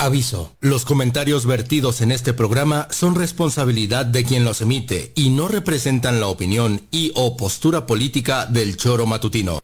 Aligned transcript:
Aviso, 0.00 0.56
los 0.60 0.86
comentarios 0.86 1.44
vertidos 1.44 2.00
en 2.00 2.10
este 2.10 2.32
programa 2.32 2.88
son 2.90 3.14
responsabilidad 3.14 4.06
de 4.06 4.24
quien 4.24 4.46
los 4.46 4.62
emite 4.62 5.12
y 5.14 5.28
no 5.28 5.46
representan 5.46 6.20
la 6.20 6.28
opinión 6.28 6.80
y 6.90 7.12
o 7.16 7.36
postura 7.36 7.84
política 7.84 8.46
del 8.46 8.78
choro 8.78 9.04
matutino. 9.04 9.58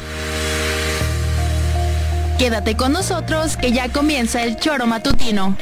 Quédate 2.39 2.77
con 2.77 2.93
nosotros 2.93 3.57
que 3.57 3.73
ya 3.73 3.91
comienza 3.91 4.45
el 4.45 4.59
choro 4.59 4.87
matutino. 4.87 5.57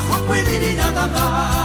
A 0.00 0.02
Juanjo 0.02 0.34
y 0.34 0.74
nada. 0.74 1.59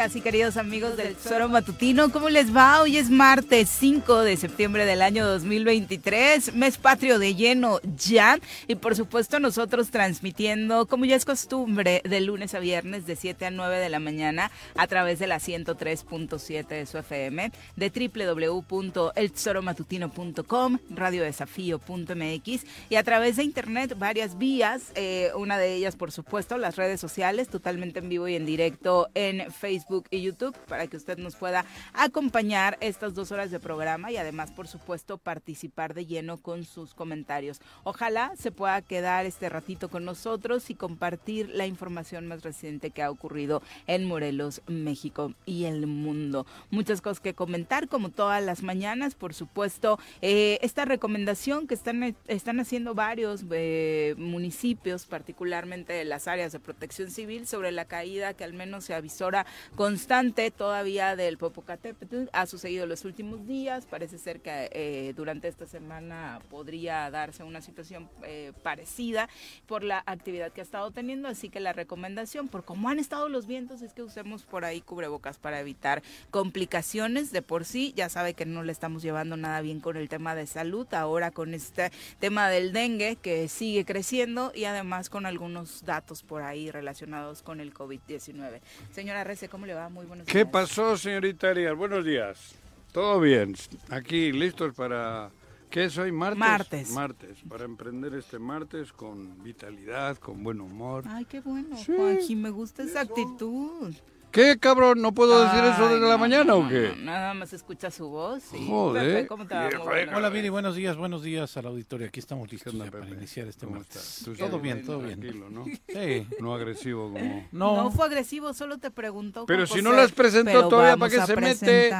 Amigas 0.00 0.16
y 0.16 0.22
queridos 0.22 0.56
amigos 0.56 0.96
del 0.96 1.14
Tesoro 1.14 1.50
Matutino. 1.50 2.10
¿Cómo 2.10 2.30
les 2.30 2.56
va? 2.56 2.80
Hoy 2.80 2.96
es 2.96 3.10
martes 3.10 3.68
5 3.68 4.22
de 4.22 4.38
septiembre 4.38 4.86
del 4.86 5.02
año 5.02 5.26
2023, 5.26 6.54
mes 6.54 6.78
patrio 6.78 7.18
de 7.18 7.34
lleno 7.34 7.80
ya. 7.98 8.38
Y 8.66 8.76
por 8.76 8.96
supuesto 8.96 9.38
nosotros 9.40 9.90
transmitiendo, 9.90 10.86
como 10.86 11.04
ya 11.04 11.16
es 11.16 11.26
costumbre, 11.26 12.00
de 12.02 12.22
lunes 12.22 12.54
a 12.54 12.60
viernes 12.60 13.04
de 13.04 13.14
7 13.14 13.44
a 13.44 13.50
9 13.50 13.76
de 13.76 13.90
la 13.90 13.98
mañana 13.98 14.50
a 14.74 14.86
través 14.86 15.18
de 15.18 15.26
la 15.26 15.36
103.7 15.36 16.66
de 16.66 16.86
su 16.86 16.96
FM, 16.96 17.52
de 17.76 17.90
www.eltesoromatutino.com, 17.90 20.78
radiodesafío.mx 20.88 22.64
y 22.88 22.94
a 22.94 23.02
través 23.02 23.36
de 23.36 23.44
internet 23.44 23.98
varias 23.98 24.38
vías, 24.38 24.92
eh, 24.94 25.30
una 25.36 25.58
de 25.58 25.74
ellas 25.74 25.96
por 25.96 26.10
supuesto 26.10 26.56
las 26.56 26.76
redes 26.76 27.00
sociales, 27.00 27.48
totalmente 27.48 27.98
en 27.98 28.08
vivo 28.08 28.28
y 28.28 28.36
en 28.36 28.46
directo 28.46 29.10
en 29.14 29.52
Facebook 29.52 29.89
y 30.10 30.22
YouTube 30.22 30.56
para 30.68 30.86
que 30.86 30.96
usted 30.96 31.18
nos 31.18 31.36
pueda 31.36 31.64
acompañar 31.92 32.78
estas 32.80 33.14
dos 33.14 33.32
horas 33.32 33.50
de 33.50 33.60
programa 33.60 34.10
y 34.10 34.16
además 34.16 34.50
por 34.52 34.68
supuesto 34.68 35.18
participar 35.18 35.94
de 35.94 36.06
lleno 36.06 36.38
con 36.38 36.64
sus 36.64 36.94
comentarios. 36.94 37.60
Ojalá 37.84 38.32
se 38.36 38.52
pueda 38.52 38.80
quedar 38.82 39.26
este 39.26 39.48
ratito 39.48 39.88
con 39.88 40.04
nosotros 40.04 40.70
y 40.70 40.74
compartir 40.74 41.50
la 41.50 41.66
información 41.66 42.26
más 42.26 42.42
reciente 42.42 42.90
que 42.90 43.02
ha 43.02 43.10
ocurrido 43.10 43.62
en 43.86 44.04
Morelos, 44.04 44.62
México 44.66 45.34
y 45.46 45.64
el 45.64 45.86
mundo. 45.86 46.46
Muchas 46.70 47.00
cosas 47.00 47.20
que 47.20 47.34
comentar 47.34 47.88
como 47.88 48.10
todas 48.10 48.42
las 48.42 48.62
mañanas, 48.62 49.14
por 49.14 49.34
supuesto, 49.34 49.98
eh, 50.22 50.58
esta 50.62 50.84
recomendación 50.84 51.66
que 51.66 51.74
están, 51.74 52.16
están 52.26 52.60
haciendo 52.60 52.94
varios 52.94 53.44
eh, 53.50 54.14
municipios, 54.18 55.06
particularmente 55.06 56.04
las 56.04 56.28
áreas 56.28 56.52
de 56.52 56.60
protección 56.60 57.10
civil, 57.10 57.46
sobre 57.46 57.72
la 57.72 57.84
caída 57.84 58.34
que 58.34 58.44
al 58.44 58.52
menos 58.52 58.84
se 58.84 58.94
avisora 58.94 59.46
constante 59.80 60.50
todavía 60.50 61.16
del 61.16 61.38
Popocatépetl. 61.38 62.24
Ha 62.34 62.44
sucedido 62.44 62.84
los 62.84 63.06
últimos 63.06 63.46
días, 63.46 63.86
parece 63.86 64.18
ser 64.18 64.42
que 64.42 64.68
eh, 64.72 65.14
durante 65.16 65.48
esta 65.48 65.64
semana 65.64 66.42
podría 66.50 67.10
darse 67.10 67.44
una 67.44 67.62
situación 67.62 68.10
eh, 68.22 68.52
parecida 68.62 69.30
por 69.66 69.82
la 69.82 70.02
actividad 70.04 70.52
que 70.52 70.60
ha 70.60 70.64
estado 70.64 70.90
teniendo, 70.90 71.28
así 71.28 71.48
que 71.48 71.60
la 71.60 71.72
recomendación, 71.72 72.48
por 72.48 72.62
cómo 72.62 72.90
han 72.90 72.98
estado 72.98 73.30
los 73.30 73.46
vientos, 73.46 73.80
es 73.80 73.94
que 73.94 74.02
usemos 74.02 74.42
por 74.42 74.66
ahí 74.66 74.82
cubrebocas 74.82 75.38
para 75.38 75.60
evitar 75.60 76.02
complicaciones 76.30 77.32
de 77.32 77.40
por 77.40 77.64
sí. 77.64 77.94
Ya 77.96 78.10
sabe 78.10 78.34
que 78.34 78.44
no 78.44 78.62
le 78.62 78.72
estamos 78.72 79.00
llevando 79.00 79.38
nada 79.38 79.62
bien 79.62 79.80
con 79.80 79.96
el 79.96 80.10
tema 80.10 80.34
de 80.34 80.46
salud, 80.46 80.92
ahora 80.92 81.30
con 81.30 81.54
este 81.54 81.90
tema 82.18 82.50
del 82.50 82.74
dengue 82.74 83.16
que 83.16 83.48
sigue 83.48 83.86
creciendo 83.86 84.52
y 84.54 84.64
además 84.64 85.08
con 85.08 85.24
algunos 85.24 85.86
datos 85.86 86.22
por 86.22 86.42
ahí 86.42 86.70
relacionados 86.70 87.40
con 87.40 87.60
el 87.60 87.72
COVID-19. 87.72 88.60
Señora 88.92 89.24
Rece, 89.24 89.48
¿cómo 89.48 89.69
le 89.69 89.69
va? 89.74 89.88
Muy 89.88 90.06
buenos 90.06 90.26
¿Qué 90.26 90.38
días. 90.38 90.50
pasó, 90.50 90.96
señorita 90.96 91.50
Arias? 91.50 91.76
Buenos 91.76 92.04
días. 92.04 92.54
Todo 92.92 93.20
bien. 93.20 93.54
Aquí 93.90 94.32
listos 94.32 94.74
para... 94.74 95.30
¿Qué 95.70 95.84
es 95.84 95.96
hoy? 95.98 96.10
¿Martes? 96.10 96.38
Martes. 96.40 96.90
Martes. 96.90 97.38
Para 97.48 97.64
emprender 97.64 98.12
este 98.14 98.40
martes 98.40 98.92
con 98.92 99.40
vitalidad, 99.44 100.16
con 100.18 100.42
buen 100.42 100.60
humor. 100.60 101.04
Ay, 101.06 101.24
qué 101.26 101.40
bueno, 101.40 101.76
Sí. 101.76 101.92
Juanji, 101.96 102.34
me 102.34 102.50
gusta 102.50 102.82
esa 102.82 103.02
actitud. 103.02 103.94
¿Qué, 104.32 104.58
cabrón? 104.58 105.02
¿No 105.02 105.12
puedo 105.12 105.42
decir 105.42 105.64
eso 105.64 105.88
desde 105.88 106.08
la 106.08 106.16
mañana 106.16 106.44
no, 106.44 106.58
o 106.58 106.68
qué? 106.68 106.94
no, 106.96 107.04
nada 107.04 107.34
más 107.34 107.52
escucha 107.52 107.90
su 107.90 108.08
voz. 108.08 108.42
Sí. 108.44 108.64
Joder. 108.68 109.14
Pepe, 109.14 109.26
¿cómo 109.26 109.46
te 109.46 109.54
va? 109.54 109.68
Buena. 109.82 110.16
Hola 110.16 110.28
Viri, 110.28 110.48
buenos 110.48 110.76
días, 110.76 110.96
buenos 110.96 111.22
días 111.22 111.56
al 111.56 111.66
auditorio. 111.66 112.06
Aquí 112.06 112.20
estamos 112.20 112.50
listos 112.50 112.72
ya 112.72 112.90
para 112.90 113.08
iniciar 113.08 113.48
este 113.48 113.66
¿Cómo 113.66 113.78
martes. 113.78 114.22
Todo 114.38 114.60
bien, 114.60 114.84
todo 114.84 115.00
bien. 115.00 115.20
Tranquilo, 115.20 115.50
¿no? 115.50 115.64
Sí. 115.64 116.26
No 116.40 116.54
agresivo 116.54 117.12
como... 117.12 117.48
No, 117.52 117.76
No 117.76 117.90
fue 117.90 118.06
agresivo, 118.06 118.54
solo 118.54 118.78
te 118.78 118.90
preguntó. 118.90 119.46
Pero 119.46 119.66
si 119.66 119.82
no 119.82 119.92
las 119.92 120.12
presentó 120.12 120.68
todavía, 120.68 120.96
¿para 120.96 121.10
qué 121.10 121.20
a 121.20 121.26
se 121.26 121.36
mete? 121.36 121.90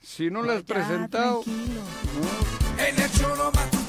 Si 0.00 0.30
no 0.30 0.42
lo 0.42 0.52
has 0.52 0.62
presentado... 0.62 1.40
tranquilo. 1.42 1.80
En 2.78 3.02
el 3.02 3.83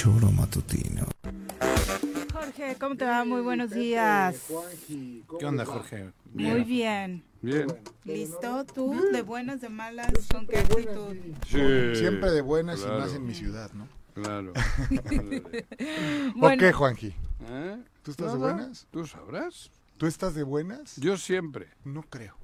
choro 0.00 0.30
matutino. 0.32 1.04
Jorge, 2.32 2.74
¿cómo 2.80 2.96
te 2.96 3.04
va? 3.04 3.22
Muy 3.26 3.42
buenos 3.42 3.68
días. 3.68 4.46
¿qué 5.38 5.44
onda, 5.44 5.66
Jorge? 5.66 6.10
Muy 6.32 6.64
bien. 6.64 7.22
Bien. 7.42 7.66
¿Listo? 8.04 8.64
¿Tú? 8.64 8.98
¿De 9.12 9.20
buenas, 9.20 9.60
de 9.60 9.68
malas? 9.68 10.10
¿Con 10.32 10.46
qué 10.46 10.60
actitud? 10.60 11.16
Sí, 11.46 12.00
Siempre 12.00 12.30
de 12.30 12.40
buenas 12.40 12.80
claro, 12.80 12.96
y 12.96 13.00
más 13.02 13.14
en 13.14 13.26
mi 13.26 13.34
ciudad, 13.34 13.70
¿no? 13.74 13.88
Claro. 14.14 14.54
¿O 16.40 16.50
qué, 16.58 16.72
Juanji? 16.72 17.14
¿Eh? 17.50 17.76
¿Tú 18.02 18.12
estás 18.12 18.32
de 18.32 18.38
buenas? 18.38 18.86
¿Tú 18.90 19.06
sabrás? 19.06 19.70
¿Tú 19.98 20.06
estás 20.06 20.34
de 20.34 20.44
buenas? 20.44 20.96
Yo 20.96 21.18
siempre. 21.18 21.68
No 21.84 22.00
creo. 22.04 22.38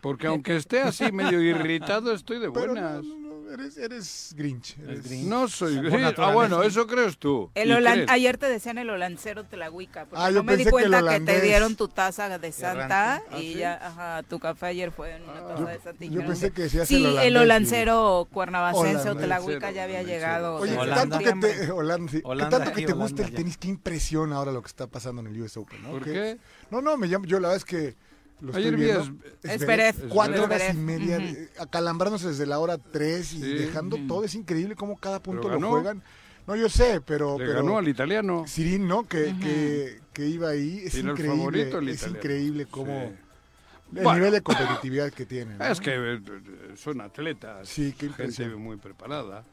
Porque 0.00 0.28
aunque 0.28 0.54
esté 0.54 0.80
así 0.80 1.10
medio 1.10 1.40
irritado, 1.40 2.12
estoy 2.12 2.38
de 2.38 2.46
buenas. 2.46 3.02
no, 3.02 3.16
no, 3.16 3.18
no, 3.18 3.19
eres, 3.50 3.76
eres 3.76 4.34
Grinch. 4.36 4.76
Eres 4.78 5.04
Grinch. 5.04 5.26
No 5.26 5.48
soy 5.48 5.76
gris. 5.80 6.14
Ah, 6.18 6.32
bueno, 6.32 6.62
eso 6.62 6.86
crees 6.86 7.18
tú. 7.18 7.50
El 7.54 7.68
¿Y 7.68 7.72
holan- 7.72 7.92
crees? 7.94 8.10
Ayer 8.10 8.38
te 8.38 8.46
decían 8.48 8.78
el 8.78 8.88
holancero 8.90 9.44
Tlahuica, 9.44 10.06
porque 10.06 10.22
Ah, 10.24 10.30
no 10.30 10.36
yo 10.36 10.44
me 10.44 10.56
di 10.56 10.62
que 10.64 10.68
el 10.68 10.72
cuenta 10.72 11.02
que, 11.08 11.20
te 11.20 11.40
dieron 11.40 11.76
tu 11.76 11.88
taza 11.88 12.38
de 12.38 12.52
Santa 12.52 13.22
y 13.30 13.34
¿Ah, 13.34 13.38
sí? 13.38 13.54
ya, 13.54 13.74
ajá, 13.86 14.22
tu 14.22 14.38
café 14.38 14.66
ayer 14.66 14.90
fue 14.92 15.16
en 15.16 15.22
una 15.24 15.46
taza 15.46 15.64
de 15.64 15.78
Santa. 15.80 16.04
y 16.04 16.10
yo 16.10 16.20
pensé 16.26 16.50
que 16.52 16.62
decías 16.62 16.88
sí, 16.88 16.96
el 16.96 17.02
holandés 17.06 17.26
el 17.26 17.32
y- 17.32 17.36
holancero 17.38 18.28
cuernavacense 18.32 19.10
o. 19.10 19.16
Tlahuica 19.16 19.70
ya 19.70 19.84
había 19.84 20.02
llegado. 20.02 20.56
Oye, 20.56 20.76
¿qué 20.78 20.86
tanto 20.90 21.18
que 21.18 21.32
te. 21.32 21.70
Holanda, 21.72 22.10
sí. 22.12 22.22
¿Qué 22.22 22.36
tanto 22.36 22.58
que 22.72 22.82
te 22.82 22.92
Holanda, 22.92 22.94
gusta 22.94 23.22
el 23.24 23.30
ya. 23.30 23.36
tenis? 23.36 23.56
Qué 23.58 23.68
impresión 23.68 24.32
ahora 24.32 24.52
lo 24.52 24.62
que 24.62 24.68
está 24.68 24.86
pasando 24.86 25.20
en 25.22 25.28
el 25.28 25.40
US 25.42 25.56
Open, 25.56 25.82
¿no? 25.82 25.90
¿Por 25.90 26.04
qué? 26.04 26.38
No, 26.70 26.80
no, 26.80 26.96
me 26.96 27.06
llamo, 27.08 27.24
yo 27.26 27.40
la 27.40 27.48
verdad 27.48 27.56
es 27.56 27.64
que 27.64 27.96
lo 28.40 28.54
Ayer 28.56 28.76
vi 28.76 28.84
viendo. 28.84 29.02
a- 29.44 29.52
Es 29.52 29.64
Pérez. 29.64 29.96
Cuatro 30.08 30.44
horas 30.44 30.58
Pérez. 30.60 30.74
y 30.74 30.78
media, 30.78 31.16
eh, 31.18 31.48
acalambrándose 31.58 32.28
desde 32.28 32.46
la 32.46 32.58
hora 32.58 32.78
tres 32.78 33.32
y 33.32 33.40
Sí. 33.40 33.52
dejando 33.54 33.96
todo. 34.08 34.24
Es 34.24 34.34
increíble 34.34 34.74
cómo 34.76 34.96
cada 34.98 35.20
punto 35.22 35.48
lo 35.48 35.68
juegan. 35.68 36.02
No, 36.46 36.56
yo 36.56 36.68
sé, 36.68 37.00
pero... 37.00 37.38
Le 37.38 37.44
pero 37.46 37.60
ganó 37.62 37.78
al 37.78 37.86
italiano. 37.86 38.44
Sirín, 38.46 38.88
¿no? 38.88 39.06
Que, 39.06 39.34
que, 39.40 40.00
que 40.12 40.26
iba 40.26 40.48
ahí. 40.48 40.82
Es 40.86 40.94
Era 40.94 41.04
el 41.04 41.10
increíble. 41.10 41.36
favorito 41.38 41.78
el 41.78 41.88
es 41.90 42.06
increíble 42.06 42.66
cómo... 42.66 43.08
Sí. 43.10 43.16
El 43.96 44.02
Bueno. 44.04 44.18
nivel 44.18 44.32
de 44.32 44.40
competitividad 44.40 45.12
que 45.12 45.26
tienen. 45.26 45.58
¿no? 45.58 45.64
Es 45.66 45.80
que 45.80 45.92
eh, 45.94 46.20
son 46.76 47.00
atletas, 47.00 47.68
Sí, 47.68 47.92
qué 47.98 48.08
gente 48.10 48.46
muy 48.50 48.76
preparada. 48.76 49.44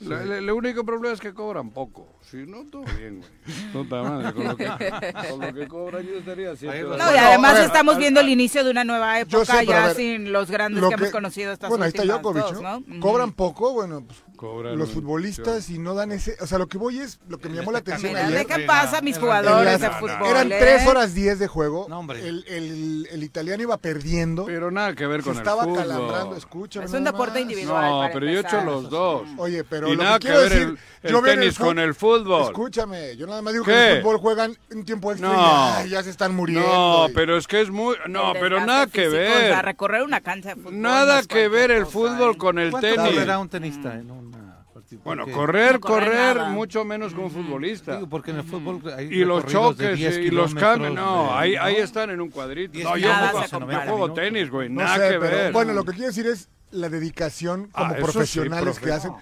La- 0.00 0.22
El 0.38 0.50
único 0.50 0.84
problema 0.84 1.14
es 1.14 1.20
que 1.20 1.32
cobran 1.32 1.70
poco. 1.70 2.18
Si 2.32 2.46
no, 2.46 2.64
todo 2.64 2.82
bien, 2.98 3.18
güey. 3.18 3.30
Puta 3.74 4.02
madre, 4.02 4.32
con 4.32 4.44
lo 4.48 4.56
que, 4.56 4.64
con 5.28 5.40
lo 5.40 5.52
que 5.52 5.68
cobran 5.68 6.02
yo 6.02 6.16
estaría 6.16 6.48
horas. 6.52 6.98
No, 6.98 7.14
y 7.14 7.18
además 7.18 7.54
ver, 7.56 7.64
estamos 7.64 7.98
viendo 7.98 8.20
el 8.20 8.30
inicio 8.30 8.64
de 8.64 8.70
una 8.70 8.84
nueva 8.84 9.20
época 9.20 9.44
sé, 9.44 9.66
ya 9.66 9.88
ver, 9.88 9.96
sin 9.96 10.32
los 10.32 10.50
grandes 10.50 10.80
Lo 10.80 10.88
que, 10.88 10.94
hemos 10.94 11.10
conocido 11.10 11.52
estas 11.52 11.68
Bueno, 11.68 11.84
ahí 11.84 11.88
está 11.88 12.04
Djokovic, 12.04 12.42
dos, 12.42 12.62
¿no? 12.62 12.82
¿no? 12.86 13.00
Cobran 13.00 13.32
poco, 13.32 13.74
bueno, 13.74 14.02
pues 14.06 14.24
Cobran 14.34 14.78
los 14.78 14.90
futbolistas 14.90 15.68
y 15.70 15.78
no 15.78 15.94
dan 15.94 16.10
ese... 16.10 16.36
O 16.40 16.46
sea, 16.48 16.58
lo 16.58 16.66
que 16.68 16.76
voy 16.76 16.98
es, 16.98 17.20
lo 17.28 17.38
que 17.38 17.48
me 17.48 17.54
llamó 17.54 17.70
la 17.70 17.78
atención 17.78 18.12
Mira, 18.12 18.26
ayer... 18.26 18.38
dejen 18.38 18.56
Venga, 18.62 18.72
paz 18.72 18.94
a 18.94 19.00
mis 19.02 19.16
jugadores 19.18 19.80
de 19.80 19.90
fútbol. 19.90 20.26
Eran 20.26 20.50
¿eh? 20.50 20.56
3 20.58 20.86
horas 20.88 21.14
10 21.14 21.38
de 21.38 21.46
juego. 21.46 21.86
No, 21.88 22.00
hombre. 22.00 22.26
El, 22.26 22.44
el- 22.48 23.08
el 23.12 23.22
italiano 23.22 23.62
iba 23.62 23.76
perdiendo. 23.76 24.46
Pero 24.46 24.72
nada 24.72 24.94
que 24.96 25.06
ver 25.06 25.22
con 25.22 25.34
el 25.34 25.38
estaba 25.38 25.62
fútbol. 25.62 25.78
calambrando, 25.78 26.34
escúchame. 26.34 26.86
Es 26.86 26.92
un 26.92 27.04
deporte 27.04 27.40
individual. 27.40 27.88
No, 27.88 28.08
pero 28.12 28.26
yo 28.26 28.38
he 28.38 28.40
hecho 28.40 28.64
los 28.64 28.90
dos. 28.90 29.28
Oye, 29.36 29.62
pero 29.62 29.86
y 29.86 29.94
lo 29.94 30.02
nada 30.02 30.18
que 30.18 30.26
que 30.26 30.32
quiero 30.32 30.40
ver 30.48 30.52
decir, 30.52 30.78
yo 31.04 31.22
tenis 31.22 31.58
con 31.58 31.78
el 31.78 31.94
fútbol. 31.94 32.21
Escúchame, 32.42 33.16
yo 33.16 33.26
nada 33.26 33.42
más 33.42 33.52
digo 33.52 33.64
que 33.64 33.72
en 33.72 33.96
el 33.96 34.02
fútbol 34.02 34.18
juegan 34.18 34.56
un 34.74 34.84
tiempo 34.84 35.10
extra 35.12 35.28
y 35.28 35.32
No. 35.32 35.42
ya, 35.82 35.86
ya 35.86 36.02
se 36.02 36.10
están 36.10 36.34
muriendo. 36.34 36.66
No, 36.66 37.08
y- 37.08 37.12
pero 37.12 37.36
es 37.36 37.46
que 37.46 37.60
es 37.60 37.70
muy... 37.70 37.96
No, 38.08 38.32
El 38.34 38.40
pero 38.40 38.64
nada 38.64 38.86
que 38.86 39.02
físico, 39.10 39.16
O 39.22 39.26
sea, 39.40 39.56
ver. 39.56 39.64
recorrer 39.64 40.02
una 40.02 40.20
cancha 40.20 40.50
de 40.50 40.54
fútbol. 40.56 40.80
Nada 40.80 41.22
que 41.24 41.48
ver 41.48 41.70
el 41.70 41.86
fútbol 41.86 42.34
¿eh? 42.34 42.38
con 42.38 42.58
el 42.58 42.70
¿Cuánto 42.70 42.88
tenis. 42.88 43.12
correrá 43.12 43.38
un 43.38 43.48
tenista 43.48 43.94
en 43.94 44.10
una 44.10 44.64
partida? 44.72 45.00
Bueno, 45.04 45.26
correr, 45.28 45.74
No 45.74 45.80
correr, 45.80 46.36
nada. 46.36 46.48
mucho 46.50 46.84
menos 46.84 47.14
que 47.14 47.20
un 47.20 47.30
futbolista. 47.30 47.96
Digo, 47.96 48.08
porque 48.08 48.30
en 48.30 48.38
el 48.38 48.44
fútbol 48.44 48.80
hay 48.96 49.06
Y 49.06 49.24
los 49.24 49.46
choques 49.46 49.96
10 49.96 50.18
y 50.18 50.30
los 50.30 50.54
cambios, 50.54 50.92
no, 50.94 51.24
de- 51.24 51.30
ahí, 51.32 51.56
ahí 51.56 51.76
están 51.76 52.10
en 52.10 52.20
un 52.20 52.30
cuadrito. 52.30 52.72
10 52.72 52.84
No, 52.84 52.96
yo 52.96 53.08
juego, 53.14 53.70
yo 53.70 53.80
juego 53.86 54.12
tenis, 54.12 54.50
güey, 54.50 54.68
no 54.68 54.82
nada 54.82 54.96
sé, 54.96 55.12
que 55.14 55.18
pero 55.20 55.36
ver. 55.36 55.52
bueno, 55.52 55.72
lo 55.72 55.84
que 55.84 55.92
quiero 55.92 56.08
decir 56.08 56.26
es 56.26 56.48
la 56.70 56.88
dedicación 56.88 57.68
Ah, 57.74 57.82
como 57.88 57.94
sí, 57.96 58.02
profesionales 58.02 58.78
que 58.80 58.92
hacen 58.92 59.12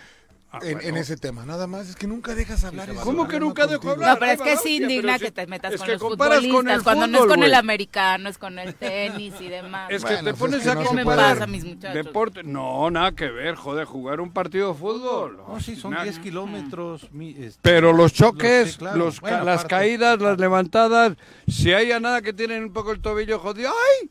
Ah, 0.52 0.58
en, 0.64 0.72
bueno. 0.72 0.88
en 0.88 0.96
ese 0.96 1.16
tema. 1.16 1.46
Nada 1.46 1.68
más, 1.68 1.88
es 1.90 1.94
que 1.94 2.08
nunca 2.08 2.34
dejas 2.34 2.64
hablar. 2.64 2.90
va 2.96 3.02
¿Cómo 3.02 3.28
que 3.28 3.38
nunca 3.38 3.68
dejo 3.68 3.90
hablar? 3.90 4.14
No, 4.14 4.18
pero 4.18 4.32
es 4.32 4.42
que 4.42 4.52
es 4.54 4.66
indigna 4.66 5.16
que 5.16 5.30
te 5.30 5.46
metas 5.46 5.74
es 5.74 5.80
con 5.80 5.88
los 5.88 6.00
con 6.00 6.10
futbolistas 6.10 6.76
el 6.78 6.82
cuando 6.82 7.06
no 7.06 7.18
es 7.20 7.26
con 7.26 7.42
el 7.44 7.54
americano, 7.54 8.28
es 8.28 8.36
con 8.36 8.58
el 8.58 8.74
tenis 8.74 9.34
y 9.40 9.46
demás. 9.48 9.88
Es 9.92 10.02
que 10.04 10.14
Bueno, 10.14 10.24
te 10.24 10.30
pues 10.30 10.38
pones 10.40 10.56
es 10.56 10.62
que 10.64 10.70
a 10.70 10.82
¿Qué 10.82 10.94
me 10.94 11.04
comparar 11.04 11.34
pasa, 11.34 11.46
mis 11.46 11.64
muchachos? 11.64 11.94
deporte. 12.04 12.42
No, 12.42 12.90
nada 12.90 13.12
que 13.12 13.30
ver, 13.30 13.54
joder, 13.54 13.84
jugar 13.84 14.20
un 14.20 14.32
partido 14.32 14.72
de 14.72 14.78
fútbol. 14.78 15.36
No, 15.36 15.60
sí, 15.60 15.76
son 15.76 15.92
Na- 15.92 16.02
10 16.02 16.18
kilómetros. 16.18 17.12
mi- 17.12 17.30
este, 17.38 17.60
Pero 17.62 17.92
los 17.92 18.12
choques, 18.12 18.72
sí, 18.72 18.78
claro. 18.78 18.96
los 18.98 19.20
ca- 19.20 19.28
Bueno, 19.28 19.44
las 19.44 19.54
aparte. 19.60 19.68
caídas, 19.68 20.18
las 20.20 20.38
levantadas, 20.40 21.16
si 21.46 21.72
hay 21.72 21.92
a 21.92 22.00
nada 22.00 22.22
que 22.22 22.32
tienen 22.32 22.64
un 22.64 22.72
poco 22.72 22.90
el 22.90 23.00
tobillo 23.00 23.38
jodido, 23.38 23.70
¡ay! 23.70 24.10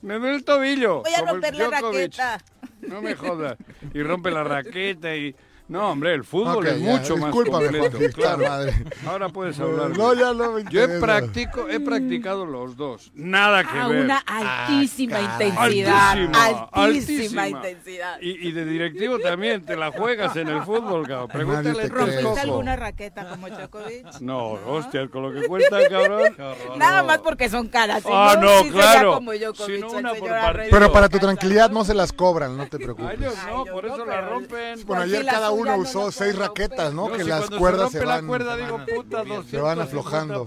Me 0.00 0.14
duele 0.18 0.34
el 0.38 0.44
tobillo. 0.44 1.02
Voy 1.02 1.14
a 1.14 1.22
romper 1.24 1.54
la 1.54 1.70
raqueta. 1.70 2.40
No 2.80 3.00
me 3.00 3.14
jodas. 3.14 3.56
Y 3.94 4.02
rompe 4.02 4.32
la 4.32 4.42
raqueta 4.42 5.14
y... 5.14 5.36
No, 5.68 5.90
hombre, 5.90 6.12
el 6.14 6.24
fútbol 6.24 6.66
es 6.66 6.80
ya, 6.82 6.90
mucho 6.90 7.16
más 7.16 7.30
completo. 7.34 7.98
Claro. 8.14 8.38
madre. 8.48 8.74
Ahora 9.06 9.28
puedes 9.30 9.58
hablar. 9.58 9.96
No, 9.96 10.12
ya 10.12 10.34
no 10.34 10.52
me 10.52 10.64
Yo 10.70 10.82
he, 10.84 11.00
practico, 11.00 11.68
he 11.68 11.80
practicado 11.80 12.44
los 12.44 12.76
dos. 12.76 13.10
Nada 13.14 13.62
que 13.64 13.78
A 13.78 13.88
ver. 13.88 14.04
una 14.04 14.18
altísima 14.18 15.16
Ah, 15.18 15.22
intensidad. 15.22 16.10
Altísima, 16.10 16.44
altísima, 16.72 17.42
altísima. 17.42 17.48
intensidad. 17.48 18.18
Y, 18.20 18.48
y 18.48 18.52
de 18.52 18.64
directivo 18.66 19.18
también 19.18 19.64
te 19.64 19.76
la 19.76 19.92
juegas 19.92 20.36
en 20.36 20.48
el 20.48 20.62
fútbol, 20.62 21.06
cabrón. 21.06 21.28
Pregúntale 21.28 21.82
a. 21.84 21.88
¿Rompiste 21.88 22.40
alguna 22.40 22.76
raqueta 22.76 23.28
como 23.28 23.48
Djokovic? 23.48 24.20
No, 24.20 24.48
hostias, 24.66 25.08
con 25.10 25.22
lo 25.22 25.32
que 25.40 25.46
cuesta, 25.48 25.78
cabrón. 25.88 26.36
Nada 26.76 27.02
más 27.02 27.18
porque 27.18 27.48
son 27.48 27.68
caras. 27.68 28.02
si 28.02 28.08
Ah, 28.12 28.36
no, 28.38 28.70
claro. 28.70 29.14
como 29.14 29.32
Djokovic, 29.32 29.74
Si 29.76 29.80
no, 29.80 29.90
una 29.92 30.12
por 30.14 30.28
partido. 30.28 30.68
Pero 30.70 30.92
para 30.92 31.08
tu 31.08 31.18
tranquilidad 31.18 31.70
no 31.70 31.84
se 31.84 31.94
las 31.94 32.12
cobran, 32.12 32.56
no 32.58 32.66
te 32.66 32.76
A 32.76 32.80
preocupes. 32.80 33.18
ellos 33.18 33.34
no, 33.48 33.58
Ay, 33.64 33.70
por 33.72 33.86
eso 33.86 33.96
no, 33.98 34.06
la 34.06 34.20
rompen. 34.22 34.86
Bueno, 34.86 35.02
ayer 35.04 35.24
cada 35.24 35.51
uno 35.54 35.76
no 35.76 35.82
usó 35.82 36.10
seis 36.12 36.36
raquetas, 36.36 36.92
¿no? 36.94 37.10
Que 37.12 37.24
las 37.24 37.48
cuerdas 37.50 37.90
se 37.92 38.04
van. 38.04 38.22
la 38.24 38.28
cuerda, 38.28 38.56
digo, 38.56 38.78
van- 38.78 38.86
puta, 38.86 39.16
van 39.18 39.28
200 39.28 39.50
Se 39.50 39.60
van 39.60 39.80
aflojando. 39.80 40.46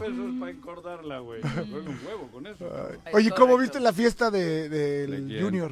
Oye, 3.13 3.31
¿cómo 3.31 3.57
viste 3.57 3.79
la 3.79 3.93
fiesta 3.93 4.31
de. 4.31 5.39
Junior? 5.41 5.71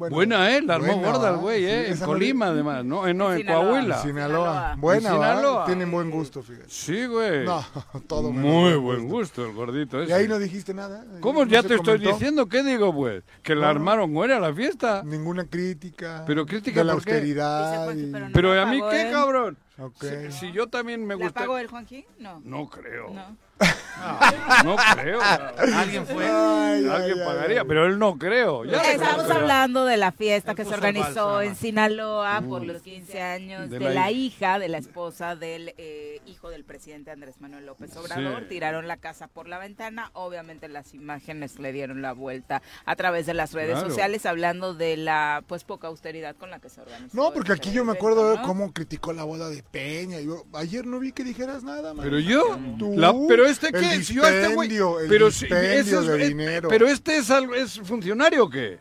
Bueno, 0.00 0.14
Buena, 0.16 0.56
¿eh? 0.56 0.62
La 0.62 0.76
armó 0.76 0.86
buena, 0.96 1.12
gorda 1.12 1.30
el 1.30 1.36
güey, 1.36 1.58
Sí, 1.60 1.66
¿eh? 1.66 1.90
En 1.92 2.00
no 2.00 2.06
Colima, 2.06 2.46
además, 2.46 2.84
¿no? 2.86 3.06
Eh, 3.06 3.12
no, 3.12 3.26
En 3.26 3.32
en 3.32 3.38
Sinaloa. 3.42 3.64
Coahuila. 3.70 3.96
vi- 3.96 4.02
Sinaloa. 4.08 4.74
Buena, 4.78 5.08
En 5.10 5.14
Sinaloa. 5.14 5.64
Tienen 5.66 5.90
buen 5.90 6.10
gusto, 6.10 6.42
fíjate. 6.42 6.64
Sí, 6.70 7.04
güey. 7.06 7.44
No, 7.44 7.62
todo 8.06 8.32
menos 8.32 8.50
Muy 8.50 8.74
buen 8.76 9.08
gusto 9.08 9.44
el 9.44 9.52
gordito 9.52 10.00
Y 10.00 10.04
ese. 10.04 10.14
ahí 10.14 10.26
no 10.26 10.38
dijiste 10.38 10.72
nada. 10.72 11.04
¿Cómo 11.20 11.44
¿No 11.44 11.50
ya 11.50 11.62
te 11.62 11.74
estoy 11.74 11.98
diciendo? 11.98 12.46
¿Qué 12.46 12.62
digo, 12.62 12.94
pues? 12.94 13.22
Que 13.42 13.54
la 13.54 13.66
No. 13.66 13.68
armaron 13.68 14.12
buena 14.14 14.40
la 14.40 14.54
fiesta. 14.54 15.02
Ninguna 15.04 15.44
crítica. 15.44 16.24
Pero 16.26 16.46
crítica 16.46 16.80
de 16.80 16.84
la 16.86 16.94
¿por 16.94 17.04
qué? 17.04 17.10
austeridad. 17.12 17.94
Y- 17.94 18.10
pero 18.10 18.26
no. 18.28 18.32
Pero 18.32 18.54
la 18.54 18.62
¿a 18.62 18.66
mí 18.66 18.80
qué, 18.90 19.02
él. 19.02 19.12
cabrón? 19.12 19.58
Si, 20.00 20.32
si 20.32 20.52
yo 20.52 20.66
también 20.68 21.06
me 21.06 21.14
¿La 21.16 21.24
gusta... 21.24 21.40
pagó 21.40 21.56
el 21.58 21.66
Juanji? 21.66 22.04
No. 22.18 22.40
No 22.44 22.68
creo. 22.68 23.10
No. 23.14 23.36
No 24.64 24.76
creo. 24.94 25.20
¿Alguien 25.74 26.06
fue? 26.06 26.24
Ay, 26.26 26.86
Alguien 26.86 27.18
ay, 27.20 27.24
pagaría, 27.24 27.60
ay. 27.60 27.66
pero 27.68 27.86
él 27.86 27.98
no 27.98 28.18
creo. 28.18 28.64
Ya 28.64 28.80
Estamos 28.92 29.24
creo. 29.26 29.36
hablando 29.36 29.84
de 29.84 29.96
la 29.96 30.10
fiesta 30.12 30.54
que 30.54 30.64
se 30.64 30.74
organizó 30.74 31.42
en 31.42 31.54
Sinaloa 31.54 32.42
por 32.48 32.64
los 32.64 32.82
15 32.82 33.20
años 33.22 33.70
De 33.70 33.78
de, 33.78 33.84
la 33.86 33.90
la, 33.92 34.10
hija. 34.10 34.58
de 34.58 34.68
la 34.68 34.78
esposa 34.78 35.36
del 35.36 35.74
eh, 35.76 36.20
hijo 36.26 36.50
del 36.50 36.64
presidente 36.64 37.10
Andrés 37.10 37.40
Manuel 37.40 37.66
López 37.66 37.94
Obrador. 37.96 38.40
Sí. 38.40 38.46
Tiraron 38.48 38.88
la 38.88 38.96
casa 38.96 39.28
por 39.28 39.48
la 39.48 39.58
ventana. 39.58 40.10
Obviamente 40.14 40.68
las 40.68 40.94
imágenes 40.94 41.58
le 41.58 41.72
dieron 41.72 42.02
la 42.02 42.12
vuelta 42.12 42.62
a 42.86 42.96
través 42.96 43.26
de 43.26 43.34
las 43.34 43.52
redes 43.52 43.70
Claro. 43.72 43.88
sociales 43.88 44.26
hablando 44.26 44.74
de 44.74 44.96
la 44.96 45.44
pues 45.46 45.64
poca 45.64 45.88
austeridad 45.88 46.34
con 46.36 46.50
la 46.50 46.58
que 46.58 46.68
se 46.70 46.80
organizó. 46.80 47.16
No, 47.16 47.32
porque 47.32 47.52
aquí 47.52 47.70
yo 47.70 47.84
me 47.84 47.92
acuerdo 47.92 48.30
de 48.30 48.38
¿no? 48.38 48.42
cómo 48.42 48.72
criticó 48.72 49.12
la 49.12 49.24
boda 49.24 49.48
de 49.48 49.62
Peña. 49.62 50.20
Yo 50.20 50.44
ayer 50.54 50.86
no 50.86 50.98
vi 50.98 51.12
que 51.12 51.22
dijeras 51.24 51.62
nada, 51.62 51.94
man. 51.94 52.04
Pero 52.04 52.18
yo, 52.18 52.58
Tú, 52.78 52.94
la- 52.96 53.14
pero 53.28 53.46
este 53.50 53.68
el 53.68 53.72
qué, 53.72 54.04
si 54.04 54.14
yo 54.14 54.24
a 54.24 54.30
este 54.30 54.54
güey, 54.54 54.68
el 55.00 55.08
pero 55.08 55.30
si- 55.30 55.46
ese 55.46 55.80
es- 55.80 56.06
de 56.06 56.22
es- 56.22 56.28
dinero. 56.28 56.68
pero 56.68 56.88
este 56.88 57.16
es 57.18 57.30
algo, 57.30 57.54
es 57.54 57.80
funcionario 57.84 58.44
o 58.44 58.50
qué? 58.50 58.78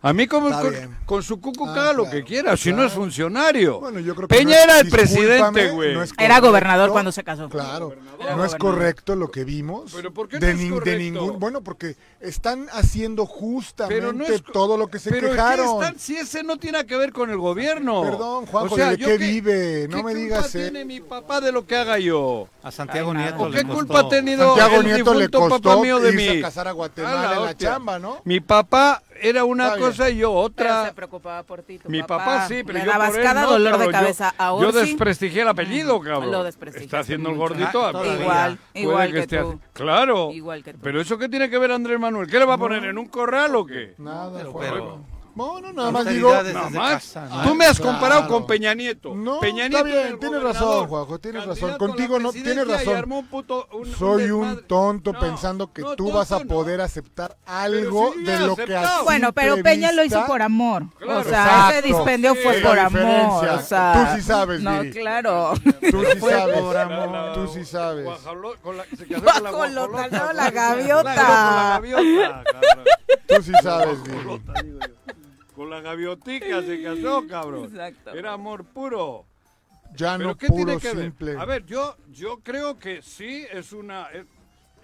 A 0.00 0.12
mí 0.12 0.26
como 0.28 0.48
con, 0.50 0.74
con 1.06 1.22
su 1.24 1.40
cucu 1.40 1.64
Ah, 1.66 1.92
lo 1.92 2.04
claro, 2.04 2.10
que 2.10 2.22
quiera, 2.24 2.56
si 2.56 2.72
no 2.72 2.84
es 2.84 2.92
funcionario. 2.92 3.80
Bueno, 3.80 3.98
yo 3.98 4.14
creo 4.14 4.28
que 4.28 4.36
Peña 4.36 4.50
no 4.50 4.56
es- 4.56 4.64
era 4.64 4.80
el 4.80 4.88
presidente, 4.90 5.70
güey. 5.70 5.94
no 5.94 6.02
es 6.04 6.10
Era 6.12 6.18
correcto. 6.36 6.46
gobernador 6.48 6.90
cuando 6.90 7.10
se 7.12 7.24
casó. 7.24 7.48
Claro, 7.48 7.94
Era 8.20 8.36
no 8.36 8.44
es 8.44 8.54
correcto 8.54 9.16
lo 9.16 9.30
que 9.30 9.44
vimos. 9.44 9.92
¿Pero 9.94 10.12
por 10.14 10.28
qué 10.28 10.38
de, 10.38 10.46
no 10.46 10.52
es 10.52 10.64
de 10.64 10.70
correcto? 10.70 10.98
ningún, 11.00 11.40
bueno, 11.40 11.62
porque 11.62 11.96
están 12.20 12.68
haciendo 12.72 13.26
justamente 13.26 14.00
Pero 14.00 14.12
no 14.12 14.24
es 14.24 14.42
co- 14.42 14.52
todo 14.52 14.76
lo 14.76 14.86
que 14.88 14.98
se 15.00 15.10
pero 15.10 15.28
¿qué 15.30 15.34
quejaron. 15.34 15.82
están- 15.82 15.98
si 15.98 16.16
ese 16.16 16.42
no 16.44 16.58
tiene 16.58 16.84
que 16.86 16.96
ver 16.96 17.12
con 17.12 17.30
el 17.30 17.38
gobierno. 17.38 18.02
Perdón, 18.02 18.46
Juanjo, 18.46 18.74
O 18.74 18.78
sea, 18.78 18.90
¿de 18.90 18.98
¿yo 18.98 19.06
qué 19.08 19.18
vive? 19.18 19.86
No 19.88 19.96
¿qué 19.98 20.02
me 20.04 20.12
culpa 20.12 20.18
digas, 20.18 20.54
eh. 20.54 20.62
tiene 20.70 20.84
mi 20.84 21.00
papá 21.00 21.40
de 21.40 21.50
lo 21.52 21.66
que 21.66 21.76
haga 21.76 21.98
yo? 21.98 22.48
A 22.62 22.70
Santiago 22.70 23.10
Ay, 23.10 23.16
nada. 23.16 23.30
Nieto 23.30 23.42
¿O 23.44 23.48
le 23.48 23.56
qué 23.58 23.64
costó- 23.64 23.74
culpa 23.74 24.00
ha 24.00 24.08
tenido 24.08 24.46
Santiago 24.56 24.80
el 24.80 24.86
Nieto 24.86 25.14
le 25.14 25.26
difunto 25.26 25.38
costó 25.48 25.68
papá 25.70 25.82
mío 25.82 25.98
de 25.98 26.12
irse 26.12 26.30
mí? 26.34 26.38
a 26.38 26.42
casar 26.42 26.68
a 26.68 26.72
Guatemala 26.72 27.34
en 27.36 27.44
la 27.44 27.56
chamba, 27.56 27.98
¿no? 27.98 28.20
Mi 28.24 28.40
papá 28.40 29.02
era 29.20 29.44
una 29.44 29.74
cosa 29.88 30.10
y 30.10 30.16
yo 30.18 30.28
Pero 30.28 30.40
otra. 30.40 30.84
se 30.86 30.92
preocupaba 30.94 31.42
por 31.42 31.62
ti, 31.62 31.78
tu 31.78 31.88
Mi 31.88 32.02
papá, 32.02 32.46
sí, 32.48 32.62
pero 32.64 32.78
Le 32.78 32.84
yo 32.84 32.90
dabas 32.90 33.10
por 33.10 33.18
él 33.18 33.24
cada 33.24 33.42
no, 33.42 33.50
dolor 33.50 33.64
de 33.64 33.70
cabrón. 33.72 33.86
Yo- 33.92 33.92
cabeza 34.00 34.34
a 34.38 34.44
Yo 34.48 34.54
Orsi. 34.68 34.78
desprestigié 34.80 35.42
el 35.42 35.48
apellido, 35.48 36.00
cabrón. 36.00 36.30
Lo 36.32 36.46
Está 36.46 37.00
haciendo 37.00 37.30
el 37.30 37.36
gordito. 37.36 37.84
Ah. 37.86 37.90
Igual, 37.90 38.58
Puede 38.72 38.82
igual 38.84 39.12
que 39.12 39.18
esté 39.20 39.38
tú. 39.40 39.60
Claro. 39.72 40.30
Igual 40.32 40.62
que 40.64 40.72
tú. 40.74 40.80
Pero 40.82 41.00
eso 41.00 41.18
qué 41.18 41.28
tiene 41.28 41.50
que 41.50 41.58
ver 41.58 41.72
Andrés 41.72 41.98
Manuel? 41.98 42.28
¿Qué 42.28 42.38
le 42.38 42.44
va 42.44 42.54
a 42.54 42.58
poner 42.58 42.84
en 42.84 42.98
un 42.98 43.06
corral 43.06 43.54
o 43.56 43.64
qué? 43.66 43.94
Nada, 43.98 44.32
Pero- 44.36 44.54
pero- 44.58 45.00
No, 45.38 45.60
no, 45.60 45.72
nada 45.72 45.90
más 45.92 46.06
digo. 46.06 46.32
Nada 46.32 46.70
más. 46.70 46.92
casa, 46.94 47.26
¿no? 47.30 47.42
Tú 47.44 47.54
me 47.54 47.64
has 47.66 47.78
Claro. 47.78 47.92
comparado 47.92 48.28
con 48.28 48.46
Peña 48.46 48.74
Nieto. 48.74 49.14
No, 49.14 49.38
Peña 49.40 49.66
está 49.66 49.82
Nieto 49.82 49.84
bien, 49.84 49.98
era 49.98 50.08
el 50.08 50.18
tienes 50.18 50.42
razón, 50.42 50.88
Juanjo, 50.88 51.18
tienes 51.18 51.46
razón. 51.46 51.78
Contigo 51.78 52.18
no, 52.18 52.32
tienes 52.32 52.66
razón. 52.68 52.96
armó 52.96 53.18
un 53.20 53.26
puto- 53.28 53.68
un- 53.72 53.88
un 53.88 53.94
Soy 53.94 54.30
un 54.30 54.64
tonto 54.66 55.12
No, 55.12 55.20
pensando 55.20 55.72
que 55.72 55.82
no, 55.82 55.96
tú 55.96 56.10
vas 56.12 56.32
a 56.32 56.40
poder 56.40 56.80
aceptar 56.80 57.36
algo 57.46 58.12
sí, 58.14 58.24
de 58.24 58.38
lo 58.40 58.56
que 58.56 58.76
a 58.76 59.02
Bueno, 59.02 59.32
pero 59.32 59.56
Peña 59.62 59.92
lo 59.92 60.04
hizo 60.04 60.24
por 60.26 60.42
amor. 60.42 60.84
Claro. 60.98 61.20
o 61.20 61.24
sea, 61.24 61.44
Exacto. 61.44 61.78
ese 61.78 61.82
dispendio 61.86 62.34
Sí, 62.34 62.40
fue 62.42 62.54
por 62.60 62.78
amor. 62.78 63.48
O 63.48 63.60
sea, 63.62 63.92
Tú 63.92 64.16
sí 64.16 64.22
sabes, 64.26 64.60
No, 64.60 64.80
Viri. 64.80 64.92
claro. 65.00 65.52
Tú 65.90 66.02
sí 66.12 66.20
sabes. 66.20 66.58
por 66.60 66.76
amor. 66.76 67.32
Tú 67.34 67.46
sí 67.48 67.64
sabes. 67.64 68.04
Guajolota, 68.06 70.08
no, 70.08 70.32
la 70.32 70.50
gaviota. 70.50 71.80
Tú 73.26 73.42
sí 73.42 73.52
sabes, 73.62 74.02
Viri. 74.02 74.42
Con 75.58 75.70
la 75.70 75.80
gaviotica 75.80 76.62
se 76.62 76.80
casó, 76.84 77.26
cabrón. 77.26 77.64
Exacto. 77.64 78.12
Era 78.14 78.34
amor 78.34 78.64
puro. 78.64 79.24
Ya 79.96 80.16
¿Pero 80.16 80.28
no 80.28 80.36
qué 80.38 80.46
puro 80.46 80.64
tiene 80.78 80.80
que 80.80 80.90
simple. 80.92 81.32
ver? 81.32 81.40
A 81.40 81.44
ver, 81.46 81.66
yo, 81.66 81.96
yo 82.12 82.38
creo 82.44 82.78
que 82.78 83.02
sí 83.02 83.44
es 83.50 83.72
una... 83.72 84.04
es- 84.12 84.24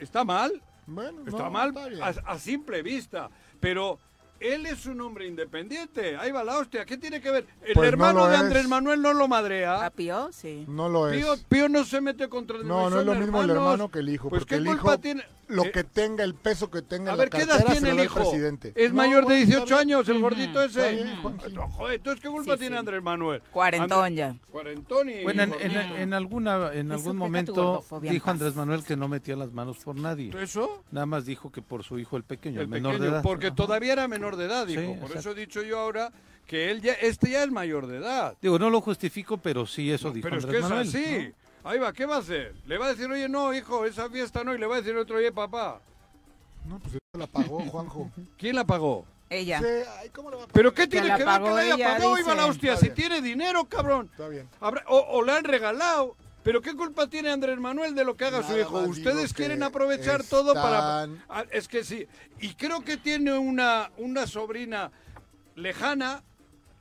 está 0.00 0.24
mal, 0.24 0.60
Bueno, 0.88 1.20
está 1.28 1.44
no, 1.44 1.50
mal 1.52 1.72
está 1.92 2.06
a, 2.28 2.32
a 2.32 2.38
simple 2.40 2.82
vista, 2.82 3.30
pero 3.60 4.00
él 4.40 4.66
es 4.66 4.84
un 4.86 5.00
hombre 5.00 5.28
independiente. 5.28 6.16
Ahí 6.16 6.32
va 6.32 6.42
la 6.42 6.58
hostia. 6.58 6.84
¿Qué 6.84 6.96
tiene 6.98 7.20
que 7.20 7.30
ver? 7.30 7.46
El 7.62 7.74
Pues 7.74 7.76
no 7.76 7.84
hermano 7.84 8.26
de 8.26 8.34
es. 8.34 8.40
Andrés 8.40 8.66
Manuel 8.66 9.00
no 9.00 9.12
lo 9.14 9.26
¿A 9.26 9.28
madrea. 9.28 9.90
Pío? 9.94 10.30
Sí. 10.32 10.64
No 10.66 10.88
lo 10.88 11.08
es. 11.08 11.16
Pío, 11.22 11.34
Pío 11.48 11.68
no 11.68 11.84
se 11.84 12.00
mete 12.00 12.28
contra 12.28 12.56
el 12.56 12.66
No, 12.66 12.90
no 12.90 12.98
es 12.98 13.06
lo 13.06 13.14
mismo 13.14 13.40
el 13.44 13.50
hermano 13.50 13.88
que 13.92 14.00
el 14.00 14.08
hijo, 14.08 14.28
Pues 14.28 14.40
porque 14.40 14.56
¿qué 14.56 14.58
el 14.58 14.66
culpa 14.66 14.82
hijo 14.94 14.98
tiene? 14.98 15.24
Lo 15.48 15.64
Eh, 15.64 15.72
que 15.72 15.84
tenga, 15.84 16.24
el 16.24 16.34
peso 16.34 16.70
que 16.70 16.82
tenga 16.82 17.12
A 17.12 17.16
ver, 17.16 17.30
¿qué 17.30 17.42
edad 17.42 17.64
tiene 17.66 17.90
el 17.90 18.04
hijo? 18.04 18.14
presidente. 18.20 18.72
Es 18.74 18.90
No, 18.90 18.96
mayor 18.96 19.20
de 19.20 19.24
bueno, 19.24 19.46
18 19.46 19.62
está 19.64 19.74
bien. 19.76 19.88
años, 19.88 20.08
el 20.08 20.20
gordito 20.20 20.62
ese. 20.62 20.92
bien, 20.92 21.16
Juanji. 21.22 21.52
No, 21.52 21.68
joder, 21.68 21.94
entonces, 21.96 22.20
¿qué 22.22 22.28
culpa 22.28 22.52
Sí, 22.54 22.58
tiene 22.60 22.76
sí. 22.76 22.78
Andrés 22.80 23.02
Manuel? 23.02 23.42
Cuarentón 23.50 24.14
ya. 24.14 24.36
Cuarentón 24.50 25.08
y... 25.10 25.22
Bueno, 25.22 25.42
en, 25.42 26.12
alguna, 26.14 26.72
en 26.72 26.86
Eso 26.92 26.94
algún 26.94 27.16
momento 27.16 27.84
dijo. 28.02 28.30
Andrés 28.30 28.54
Manuel 28.54 28.84
que 28.84 28.96
no 28.96 29.08
metía 29.08 29.36
las 29.36 29.52
manos 29.52 29.78
por 29.84 29.96
nadie. 29.96 30.30
¿Eso? 30.40 30.82
Nada 30.90 31.06
más 31.06 31.24
dijo 31.26 31.50
que 31.52 31.62
por 31.62 31.84
su 31.84 31.98
hijo 31.98 32.16
el 32.16 32.24
pequeño, 32.24 32.56
el, 32.60 32.62
El 32.64 32.68
menor 32.68 32.92
pequeño, 32.92 33.04
de 33.10 33.14
edad. 33.16 33.22
porque 33.22 33.46
Ajá. 33.48 33.56
todavía 33.56 33.92
era 33.92 34.08
menor 34.08 34.36
de 34.36 34.44
edad, 34.46 34.66
dijo. 34.66 34.80
Sí, 34.80 34.86
Por 34.86 34.96
exacto. 34.96 35.18
eso 35.18 35.30
he 35.32 35.34
dicho 35.34 35.62
yo 35.62 35.78
ahora 35.78 36.10
que 36.46 36.70
él 36.70 36.82
ya, 36.82 36.92
este 36.94 37.30
ya 37.30 37.42
es 37.42 37.50
mayor 37.50 37.86
de 37.86 37.96
edad. 37.98 38.36
Digo, 38.42 38.58
no 38.58 38.68
lo 38.70 38.80
justifico, 38.80 39.38
pero 39.38 39.66
sí 39.66 39.90
eso 39.90 40.10
dijo 40.10 40.24
Pero 40.28 40.38
es 40.38 40.44
Andrés 40.44 40.60
que 40.60 40.64
es 40.64 40.70
Manuel. 40.70 40.88
así. 40.88 41.32
Ahí 41.64 41.78
va, 41.78 41.92
¿qué 41.92 42.04
va 42.06 42.16
a 42.16 42.18
hacer? 42.18 42.54
Le 42.66 42.76
va 42.78 42.86
a 42.86 42.88
decir, 42.90 43.10
oye, 43.10 43.28
no, 43.28 43.52
hijo, 43.54 43.84
esa 43.86 44.08
fiesta 44.10 44.44
no, 44.44 44.54
y 44.54 44.58
le 44.58 44.66
va 44.66 44.76
a 44.76 44.80
decir 44.80 44.96
otro, 44.96 45.16
oye, 45.16 45.32
papá. 45.32 45.80
No, 46.66 46.78
pues 46.78 46.98
la 47.18 47.26
pagó, 47.26 47.60
Juanjo. 47.60 48.10
¿Quién 48.38 48.56
la 48.56 48.64
pagó? 48.64 49.06
Ella. 49.30 49.58
Sí, 49.60 49.66
ay, 49.98 50.10
¿cómo 50.10 50.30
le 50.30 50.36
va 50.36 50.44
a 50.44 50.48
¿Pero 50.48 50.72
qué 50.74 50.82
Que 50.82 50.88
tiene 50.88 51.08
la 51.08 51.16
que 51.16 51.24
ver 51.24 51.34
que 51.34 51.40
pagó 51.40 51.56
la 51.56 51.62
haya 51.62 51.74
ella, 51.74 51.86
pagado? 51.94 52.18
Iba 52.18 52.34
la 52.34 52.42
dice. 52.42 52.50
hostia, 52.50 52.76
si 52.76 52.90
tiene 52.90 53.22
dinero, 53.22 53.64
cabrón. 53.64 54.08
Está 54.12 54.28
bien. 54.28 54.48
Habrá- 54.60 54.84
o, 54.88 54.98
o 54.98 55.22
le 55.22 55.32
han 55.32 55.44
regalado. 55.44 56.16
¿Pero 56.42 56.60
qué 56.60 56.74
culpa 56.74 57.06
tiene 57.06 57.30
Andrés 57.30 57.58
Manuel 57.58 57.94
de 57.94 58.04
lo 58.04 58.14
que 58.16 58.26
haga 58.26 58.42
su 58.42 58.56
hijo? 58.58 58.80
Ustedes 58.80 59.32
quieren 59.32 59.60
que 59.60 59.64
aprovechar 59.64 60.22
todo 60.24 60.52
para... 60.52 61.04
Ah, 61.30 61.44
Es 61.50 61.68
que 61.68 61.82
sí. 61.84 62.06
Y 62.38 62.52
creo 62.54 62.82
que 62.82 62.98
tiene 62.98 63.32
una, 63.38 63.90
una 63.96 64.26
sobrina 64.26 64.90
lejana 65.56 66.22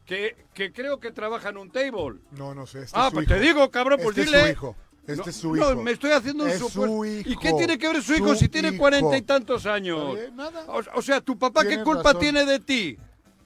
que, 0.05 0.35
que 0.53 0.71
creo 0.73 0.99
que 0.99 1.11
trabaja 1.11 1.49
en 1.49 1.57
un 1.57 1.69
table. 1.71 2.19
No, 2.31 2.53
no 2.53 2.65
sé. 2.67 2.83
Este 2.83 2.97
ah, 2.97 3.03
es 3.05 3.09
su 3.09 3.13
pues 3.15 3.25
hijo. 3.27 3.33
te 3.35 3.39
digo, 3.39 3.71
cabrón, 3.71 3.99
pues 4.03 4.17
este 4.17 4.25
dile... 4.25 4.37
es 4.39 4.45
su 4.45 4.51
hijo. 4.51 4.75
Este 5.05 5.15
no, 5.17 5.23
es 5.25 5.35
su 5.35 5.55
no, 5.55 5.71
hijo. 5.71 5.81
me 5.81 5.91
estoy 5.91 6.11
haciendo 6.11 6.43
un 6.45 6.49
Es 6.49 6.59
su 6.59 6.69
supuesto. 6.69 7.29
¿Y 7.29 7.35
qué 7.37 7.51
tiene 7.53 7.77
que 7.77 7.87
ver 7.89 8.01
su 8.01 8.13
hijo 8.13 8.29
Su 8.29 8.35
si 8.35 8.49
tiene 8.49 8.77
cuarenta 8.77 9.17
y 9.17 9.21
tantos 9.21 9.65
años? 9.65 10.17
Nada. 10.33 10.63
O, 10.67 10.81
o 10.95 11.01
sea, 11.01 11.19
¿tu 11.21 11.37
papá 11.37 11.63
qué 11.65 11.83
culpa 11.83 12.03
razón. 12.03 12.21
tiene 12.21 12.45
de 12.45 12.59
ti? 12.59 12.97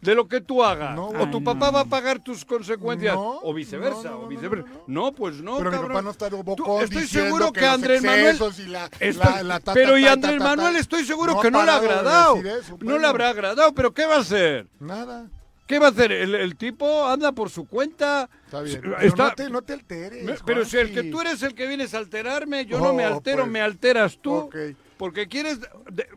De 0.01 0.13
lo 0.13 0.27
que 0.27 0.41
tú 0.41 0.63
hagas. 0.63 0.95
No, 0.95 1.07
o 1.07 1.27
tu 1.31 1.43
papá 1.43 1.71
va 1.71 1.79
a 1.81 1.85
pagar 1.85 2.19
tus 2.19 2.45
consecuencias. 2.45 3.15
No, 3.15 3.39
o 3.41 3.51
viceversa. 3.53 4.03
no, 4.03 4.09
no, 4.11 4.17
o 4.17 4.21
no, 4.21 4.27
viceversa. 4.27 4.67
no, 4.67 4.73
No, 4.75 4.83
no, 4.87 5.05
no. 5.07 5.11
pues 5.13 5.41
no, 5.41 5.57
Pero 5.57 5.71
mi 5.71 5.87
papá 5.87 6.01
no 6.03 6.11
está 6.11 6.29
bocón 6.29 6.83
estoy 6.83 7.07
seguro 7.07 7.51
que, 7.51 7.61
los 7.61 7.69
Andrés 7.71 8.03
Manuel. 8.03 8.25
excesos 8.27 8.59
y 8.59 8.67
la- 8.67 8.85
Estoy- 8.99 9.13
la- 9.17 9.43
la 9.43 9.59
ta, 9.59 9.73
pero 9.73 9.93
ta, 9.93 9.99
y 9.99 10.05
Andrés 10.05 10.39
Manuel 10.39 10.75
estoy 10.75 11.03
seguro 11.03 11.33
No 11.33 11.41
que 11.41 11.49
no 11.49 11.65
le 11.65 11.71
ha 11.71 11.75
agradado. 11.77 12.35
no 12.35 12.41
le 12.43 12.61
pero- 12.79 13.07
habrá 13.07 13.29
agradado, 13.29 13.73
pero 13.73 13.91
¿qué 13.95 14.05
va 14.05 14.17
a 14.17 14.19
hacer? 14.19 14.67
Nada. 14.79 15.27
¿Qué 15.67 15.79
va 15.79 15.87
a 15.87 15.89
hacer? 15.89 16.11
El, 16.13 16.33
el 16.33 16.55
tipo 16.55 17.05
anda 17.05 17.33
por 17.33 17.49
su 17.49 17.67
cuenta. 17.67 18.29
Está 18.45 18.61
bien. 18.61 18.81
Está- 19.01 19.27
no, 19.29 19.33
te, 19.35 19.49
no 19.49 19.61
te 19.61 19.73
alteres. 19.73 20.23
Me- 20.23 20.35
Pero 20.45 20.63
si 20.65 20.77
el 20.77 20.93
que 20.93 21.03
tú 21.03 21.19
eres 21.21 21.43
el 21.43 21.53
que 21.53 21.67
vienes 21.67 21.93
a 21.93 21.97
alterarme, 21.97 22.65
yo 22.65 22.79
no 22.79 22.93
me 22.93 23.05
Oh, 23.05 23.15
altero, 23.15 23.39
pues. 23.43 23.51
me 23.51 23.61
alteras 23.61 24.17
tú. 24.21 24.33
Ok. 24.33 24.55
Porque 24.97 25.27
quieres 25.27 25.59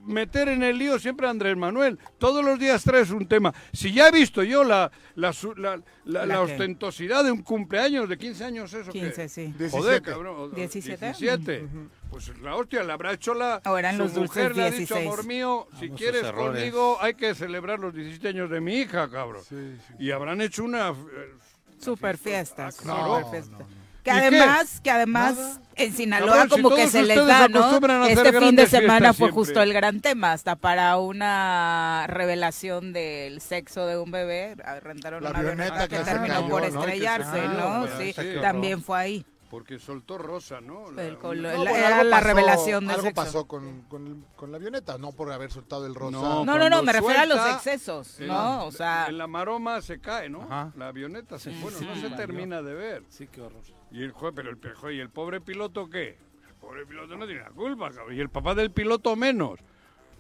meter 0.05 0.49
en 0.49 0.63
el 0.63 0.79
lío 0.79 0.99
siempre 0.99 1.27
a 1.27 1.31
Andrés 1.31 1.57
Manuel. 1.57 1.99
Todos 2.19 2.45
los 2.45 2.59
días 2.59 2.83
traes 2.83 3.11
un 3.11 3.27
tema. 3.29 3.53
Si 3.73 3.93
ya 3.93 4.09
he 4.09 4.11
visto 4.11 4.43
yo 4.43 4.65
la, 4.65 4.91
la, 5.15 5.33
la, 5.57 5.83
la- 6.05 6.27
¿La 6.27 6.41
ostentosidad 6.41 7.23
de 7.25 7.31
un 7.31 7.43
cumpleaños 7.43 8.09
de 8.09 8.17
15 8.17 8.45
años, 8.45 8.73
¿eso 8.73 8.91
qué? 8.93 9.01
15, 9.01 9.29
sí. 9.29 9.55
Joder, 9.71 10.01
17. 10.01 10.03
cabrón. 10.03 10.37
o- 10.37 10.43
o- 10.45 10.49
17. 10.49 11.07
17. 11.07 11.69
Pues 12.11 12.33
la 12.41 12.57
hostia, 12.57 12.83
le 12.83 12.93
habrá 12.93 13.13
hecho 13.13 13.35
la. 13.35 13.61
O 13.67 13.77
eran 13.79 13.97
su 13.97 14.03
los 14.05 14.15
mujer 14.17 14.57
le 14.57 14.63
ha 14.65 14.71
dicho, 14.71 14.95
16. 14.95 15.07
amor 15.07 15.25
mío, 15.27 15.69
si 15.79 15.87
Famosos 15.87 15.97
quieres 15.99 16.33
conmigo, 16.33 16.99
hay 17.01 17.15
que 17.15 17.35
celebrar 17.35 17.79
los 17.79 17.95
17 17.95 18.29
años 18.29 18.51
de 18.51 18.61
mi 18.61 18.75
hija, 18.79 19.09
cabrón. 19.11 19.43
Sí, 19.49 19.77
sí. 19.87 19.95
Y 20.01 20.11
habrán 20.11 20.41
hecho 20.41 20.65
una. 20.65 20.89
eh, 20.91 20.95
Super 21.79 22.19
fiestas. 22.19 22.77
Ah, 22.81 22.83
claro. 22.83 23.17
super 23.25 23.31
fiesta. 23.31 23.67
Que 24.03 24.11
¿Y 24.11 24.15
además, 24.15 24.81
que 24.83 24.91
además 24.91 25.37
Nada. 25.37 25.61
en 25.77 25.93
Sinaloa 25.95 26.29
Cabrón, 26.31 26.51
si 26.57 26.63
como 26.63 26.77
que 26.77 26.89
se 26.89 27.03
les 27.03 27.27
da, 27.27 27.49
¿no? 27.49 28.07
Este 28.07 28.33
fin 28.33 28.57
de 28.57 28.67
semana 28.67 29.09
fue 29.13 29.29
siempre. 29.29 29.33
justo 29.35 29.63
el 29.63 29.73
gran 29.75 30.01
tema, 30.01 30.33
hasta 30.33 30.57
para 30.57 30.97
una 30.99 32.07
revelación 32.09 32.93
del 32.93 33.41
sexo 33.41 33.87
de 33.87 33.99
un 33.99 34.11
bebé, 34.11 34.57
rentaron 34.83 35.23
La 35.23 35.31
una 35.31 35.39
avioneta 35.41 35.87
que 35.89 35.97
que 35.97 36.05
se 36.05 36.11
terminó 36.11 36.35
cayó, 36.35 36.49
por 36.49 36.63
¿no? 36.63 36.67
estrellarse, 36.81 37.31
se 37.41 37.49
¿no? 37.49 37.81
pues, 37.81 38.15
Sí, 38.17 38.23
sí. 38.23 38.41
también 38.41 38.83
fue 38.83 38.99
ahí. 38.99 39.27
Porque 39.51 39.81
soltó 39.81 40.17
rosa, 40.17 40.61
¿no? 40.61 40.93
La- 40.93 41.03
El 41.03 41.19
colo- 41.19 41.41
una- 41.49 41.53
No, 41.55 41.65
la- 41.65 41.71
bueno, 41.73 41.87
era 41.89 42.05
la 42.05 42.19
pasó- 42.19 42.27
revelación 42.29 42.87
del 42.87 42.91
Algo 42.95 43.03
sexo. 43.09 43.15
pasó 43.25 43.45
con, 43.49 43.83
con, 43.89 44.07
el- 44.07 44.25
con 44.37 44.53
la 44.53 44.59
avioneta, 44.59 44.97
no 44.97 45.11
por 45.11 45.33
haber 45.33 45.51
soltado 45.51 45.87
el 45.89 45.95
rosa. 45.97 46.13
No, 46.19 46.45
No, 46.45 46.57
no, 46.57 46.71
no, 46.71 46.83
me 46.85 46.93
refiero 46.93 47.19
a 47.21 47.27
los 47.27 47.45
excesos, 47.55 48.21
en 48.21 48.29
¿no? 48.29 48.65
O 48.65 48.71
sea, 48.71 49.07
En 49.09 49.19
la 49.19 49.27
maroma 49.27 49.83
se 49.83 50.01
cae, 50.01 50.29
¿no? 50.31 50.43
Ajá. 50.43 50.71
La 50.77 50.87
avioneta 50.87 51.37
se... 51.41 51.51
Bueno, 51.51 51.79
no 51.81 51.95
sí, 51.95 52.01
se 52.01 52.03
valió. 52.05 52.17
termina 52.17 52.63
de 52.63 52.75
ver. 52.75 53.03
Sí, 53.09 53.27
qué 53.27 53.41
horror. 53.41 53.61
Y 53.93 54.03
el 54.03 54.13
jue- 54.15 54.33
pero 54.35 54.51
el, 54.51 54.95
¿y 54.95 55.01
el 55.01 55.11
pobre 55.11 55.41
piloto 55.41 55.89
qué? 55.91 56.17
El 56.49 56.55
pobre 56.61 56.87
piloto 56.87 57.17
no 57.17 57.27
tiene 57.27 57.41
la 57.43 57.51
culpa, 57.51 57.91
cabrón. 57.91 58.15
Y 58.17 58.21
el 58.21 58.29
papá 58.29 58.55
del 58.55 58.71
piloto 58.71 59.17
menos. 59.17 59.59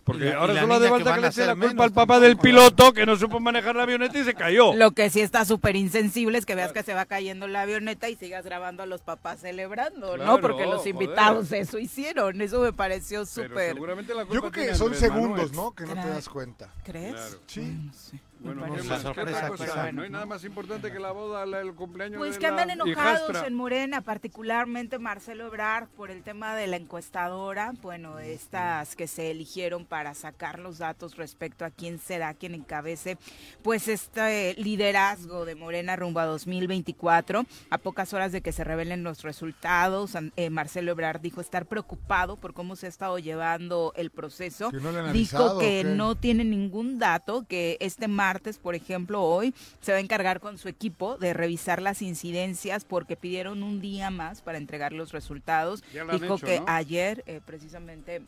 Porque 0.02 0.24
Y 0.24 0.28
la- 0.30 0.38
ahora 0.38 0.52
y 0.52 0.56
la 0.56 0.62
solo 0.62 0.74
hace 0.74 0.88
falta 0.88 1.14
que 1.14 1.20
le 1.20 1.26
eche 1.28 1.46
la 1.46 1.54
culpa 1.54 1.84
al 1.84 1.92
papá 1.92 2.18
del 2.20 2.36
piloto 2.38 2.92
que 2.94 3.04
no 3.04 3.16
supo 3.16 3.38
manejar 3.38 3.76
la 3.76 3.82
avioneta 3.82 4.18
y 4.18 4.24
se 4.24 4.34
cayó. 4.34 4.74
Lo 4.74 4.92
que 4.92 5.10
sí 5.10 5.20
está 5.20 5.44
súper 5.44 5.76
insensible 5.76 6.38
es 6.38 6.46
que 6.46 6.54
veas 6.54 6.72
que 6.72 6.82
se 6.82 6.94
va 6.94 7.04
cayendo 7.04 7.46
la 7.46 7.62
avioneta 7.62 8.08
y 8.08 8.16
sigas 8.16 8.44
grabando 8.44 8.82
a 8.82 8.86
los 8.86 9.02
papás 9.02 9.40
celebrando, 9.40 10.14
Claro, 10.14 10.24
¿no? 10.32 10.40
Porque 10.40 10.64
los 10.64 10.76
joder. 10.78 10.88
invitados 10.94 11.52
eso 11.52 11.78
hicieron. 11.78 12.40
Eso 12.40 12.62
me 12.62 12.72
pareció 12.72 13.26
súper. 13.26 13.76
Yo 13.76 14.40
creo 14.40 14.50
que 14.50 14.74
son 14.74 14.92
Manuel. 14.92 14.96
segundos, 14.98 15.52
¿no? 15.52 15.72
Que 15.72 15.84
no 15.84 15.92
te 15.92 16.08
das 16.08 16.28
cuenta. 16.30 16.72
¿Crees? 16.82 17.12
Claro. 17.14 17.38
Sí. 17.46 17.60
Mm, 17.60 17.92
sí. 17.92 18.20
Bueno, 18.40 18.62
Me 18.62 18.66
¿qué 18.66 18.70
parece 18.73 18.88
más? 18.88 18.99
¿Qué 18.99 19.02
sorpresa, 19.04 19.38
otra 19.38 19.49
cosa? 19.50 19.82
bueno. 19.82 19.92
No 19.99 20.02
hay 20.02 20.11
nada 20.11 20.26
más 20.26 20.44
importante 20.44 20.90
que 20.90 20.99
la 20.99 21.12
boda, 21.12 21.44
la- 21.47 21.61
el 21.61 21.75
cumpleaños 21.75 22.18
Pues 22.18 22.35
de 22.35 22.38
que 22.40 22.47
andan 22.47 22.68
la 22.68 22.73
enojados 22.75 23.20
hijastra. 23.30 23.47
en 23.47 23.54
Morena, 23.54 24.00
particularmente 24.00 24.99
Marcelo 24.99 25.47
Ebrard 25.47 25.88
por 25.88 26.11
el 26.11 26.23
tema 26.23 26.54
de 26.54 26.66
la 26.66 26.76
encuestadora, 26.76 27.73
bueno, 27.82 28.18
estas 28.18 28.97
que 28.97 29.06
se 29.06 29.30
eligieron 29.30 29.85
para 29.85 30.14
sacar 30.14 30.59
los 30.59 30.78
datos 30.78 31.16
respecto 31.16 31.64
a 31.64 31.70
quién 31.70 31.99
será 31.99 32.35
quien 32.35 32.54
encabece 32.54 33.18
pues 33.62 33.88
este 33.88 34.54
liderazgo 34.54 35.44
de 35.44 35.54
Morena 35.54 35.97
rumbo 35.97 36.20
a 36.20 36.25
2024. 36.26 37.44
A 37.70 37.78
pocas 37.78 38.12
horas 38.14 38.32
de 38.32 38.40
que 38.40 38.52
se 38.52 38.64
revelen 38.64 39.02
los 39.02 39.23
resultados, 39.23 40.12
eh, 40.37 40.50
Marcelo 40.50 40.92
Ebrard 40.92 41.20
dijo 41.20 41.40
estar 41.40 41.66
preocupado 41.66 42.37
por 42.37 42.54
cómo 42.54 42.76
se 42.76 42.87
ha 42.87 42.88
estado 42.88 43.18
llevando 43.18 43.92
el 43.97 44.11
proceso. 44.11 44.70
¿Que 44.70 44.78
no 44.80 44.92
le 44.92 45.00
han 45.00 45.12
Dijo 45.12 45.59
que 45.59 45.85
no 45.85 46.14
tiene 46.14 46.44
ningún 46.44 46.99
dato, 46.99 47.44
que 47.49 47.76
este 47.80 48.09
martes, 48.30 48.58
por 48.58 48.76
ejemplo, 48.76 49.22
hoy, 49.22 49.52
se 49.80 49.90
va 49.90 49.99
a 49.99 50.00
encargar 50.00 50.38
con 50.38 50.56
su 50.56 50.68
equipo 50.68 51.16
de 51.18 51.34
revisar 51.34 51.82
las 51.82 52.00
incidencias 52.00 52.84
porque 52.84 53.16
pidieron 53.16 53.64
un 53.64 53.80
día 53.80 54.10
más 54.10 54.40
para 54.40 54.56
entregar 54.56 54.92
los 54.92 55.10
resultados. 55.10 55.82
Dijo 55.92 56.37
hecho, 56.37 56.46
que 56.46 56.60
¿no? 56.60 56.66
ayer, 56.68 57.25
eh, 57.26 57.40
precisamente... 57.44 58.22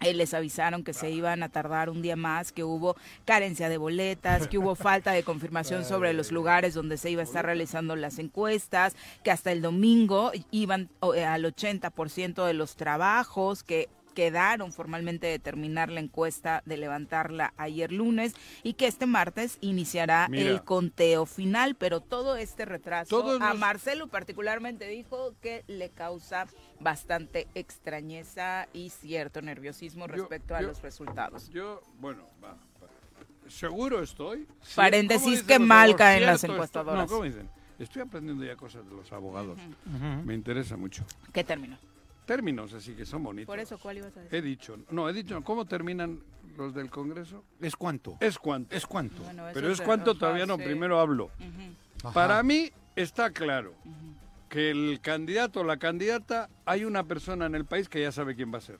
eh, 0.00 0.12
les 0.14 0.34
avisaron 0.34 0.82
que 0.82 0.92
se 0.92 1.10
iban 1.10 1.42
a 1.42 1.48
tardar 1.48 1.88
un 1.90 2.02
día 2.02 2.16
más, 2.16 2.50
que 2.50 2.64
hubo 2.64 2.96
carencia 3.24 3.68
de 3.68 3.78
boletas, 3.78 4.48
que 4.48 4.58
hubo 4.58 4.74
falta 4.74 5.12
de 5.12 5.22
confirmación 5.22 5.84
sobre 5.84 6.12
los 6.12 6.32
lugares 6.32 6.74
donde 6.74 6.96
se 6.98 7.10
iba 7.10 7.22
a 7.22 7.24
estar 7.24 7.46
realizando 7.46 7.94
las 7.94 8.18
encuestas, 8.18 8.96
que 9.22 9.30
hasta 9.30 9.52
el 9.52 9.62
domingo 9.62 10.32
iban 10.50 10.90
eh, 11.14 11.24
al 11.24 11.44
80% 11.44 12.44
de 12.44 12.52
los 12.52 12.74
trabajos, 12.74 13.62
que 13.62 13.88
quedaron 14.16 14.72
formalmente 14.72 15.26
de 15.26 15.38
terminar 15.38 15.90
la 15.90 16.00
encuesta, 16.00 16.62
de 16.64 16.78
levantarla 16.78 17.52
ayer 17.58 17.92
lunes 17.92 18.34
y 18.62 18.72
que 18.72 18.86
este 18.86 19.04
martes 19.04 19.58
iniciará 19.60 20.26
Mira. 20.30 20.48
el 20.48 20.64
conteo 20.64 21.26
final, 21.26 21.74
pero 21.74 22.00
todo 22.00 22.36
este 22.36 22.64
retraso 22.64 23.10
Todos 23.10 23.42
a 23.42 23.50
los- 23.50 23.58
Marcelo 23.58 24.08
particularmente 24.08 24.88
dijo 24.88 25.34
que 25.42 25.64
le 25.66 25.90
causa 25.90 26.46
bastante 26.80 27.46
extrañeza 27.54 28.68
y 28.72 28.88
cierto 28.88 29.42
nerviosismo 29.42 30.06
Yo- 30.06 30.14
respecto 30.14 30.54
a 30.56 30.62
yo- 30.62 30.68
los 30.68 30.80
resultados. 30.80 31.50
Yo, 31.50 31.82
bueno, 32.00 32.22
va. 32.42 32.52
va. 32.52 32.58
Seguro 33.50 34.02
estoy. 34.02 34.48
Paréntesis, 34.74 35.22
¿cómo 35.24 35.30
dicen 35.32 35.46
que 35.46 35.58
mal 35.58 35.94
caen 35.94 36.24
las 36.24 36.42
encuestadoras. 36.42 37.02
No, 37.02 37.06
¿cómo 37.06 37.24
dicen? 37.24 37.48
Estoy 37.78 38.00
aprendiendo 38.00 38.42
ya 38.44 38.56
cosas 38.56 38.88
de 38.88 38.94
los 38.96 39.12
abogados. 39.12 39.58
Me 40.24 40.32
interesa 40.32 40.78
mucho. 40.78 41.04
¿Qué 41.34 41.44
término? 41.44 41.76
Términos 42.26 42.72
así 42.72 42.92
que 42.92 43.06
son 43.06 43.22
bonitos. 43.22 43.46
Por 43.46 43.60
eso, 43.60 43.78
¿cuál 43.78 43.98
ibas 43.98 44.16
a 44.16 44.20
decir? 44.20 44.36
He 44.36 44.42
dicho, 44.42 44.76
no, 44.90 45.08
he 45.08 45.12
dicho, 45.12 45.42
¿cómo 45.44 45.64
terminan 45.64 46.20
los 46.56 46.74
del 46.74 46.90
Congreso? 46.90 47.44
¿Es 47.60 47.76
cuánto? 47.76 48.16
Es 48.20 48.38
cuánto. 48.38 48.74
¿Es 48.74 48.84
cuánto? 48.84 49.22
Bueno, 49.22 49.44
Pero 49.54 49.70
es 49.70 49.80
cuánto 49.80 50.14
todavía 50.16 50.44
no, 50.44 50.56
sí. 50.56 50.64
primero 50.64 50.98
hablo. 50.98 51.30
Para 52.12 52.42
mí 52.42 52.70
está 52.96 53.30
claro 53.30 53.74
que 54.48 54.70
el 54.70 55.00
candidato 55.00 55.60
o 55.60 55.64
la 55.64 55.76
candidata, 55.76 56.48
hay 56.64 56.84
una 56.84 57.04
persona 57.04 57.46
en 57.46 57.54
el 57.54 57.64
país 57.64 57.88
que 57.88 58.00
ya 58.00 58.10
sabe 58.12 58.34
quién 58.34 58.52
va 58.52 58.58
a 58.58 58.62
ser. 58.62 58.78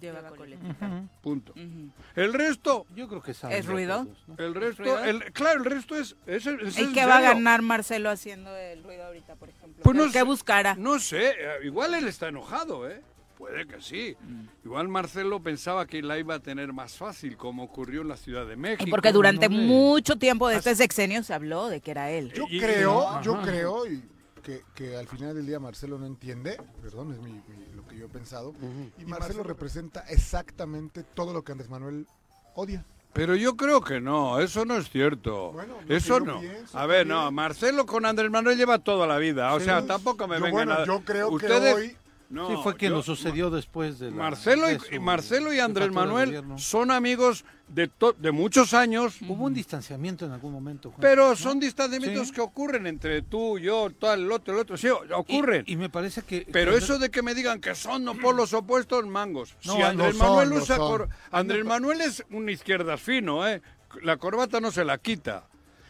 Lleva 0.00 0.22
coletita. 0.30 1.02
Punto. 1.22 1.52
Ujú. 1.52 1.90
El 2.14 2.32
resto, 2.34 2.86
Yo 2.94 3.08
creo 3.08 3.22
que 3.22 3.32
saben 3.34 3.56
¿Es 3.58 3.66
ruido? 3.66 4.04
todos, 4.04 4.18
¿no? 4.28 4.44
el 4.44 4.54
resto, 4.54 4.82
ruido? 4.82 5.04
el, 5.04 5.32
claro, 5.32 5.58
el 5.60 5.64
resto 5.64 5.96
es... 5.96 6.16
es, 6.26 6.46
es 6.46 6.78
¿Y 6.78 6.92
qué 6.92 7.06
va 7.06 7.18
a 7.18 7.22
ganar 7.22 7.62
Marcelo 7.62 8.10
haciendo 8.10 8.54
el 8.56 8.82
ruido 8.82 9.04
ahorita, 9.06 9.36
por 9.36 9.48
ejemplo? 9.48 9.82
Pues 9.82 9.94
¿Qué, 9.96 9.98
no 10.04 10.06
qué 10.12 10.18
sé. 10.18 10.22
buscará? 10.24 10.74
No 10.76 10.98
sé, 10.98 11.30
eh, 11.30 11.34
igual 11.64 11.94
él 11.94 12.06
está 12.08 12.28
enojado, 12.28 12.88
¿eh? 12.88 13.00
Puede 13.38 13.66
que 13.66 13.82
sí. 13.82 14.16
Mm. 14.20 14.44
Igual 14.64 14.88
Marcelo 14.88 15.40
pensaba 15.42 15.86
que 15.86 16.00
la 16.02 16.18
iba 16.18 16.36
a 16.36 16.40
tener 16.40 16.72
más 16.72 16.94
fácil, 16.96 17.36
como 17.36 17.64
ocurrió 17.64 18.00
en 18.00 18.08
la 18.08 18.16
Ciudad 18.16 18.46
de 18.46 18.56
México. 18.56 18.84
Y 18.86 18.90
porque 18.90 19.12
durante 19.12 19.48
no 19.50 19.56
mucho 19.58 20.16
tiempo 20.16 20.48
de 20.48 20.56
este 20.56 20.74
sexenio 20.74 21.22
se 21.22 21.34
habló 21.34 21.68
de 21.68 21.82
que 21.82 21.90
era 21.90 22.10
él. 22.10 22.32
Yo 22.32 22.44
Y- 22.48 22.58
creo, 22.58 23.20
yo 23.22 23.40
creo, 23.42 23.86
y 23.86 24.02
que, 24.46 24.62
que 24.76 24.96
al 24.96 25.08
final 25.08 25.34
del 25.34 25.44
día 25.44 25.58
Marcelo 25.58 25.98
no 25.98 26.06
entiende, 26.06 26.56
perdón, 26.80 27.12
es 27.12 27.18
mi, 27.18 27.32
mi- 27.32 27.74
lo 27.74 27.84
que 27.88 27.96
yo 27.98 28.06
he 28.06 28.08
pensado, 28.08 28.54
y 28.96 29.04
Marcelo 29.04 29.42
representa 29.42 30.04
exactamente 30.08 31.02
todo 31.02 31.32
lo 31.32 31.42
que 31.42 31.50
Andrés 31.50 31.68
Manuel 31.68 32.06
odia. 32.54 32.84
Pero 33.12 33.34
yo 33.34 33.56
creo 33.56 33.80
que 33.80 34.00
no, 34.00 34.38
eso 34.38 34.64
no 34.64 34.76
es 34.76 34.88
cierto. 34.88 35.50
Bueno, 35.50 35.74
que 35.88 35.96
eso 35.96 36.20
no. 36.20 36.38
pienso 36.38 36.78
a 36.78 36.86
ver, 36.86 37.06
no, 37.08 37.32
Marcelo 37.32 37.86
con 37.86 38.06
Andrés 38.06 38.30
Manuel 38.30 38.56
lleva 38.56 38.78
toda 38.78 39.06
la 39.08 39.18
vida. 39.18 39.52
O 39.54 39.58
Sí. 39.58 39.64
sea, 39.64 39.84
tampoco 39.84 40.28
me 40.28 40.36
Yo, 40.38 40.44
vengan 40.44 40.66
bueno, 40.68 40.72
a... 40.82 40.84
yo 40.86 41.00
creo 41.04 41.28
que 41.30 41.34
Ustedes- 41.46 41.74
hoy- 41.74 41.96
No, 42.28 42.48
sí, 42.48 42.54
fue 42.62 42.74
quien 42.76 42.90
yo- 42.90 42.96
lo 42.96 43.02
sucedió 43.02 43.50
después 43.50 43.98
de 44.00 44.10
la- 44.10 44.16
Marcelo, 44.16 44.66
de 44.66 44.74
y, 44.74 44.78
su 44.96 45.00
Marcelo 45.00 45.52
y 45.52 45.60
Andrés 45.60 45.92
Manuel 45.92 46.42
son 46.58 46.90
amigos 46.90 47.44
de, 47.68 47.86
to- 47.88 48.14
de 48.18 48.32
muchos 48.32 48.74
años, 48.74 49.16
Hubo 49.22 49.44
un 49.44 49.54
distanciamiento 49.54 50.24
en 50.26 50.32
algún 50.32 50.52
momento. 50.52 50.90
Juan. 50.90 51.00
pero 51.00 51.28
¿no? 51.30 51.36
son 51.36 51.60
distanciamientos 51.60 52.28
Sí. 52.28 52.34
que 52.34 52.40
ocurren 52.40 52.86
entre 52.88 53.22
tú, 53.22 53.58
yo, 53.58 53.90
tal, 53.98 54.22
el 54.22 54.32
otro, 54.32 54.54
el 54.54 54.60
otro. 54.60 54.76
Sí, 54.76 54.88
ocurren. 54.88 55.62
Y, 55.66 55.74
y 55.74 55.76
me 55.76 55.88
parece 55.88 56.22
que... 56.22 56.46
Pero 56.52 56.72
que- 56.72 56.78
eso 56.78 56.98
de 56.98 57.10
que 57.10 57.22
me 57.22 57.34
digan 57.34 57.60
que 57.60 57.74
son 57.74 58.04
no 58.04 58.14
polos 58.14 58.52
opuestos, 58.54 59.06
mangos. 59.06 59.56
No, 59.64 59.74
si 59.76 59.82
Andrés 59.82 60.16
son, 60.16 60.28
Manuel 60.28 60.52
usa 60.52 60.76
cor- 60.78 61.08
Andrés 61.30 61.64
Manuel 61.64 62.00
es 62.00 62.24
un 62.30 62.48
izquierdas 62.48 63.00
fino, 63.00 63.46
¿eh? 63.46 63.62
La 64.02 64.16
corbata 64.16 64.60
no 64.60 64.70
se 64.72 64.84
la 64.84 64.98
quita. 64.98 65.44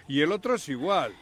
Y 0.09 0.21
el 0.21 0.33
otro 0.33 0.55
es 0.55 0.69
igual. 0.69 1.13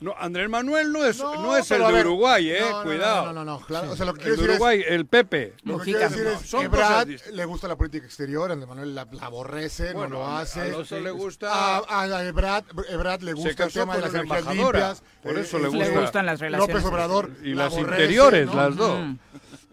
No, 0.00 0.14
Andrés 0.16 0.48
Manuel 0.48 0.92
no 0.92 1.04
es, 1.04 1.18
no, 1.18 1.56
es 1.56 1.70
el 1.72 1.84
de 1.84 1.92
ver, 1.92 2.06
Uruguay, 2.06 2.50
¿eh? 2.50 2.60
no, 2.70 2.82
Cuidado. 2.84 3.26
No, 3.26 3.32
no, 3.32 3.44
no, 3.44 3.58
no, 3.58 3.66
claro. 3.66 3.90
O 3.90 3.96
sea, 3.96 4.06
lo 4.06 4.14
que 4.14 4.28
El 4.28 4.36
de 4.36 4.42
es- 4.44 4.48
Uruguay, 4.50 4.84
el 4.86 5.06
Pepe. 5.06 5.54
Lo 5.64 5.78
que 5.78 5.84
quiero 5.84 5.98
decir 6.00 6.26
es 6.26 6.38
que 6.50 6.58
distintas. 6.68 7.26
le 7.32 7.44
gusta 7.44 7.66
la 7.68 7.76
política 7.76 8.06
exterior, 8.06 8.52
Andrés 8.52 8.68
Manuel 8.68 8.94
la, 8.94 9.06
la 9.10 9.26
aborrece, 9.26 9.92
Bueno, 9.92 10.18
no 10.18 10.20
lo 10.20 10.36
hace. 10.36 10.60
a 10.60 10.64
Alonso 10.64 11.00
le 11.00 11.10
gusta- 11.10 11.50
A, 11.52 11.78
a 12.02 12.06
le 12.06 13.32
gusta 13.32 13.64
el 13.64 13.72
tema 13.72 13.96
de 13.96 14.02
las 14.02 14.14
energías 14.14 14.46
limpias. 14.54 15.02
por 15.22 15.36
eh, 15.36 15.40
eso 15.40 15.58
le 15.58 15.64
eh, 15.64 15.68
gusta. 15.68 15.84
Le 15.84 16.00
gustan 16.00 16.26
las 16.26 16.40
relaciones. 16.40 16.74
López 16.74 16.84
Obrador 16.88 17.30
Y 17.42 17.54
la 17.54 17.64
las 17.64 17.72
aborrece, 17.74 18.02
interiores, 18.02 18.46
¿no? 18.46 18.54
las 18.54 18.76
dos. 18.76 18.98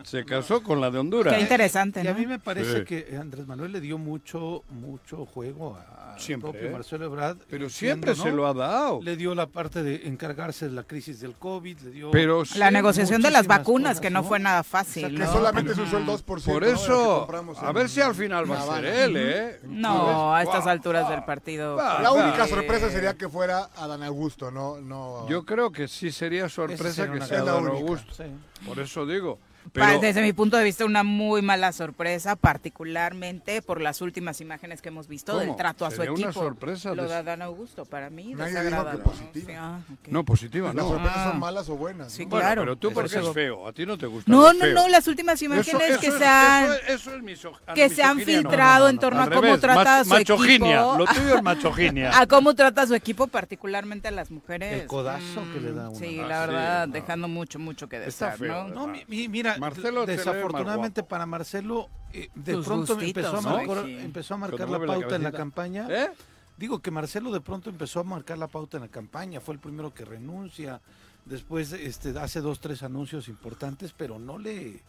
Se 0.06 0.24
casó 0.24 0.62
con 0.62 0.80
la 0.82 0.92
de 0.92 1.00
Honduras. 1.00 1.34
Qué 1.34 1.42
interesante, 1.42 2.02
Y 2.04 2.08
a 2.08 2.14
¿no? 2.14 2.20
mí 2.20 2.26
me 2.26 2.40
parece 2.40 2.80
Sí. 2.80 2.86
que 2.86 3.18
Andrés 3.20 3.48
Manuel 3.48 3.72
le 3.72 3.82
dio 3.82 3.98
mucho 3.98 4.64
mucho 4.70 5.26
juego 5.26 5.76
a 5.76 6.16
Siempre, 6.18 6.52
propio. 6.52 6.72
Marcelo 6.72 7.06
Ebrard. 7.06 7.38
Pero 7.50 7.70
siempre 7.70 8.16
¿no? 8.16 8.24
se 8.24 8.32
lo 8.32 8.48
ha 8.48 8.54
dado. 8.54 9.02
Le 9.02 9.18
dio 9.18 9.36
la 9.36 9.48
parte 9.48 9.84
de 9.84 10.08
encargarse 10.08 10.68
de 10.68 10.72
la 10.72 10.84
crisis 10.84 11.20
del 11.20 11.34
COVID, 11.34 11.80
le 11.80 11.92
dio... 11.92 12.12
Pero 12.12 12.44
La 12.56 12.72
negociación 12.72 13.22
de 13.22 13.32
las 13.32 13.48
vacunas, 13.48 13.94
cosas, 13.94 14.02
que 14.02 14.10
no 14.12 14.22
¿no? 14.22 14.28
fue 14.28 14.40
nada 14.40 14.64
fácil. 14.64 15.08
Que 15.08 15.12
¿no? 15.26 15.32
solamente 15.34 15.76
se 15.76 15.82
usó 15.82 15.98
el 15.98 16.06
2%. 16.06 16.24
Por 16.24 16.48
¿no? 16.48 16.60
que 16.68 16.72
eso, 16.72 17.18
compramos 17.20 17.58
a 17.62 17.72
ver 17.74 17.90
si 17.90 18.00
al 18.00 18.16
final 18.16 18.50
va 18.50 18.62
a 18.62 18.76
ser 18.76 18.86
él, 18.86 19.16
¿eh? 19.18 19.60
No, 19.64 20.34
a 20.34 20.42
estas 20.44 20.68
alturas 20.68 21.10
del 21.10 21.24
partido. 21.26 21.76
La 21.76 22.12
única 22.12 22.48
sorpresa 22.48 22.90
sería 22.90 23.16
que 23.18 23.28
fuera 23.28 23.70
Adán 23.76 24.04
Augusto, 24.04 24.52
no, 24.52 24.80
no. 24.80 25.28
Yo 25.28 25.44
creo 25.46 25.72
que 25.72 25.88
sí 25.88 26.12
sería 26.12 26.46
Esa 26.46 26.56
sorpresa 26.56 26.92
sería 26.94 27.20
que 27.20 27.26
sea 27.26 27.44
única. 27.56 27.74
Augusto. 27.74 28.24
Por 28.66 28.80
eso 28.80 29.06
digo. 29.06 29.40
Pero, 29.74 30.00
Desde 30.00 30.22
mi 30.22 30.32
punto 30.34 30.58
de 30.58 30.64
vista, 30.64 30.86
una 30.86 31.04
muy 31.04 31.42
mala 31.42 31.72
sorpresa, 31.72 32.36
particularmente 32.36 33.62
por 33.62 33.82
las 33.82 34.02
últimas 34.02 34.40
imágenes 34.42 34.82
que 34.82 34.90
hemos 34.90 35.08
visto 35.08 35.38
del 35.40 35.56
trato 35.56 35.86
a 35.86 35.90
su 35.92 35.98
Sería 35.98 36.12
una 36.12 36.22
equipo. 36.26 36.34
sorpresa 36.42 36.94
Lo 36.94 37.08
de 37.08 37.16
Adán 37.16 37.42
Augusto, 37.42 37.86
para 37.86 38.10
mí, 38.10 38.34
Nadie 38.36 38.52
dijo 38.52 38.64
desagradable. 38.64 38.92
que 38.92 38.98
¿no? 38.98 39.04
positiva. 39.12 39.46
Sí, 39.48 39.54
ah, 39.58 39.80
no, 40.08 40.24
positiva, 40.26 40.68
Las 40.68 40.76
no. 40.76 40.90
sorpresas 40.90 41.18
Ah. 41.18 41.30
son 41.32 41.40
malas 41.40 41.70
o 41.70 41.76
buenas. 41.76 42.12
Sí, 42.12 42.24
¿no? 42.24 42.30
Bueno, 42.30 42.46
claro. 42.46 42.62
pero 42.62 42.76
tú 42.78 42.92
porque 42.94 43.18
es 43.18 43.30
feo, 43.34 43.68
a 43.68 43.74
ti 43.74 43.86
no 43.86 43.98
te 43.98 44.06
gusta. 44.06 44.32
No, 44.32 44.54
no, 44.54 44.66
no, 44.68 44.88
las 44.88 45.08
últimas 45.08 45.42
imágenes 45.42 45.68
Eso- 45.68 45.80
eso 45.82 46.00
que 46.00 46.12
se 46.12 46.26
han... 46.26 46.66
Eso, 46.66 46.74
eso 46.88 47.16
es 47.16 47.24
miso- 47.24 47.58
que 47.74 47.90
se 47.90 48.04
han 48.04 48.18
no. 48.20 48.24
filtrado 48.26 48.88
en 48.90 49.00
torno 49.00 49.22
a 49.22 49.30
cómo 49.30 49.42
revés, 49.42 49.62
trata 49.62 50.00
a 50.00 50.04
su 50.04 50.10
machoginia, 50.12 50.76
equipo. 50.82 50.98
Lo 50.98 51.06
tuyo 51.06 51.36
es 51.38 51.44
machoginia. 51.44 52.12
a 52.20 52.28
cómo 52.28 52.54
trata 52.54 52.84
a 52.84 52.88
su 52.88 52.96
equipo, 52.96 53.28
particularmente 53.28 54.08
a 54.08 54.12
las 54.12 54.30
mujeres. 54.32 54.82
El 54.82 54.88
codazo 54.88 55.42
que 55.54 55.60
le 55.62 55.72
da 55.74 55.86
Mm, 55.86 55.90
una. 55.90 56.00
Sí, 56.00 56.16
la 56.18 56.40
verdad, 56.46 56.88
dejando 56.88 57.28
mucho, 57.28 57.60
mucho 57.60 57.88
que 57.90 58.00
desear, 58.00 58.40
¿no? 58.42 58.68
No, 58.68 58.88
mi- 58.88 59.04
mi- 59.08 59.28
mira, 59.56 59.70
Marcelo 59.70 60.06
desafortunadamente 60.06 61.04
para 61.04 61.26
Marcelo, 61.26 61.90
eh, 62.14 62.30
de 62.36 62.58
pronto 62.58 62.96
gustitos, 62.96 63.26
empezó 63.26 63.38
a, 63.38 63.42
marcar, 63.42 63.86
Sí. 63.86 63.98
empezó 64.00 64.34
a 64.34 64.38
marcar 64.38 64.68
Cuando 64.68 64.86
la 64.86 64.94
pauta 64.94 65.16
en 65.16 65.24
la 65.24 65.32
campaña. 65.32 65.88
¿Eh? 65.90 66.12
Digo 66.58 66.80
que 66.80 66.92
Marcelo 66.92 67.32
de 67.32 67.42
pronto 67.42 67.70
empezó 67.70 68.00
a 68.00 68.04
marcar 68.04 68.38
la 68.38 68.48
pauta 68.48 68.78
en 68.78 68.84
la 68.84 68.90
campaña, 68.90 69.42
fue 69.42 69.56
el 69.56 69.60
primero 69.60 69.94
que 69.94 70.06
renuncia, 70.06 70.82
después 71.26 71.74
este, 71.74 72.18
hace 72.18 72.40
dos, 72.40 72.60
tres 72.60 72.84
anuncios 72.84 73.28
importantes, 73.28 73.94
pero 73.96 74.20
no 74.20 74.38
le, 74.38 74.82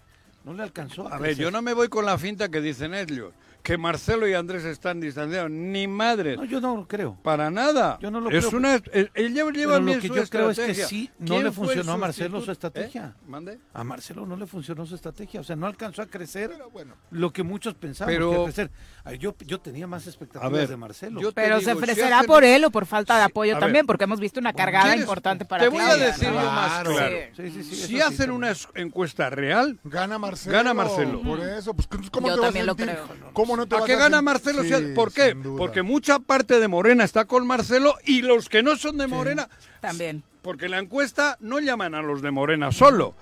no 0.47 0.55
le 0.55 0.63
alcanzó. 0.63 1.13
A 1.13 1.19
ver, 1.19 1.37
yo 1.37 1.51
no 1.51 1.61
me 1.61 1.75
voy 1.75 1.89
con 1.89 2.07
la 2.07 2.17
finta 2.17 2.49
que 2.49 2.61
dicen 2.61 2.95
ellos, 2.95 3.33
que 3.65 3.77
Marcelo 3.77 4.29
y 4.29 4.33
Andrés 4.35 4.65
están 4.65 5.01
distanciados. 5.01 5.51
Ni 5.51 5.89
madre. 5.89 6.37
No, 6.37 6.45
yo 6.45 6.61
no 6.61 6.77
lo 6.77 6.87
creo. 6.87 7.19
Para 7.25 7.51
nada. 7.51 7.99
Yo 8.01 8.13
no 8.13 8.21
lo 8.21 8.31
es 8.31 8.47
creo. 8.47 8.59
una, 8.61 8.77
él, 8.93 9.11
él 9.13 9.35
lleva, 9.35 9.51
lleva 9.51 9.73
Pero 9.73 9.81
lo 9.81 9.87
bien 9.87 10.01
que 10.01 10.07
su 10.07 10.15
yo 10.15 10.23
creo 10.29 10.51
es 10.51 10.57
que 10.57 10.63
estrategia. 10.71 10.87
sí, 10.87 11.11
no 11.19 11.27
¿Quién 11.35 11.45
le 11.45 11.51
funcionó 11.51 11.93
a 11.93 11.97
Marcelo 11.97 12.41
su 12.41 12.53
estrategia. 12.53 13.15
¿Eh? 13.19 13.25
¿Mande? 13.27 13.59
A 13.75 13.83
Marcelo 13.83 14.25
no 14.25 14.37
le 14.37 14.47
funcionó 14.47 14.87
su 14.87 14.95
estrategia, 14.95 15.41
o 15.41 15.43
sea, 15.45 15.57
no 15.57 15.67
alcanzó 15.67 16.03
a 16.03 16.07
crecer 16.07 16.51
Pero 16.51 16.71
bueno. 16.71 16.95
lo 17.11 17.33
que 17.33 17.43
muchos 17.43 17.75
pensaban 17.75 18.15
Pero- 18.15 18.29
que 18.31 18.35
iba 18.37 18.43
a 18.43 18.47
crecer. 18.47 18.71
Ay, 19.03 19.19
yo, 19.19 19.35
yo 19.45 19.61
tenía 19.61 19.89
más 19.89 20.07
expectativas 20.07 20.53
ver, 20.53 20.69
de 20.69 20.77
Marcelo. 20.77 21.33
Pero 21.35 21.59
digo, 21.59 21.69
se 21.73 21.77
ofrecerá 21.77 22.23
por 22.23 22.45
él 22.45 22.65
o 22.67 22.71
por 22.71 22.87
falta 22.87 23.17
de 23.19 23.25
apoyo 23.25 23.55
también, 23.59 23.83
ver. 23.83 23.87
porque 23.87 24.05
hemos 24.05 24.21
visto 24.21 24.39
una 24.39 24.53
cargada 24.53 24.85
¿Quieres? 24.85 25.01
importante 25.01 25.45
para 25.45 25.65
Te 25.65 25.71
voy 25.71 25.81
a 25.83 25.97
decir 25.97 26.31
más 26.31 26.83
Claro. 26.83 26.93
claro. 26.93 27.17
Sí, 27.37 27.51
sí, 27.51 27.65
sí, 27.65 27.75
Si 27.75 28.01
hacen 28.01 28.31
una 28.31 28.53
es- 28.53 28.69
encuesta 28.77 29.29
real, 29.29 29.81
Gana 29.83 30.19
Marcelo. 30.21 30.36
Gana 30.47 30.75
Marcelo. 30.75 31.23
Por 31.23 31.41
eso, 31.41 31.75
pues 31.75 31.89
¿cómo 32.11 32.29
Yo 32.29 32.35
te 32.35 32.41
vas 32.41 32.49
también 32.49 32.63
a 32.65 32.67
lo 32.67 32.75
sentir? 32.77 32.97
creo. 32.97 33.33
¿Cómo 33.33 33.57
no 33.57 33.67
te 33.67 33.75
¿a 33.77 33.79
vas 33.79 33.87
qué 33.87 33.95
gana 33.95 34.19
sentir? 34.19 34.23
Marcelo? 34.25 34.63
Sí, 34.65 34.95
¿Por 34.95 35.13
qué? 35.13 35.31
sin 35.31 35.43
duda. 35.43 35.59
Porque 35.59 35.83
mucha 35.83 36.19
parte 36.19 36.61
de 36.61 36.69
Morena 36.69 37.05
está 37.05 37.25
con 37.25 37.47
Marcelo 37.47 37.95
y 38.05 38.23
los 38.23 38.49
que 38.49 38.63
no 38.63 38.77
son 38.77 38.99
de 38.99 39.07
Morena 39.07 39.49
También. 39.81 40.23
Porque 40.43 40.69
la 40.69 40.79
encuesta 40.79 41.37
no 41.41 41.59
llaman 41.59 41.95
a 41.95 42.03
los 42.03 42.23
de 42.23 42.31
Morena 42.31 42.71
solo. 42.73 43.15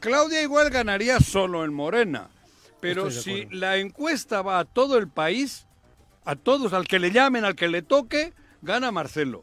Claudia 0.00 0.42
igual 0.42 0.70
ganaría 0.70 1.18
solo 1.20 1.64
en 1.64 1.72
Morena. 1.74 2.28
Pero 2.80 3.08
Estoy 3.08 3.14
de 3.16 3.22
si 3.22 3.42
acuerdo. 3.42 3.60
la 3.60 3.76
encuesta 3.78 4.42
va 4.42 4.58
a 4.60 4.64
todo 4.64 4.98
el 4.98 5.08
país, 5.08 5.66
a 6.24 6.36
todos, 6.36 6.72
al 6.72 6.86
que 6.86 7.00
le 7.00 7.10
llamen, 7.10 7.44
al 7.44 7.56
que 7.56 7.66
le 7.68 7.82
toque, 7.82 8.32
gana 8.62 8.92
Marcelo. 8.92 9.42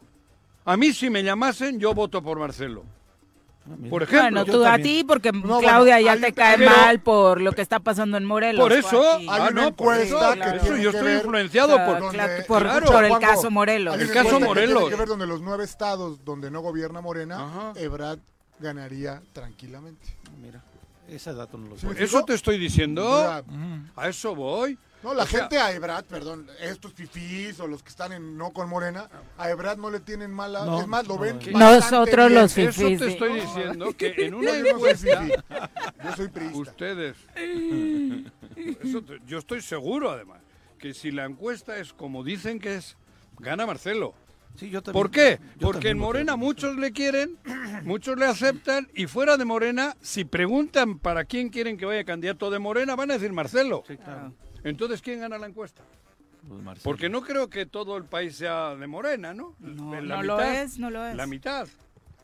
A 0.64 0.78
mí 0.78 0.94
si 0.94 1.10
me 1.10 1.22
llamasen, 1.24 1.78
yo 1.80 1.94
voto 1.94 2.22
por 2.24 2.40
Marcelo. 2.40 2.86
Ah. 3.68 3.76
Por 3.90 4.04
ejemplo, 4.04 4.44
Bueno, 4.44 4.46
tú 4.46 4.64
a 4.66 4.78
ti, 4.78 5.04
porque 5.04 5.32
bueno, 5.32 5.60
Claudia 5.60 6.00
ya 6.00 6.12
hay 6.12 6.22
te 6.22 6.34
cae 6.34 6.58
pero- 6.60 6.70
mal 6.72 7.00
por 7.00 7.42
lo 7.42 7.52
que 7.52 7.64
está 7.64 7.80
pasando 7.80 8.16
en 8.18 8.24
Morelos. 8.26 8.62
por 8.62 8.72
eso, 8.72 9.02
ah, 9.28 9.50
una 9.50 9.50
no, 9.50 9.76
por 9.76 9.96
eso, 9.98 10.18
encuesta 10.18 10.34
que 10.36 10.42
por 10.50 10.56
eso 10.58 10.66
tiene 10.68 10.84
yo 10.84 10.90
estoy 10.92 11.14
influenciado 11.14 11.86
por... 11.86 12.00
donde- 12.00 12.18
claro, 12.18 12.44
por, 12.48 12.62
Claro. 12.62 12.86
por 12.86 13.04
el 13.04 13.10
Juanjo, 13.10 13.28
caso 13.28 13.50
Morelos. 13.52 14.00
El 14.00 14.12
caso 14.12 14.40
Morelos. 14.40 14.78
Tiene 14.84 14.90
que 14.92 14.96
ver 15.00 15.08
donde 15.08 15.26
los 15.28 15.42
nueve 15.42 15.64
estados 15.64 16.24
donde 16.24 16.52
no 16.52 16.62
gobierna 16.62 17.02
Morena, 17.02 17.44
Ajá. 17.44 17.74
Ebrard 17.76 18.20
ganaría 18.60 19.22
tranquilamente. 19.34 20.06
Mira, 20.42 20.62
ese 21.10 21.34
dato 21.34 21.58
no 21.58 21.68
lo 21.70 21.78
Sí. 21.78 21.88
sé. 21.94 22.04
Eso 22.04 22.24
te 22.26 22.34
estoy 22.34 22.58
diciendo. 22.58 23.04
Sea, 23.22 23.44
A 23.96 24.10
eso 24.10 24.36
voy. 24.36 24.78
No, 25.04 25.14
la 25.14 25.24
O 25.24 25.28
sea, 25.28 25.42
gente 25.42 25.60
a 25.60 25.72
Ebrard, 25.72 26.06
perdón, 26.06 26.48
estos 26.60 26.92
fifís 26.94 27.60
o 27.60 27.68
los 27.68 27.84
que 27.84 27.90
están 27.90 28.12
en 28.12 28.36
no 28.38 28.52
con 28.52 28.68
Morena, 28.68 29.08
a 29.38 29.50
Ebrard 29.52 29.78
no 29.78 29.92
le 29.92 30.00
tienen 30.00 30.32
mala, 30.32 30.66
No, 30.66 30.82
es 30.82 30.88
más, 30.88 31.06
lo 31.08 31.20
ven 31.20 31.38
no. 31.52 31.60
Nosotros 31.60 32.28
bien. 32.30 32.42
los 32.42 32.58
Eso 32.58 32.72
fifís, 32.82 33.00
te 33.00 33.06
sí. 33.06 33.12
estoy 33.12 33.40
diciendo 33.40 33.94
que 33.96 34.16
en 34.18 34.34
una 34.34 34.52
Yo 34.58 34.64
no 34.64 34.70
encuesta... 34.70 35.22
fifí, 35.22 35.34
yo 36.04 36.16
soy 36.16 36.28
priista. 36.30 36.58
Ustedes. 36.58 37.18
Eso 38.84 39.02
te- 39.04 39.20
yo 39.28 39.38
estoy 39.38 39.62
seguro, 39.62 40.10
además, 40.10 40.40
que 40.80 40.94
si 40.96 41.12
la 41.12 41.26
encuesta 41.26 41.78
es 41.78 41.94
como 41.94 42.24
dicen 42.24 42.60
que 42.60 42.76
es, 42.76 42.98
gana 43.40 43.68
Marcelo. 43.68 44.16
Sí, 44.56 44.70
yo 44.70 44.82
también- 44.82 45.02
¿Por 45.02 45.12
qué? 45.12 45.40
yo 45.58 45.68
Porque 45.68 45.90
en 45.90 45.98
Morena 46.00 46.36
muchos 46.36 46.76
le 46.78 46.92
quieren, 46.92 47.38
muchos 47.84 48.18
le 48.18 48.26
aceptan, 48.26 48.88
y 48.94 49.08
fuera 49.08 49.38
de 49.38 49.46
Morena, 49.46 49.96
si 50.02 50.24
preguntan 50.26 51.00
para 51.00 51.26
quién 51.26 51.50
quieren 51.50 51.78
que 51.78 51.86
vaya 51.86 52.04
candidato 52.04 52.50
de 52.50 52.60
Morena, 52.60 52.96
van 52.96 53.12
a 53.12 53.16
decir 53.16 53.34
Marcelo. 53.34 53.84
Sí, 53.88 53.98
claro. 53.98 54.34
Entonces, 54.64 55.02
¿quién 55.02 55.20
gana 55.20 55.38
la 55.38 55.48
encuesta? 55.48 55.84
Pues. 56.48 56.80
Porque 56.84 57.10
no 57.10 57.22
creo 57.22 57.50
que 57.50 57.66
todo 57.66 57.98
el 57.98 58.06
país 58.06 58.36
sea 58.36 58.76
de 58.76 58.86
Morena, 58.88 59.34
¿no? 59.34 59.56
No, 59.60 59.94
La 60.00 60.18
no 60.18 60.24
lo 60.24 60.42
es, 60.42 60.78
no 60.78 60.90
lo 60.92 61.04
es. 61.06 61.16
La 61.16 61.26
mitad. 61.26 61.68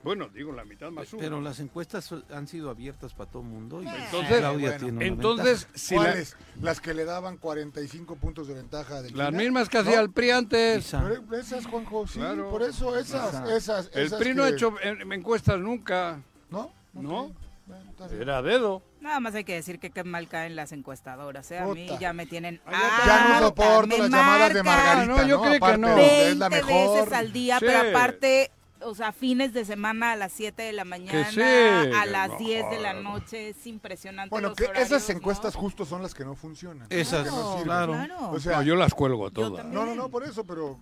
Bueno, 0.04 0.30
digo 0.30 0.52
la 0.52 0.66
mitad 0.66 0.90
más 0.90 1.14
uno. 1.14 1.22
Pero 1.22 1.42
las 1.42 1.60
encuestas 1.60 2.12
han 2.34 2.48
sido 2.48 2.70
abiertas 2.72 3.14
para 3.14 3.30
todo 3.30 3.44
el 3.44 3.50
mundo. 3.50 3.84
Y 3.84 3.88
Entonces- 3.88 4.40
Claudia 4.40 4.70
bueno, 4.72 4.78
tiene 4.86 4.98
una 4.98 5.06
Entonces, 5.06 5.68
si 5.76 5.96
la- 5.96 6.02
¿Cuáles? 6.02 6.36
Las 6.62 6.80
que 6.82 6.94
le 6.94 7.06
daban 7.06 7.38
45 7.38 8.16
puntos 8.16 8.48
de 8.48 8.56
ventaja 8.56 9.02
de 9.02 9.12
las 9.12 9.32
mismas 9.32 9.70
que 9.70 9.78
¿No? 9.78 9.84
hacía 9.84 10.00
el 10.02 10.10
PRI 10.12 10.32
antes. 10.32 10.90
Pero 10.92 11.36
esas, 11.40 11.66
Juanjo, 11.68 12.08
sí, 12.08 12.20
Claro. 12.20 12.50
por 12.50 12.64
eso, 12.64 12.98
esas, 12.98 13.48
esas, 13.50 13.90
El 13.94 14.08
esas 14.08 14.20
PRI 14.20 14.34
no 14.34 14.44
ha 14.44 14.48
que- 14.50 14.54
hecho 14.56 14.74
encuestas 15.12 15.60
nunca. 15.60 16.20
¿No? 16.50 16.72
¿No? 16.94 17.22
Ok, 17.26 17.34
bueno, 17.68 17.90
está 17.92 18.08
bien. 18.08 18.22
Era 18.24 18.42
dedo. 18.42 18.82
Nada 19.02 19.20
más 19.20 19.34
hay 19.36 19.44
que 19.44 19.54
decir 19.54 19.80
que 19.80 19.90
qué 19.92 20.04
mal 20.04 20.28
caen 20.28 20.56
las 20.56 20.72
encuestadoras. 20.74 21.50
¿eh? 21.52 21.60
A 21.60 21.66
mí 21.68 21.88
Puta. 21.88 22.00
ya 22.00 22.14
me 22.14 22.26
tienen. 22.26 22.60
Ya 22.66 22.72
no 22.72 23.34
harta, 23.36 23.40
soporto 23.40 23.98
las 23.98 24.10
llamadas 24.10 24.54
de 24.54 24.64
Margarita, 24.64 25.06
No, 25.06 25.28
yo 25.28 25.38
¿no? 25.38 25.44
creo 25.44 25.60
que 25.60 25.78
no. 25.78 25.88
donde 25.90 26.30
es 26.32 26.38
la 26.38 26.50
20 26.50 26.68
mejor. 26.74 26.98
veces 27.00 27.14
al 27.14 27.32
día, 27.32 27.60
Sí. 27.60 27.66
pero 27.68 27.90
aparte, 27.90 28.52
o 28.84 28.96
sea, 28.96 29.12
fines 29.12 29.54
de 29.54 29.66
semana 29.66 30.12
a 30.14 30.16
las 30.16 30.32
7 30.32 30.62
de 30.62 30.74
la 30.74 30.86
mañana, 30.86 31.30
sí, 31.32 31.42
a 31.42 32.06
las 32.06 32.30
no 32.32 32.38
10 32.38 32.70
de 32.70 32.80
la 32.80 32.94
noche, 32.94 33.50
es 33.50 33.68
impresionante. 33.68 34.30
Bueno, 34.30 34.50
los 34.50 34.58
que 34.58 34.66
horarios, 34.66 34.88
esas 34.92 35.10
¿no? 35.10 35.16
encuestas 35.16 35.56
justo 35.56 35.86
son 35.86 36.02
las 36.02 36.14
que 36.14 36.26
no 36.26 36.36
funcionan. 36.36 36.88
Esas, 36.90 37.28
no 37.28 37.62
claro. 37.64 37.94
Claro. 37.94 38.32
O 38.32 38.40
sea, 38.40 38.58
No, 38.58 38.64
yo 38.64 38.76
las 38.76 38.94
cuelgo 38.94 39.30
todas. 39.32 39.66
no, 39.66 39.86
no, 39.86 39.96
no, 39.96 40.10
por 40.10 40.24
eso, 40.24 40.44
pero... 40.44 40.80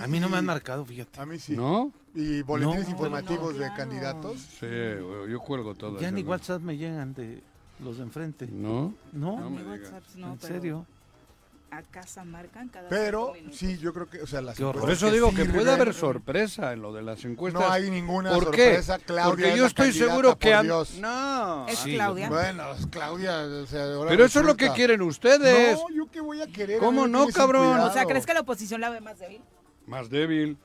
A 0.00 0.06
mí 0.06 0.18
no 0.20 0.30
me 0.30 0.38
han 0.38 0.46
marcado, 0.46 0.86
fíjate. 0.86 1.20
A 1.20 1.26
mí 1.26 1.38
sí. 1.38 1.54
¿No? 1.54 1.92
y 2.14 2.40
boletines 2.42 2.84
No, 2.86 2.90
informativos 2.92 3.54
no, 3.54 3.58
de 3.58 3.72
candidatos. 3.74 4.40
Sí, 4.58 4.66
yo 5.28 5.38
cuelgo 5.40 5.74
todo. 5.74 5.98
Ya 6.00 6.10
ni 6.10 6.22
WhatsApp 6.22 6.62
me 6.62 6.76
llegan 6.78 7.12
de 7.12 7.42
los 7.78 7.98
de 7.98 8.04
enfrente. 8.04 8.46
¿No? 8.50 8.94
No, 9.12 9.38
No 9.38 9.50
me. 9.50 9.62
WhatsApp 9.62 10.02
no, 10.16 10.32
en 10.32 10.38
pero 10.38 10.54
serio. 10.54 10.86
A 11.72 11.80
casa 11.80 12.22
marcan 12.22 12.68
cada 12.68 12.86
Pero 12.90 13.32
sí, 13.50 13.78
yo 13.78 13.94
creo 13.94 14.06
que, 14.06 14.20
o 14.20 14.26
sea, 14.26 14.42
las. 14.42 14.60
Por 14.60 14.90
eso 14.90 15.10
digo 15.10 15.30
que 15.30 15.36
sirven. 15.36 15.52
puede 15.54 15.72
haber 15.72 15.94
sorpresa 15.94 16.74
en 16.74 16.82
lo 16.82 16.92
de 16.92 17.00
las 17.00 17.24
encuestas. 17.24 17.62
No 17.62 17.70
hay 17.72 17.88
ninguna 17.90 18.30
¿Por 18.30 18.44
sorpresa, 18.44 18.98
qué? 18.98 19.04
Claudia. 19.06 19.30
Porque 19.30 19.48
es 19.52 19.56
yo 19.56 19.64
estoy 19.66 19.92
seguro 19.94 20.38
que... 20.38 20.54
No. 21.00 21.66
Es 21.66 21.78
Sí, 21.78 21.94
Claudia. 21.94 22.28
Bueno, 22.28 22.64
Claudia, 22.90 23.38
o 23.62 23.66
sea, 23.66 23.84
ahora 23.94 24.10
Pero 24.10 24.26
eso 24.26 24.40
es 24.40 24.44
lo 24.46 24.54
que 24.54 24.68
quieren 24.72 25.00
ustedes. 25.00 25.78
No, 25.78 25.88
yo 25.96 26.10
qué 26.10 26.20
voy 26.20 26.42
a 26.42 26.46
querer. 26.46 26.78
¿Cómo 26.78 27.06
no, 27.08 27.26
cabrón? 27.28 27.80
O 27.80 27.90
sea, 27.90 28.04
¿crees 28.04 28.26
que 28.26 28.34
la 28.34 28.40
oposición 28.40 28.82
la 28.82 28.90
ve 28.90 29.00
más 29.00 29.18
débil? 29.18 29.40
Más 29.86 30.10
débil. 30.10 30.58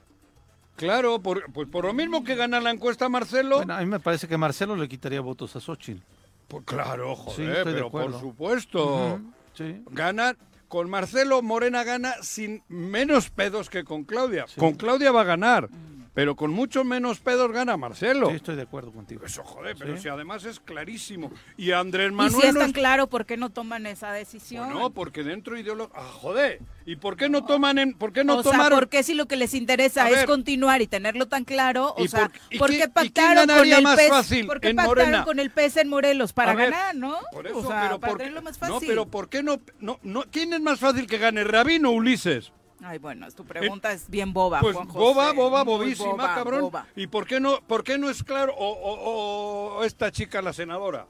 Claro, 0.75 1.19
por, 1.21 1.49
pues 1.53 1.69
por 1.69 1.85
lo 1.85 1.93
mismo 1.93 2.25
que 2.25 2.35
gana 2.35 2.59
la 2.59 2.71
encuesta 2.71 3.07
Marcelo. 3.07 3.57
Bueno, 3.57 3.75
a 3.75 3.79
mí 3.79 3.85
me 3.85 4.01
parece 4.01 4.27
que 4.27 4.35
Marcelo 4.35 4.75
le 4.75 4.89
quitaría 4.89 5.21
votos 5.21 5.55
a 5.55 5.61
Xochitl. 5.61 6.01
pues 6.49 6.65
claro, 6.65 7.15
Sí, 7.15 7.43
joder, 7.45 7.57
de 7.59 7.63
pero 7.63 7.89
por 7.89 8.19
supuesto. 8.19 9.13
Ujú, 9.13 9.31
Sí. 9.53 9.81
Gana, 9.89 10.35
con 10.67 10.89
Marcelo 10.89 11.41
Morena 11.41 11.83
gana 11.83 12.15
sin 12.21 12.63
menos 12.67 13.29
pedos 13.29 13.69
que 13.69 13.83
con 13.83 14.03
Claudia. 14.03 14.45
Sí. 14.47 14.59
Con 14.59 14.73
Claudia 14.75 15.11
va 15.11 15.21
a 15.21 15.25
ganar, 15.25 15.69
pero 16.17 16.35
con 16.35 16.49
mucho 16.49 16.83
menos 16.83 17.19
pedos 17.19 17.51
gana 17.51 17.77
Marcelo. 17.77 18.31
Sí, 18.31 18.37
estoy 18.37 18.55
de 18.55 18.63
acuerdo 18.63 18.91
contigo. 18.91 19.23
Eso, 19.23 19.43
joder, 19.43 19.75
pero 19.77 19.95
Sí. 19.97 20.01
si 20.01 20.09
además 20.09 20.45
es 20.45 20.59
clarísimo. 20.59 21.31
Y 21.57 21.73
Andrés 21.73 22.09
y 22.09 22.15
Manuel 22.15 22.41
si 22.41 22.47
es 22.47 22.53
no 22.55 22.61
tan 22.61 22.69
es- 22.71 22.73
claro, 22.75 23.05
¿por 23.05 23.27
qué 23.27 23.37
no 23.37 23.51
toman 23.51 23.85
esa 23.85 24.11
decisión? 24.11 24.71
No, 24.71 24.89
porque 24.89 25.23
dentro 25.23 25.55
ideólogo... 25.59 25.91
Ah, 25.95 26.01
joder. 26.11 26.59
¿Y 26.87 26.95
por 26.95 27.17
qué 27.17 27.29
no 27.29 27.45
toman 27.45 27.77
en... 27.77 27.93
¿Por 27.93 28.13
qué 28.13 28.23
no 28.23 28.37
o 28.37 28.41
sea. 28.43 28.67
¿por 28.69 28.89
qué 28.89 29.03
si 29.03 29.13
lo 29.13 29.27
que 29.27 29.35
les 29.35 29.53
interesa 29.53 30.05
A 30.05 30.09
es 30.09 30.15
ver. 30.15 30.25
continuar 30.25 30.81
y 30.81 30.87
tenerlo 30.87 31.27
tan 31.27 31.43
claro? 31.45 31.93
O 31.95 32.03
¿Y 32.03 32.07
sea, 32.07 32.29
por- 32.29 32.39
y 32.49 32.57
¿por 32.57 32.69
quién- 32.69 32.79
qué 32.81 32.85
y 32.87 32.89
pactaron 32.89 33.47
con 33.47 33.67
el 33.71 33.81
más 33.83 34.07
fácil 34.07 34.47
¿Por 34.47 34.59
qué 34.59 34.69
en 34.69 34.75
pactaron 34.77 35.05
Morena? 35.05 35.23
con 35.23 35.37
el 35.39 35.51
PES 35.51 35.77
en 35.77 35.87
Morelos? 35.87 36.33
Para 36.33 36.55
ver, 36.55 36.71
ganar, 36.71 36.95
¿no? 36.95 37.17
Por 37.31 37.45
eso, 37.45 37.59
o 37.59 37.67
sea, 37.67 37.81
pero 37.83 37.99
para 37.99 38.11
por- 38.13 38.17
tenerlo 38.17 38.41
más 38.41 38.59
No, 38.59 38.67
fácil. 38.69 38.87
pero 38.89 39.05
¿por 39.05 39.29
qué 39.29 39.43
no, 39.43 39.59
no, 39.79 39.99
no? 40.01 40.23
¿Quién 40.31 40.51
es 40.53 40.61
más 40.61 40.79
fácil 40.79 41.05
que 41.05 41.19
gane, 41.19 41.43
Rabino 41.43 41.89
o 41.91 41.93
Ulises? 41.93 42.51
Ay, 42.83 42.99
bueno, 42.99 43.27
tu 43.31 43.43
pregunta 43.43 43.91
es 43.91 44.07
bien 44.09 44.31
boba, 44.33 44.59
Pues 44.59 44.75
Juan 44.75 44.87
José. 44.87 44.99
boba, 44.99 45.33
boba, 45.33 45.63
bobísima, 45.63 46.11
boba, 46.11 46.35
cabrón. 46.35 46.61
boba. 46.61 46.85
¿Y 46.95 47.07
por 47.07 47.25
qué 47.25 47.39
no, 47.39 47.59
por 47.61 47.83
qué 47.83 47.97
no 47.97 48.09
es 48.09 48.23
claro? 48.23 48.53
O, 48.55 48.67
o- 48.69 49.77
o 49.79 49.83
esta 49.83 50.11
chica, 50.11 50.41
la 50.41 50.53
senadora. 50.53 51.07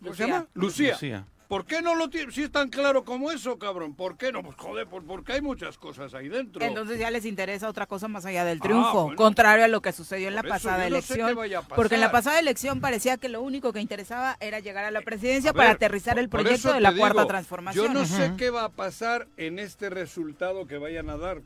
¿Cómo 0.00 0.14
se 0.14 0.22
Lucía. 0.22 0.26
llama? 0.26 0.46
Lucía. 0.54 0.92
Lucía. 0.92 1.26
¿Por 1.48 1.64
qué 1.64 1.80
no 1.80 1.94
lo 1.94 2.10
tiene? 2.10 2.30
Si 2.30 2.42
es 2.42 2.52
tan 2.52 2.68
claro 2.68 3.04
como 3.06 3.30
eso, 3.30 3.58
cabrón. 3.58 3.94
¿Por 3.94 4.18
qué 4.18 4.30
no? 4.32 4.42
Pues 4.42 4.54
joder, 4.58 4.86
por- 4.86 5.02
porque 5.04 5.32
hay 5.32 5.40
muchas 5.40 5.78
cosas 5.78 6.12
ahí 6.12 6.28
dentro. 6.28 6.62
Entonces 6.62 6.98
ya 6.98 7.10
les 7.10 7.24
interesa 7.24 7.70
otra 7.70 7.86
cosa 7.86 8.06
más 8.06 8.26
allá 8.26 8.44
del 8.44 8.58
Ah, 8.58 8.62
triunfo, 8.64 9.02
bueno. 9.04 9.16
contrario 9.16 9.64
a 9.64 9.68
lo 9.68 9.80
que 9.80 9.92
sucedió 9.92 10.28
en 10.28 10.34
la 10.34 10.42
Por 10.42 10.50
pasada 10.50 10.86
yo 10.88 10.96
no 10.96 11.00
sé 11.00 11.06
qué 11.14 11.20
elección. 11.20 11.36
vaya 11.38 11.58
a 11.58 11.62
pasar. 11.62 11.76
Porque 11.76 11.94
en 11.94 12.00
la 12.02 12.12
pasada 12.12 12.38
elección 12.38 12.80
parecía 12.82 13.16
que 13.16 13.30
lo 13.30 13.40
único 13.40 13.72
que 13.72 13.80
interesaba 13.80 14.36
era 14.40 14.60
llegar 14.60 14.84
a 14.84 14.90
la 14.90 15.00
presidencia 15.00 15.52
A 15.52 15.54
para 15.54 15.70
aterrizar 15.70 16.18
el 16.18 16.28
proyecto 16.28 16.70
de 16.74 16.80
la 16.80 16.94
cuarta 16.94 17.26
transformación. 17.26 17.86
Yo 17.86 17.92
no 17.94 18.04
sé 18.04 18.34
qué 18.36 18.50
va 18.50 18.64
a 18.64 18.68
pasar 18.68 19.26
en 19.38 19.58
este 19.58 19.88
resultado 19.88 20.66
que 20.66 20.76
vayan 20.76 21.08
a 21.08 21.16
dar, 21.16 21.40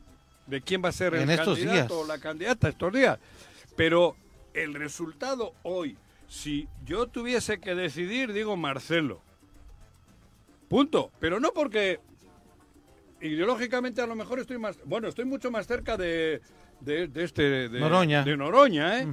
de 0.47 0.61
quién 0.61 0.83
va 0.83 0.89
a 0.89 0.91
ser 0.91 1.13
el 1.15 1.29
estos 1.29 1.57
candidato 1.57 1.93
días. 1.93 2.03
o 2.03 2.05
la 2.05 2.19
candidata 2.19 2.67
estos 2.67 2.91
días. 2.91 3.19
Pero 3.77 4.17
el 4.53 4.73
resultado 4.73 5.53
hoy, 5.63 5.97
si 6.27 6.67
yo 6.85 7.07
tuviese 7.07 7.61
que 7.61 7.73
decidir, 7.73 8.33
digo 8.33 8.57
Marcelo. 8.57 9.21
Punto. 10.73 11.11
Pero 11.19 11.39
no 11.39 11.51
porque 11.53 11.99
ideológicamente 13.21 14.01
a 14.01 14.07
lo 14.07 14.15
mejor 14.15 14.39
estoy 14.39 14.57
más, 14.57 14.77
bueno, 14.85 15.07
estoy 15.07 15.25
mucho 15.25 15.51
más 15.51 15.67
cerca 15.67 15.97
de, 15.97 16.41
de, 16.81 17.07
de 17.07 17.23
este 17.23 17.69
de 17.69 17.79
Noroña. 17.79 18.23
de 18.23 18.35
Noroña, 18.35 18.99
¿eh? 18.99 19.07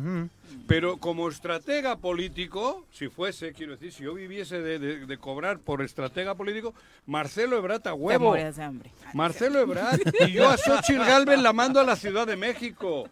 Pero 0.67 0.97
como 0.97 1.29
estratega 1.29 1.97
político, 1.99 2.87
si 2.91 3.09
fuese, 3.09 3.53
quiero 3.53 3.73
decir, 3.73 3.93
si 3.93 4.05
yo 4.05 4.15
viviese 4.15 4.61
de, 4.61 4.79
de- 4.79 5.07
de 5.07 5.19
cobrar 5.19 5.59
por 5.61 5.83
estratega 5.83 6.35
político, 6.35 6.75
Marcelo 7.07 7.57
Ebrard 7.57 7.81
a 7.81 7.83
Te 7.83 7.93
huevo. 7.93 8.31
morías 8.31 8.57
de 8.57 8.63
hambre. 8.65 8.91
Marcelo 9.15 9.61
Ebrard. 9.61 10.01
Y 10.27 10.33
yo 10.33 10.49
a 10.49 10.57
Xochitl 10.57 10.99
Galvez 11.05 11.39
la 11.41 11.53
mando 11.53 11.79
a 11.79 11.85
la 11.85 11.95
Ciudad 11.97 12.27
de 12.27 12.37
México. 12.37 13.09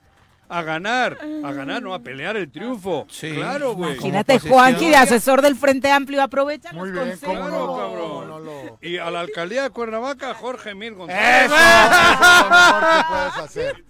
A 0.50 0.62
ganar, 0.62 1.18
a 1.44 1.52
ganar, 1.52 1.82
no 1.82 1.92
a 1.92 1.98
pelear 1.98 2.36
el 2.36 2.50
triunfo. 2.50 3.06
Sí. 3.10 3.32
Claro, 3.34 3.74
güey. 3.74 3.92
Imagínate. 3.92 4.38
Juanqui, 4.38 4.88
de 4.88 4.96
asesor 4.96 5.42
del 5.42 5.56
Frente 5.56 5.90
Amplio, 5.90 6.22
aprovecha 6.22 6.72
Muy 6.72 6.90
los 6.90 7.04
bien, 7.04 7.18
cómo 7.22 7.40
consejos. 7.40 7.66
no, 7.66 7.76
cabrón. 7.76 8.08
cómo 8.10 8.24
no 8.24 8.38
lo... 8.38 8.78
Y 8.80 8.96
a 8.98 9.10
la 9.10 9.20
alcaldía 9.20 9.62
de 9.64 9.70
Cuernavaca, 9.70 10.32
Jorge 10.34 10.74
Mil 10.74 10.94
González. 10.94 11.44
Eso, 11.46 11.54
eso 11.54 12.14
es 12.14 12.40
lo 12.42 12.50
mejor 12.50 12.80
que 12.80 13.04
puedes 13.08 13.36
hacer. 13.36 13.84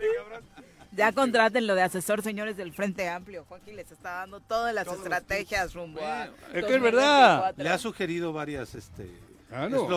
Ya 0.93 1.13
contraten 1.13 1.67
lo 1.69 1.77
de 1.77 1.83
asesor, 1.83 2.23
señores 2.23 2.57
del 2.57 2.73
Frente 2.73 3.09
Amplio. 3.09 3.45
Juanqui 3.49 3.73
les 3.73 3.93
está 3.93 4.15
dando 4.15 4.41
todas 4.41 4.75
las 4.75 4.89
estrategias 4.89 5.75
rumbo 5.75 6.01
a. 6.05 6.25
Es 6.53 6.65
que 6.65 6.75
es 6.75 6.83
verdad. 6.83 7.55
2024. 7.55 7.63
Le 7.65 7.71
ha 7.71 7.79
sugerido 7.79 8.33
varias 8.33 8.75
este, 8.75 9.09
Claro. 9.49 9.89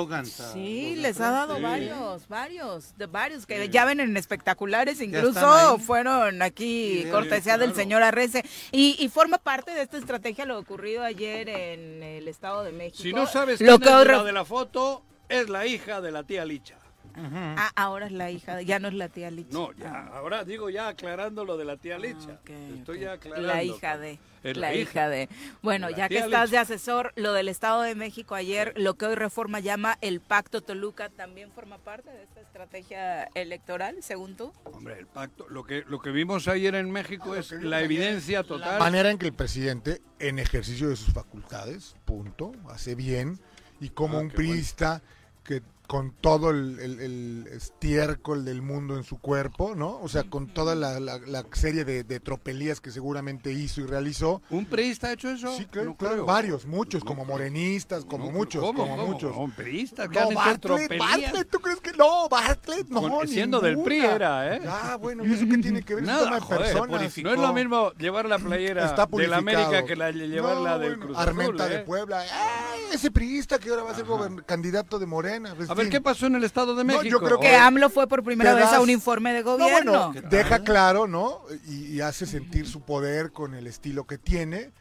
Sí, 0.53 0.95
les 0.95 1.19
ha 1.19 1.29
dado 1.31 1.57
Sí. 1.57 1.61
varios, 1.61 2.27
varios, 2.29 2.97
de 2.97 3.05
varios 3.05 3.45
que 3.45 3.67
ya 3.67 3.83
ven 3.83 3.99
en 3.99 4.15
espectaculares, 4.15 5.01
incluso 5.01 5.77
fueron 5.79 6.41
aquí 6.41 7.01
Sí, 7.03 7.09
cortesía 7.11 7.57
del 7.57 7.75
señor 7.75 8.01
Arrece. 8.01 8.45
Y, 8.71 8.95
y 8.97 9.09
forma 9.09 9.37
parte 9.39 9.71
de 9.71 9.81
esta 9.81 9.97
estrategia 9.97 10.45
lo 10.45 10.57
ocurrido 10.57 11.03
ayer 11.03 11.49
en 11.49 12.01
el 12.01 12.27
Estado 12.29 12.63
de 12.63 12.71
México. 12.71 13.03
Si 13.03 13.11
no 13.11 13.27
sabes 13.27 13.59
lo 13.59 13.77
quién 13.77 13.81
que 14.05 14.11
es 14.13 14.23
de 14.23 14.31
la 14.31 14.45
foto, 14.45 15.03
es 15.27 15.49
la 15.49 15.65
hija 15.65 15.99
de 15.99 16.11
la 16.11 16.23
tía 16.23 16.45
Licha. 16.45 16.77
Ah, 17.15 17.71
ahora 17.75 18.05
es 18.07 18.11
la 18.11 18.31
hija, 18.31 18.55
de- 18.55 18.65
ya 18.65 18.79
no 18.79 18.87
es 18.87 18.93
la 18.93 19.09
tía 19.09 19.31
Licha. 19.31 19.49
No, 19.53 19.71
ya, 19.73 20.07
ahora 20.13 20.43
digo 20.43 20.69
ya 20.69 20.87
aclarando 20.87 21.45
lo 21.45 21.57
de 21.57 21.65
la 21.65 21.77
tía 21.77 21.97
Licha. 21.97 22.39
Ah, 22.47 22.51
Estoy 22.77 22.99
ya 22.99 23.13
aclarando. 23.13 23.47
La 23.47 23.63
hija 23.63 23.97
de. 23.97 24.19
Es 24.43 24.57
la 24.57 24.69
la 24.69 24.73
hija 24.75 24.81
hija 24.91 25.09
de. 25.09 25.29
Bueno, 25.61 25.89
la 25.89 25.97
ya 25.97 26.09
que 26.09 26.17
estás 26.17 26.49
de 26.49 26.57
asesor, 26.57 27.13
lo 27.15 27.31
del 27.33 27.47
Estado 27.47 27.83
de 27.83 27.93
México 27.93 28.33
ayer, 28.33 28.73
lo 28.75 28.95
que 28.95 29.05
hoy 29.05 29.13
Reforma 29.15 29.59
llama 29.59 29.99
el 30.01 30.19
Pacto 30.19 30.61
Toluca, 30.61 31.09
¿también 31.09 31.51
forma 31.51 31.77
parte 31.77 32.09
de 32.09 32.23
esta 32.23 32.41
estrategia 32.41 33.25
electoral, 33.35 33.97
según 34.01 34.35
tú? 34.35 34.51
Hombre, 34.63 34.97
el 34.97 35.05
pacto, 35.05 35.47
lo 35.49 35.63
que, 35.63 35.83
lo 35.87 35.99
que 35.99 36.09
vimos 36.09 36.47
ayer 36.47 36.73
en 36.73 36.89
México 36.89 37.35
es 37.35 37.51
la 37.51 37.81
evidencia 37.81 38.39
La 38.39 38.47
total. 38.47 38.79
manera 38.79 39.11
en 39.11 39.19
que 39.19 39.27
el 39.27 39.33
presidente, 39.33 40.01
en 40.17 40.39
ejercicio 40.39 40.89
de 40.89 40.95
sus 40.95 41.13
facultades, 41.13 41.95
punto, 42.05 42.51
hace 42.69 42.95
bien, 42.95 43.39
y 43.79 43.89
como 43.89 44.17
Ah, 44.17 44.21
un 44.21 44.27
bueno. 44.29 44.37
priista 44.37 45.03
que 45.43 45.61
con 45.91 46.13
todo 46.21 46.51
el, 46.51 46.79
el- 46.79 46.99
el 47.01 47.47
estiércol 47.51 48.45
del 48.45 48.61
mundo 48.61 48.95
en 48.95 49.03
su 49.03 49.19
cuerpo, 49.19 49.75
¿no? 49.75 49.99
O 50.01 50.07
sea, 50.07 50.23
con 50.23 50.47
toda 50.47 50.73
la, 50.73 51.01
la- 51.01 51.17
la 51.17 51.43
serie 51.51 51.83
de, 51.83 52.05
de 52.05 52.21
tropelías 52.21 52.79
que 52.79 52.91
seguramente 52.91 53.51
hizo 53.51 53.81
y 53.81 53.87
realizó. 53.87 54.41
¿Un 54.51 54.65
priista 54.67 55.07
ha 55.07 55.11
hecho 55.11 55.29
eso? 55.29 55.53
Sí, 55.57 55.65
claro, 55.65 55.89
No 55.89 55.97
claro, 55.97 56.13
creo. 56.15 56.25
varios, 56.25 56.65
muchos, 56.65 57.01
No 57.03 57.07
como 57.09 57.25
morenistas, 57.25 58.05
como 58.05 58.27
No, 58.27 58.31
muchos, 58.31 58.63
¿cómo, 58.63 58.83
como 58.83 58.95
cómo? 58.95 59.07
muchos. 59.11 59.35
No, 59.35 59.51
priistas 59.53 60.07
que 60.07 60.17
No, 60.17 60.31
Bartlett, 60.31 61.49
¿tú 61.49 61.59
crees 61.59 61.81
que 61.81 61.91
no? 61.91 62.29
Bartlett, 62.29 62.87
no. 62.87 63.01
Con- 63.01 63.27
siendo 63.27 63.59
del. 63.59 63.77
PRI 63.83 63.99
era, 63.99 64.55
¿eh? 64.55 64.61
Ah, 64.65 64.95
bueno, 64.95 65.25
¿y 65.25 65.33
eso 65.33 65.45
qué 65.45 65.57
tiene 65.57 65.83
que 65.83 65.95
ver? 65.95 66.03
Un 66.03 66.07
Nada, 66.07 66.35
de 66.35 66.39
joder, 66.39 66.75
no 66.87 67.33
es 67.33 67.39
lo 67.39 67.51
mismo 67.53 67.91
llevar 67.97 68.27
la 68.27 68.39
playera 68.39 68.95
de 69.11 69.27
la 69.27 69.37
América 69.37 69.83
que 69.83 69.97
la, 69.97 70.11
llevar 70.11 70.55
No, 70.55 70.63
la 70.63 70.77
del 70.77 70.91
bueno, 70.95 71.05
Cruz 71.07 71.17
Armenta 71.17 71.63
Azul, 71.65 71.75
de 71.75 71.81
¿eh? 71.81 71.83
Puebla. 71.85 72.21
¡Ay, 72.21 72.81
ese 72.93 73.11
priista 73.11 73.59
que 73.59 73.69
ahora 73.69 73.83
va 73.83 73.91
a 73.91 73.95
ser 73.95 74.05
candidato 74.45 74.97
de 74.97 75.05
Morena. 75.05 75.53
pues, 75.55 75.69
A 75.69 75.73
ver. 75.83 75.91
¿qué 75.91 76.01
pasó 76.01 76.27
en 76.27 76.35
el 76.35 76.43
Estado 76.43 76.75
de 76.75 76.83
No, 76.83 76.93
yo 76.93 76.99
México? 77.01 77.19
creo 77.19 77.39
Que 77.39 77.55
AMLO 77.55 77.89
fue 77.89 78.07
por 78.07 78.23
primera 78.23 78.53
vez 78.53 78.65
a 78.65 78.81
un 78.81 78.89
informe 78.89 79.33
de 79.33 79.43
No, 79.43 79.57
gobierno. 79.57 80.11
bueno, 80.11 80.29
deja 80.29 80.59
claro, 80.63 81.07
¿no? 81.07 81.41
Y, 81.67 81.95
y 81.95 82.01
hace 82.01 82.25
sentir 82.25 82.67
su 82.67 82.81
poder 82.81 83.31
con 83.31 83.53
el 83.55 83.67
estilo 83.67 84.05
que 84.05 84.17
tiene. 84.17 84.71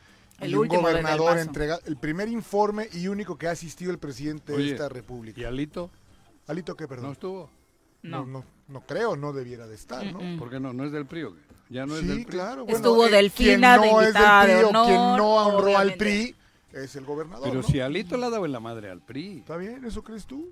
El 0.41 0.53
y 0.53 0.55
un 0.55 0.61
último 0.61 0.83
gobernador 0.83 1.39
entrega 1.39 1.79
el 1.85 1.97
primer 1.99 2.29
informe 2.29 2.89
y 2.95 3.09
único 3.09 3.37
que 3.37 3.47
ha 3.49 3.51
asistido 3.51 3.91
el 3.91 3.99
presidente 3.99 4.55
de 4.57 4.71
esta 4.71 4.87
¿Y 4.87 4.89
república. 4.89 5.47
Alito? 5.49 5.91
Alito, 6.47 6.75
¿qué, 6.77 6.85
¿No 6.85 6.89
perdón? 6.89 7.13
estuvo? 7.13 7.51
No. 8.03 8.21
No. 8.21 8.27
no, 8.41 8.45
no 8.69 8.81
creo, 8.87 9.17
no 9.17 9.35
debiera 9.35 9.67
de 9.67 9.75
estar, 9.75 10.03
¿no? 10.07 10.19
Mm. 10.21 10.39
¿Por 10.39 10.49
qué 10.49 10.59
no? 10.59 10.73
¿No 10.73 10.85
es 10.87 10.93
del 10.93 11.05
PRI 11.05 11.25
o 11.25 11.35
qué? 11.35 11.41
¿Ya 11.69 11.85
no 11.85 11.95
es 11.97 12.07
del 12.07 12.25
PRI? 12.25 12.25
claro. 12.25 12.63
Bueno, 12.65 12.77
Estuvo 12.79 13.07
eh, 13.07 13.11
Delfina 13.11 13.77
quien 13.79 13.83
de 13.83 13.93
no 13.93 14.01
es 14.01 14.15
del 14.15 14.23
de 14.23 14.29
PRI 14.43 14.55
o 14.65 14.71
quien 14.87 14.97
no 14.97 15.35
honró 15.37 15.77
al. 15.77 15.95
PRI 15.95 16.35
es 16.73 16.97
el 16.97 17.05
gobernador, 17.05 17.47
Pero 17.49 17.61
¿no? 17.61 17.69
si 17.69 17.79
Alito 17.81 18.17
le 18.17 18.25
ha 18.25 18.31
dado 18.31 18.47
en 18.47 18.53
la 18.53 18.61
madre 18.61 18.91
al 18.91 19.03
PRI. 19.03 19.41
¿Está 19.41 19.59
bien? 19.59 19.85
¿Eso 19.85 20.03
crees 20.03 20.25
tú? 20.25 20.51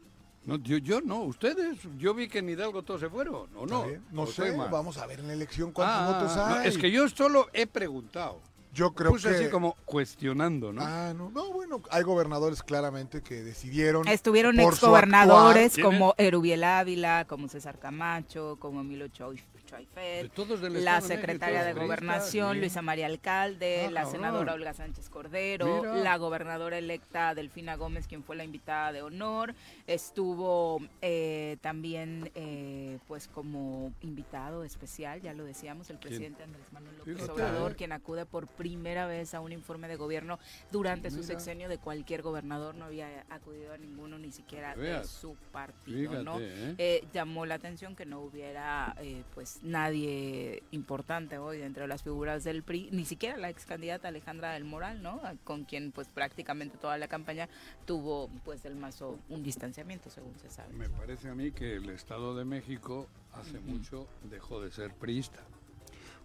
No, 0.49 0.57
yo, 0.57 0.79
yo 0.79 1.01
no, 1.03 1.21
ustedes. 1.25 1.79
Yo 1.99 2.15
vi 2.15 2.27
que 2.27 2.39
en 2.39 2.49
Hidalgo 2.49 2.83
todos 2.83 3.01
se 3.01 3.09
fueron, 3.11 3.49
¿o 3.55 3.67
no? 3.67 3.85
Bien. 3.85 4.03
No 4.11 4.23
¿O 4.23 4.25
estoy 4.25 4.51
sé, 4.51 4.57
vamos 4.57 4.97
a 4.97 5.07
ver 5.07 5.21
en 5.21 5.27
la 5.29 5.35
elección 5.35 5.73
cuántos 5.73 5.97
Ah, 5.97 6.07
votos 6.21 6.37
no, 6.37 6.45
hay. 6.61 6.69
es 6.69 6.79
que 6.79 6.91
yo 6.91 7.07
solo 7.09 7.49
he 7.53 7.67
preguntado. 7.67 8.41
Yo 8.73 8.93
creo 8.93 9.11
Puse 9.11 9.29
que... 9.31 9.35
así 9.35 9.49
como 9.51 9.77
cuestionando, 9.85 10.73
¿no? 10.73 10.83
Ah, 10.83 11.13
no, 11.17 11.31
no, 11.31 11.53
bueno, 11.53 11.83
hay 11.91 12.03
gobernadores 12.03 12.63
claramente 12.63 13.23
que 13.23 13.43
decidieron... 13.43 14.07
Estuvieron 14.09 14.59
exgobernadores 14.61 15.77
como 15.79 16.15
Erubiel 16.19 16.65
Ávila, 16.65 17.25
como 17.27 17.49
César 17.49 17.79
Camacho, 17.79 18.57
como 18.61 18.81
Emilio 18.81 19.09
Choy- 19.09 19.43
Choifet, 19.69 20.33
De 20.35 20.71
la 20.81 21.01
de 21.01 21.07
secretaria 21.07 21.63
de 21.63 21.75
Gobernación, 21.75 22.55
sí. 22.55 22.61
Luisa 22.61 22.81
María 22.81 23.07
Alcalde, 23.07 23.85
Ah, 23.87 23.91
la 23.91 24.07
senadora 24.07 24.55
Olga 24.55 24.73
Sánchez 24.73 25.11
Cordero, 25.11 25.83
Mira. 25.83 25.95
la 25.97 26.17
gobernadora 26.17 26.79
electa 26.79 27.35
Delfina 27.35 27.77
Gómez, 27.77 28.07
quien 28.07 28.25
fue 28.25 28.35
la 28.35 28.45
invitada 28.45 28.93
de 28.93 29.03
honor, 29.03 29.55
estuvo 29.87 30.81
eh, 31.03 31.59
también 31.61 32.31
eh, 32.35 32.99
pues 33.07 33.29
como 33.29 33.93
invitado 34.01 34.65
especial, 34.65 35.21
ya 35.21 35.35
lo 35.35 35.45
decíamos, 35.45 35.91
el 35.91 35.99
presidente 35.99 36.43
Andrés 36.45 36.73
Manuel 36.73 36.97
López 36.99 37.15
Fíjate, 37.17 37.33
Obrador, 37.33 37.73
eh. 37.73 37.75
quien 37.77 37.93
acude 37.93 38.25
por 38.25 38.47
primera 38.47 39.07
vez 39.07 39.35
a 39.35 39.41
un 39.41 39.53
informe 39.53 39.89
de 39.89 39.97
gobierno 39.97 40.39
durante 40.73 41.11
su 41.11 41.23
sexenio 41.23 41.69
de 41.69 41.79
cualquier 41.79 42.23
gobernador, 42.23 42.75
no 42.75 42.87
había 42.87 43.27
acudido 43.29 43.73
a 43.75 43.77
ninguno, 43.79 44.19
ni 44.19 44.31
siquiera 44.33 44.75
de 44.75 45.05
su 45.05 45.37
partido, 45.53 46.11
Fíjate, 46.11 46.25
¿no? 46.25 46.41
¿eh? 46.41 46.75
Eh, 46.79 47.05
llamó 47.13 47.45
la 47.45 47.57
atención 47.57 47.95
que 47.95 48.07
no 48.07 48.21
hubiera 48.21 48.95
eh, 49.01 49.25
pues 49.59 49.71
nadie 49.71 50.63
importante 50.71 51.39
hoy 51.39 51.59
dentro 51.59 51.83
de 51.83 51.89
las 51.89 52.03
figuras 52.03 52.45
del 52.45 52.63
PRI, 52.63 52.89
ni 52.93 53.05
siquiera 53.05 53.37
la 53.37 53.51
ex 53.51 53.65
candidata 53.67 54.09
Alejandra 54.09 54.53
del 54.53 54.65
Moral, 54.65 55.03
¿no? 55.03 55.21
Con 55.45 55.65
quien 55.65 55.93
pues 55.93 56.09
prácticamente 56.09 56.77
toda 56.79 56.99
la 56.99 57.09
campaña 57.09 57.49
tuvo 57.87 58.29
pues 58.45 58.63
del 58.63 58.77
mazo 58.77 59.19
un 59.29 59.43
distanciamiento, 59.43 60.11
según 60.11 60.35
se 60.39 60.51
sabe. 60.51 60.73
Me 60.75 60.89
parece 60.89 61.29
a 61.29 61.35
mí 61.35 61.51
que 61.53 61.77
el 61.77 61.91
Estado 61.91 62.37
de 62.37 62.45
México 62.45 63.07
hace 63.35 63.59
mucho 63.61 64.07
dejó 64.31 64.61
de 64.61 64.71
ser 64.71 64.93
priista. 64.95 65.41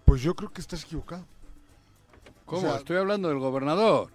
Pues 0.05 0.21
yo 0.21 0.35
creo 0.35 0.51
que 0.51 0.61
estás 0.61 0.83
equivocado. 0.83 1.25
¿Cómo? 2.45 2.61
sea- 2.61 2.77
Estoy 2.77 2.97
hablando 2.97 3.29
del 3.29 3.39
gobernador. 3.39 4.09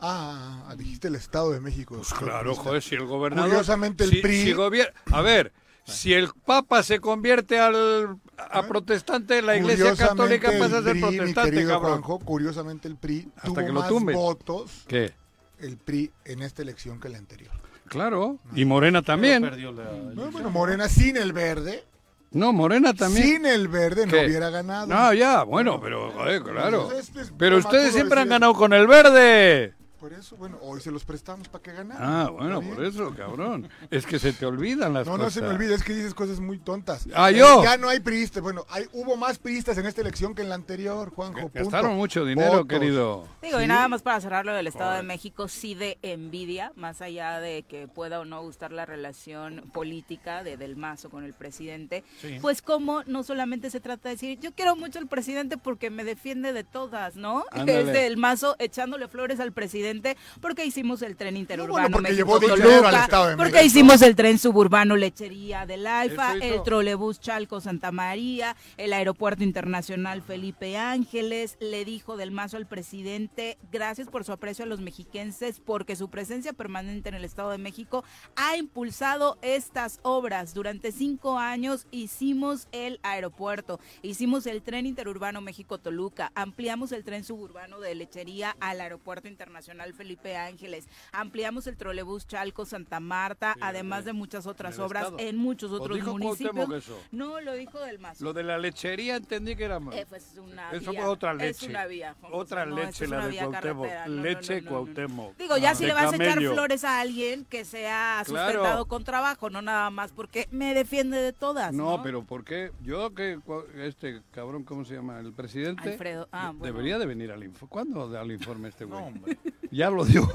Ah, 0.00 0.74
dijiste 0.76 1.08
el 1.08 1.14
Estado 1.14 1.52
de 1.52 1.60
México. 1.60 1.96
Pues 1.96 2.12
claro, 2.12 2.54
joder, 2.54 2.82
si 2.82 2.94
el 2.94 3.06
gobernador... 3.06 3.48
Curiosamente 3.50 4.04
el 4.04 4.10
si- 4.10 4.20
PRI- 4.22 4.42
si 4.44 4.52
gobier- 4.52 4.92
A 5.12 5.22
ver, 5.22 5.52
si 5.84 6.12
el 6.12 6.28
Papa 6.44 6.82
se 6.82 7.00
convierte 7.00 7.58
al, 7.58 8.18
a 8.38 8.62
protestante, 8.66 9.40
la 9.42 9.56
Iglesia 9.56 9.94
Católica 9.96 10.50
pasa 10.58 10.76
a 10.76 10.78
el 10.78 10.84
ser 10.84 10.92
PRI, 10.92 11.16
protestante, 11.16 11.66
cabrón. 11.66 12.02
Juanjo, 12.02 12.18
curiosamente 12.20 12.88
el 12.88 12.96
PRI 12.96 13.28
Hasta 13.36 13.46
tuvo 13.48 13.56
que 13.56 13.66
lo 13.68 13.80
más 13.80 13.90
votos 14.14 14.84
¿Qué? 14.86 15.12
el 15.58 15.76
PRI 15.78 16.10
en 16.24 16.42
esta 16.42 16.62
elección 16.62 17.00
que 17.00 17.08
la 17.08 17.18
anterior. 17.18 17.52
Claro, 17.88 18.38
y 18.54 18.64
Morena 18.64 19.02
también. 19.02 19.42
Perdió 19.42 19.72
la 19.72 19.84
No, 20.14 20.30
bueno, 20.30 20.50
Morena 20.50 20.88
sin 20.88 21.16
el 21.16 21.32
verde, 21.32 21.84
No, 22.32 22.52
Morena 22.52 22.94
también. 22.94 23.26
sin 23.26 23.46
el 23.46 23.68
verde 23.68 24.06
¿Qué? 24.06 24.16
no 24.16 24.26
hubiera 24.26 24.50
ganado. 24.50 24.86
No, 24.88 25.12
ya, 25.14 25.44
bueno, 25.44 25.80
pero, 25.80 26.10
joder, 26.10 26.42
claro. 26.42 26.82
Entonces, 26.82 27.08
este 27.08 27.20
es 27.22 27.32
Pero 27.38 27.58
ustedes 27.58 27.94
siempre 27.94 28.20
han 28.20 28.28
ganado 28.28 28.54
con 28.54 28.72
el 28.72 28.86
verde. 28.86 29.74
Por 30.06 30.12
eso, 30.12 30.36
bueno, 30.36 30.56
hoy 30.62 30.80
se 30.80 30.92
los 30.92 31.04
prestamos 31.04 31.48
para 31.48 31.62
que 31.64 31.72
ganaran. 31.72 32.00
Ah, 32.00 32.30
bueno, 32.30 32.60
¿Está 32.60 32.74
por 32.76 32.84
eso, 32.84 33.12
cabrón. 33.16 33.68
Es 33.90 34.06
que 34.06 34.20
se 34.20 34.32
te 34.32 34.46
olvidan 34.46 34.94
las 34.94 35.04
No, 35.04 35.14
cosas. 35.14 35.24
no 35.24 35.30
se 35.32 35.42
me 35.42 35.48
olvide, 35.48 35.74
es 35.74 35.82
que 35.82 35.94
dices 35.94 36.14
cosas 36.14 36.38
muy 36.38 36.58
tontas. 36.60 37.08
Ah, 37.12 37.32
Eh, 37.32 37.38
¿yo? 37.38 37.64
ya 37.64 37.76
no 37.76 37.88
hay 37.88 37.98
priistas. 37.98 38.40
Bueno, 38.40 38.64
hay, 38.68 38.84
hubo 38.92 39.16
más 39.16 39.38
priistas 39.40 39.76
en 39.78 39.86
esta 39.86 40.02
elección 40.02 40.32
que 40.36 40.42
en 40.42 40.48
la 40.48 40.54
anterior, 40.54 41.10
Juanjo. 41.12 41.40
punto. 41.48 41.58
Gastaron 41.58 41.96
mucho 41.96 42.24
dinero, 42.24 42.52
Votos. 42.52 42.68
querido. 42.68 43.26
Digo, 43.42 43.60
y 43.60 43.66
nada 43.66 43.88
más 43.88 44.02
para 44.02 44.20
cerrarlo 44.20 44.54
del 44.54 44.68
Estado 44.68 44.90
Joder. 44.90 45.02
de 45.02 45.08
México, 45.08 45.48
sí 45.48 45.74
de 45.74 45.98
envidia, 46.02 46.70
más 46.76 47.02
allá 47.02 47.40
de 47.40 47.64
que 47.64 47.88
pueda 47.88 48.20
o 48.20 48.24
no 48.24 48.40
gustar 48.42 48.70
la 48.70 48.86
relación 48.86 49.68
política 49.74 50.44
de 50.44 50.56
Del 50.56 50.76
Mazo 50.76 51.10
con 51.10 51.24
el 51.24 51.34
presidente, 51.34 52.04
Sí. 52.20 52.38
pues 52.40 52.62
como 52.62 53.02
no 53.08 53.24
solamente 53.24 53.70
se 53.70 53.80
trata 53.80 54.08
de 54.08 54.14
decir, 54.14 54.38
yo 54.38 54.52
quiero 54.54 54.76
mucho 54.76 55.00
al 55.00 55.08
presidente 55.08 55.58
porque 55.58 55.90
me 55.90 56.04
defiende 56.04 56.52
de 56.52 56.62
todas, 56.62 57.16
¿no? 57.16 57.44
Ándale. 57.50 57.80
Es 57.86 57.92
Del 57.92 58.16
Mazo 58.16 58.54
echándole 58.60 59.08
flores 59.08 59.40
al 59.40 59.50
presidente 59.50 59.95
porque 60.40 60.64
hicimos 60.64 61.02
el 61.02 61.16
tren 61.16 61.36
interurbano 61.36 61.90
porque 61.90 62.10
México 62.10 62.40
llevó 62.40 62.54
Toluca, 62.56 62.88
al 62.88 62.94
Estado 62.94 63.28
de 63.28 63.36
porque 63.36 63.52
México. 63.52 63.66
hicimos 63.66 64.02
el 64.02 64.16
tren 64.16 64.38
suburbano 64.38 64.96
Lechería 64.96 65.66
del 65.66 65.86
Alfa, 65.86 66.36
hizo. 66.36 66.44
el 66.44 66.62
trolebús 66.62 67.20
Chalco 67.20 67.60
Santa 67.60 67.92
María, 67.92 68.56
el 68.76 68.92
aeropuerto 68.92 69.44
internacional 69.44 70.22
Felipe 70.22 70.76
Ángeles, 70.76 71.56
le 71.60 71.84
dijo 71.84 72.16
del 72.16 72.30
mazo 72.30 72.56
al 72.56 72.66
presidente, 72.66 73.58
gracias 73.70 74.08
por 74.08 74.24
su 74.24 74.32
aprecio 74.32 74.64
a 74.64 74.68
los 74.68 74.80
mexiquenses, 74.80 75.60
porque 75.60 75.96
su 75.96 76.08
presencia 76.08 76.52
permanente 76.52 77.08
en 77.08 77.14
el 77.14 77.24
Estado 77.24 77.50
de 77.50 77.58
México 77.58 78.04
ha 78.36 78.56
impulsado 78.56 79.38
estas 79.42 80.00
obras. 80.02 80.54
Durante 80.54 80.92
cinco 80.92 81.38
años 81.38 81.86
hicimos 81.90 82.68
el 82.72 83.00
aeropuerto, 83.02 83.80
hicimos 84.02 84.46
el 84.46 84.62
tren 84.62 84.86
interurbano 84.86 85.40
México-Toluca, 85.40 86.32
ampliamos 86.34 86.92
el 86.92 87.04
tren 87.04 87.24
suburbano 87.24 87.80
de 87.80 87.94
Lechería 87.94 88.56
al 88.60 88.80
aeropuerto 88.80 89.28
internacional 89.28 89.75
Felipe 89.94 90.36
Ángeles, 90.36 90.88
ampliamos 91.12 91.66
el 91.66 91.76
trolebús 91.76 92.26
Chalco 92.26 92.64
Santa 92.64 93.00
Marta, 93.00 93.52
Sí, 93.54 93.60
además 93.62 94.04
de 94.04 94.12
muchas 94.12 94.46
otras 94.46 94.78
obras 94.78 95.04
estado. 95.04 95.18
en 95.20 95.36
muchos 95.36 95.70
¿O 95.72 95.76
otros 95.76 95.96
dijo 95.96 96.12
municipios. 96.18 96.70
Eso? 96.72 96.98
No, 97.12 97.40
lo 97.40 97.52
dijo 97.54 97.78
del 97.80 97.98
mazo. 97.98 98.24
Lo 98.24 98.32
de 98.32 98.42
la 98.42 98.58
lechería 98.58 99.16
entendí 99.16 99.56
que 99.56 99.64
era... 99.64 99.78
Eh, 99.92 100.06
pues, 100.08 100.36
una 100.38 100.70
Eso 100.72 100.90
vía. 100.90 101.00
fue 101.02 101.10
otra 101.10 101.32
Es 101.32 101.38
leche. 101.38 101.68
una 101.68 101.86
vía. 101.86 102.14
Juan 102.20 102.32
Otra 102.34 102.66
no, 102.66 102.76
leche, 102.76 103.06
la 103.06 103.26
de 103.28 103.36
Cuauhtémoc. 103.38 103.86
No, 104.06 104.22
leche 104.22 104.54
no, 104.60 104.60
no, 104.60 104.64
no. 104.64 104.70
Cuauhtémoc. 104.84 105.36
Digo, 105.36 105.56
ya 105.58 105.70
Ah, 105.70 105.74
si 105.74 105.86
le 105.86 105.92
vas 105.94 106.12
a 106.12 106.16
echar 106.16 106.38
flores 106.38 106.84
a 106.84 107.00
alguien 107.00 107.44
que 107.44 107.64
sea 107.64 108.22
Claro. 108.26 108.46
sustentado 108.46 108.86
con 108.86 109.04
trabajo, 109.04 109.50
no 109.50 109.62
nada 109.62 109.90
más 109.90 110.12
porque 110.12 110.48
me 110.50 110.74
defiende 110.74 111.18
de 111.18 111.32
todas. 111.32 111.72
No, 111.72 111.96
No, 111.96 112.02
pero 112.02 112.24
¿por 112.24 112.44
qué? 112.44 112.72
Yo 112.82 113.14
que 113.14 113.38
este 113.76 114.22
cabrón, 114.30 114.64
¿cómo 114.64 114.84
se 114.84 114.94
llama? 114.94 115.18
El 115.20 115.32
presidente. 115.32 115.90
Alfredo, 115.92 116.28
ah, 116.32 116.52
bueno. 116.56 116.64
Debería 116.72 116.98
de 116.98 117.06
venir 117.06 117.30
al 117.32 117.42
informe. 117.44 117.70
¿Cuándo 117.70 118.08
da 118.08 118.22
el 118.22 118.32
informe 118.32 118.68
este 118.68 118.84
güey? 118.84 119.00
No, 119.00 119.06
hombre. 119.06 119.38
Ya 119.70 119.90
lo 119.90 120.04
dio. 120.04 120.28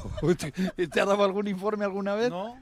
¿Te 0.92 1.02
ha 1.02 1.06
dado 1.06 1.24
algún 1.24 1.48
informe 1.48 1.86
alguna 1.86 2.16
vez? 2.16 2.30
No. 2.30 2.58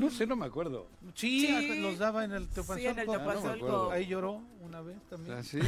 No 0.00 0.10
sé, 0.10 0.26
no 0.26 0.34
me 0.36 0.46
acuerdo. 0.46 0.88
Sí, 1.14 1.46
Sí. 1.46 1.80
los 1.80 1.98
daba 1.98 2.24
en 2.24 2.32
el 2.32 2.48
Sí, 2.52 2.60
en 2.86 2.98
el 2.98 3.06
Teopazolco. 3.06 3.12
Teopazolco. 3.12 3.90
Ahí 3.90 4.06
lloró 4.06 4.42
una 4.62 4.80
vez 4.80 4.96
también. 5.08 5.36
¿Ah, 5.38 5.42
sí? 5.42 5.58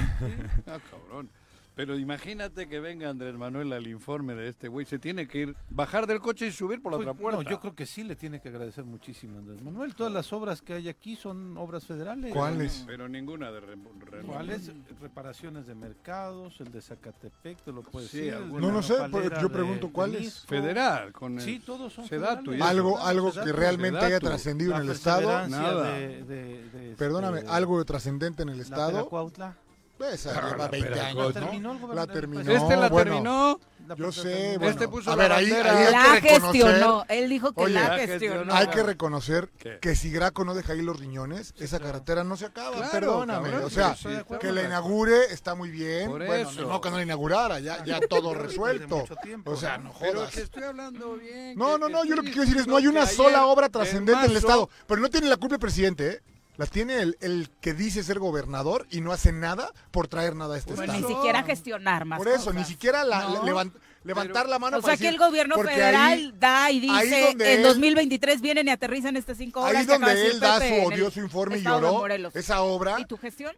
Ah, 0.66 0.78
cabrón. 0.90 1.30
Pero 1.74 1.98
imagínate 1.98 2.68
que 2.68 2.78
venga 2.78 3.08
Andrés 3.10 3.34
Manuel 3.34 3.72
al 3.72 3.86
informe 3.88 4.34
de 4.34 4.48
este 4.48 4.68
güey. 4.68 4.86
Se 4.86 4.98
tiene 5.00 5.26
que 5.26 5.38
ir, 5.38 5.56
bajar 5.70 6.06
del 6.06 6.20
coche 6.20 6.46
y 6.46 6.52
subir 6.52 6.80
por 6.80 6.92
la 6.92 6.98
Pues, 6.98 7.08
otra 7.08 7.20
puerta. 7.20 7.42
No, 7.42 7.50
yo 7.50 7.58
creo 7.60 7.74
que 7.74 7.84
sí 7.84 8.04
le 8.04 8.14
tiene 8.14 8.40
que 8.40 8.48
agradecer 8.48 8.84
muchísimo 8.84 9.36
a 9.36 9.38
Andrés 9.40 9.60
Manuel. 9.62 9.94
Todas 9.96 10.12
las 10.12 10.32
obras 10.32 10.62
que 10.62 10.74
hay 10.74 10.88
aquí 10.88 11.16
son 11.16 11.56
obras 11.56 11.84
federales. 11.84 12.32
¿Cuáles? 12.32 12.84
Pero 12.86 13.08
ninguna 13.08 13.50
de 13.50 13.60
re- 13.60 13.74
re- 14.06 14.22
¿Cuáles? 14.22 14.70
Reparaciones 15.00 15.66
de 15.66 15.74
mercados, 15.74 16.60
el 16.60 16.70
de 16.70 16.80
Zacatepec, 16.80 17.58
te 17.62 17.72
lo 17.72 17.82
puedes 17.82 18.10
Sí, 18.10 18.20
decir. 18.20 18.40
No, 18.46 18.70
no 18.70 18.82
sé, 18.82 18.94
pero 19.10 19.40
yo 19.40 19.48
pregunto, 19.50 19.90
¿cuáles? 19.90 20.44
Federal, 20.46 21.12
con 21.12 21.34
el 21.38 21.40
Sí, 21.44 21.58
todos 21.58 21.92
son 21.92 22.06
federales. 22.06 22.60
Algo, 22.62 22.98
algo 23.00 23.32
Sedatu. 23.32 23.46
que 23.50 23.52
realmente 23.52 23.98
haya 23.98 24.20
trascendido 24.20 24.76
en 24.76 24.82
el 24.82 24.90
Estado. 24.90 25.48
Nada. 25.48 25.92
de- 25.94 26.22
de- 26.24 26.24
de, 26.24 26.62
este, 26.90 26.96
Perdóname, 26.96 27.40
algo 27.48 27.78
de 27.78 27.84
trascendente 27.84 28.42
en 28.44 28.48
el 28.50 28.58
la 28.58 28.62
Estado. 28.62 28.92
Peracuautla. 28.92 29.56
Esa 30.12 30.30
Ah, 30.30 30.34
lleva 30.50 30.56
la 30.56 30.68
20 30.68 30.88
Peracuautla. 30.90 31.22
años, 31.22 31.34
¿no? 31.34 31.40
terminó 31.50 31.72
el 31.72 31.78
gobernador 31.78 32.08
La 32.08 32.12
terminó. 32.12 32.40
Este 32.52 32.76
la 32.76 32.88
bueno. 32.88 33.10
terminó. 33.12 33.60
Yo 33.96 34.12
sé, 34.12 34.22
terminó. 34.22 34.58
bueno. 34.58 34.70
Este 34.70 34.88
puso 34.88 35.12
a 35.12 35.16
la 35.16 35.22
ver, 35.22 35.32
ahí, 35.32 35.52
ahí 35.52 35.62
hay 35.86 35.92
la 35.92 36.20
gestionó. 36.20 37.04
Él 37.08 37.28
dijo 37.28 37.52
que 37.52 37.62
Oye, 37.62 37.74
la 37.74 37.98
gestionó. 37.98 38.52
hay 38.54 38.66
que 38.68 38.82
reconocer 38.82 39.50
¿Qué? 39.58 39.78
que 39.80 39.94
si 39.94 40.10
Graco 40.10 40.44
no 40.44 40.54
deja 40.54 40.72
ahí 40.72 40.82
los 40.82 40.98
riñones, 40.98 41.54
esa 41.58 41.78
carretera 41.80 42.24
no 42.24 42.36
se 42.36 42.46
acaba, 42.46 42.76
Claro, 42.76 42.90
perdóname. 42.92 43.50
cabrón, 43.50 43.64
o 43.66 43.70
sea, 43.70 43.94
sí, 43.94 44.08
que 44.40 44.52
la 44.52 44.62
inaugure 44.62 45.26
está 45.30 45.54
muy 45.54 45.70
bien. 45.70 46.10
Por 46.10 46.24
bueno, 46.26 46.50
eso. 46.50 46.62
no 46.62 46.80
que 46.80 46.90
no 46.90 46.96
la 46.96 47.02
inaugurara, 47.02 47.60
ya, 47.60 47.84
ya 47.84 48.00
todo 48.00 48.34
resuelto. 48.34 49.04
tiempo. 49.22 49.50
O 49.52 49.56
sea, 49.56 49.78
no 49.78 49.92
Pero 50.00 50.20
jodas. 50.20 50.34
que 50.34 50.40
estoy 50.42 50.62
hablando 50.64 51.14
bien. 51.16 51.56
No, 51.56 51.74
que- 51.74 51.78
no, 51.80 51.88
no, 51.90 52.04
yo 52.04 52.16
lo 52.16 52.22
que 52.22 52.28
quiero 52.30 52.42
decir 52.46 52.56
es, 52.58 52.66
no 52.66 52.76
hay 52.78 52.86
una 52.86 53.06
sola 53.06 53.46
obra 53.46 53.68
trascendente 53.68 54.24
en 54.24 54.30
el 54.32 54.36
Estado. 54.38 54.68
Pero 54.86 55.00
no 55.00 55.08
tiene 55.10 55.28
la 55.28 55.36
culpa 55.36 55.54
el 55.56 55.60
presidente, 55.60 56.08
¿eh? 56.08 56.20
La 56.56 56.66
tiene 56.66 57.00
el, 57.00 57.16
el 57.20 57.50
que 57.60 57.74
dice 57.74 58.02
ser 58.04 58.18
gobernador 58.20 58.86
y 58.90 59.00
no 59.00 59.10
hace 59.12 59.32
nada 59.32 59.72
por 59.90 60.06
traer 60.06 60.36
nada 60.36 60.54
a 60.54 60.58
este 60.58 60.74
Pues 60.74 60.88
ni 60.88 60.96
Estado. 60.98 61.14
siquiera 61.16 61.42
gestionar 61.42 62.04
más 62.04 62.18
Por 62.18 62.28
eso, 62.28 62.36
cosas. 62.38 62.54
ni 62.54 62.64
siquiera 62.64 63.02
la- 63.04 63.22
No. 63.24 63.42
levan- 63.44 63.72
levantar 64.04 64.48
la 64.48 64.58
mano 64.60 64.78
O 64.78 64.80
para 64.82 64.96
sea 64.96 65.02
que 65.02 65.08
el 65.08 65.14
decir- 65.18 65.26
gobierno 65.28 65.56
federal 65.58 65.94
ahí- 66.12 66.34
da 66.38 66.70
y 66.70 66.78
dice 66.80 67.30
en 67.30 67.40
él- 67.40 67.62
2023 67.64 68.40
vienen 68.40 68.68
y 68.68 68.70
aterrizan 68.70 69.16
estas 69.16 69.36
cinco 69.38 69.62
horas. 69.62 69.80
Ahí 69.80 69.84
donde 69.86 70.14
decir 70.14 70.30
él 70.32 70.40
da 70.40 70.58
su 70.60 70.74
odioso 70.86 71.20
informe 71.20 71.58
y 71.58 71.62
lloró, 71.62 72.06
esa 72.34 72.62
obra, 72.62 73.00
¿Y 73.00 73.04
tu 73.06 73.16
gestión? 73.16 73.54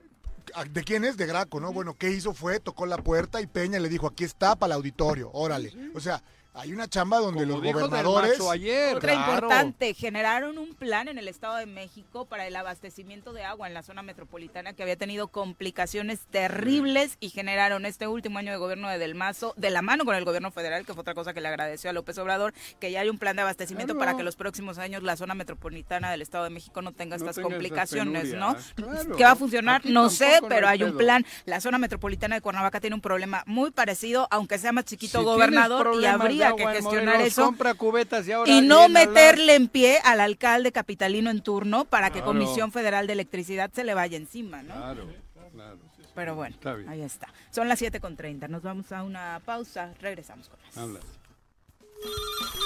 ¿de 0.71 0.85
quién 0.85 1.05
es? 1.05 1.17
De 1.19 1.27
Graco, 1.27 1.61
¿no? 1.61 1.73
Bueno, 1.73 1.95
¿qué 1.99 2.11
hizo? 2.13 2.33
Fue, 2.33 2.61
tocó 2.61 2.87
la 2.87 2.97
puerta 2.99 3.41
y 3.43 3.47
Peña 3.47 3.79
le 3.81 3.89
dijo, 3.91 4.07
aquí 4.07 4.25
está 4.25 4.55
para 4.57 4.73
el 4.75 4.77
auditorio, 4.77 5.29
órale. 5.35 5.73
O 5.95 6.01
sea, 6.01 6.23
Hay 6.59 6.73
una 6.73 6.88
chamba 6.88 7.19
donde 7.19 7.40
Como 7.42 7.53
los 7.57 7.62
dijo 7.62 7.79
Del 7.81 7.88
gobernadores... 7.90 8.40
Ayer. 8.51 8.97
Otra 8.97 9.12
Claro. 9.12 9.33
importante, 9.35 9.92
generaron 9.92 10.57
un 10.57 10.75
plan 10.75 11.07
en 11.09 11.19
el 11.19 11.29
Estado 11.29 11.57
de 11.57 11.66
México 11.66 12.25
para 12.25 12.47
el 12.47 12.57
abastecimiento 12.57 13.35
de 13.35 13.45
agua 13.45 13.66
en 13.69 13.75
la 13.75 13.83
zona 13.83 14.03
metropolitana 14.03 14.73
que 14.73 14.83
había 14.83 14.97
tenido 14.97 15.29
complicaciones 15.29 16.21
terribles 16.31 17.19
y 17.21 17.29
generaron 17.29 17.85
este 17.85 18.07
último 18.09 18.38
año 18.38 18.53
de 18.53 18.57
gobierno 18.59 18.88
de 18.88 18.99
Del 18.99 19.14
Mazo, 19.14 19.53
de 19.59 19.69
la 19.71 19.83
mano 19.83 20.07
con 20.07 20.14
el 20.14 20.25
gobierno 20.25 20.51
federal, 20.51 20.87
que 20.87 20.95
fue 20.95 21.03
otra 21.03 21.12
cosa 21.14 21.35
que 21.35 21.42
le 21.42 21.49
agradeció 21.49 21.90
a 21.90 21.92
López 21.92 22.16
Obrador, 22.19 22.55
que 22.81 22.90
ya 22.90 23.01
hay 23.01 23.11
un 23.11 23.19
plan 23.19 23.37
de 23.37 23.42
abastecimiento 23.42 23.92
Claro. 23.95 24.07
para 24.07 24.16
que 24.16 24.23
los 24.23 24.37
próximos 24.37 24.79
años 24.79 25.03
la 25.03 25.16
zona 25.16 25.35
metropolitana 25.35 26.11
del 26.11 26.23
Estado 26.23 26.45
de 26.45 26.51
México 26.51 26.81
no 26.81 26.92
tenga 26.92 27.19
No 27.19 27.25
estas 27.29 27.42
complicaciones, 27.42 28.33
¿no? 28.33 28.57
claro. 28.75 29.16
¿Qué 29.16 29.25
va 29.25 29.33
a 29.33 29.37
funcionar? 29.37 29.77
Aquí 29.83 29.92
no 29.92 30.09
sé, 30.09 30.40
pero 30.49 30.69
hay 30.69 30.83
un 30.83 30.97
plan. 30.97 31.27
La 31.45 31.61
zona 31.61 31.77
metropolitana 31.79 32.37
de 32.37 32.40
Cuernavaca 32.40 32.81
tiene 32.81 32.95
un 32.95 33.03
problema 33.03 33.42
muy 33.47 33.71
parecido, 33.73 34.27
aunque 34.31 34.57
sea 34.59 34.73
más 34.73 34.85
chiquito 34.87 35.19
Si 35.19 35.25
gobernador, 35.25 36.01
y 36.01 36.07
habría 36.07 36.46
que 36.55 36.67
gestionar 36.67 37.05
Morelos, 37.17 37.27
eso 37.33 37.45
compra 37.45 37.75
cubetas 37.75 38.29
y 38.29 38.33
ahora 38.33 38.51
y 38.51 38.61
no 38.61 38.89
meterle 38.89 39.55
en 39.55 39.69
pie 39.69 39.99
al 40.05 40.21
alcalde 40.21 40.71
capitalino 40.71 41.31
en 41.31 41.41
turno 41.43 41.85
para 41.87 42.09
que 42.11 42.21
Claro. 42.21 42.27
Comisión 42.27 42.71
Federal 42.73 43.07
de 43.07 43.15
Electricidad 43.15 43.71
se 43.75 43.83
le 43.85 43.95
vaya 43.95 44.17
encima, 44.17 44.63
¿no? 44.63 44.75
Claro, 44.75 45.07
claro. 45.53 45.79
Pero 46.15 46.35
bueno, 46.35 46.55
Está 46.55 46.77
ahí 46.89 47.03
está. 47.03 47.29
Son 47.51 47.69
las 47.69 47.81
7.30, 47.83 48.49
nos 48.49 48.63
vamos 48.63 48.93
a 48.93 49.03
una 49.03 49.41
pausa, 49.45 49.93
regresamos 50.01 50.49
con 50.49 50.59
más. 50.61 50.77
Habla. 50.77 51.01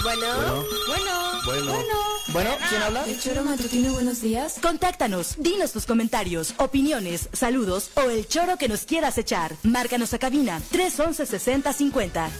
Bueno, 0.02 0.26
bueno, 0.88 1.40
Bueno. 1.46 1.72
Bueno, 2.32 2.50
¿quién 2.68 2.82
habla? 2.82 3.04
El 3.04 3.20
choro 3.20 3.42
matutino, 3.44 3.92
buenos 3.92 4.20
días. 4.20 4.58
Contáctanos, 4.60 5.36
dinos 5.38 5.72
tus 5.72 5.86
comentarios, 5.86 6.54
opiniones, 6.58 7.28
saludos 7.32 7.90
o 7.94 8.02
el 8.10 8.26
choro 8.26 8.56
que 8.56 8.68
nos 8.68 8.82
quieras 8.86 9.18
echar. 9.18 9.52
Márcanos 9.62 10.14
a 10.14 10.18
cabina 10.18 10.60
311 10.70 11.26
6050. 11.26 12.30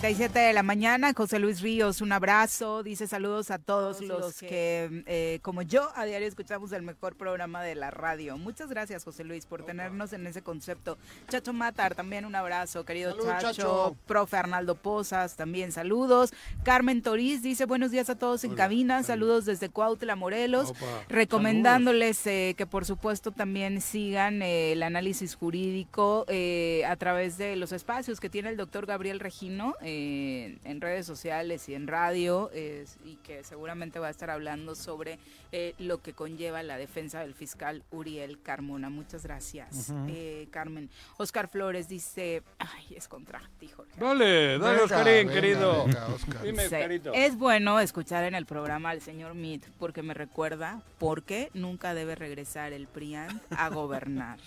37 0.00 0.36
de 0.40 0.52
la 0.52 0.64
mañana, 0.64 1.12
José 1.14 1.38
Luis 1.38 1.60
Ríos, 1.60 2.00
un 2.00 2.10
abrazo, 2.10 2.82
dice 2.82 3.06
saludos 3.06 3.52
a 3.52 3.58
todos 3.58 4.00
los 4.00 4.40
que, 4.40 5.04
eh, 5.06 5.38
como 5.42 5.62
yo, 5.62 5.88
a 5.94 6.04
diario 6.04 6.26
escuchamos 6.26 6.72
el 6.72 6.82
mejor 6.82 7.14
programa 7.14 7.62
de 7.62 7.76
la 7.76 7.92
radio. 7.92 8.36
Muchas 8.36 8.68
gracias, 8.68 9.04
José 9.04 9.22
Luis, 9.22 9.46
por 9.46 9.64
tenernos 9.64 10.12
en 10.12 10.26
ese 10.26 10.42
concepto. 10.42 10.98
Chacho 11.28 11.52
Matar, 11.52 11.94
también 11.94 12.24
un 12.24 12.34
abrazo, 12.34 12.84
querido 12.84 13.12
Salud, 13.12 13.24
Chacho. 13.24 13.52
Chacho. 13.52 13.96
Profe 14.04 14.36
Arnaldo 14.36 14.74
Pozas, 14.74 15.36
también 15.36 15.70
saludos. 15.70 16.32
Carmen 16.64 17.00
Toriz 17.00 17.40
dice 17.42 17.64
buenos 17.64 17.92
días 17.92 18.10
a 18.10 18.18
todos 18.18 18.42
en 18.42 18.56
cabina, 18.56 19.04
saludos 19.04 19.44
desde 19.44 19.68
Cuautla, 19.68 20.16
Morelos. 20.16 20.70
Opa, 20.70 21.04
Recomendándoles 21.08 22.26
eh, 22.26 22.54
que 22.58 22.66
por 22.66 22.84
supuesto 22.84 23.30
también 23.30 23.80
sigan 23.80 24.42
eh, 24.42 24.72
el 24.72 24.82
análisis 24.82 25.36
jurídico 25.36 26.24
eh, 26.26 26.84
a 26.88 26.96
través 26.96 27.38
de 27.38 27.54
los 27.54 27.70
espacios 27.70 28.18
que 28.18 28.28
tiene 28.28 28.48
el 28.48 28.56
doctor 28.56 28.86
Gabriel 28.86 29.20
Regino 29.20 29.76
eh, 29.86 30.58
en 30.64 30.80
redes 30.80 31.06
sociales 31.06 31.68
y 31.68 31.74
en 31.74 31.86
radio 31.86 32.50
eh, 32.54 32.86
y 33.04 33.16
que 33.16 33.44
seguramente 33.44 33.98
va 33.98 34.08
a 34.08 34.10
estar 34.10 34.30
hablando 34.30 34.74
sobre 34.74 35.18
eh, 35.52 35.74
lo 35.78 36.00
que 36.02 36.14
conlleva 36.14 36.62
la 36.62 36.76
defensa 36.78 37.20
del 37.20 37.34
fiscal 37.34 37.82
Uriel 37.90 38.40
Carmona. 38.42 38.88
Muchas 38.88 39.22
gracias, 39.24 39.92
eh, 40.08 40.48
Carmen. 40.50 40.88
Oscar 41.18 41.48
Flores 41.48 41.86
dice, 41.88 42.42
ay, 42.58 42.96
es 42.96 43.06
contra 43.08 43.40
ti, 43.60 43.68
Jorge. 43.68 43.92
Dale, 44.00 44.58
dale, 44.58 44.70
Venga, 44.72 44.84
Oscarín, 44.84 45.14
venga, 45.28 45.32
querido. 45.34 45.84
venga, 45.84 46.06
Oscar. 46.08 46.42
Dime, 46.42 46.58
Sí, 46.60 46.74
Oscarito. 46.74 47.12
Es 47.12 47.36
bueno 47.36 47.78
escuchar 47.78 48.24
en 48.24 48.34
el 48.34 48.46
programa 48.46 48.90
al 48.90 49.00
señor 49.02 49.34
Meade 49.34 49.68
porque 49.78 50.02
me 50.02 50.14
recuerda 50.14 50.82
por 50.98 51.22
qué 51.22 51.50
nunca 51.54 51.92
debe 51.94 52.14
regresar 52.14 52.72
el 52.72 52.86
PRIAN 52.86 53.40
a 53.50 53.68
gobernar. 53.68 54.38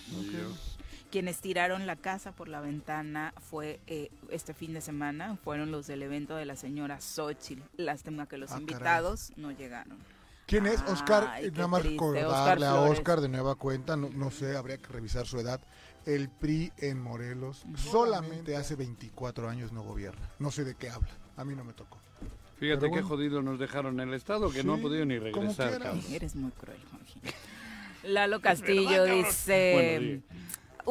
Quienes 1.11 1.39
tiraron 1.39 1.85
la 1.87 1.95
casa 1.95 2.33
por 2.33 2.49
la 2.49 2.59
ventana 2.59 3.33
fue 3.49 3.79
eh, 3.87 4.11
este 4.29 4.53
fin 4.53 4.73
de 4.73 4.81
semana, 4.81 5.37
fueron 5.37 5.71
los 5.71 5.87
del 5.87 6.03
evento 6.03 6.35
de 6.35 6.45
la 6.45 6.55
señora 6.55 6.99
Xochitl. 6.99 7.61
Lástima 7.77 8.27
que 8.27 8.37
los 8.37 8.51
Ah, 8.51 8.55
caray. 8.55 8.61
invitados 8.63 9.31
no 9.37 9.51
llegaron. 9.51 9.97
¿Quién 10.47 10.65
es? 10.65 10.81
Oscar, 10.83 11.27
Ay, 11.29 11.45
eh, 11.45 11.51
nada 11.51 11.67
más 11.67 11.81
triste, 11.81 11.97
recordarle 11.97 12.65
Oscar 12.67 12.77
a. 12.77 12.81
Oscar 12.89 13.21
de 13.21 13.29
nueva 13.29 13.55
cuenta, 13.55 13.95
no, 13.97 14.09
no 14.09 14.31
sé, 14.31 14.55
habría 14.57 14.77
que 14.77 14.87
revisar 14.87 15.25
su 15.27 15.39
edad. 15.39 15.61
El 16.05 16.29
PRI 16.29 16.71
en 16.77 17.01
Morelos 17.01 17.63
solamente 17.75 18.55
hace 18.55 18.75
24 18.75 19.49
años 19.49 19.71
no 19.73 19.83
gobierna. 19.83 20.29
No 20.39 20.51
sé 20.51 20.63
de 20.63 20.75
qué 20.75 20.89
habla. 20.89 21.09
A 21.35 21.43
mí 21.43 21.53
no 21.55 21.63
me 21.65 21.73
tocó. 21.73 21.99
Fíjate 22.59 22.89
qué 22.91 23.01
jodido 23.01 23.41
nos 23.41 23.59
dejaron 23.59 23.99
en 23.99 24.09
el 24.09 24.15
estado 24.15 24.49
que 24.49 24.63
no 24.63 24.73
han 24.75 24.81
podido 24.81 25.05
ni 25.05 25.19
regresar. 25.19 25.81
Eres 26.09 26.35
muy 26.35 26.51
cruel, 26.51 26.79
Jorge. 26.91 27.35
Lalo 28.03 28.39
Castillo 28.41 29.03
dice... 29.05 30.21
Bueno. 30.25 30.37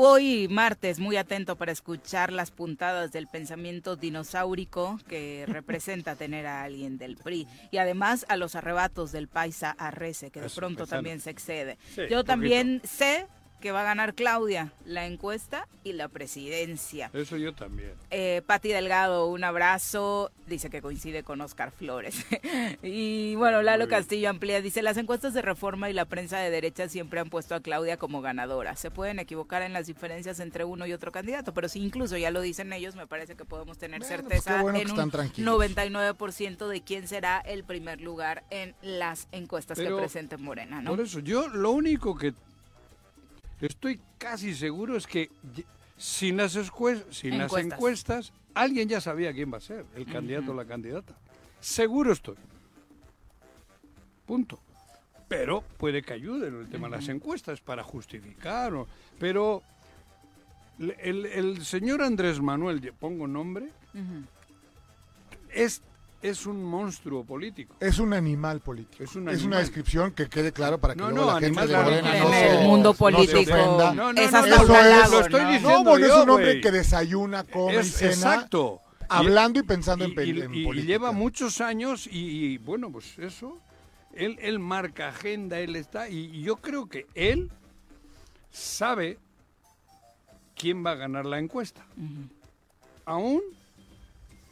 Hoy 0.06 0.46
martes, 0.50 0.98
muy 0.98 1.16
atento 1.16 1.56
para 1.56 1.72
escuchar 1.72 2.30
las 2.30 2.50
puntadas 2.50 3.12
del 3.12 3.28
pensamiento 3.28 3.96
dinosaurico 3.96 5.00
que 5.08 5.44
representa 5.48 6.16
tener 6.16 6.46
a 6.46 6.64
alguien 6.64 6.98
del 6.98 7.16
PRI 7.16 7.46
y 7.70 7.78
además 7.78 8.26
a 8.28 8.36
los 8.36 8.56
arrebatos 8.56 9.10
del 9.10 9.26
paisa 9.26 9.70
Arrece, 9.78 10.30
que 10.30 10.40
de 10.42 10.48
Eso, 10.48 10.56
pronto 10.60 10.80
paisano. 10.80 10.98
también 10.98 11.20
se 11.22 11.30
excede. 11.30 11.78
Sí, 11.94 12.02
Yo 12.02 12.02
poquito. 12.02 12.24
también 12.24 12.82
sé 12.84 13.26
que 13.66 13.72
va 13.72 13.80
a 13.80 13.84
ganar 13.84 14.14
Claudia 14.14 14.72
la 14.84 15.06
encuesta 15.06 15.66
y 15.82 15.94
la 15.94 16.06
presidencia. 16.06 17.10
Eso 17.12 17.36
yo 17.36 17.52
también. 17.52 17.94
Eh, 18.12 18.40
Pati 18.46 18.68
Delgado, 18.68 19.26
un 19.26 19.42
abrazo. 19.42 20.30
Dice 20.46 20.70
que 20.70 20.80
coincide 20.80 21.24
con 21.24 21.40
Oscar 21.40 21.72
Flores. 21.72 22.24
y 22.84 23.34
bueno, 23.34 23.62
Lalo. 23.62 23.88
Castillo 23.88 24.30
amplía. 24.30 24.62
Dice, 24.62 24.82
las 24.82 24.98
encuestas 24.98 25.34
de 25.34 25.42
reforma 25.42 25.90
y 25.90 25.94
la 25.94 26.04
prensa 26.04 26.38
de 26.38 26.48
derecha 26.48 26.88
siempre 26.88 27.18
han 27.18 27.28
puesto 27.28 27.56
a 27.56 27.60
Claudia 27.60 27.96
como 27.96 28.20
ganadora. 28.20 28.76
Se 28.76 28.92
pueden 28.92 29.18
equivocar 29.18 29.62
en 29.62 29.72
las 29.72 29.88
diferencias 29.88 30.38
entre 30.38 30.64
uno 30.64 30.86
y 30.86 30.92
otro 30.92 31.10
candidato, 31.10 31.52
pero 31.52 31.68
si 31.68 31.82
incluso 31.82 32.16
ya 32.16 32.30
lo 32.30 32.42
dicen 32.42 32.72
ellos, 32.72 32.94
me 32.94 33.08
parece 33.08 33.34
que 33.34 33.44
podemos 33.44 33.78
tener 33.78 33.98
Bueno, 33.98 34.22
pues 34.28 34.44
certeza 34.44 34.58
qué 34.58 34.62
bueno 34.62 34.78
en 34.78 34.90
un 34.92 35.10
tranquilos. 35.10 35.60
99% 35.60 36.68
de 36.68 36.80
quién 36.82 37.08
será 37.08 37.40
el 37.40 37.64
primer 37.64 38.00
lugar 38.00 38.44
en 38.50 38.76
las 38.80 39.26
encuestas 39.32 39.76
Pero, 39.76 39.96
que 39.96 40.02
presente 40.02 40.36
Morena, 40.36 40.80
¿no? 40.82 40.90
Por 40.90 41.00
eso, 41.00 41.18
yo 41.18 41.48
lo 41.48 41.72
único 41.72 42.16
que 42.16 42.32
estoy 43.60 44.00
casi 44.18 44.54
seguro 44.54 44.96
es 44.96 45.06
que 45.06 45.30
sin 45.96 46.36
las, 46.36 46.52
sin 46.52 47.38
las 47.38 47.46
Encuestas. 47.52 47.62
encuestas, 47.72 48.32
alguien 48.54 48.88
ya 48.88 49.00
sabía 49.00 49.32
quién 49.32 49.52
va 49.52 49.58
a 49.58 49.60
ser, 49.60 49.84
el 49.94 50.06
candidato 50.06 50.52
o 50.52 50.54
la 50.54 50.64
candidata. 50.64 51.14
Seguro 51.60 52.12
estoy. 52.12 52.36
Punto. 54.26 54.58
Pero 55.28 55.62
puede 55.78 56.02
que 56.02 56.12
ayuden 56.12 56.54
el 56.60 56.68
tema 56.68 56.88
de 56.88 56.96
las 56.96 57.08
encuestas 57.08 57.60
para 57.60 57.82
justificar. 57.82 58.74
o- 58.74 58.86
pero 59.18 59.62
el, 60.78 61.26
el 61.26 61.64
señor 61.64 62.02
Andrés 62.02 62.40
Manuel, 62.40 62.80
pongo 62.92 63.26
nombre, 63.26 63.70
es, 65.50 65.82
es 66.22 66.46
un 66.46 66.64
monstruo 66.64 67.24
político. 67.24 67.76
Es 67.80 67.98
un 67.98 68.12
animal 68.14 68.60
político. 68.60 69.04
Es 69.04 69.14
un 69.14 69.28
Es 69.28 69.36
una 69.38 69.42
animal. 69.58 69.60
descripción 69.60 70.12
que 70.12 70.28
quede 70.28 70.50
claro 70.52 70.78
para 70.78 70.94
que 70.94 71.00
No, 71.00 71.10
luego 71.10 71.26
no, 71.26 71.34
la 71.34 71.40
gente 71.40 71.60
animal 71.60 71.68
de 71.68 71.76
Morena 71.90 72.16
en 72.16 72.22
no 72.22 72.28
el 72.34 72.50
se, 72.58 72.64
mundo 72.64 72.88
no 72.88 72.92
se 72.94 72.98
político. 72.98 73.40
ofenda. 73.52 73.94
No, 73.94 74.12
no, 74.12 74.20
es 74.20 74.28
eso 74.28 74.46
lo 74.46 75.20
estoy 75.20 75.42
¿no? 75.42 75.50
diciendo. 75.50 75.70
No, 75.78 75.84
bueno, 75.84 76.06
es 76.06 76.12
yo, 76.12 76.22
un 76.24 76.30
hombre 76.30 76.46
güey. 76.52 76.60
que 76.60 76.70
desayuna, 76.72 77.44
come 77.44 77.74
y 77.74 77.76
Es- 77.76 77.92
cena, 77.92 78.10
exacto. 78.12 78.80
hablando 79.08 79.60
y 79.60 79.62
pensando 79.62 80.04
en, 80.04 80.10
Y, 80.12 80.14
pel- 80.14 80.26
y- 80.36 80.40
en 80.42 80.54
y 80.54 80.64
política. 80.64 80.86
lleva 80.92 81.12
muchos 81.12 81.60
años 81.60 82.06
y, 82.06 82.18
y, 82.54 82.58
bueno, 82.58 82.90
pues 82.90 83.18
eso. 83.18 83.58
Él, 84.14 84.38
él 84.40 84.58
marca 84.58 85.08
agenda, 85.08 85.58
él 85.60 85.76
está. 85.76 86.08
Y, 86.08 86.30
y 86.34 86.42
yo 86.42 86.56
creo 86.56 86.86
que 86.88 87.06
él 87.14 87.50
sabe 88.50 89.18
quién 90.56 90.84
va 90.84 90.92
a 90.92 90.94
ganar 90.94 91.26
la 91.26 91.38
encuesta. 91.38 91.84
Aún 93.04 93.42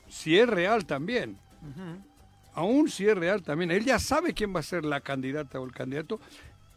si 0.08 0.38
es 0.38 0.46
real 0.46 0.84
también. 0.84 1.38
Aún 2.54 2.88
si 2.88 3.06
es 3.08 3.16
real 3.16 3.42
también. 3.42 3.70
Él 3.70 3.84
ya 3.84 3.98
sabe 3.98 4.32
quién 4.32 4.54
va 4.54 4.60
a 4.60 4.62
ser 4.62 4.84
la 4.84 5.00
candidata 5.00 5.58
o 5.60 5.64
el 5.64 5.72
candidato. 5.72 6.20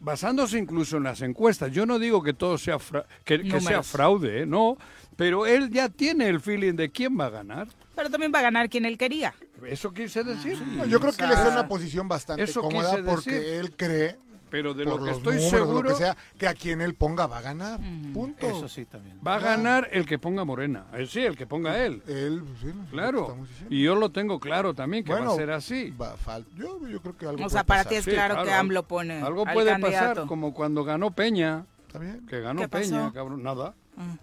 Basándose 0.00 0.58
incluso 0.58 0.96
en 0.96 1.02
las 1.04 1.22
encuestas. 1.22 1.72
Yo 1.72 1.84
no 1.84 1.98
digo 1.98 2.22
que 2.22 2.32
todo 2.32 2.56
sea, 2.56 2.78
fra- 2.78 3.04
que, 3.24 3.42
que 3.42 3.60
sea 3.60 3.82
fraude, 3.82 4.42
¿eh? 4.42 4.46
no. 4.46 4.76
Pero 5.16 5.44
él 5.46 5.70
ya 5.70 5.88
tiene 5.88 6.28
el 6.28 6.40
feeling 6.40 6.74
de 6.74 6.90
quién 6.90 7.18
va 7.18 7.26
a 7.26 7.30
ganar. 7.30 7.66
Pero 7.96 8.08
también 8.08 8.32
va 8.32 8.38
a 8.38 8.42
ganar 8.42 8.68
quien 8.70 8.84
él 8.84 8.96
quería. 8.96 9.34
Eso 9.66 9.92
quise 9.92 10.22
decir. 10.22 10.56
No, 10.76 10.86
yo 10.86 11.00
creo 11.00 11.12
que 11.12 11.24
él 11.24 11.30
está 11.30 11.48
en 11.48 11.52
Ah, 11.54 11.60
una 11.60 11.68
posición 11.68 12.06
bastante 12.06 12.46
cómoda 12.52 13.02
porque 13.04 13.32
decir. 13.32 13.54
él 13.54 13.72
cree, 13.76 14.16
Pero 14.50 14.74
de 14.74 14.84
por 14.84 14.98
lo 15.00 15.04
que 15.04 15.10
estoy 15.10 15.36
números, 15.36 15.50
seguro, 15.50 15.82
lo 15.82 15.88
que 15.90 15.94
sea, 15.96 16.16
que 16.38 16.48
a 16.48 16.54
quien 16.54 16.80
él 16.80 16.94
ponga 16.94 17.26
va 17.26 17.38
a 17.38 17.42
ganar. 17.42 17.80
Punto. 18.14 18.46
Eso 18.46 18.68
sí 18.68 18.84
también. 18.84 19.18
va 19.26 19.36
a 19.36 19.38
ganar 19.40 19.88
el 19.92 20.06
que 20.06 20.18
ponga 20.18 20.44
Morena. 20.44 20.86
Eh, 20.94 21.06
sí, 21.06 21.20
el 21.20 21.36
que 21.36 21.46
ponga 21.46 21.84
él. 21.84 22.02
Él, 22.06 22.42
sí, 22.60 22.72
Claro. 22.90 23.36
Y 23.68 23.82
yo 23.82 23.94
lo 23.94 24.10
tengo 24.10 24.40
claro 24.40 24.74
también 24.74 25.04
que 25.04 25.12
va 25.12 25.18
Bueno, 25.18 25.32
a 25.32 25.36
ser 25.36 25.50
así. 25.50 25.90
Va, 25.90 26.16
fal- 26.16 26.46
yo, 26.56 26.86
yo 26.88 27.00
creo 27.00 27.16
que 27.16 27.26
algo 27.26 27.44
O 27.44 27.48
sea, 27.48 27.64
puede 27.64 27.66
para 27.66 27.78
pasar. 27.84 27.90
ti 27.90 27.96
es 27.96 28.04
Sí, 28.04 28.10
claro, 28.12 28.34
claro, 28.34 28.48
que 28.48 28.54
AMLO 28.54 28.82
pone 28.84 29.20
Algo 29.22 29.46
al 29.46 29.52
puede 29.54 29.70
candidato. 29.72 30.08
pasar, 30.14 30.26
como 30.26 30.54
cuando 30.54 30.84
ganó 30.84 31.10
Peña. 31.10 31.66
¿Está 31.86 31.98
bien? 31.98 32.26
Que 32.26 32.40
ganó 32.40 32.60
¿Qué 32.62 32.68
pasó? 32.68 32.90
Peña, 32.90 33.12
cabrón. 33.12 33.42
Nada. 33.42 33.74
Ah. 33.96 34.16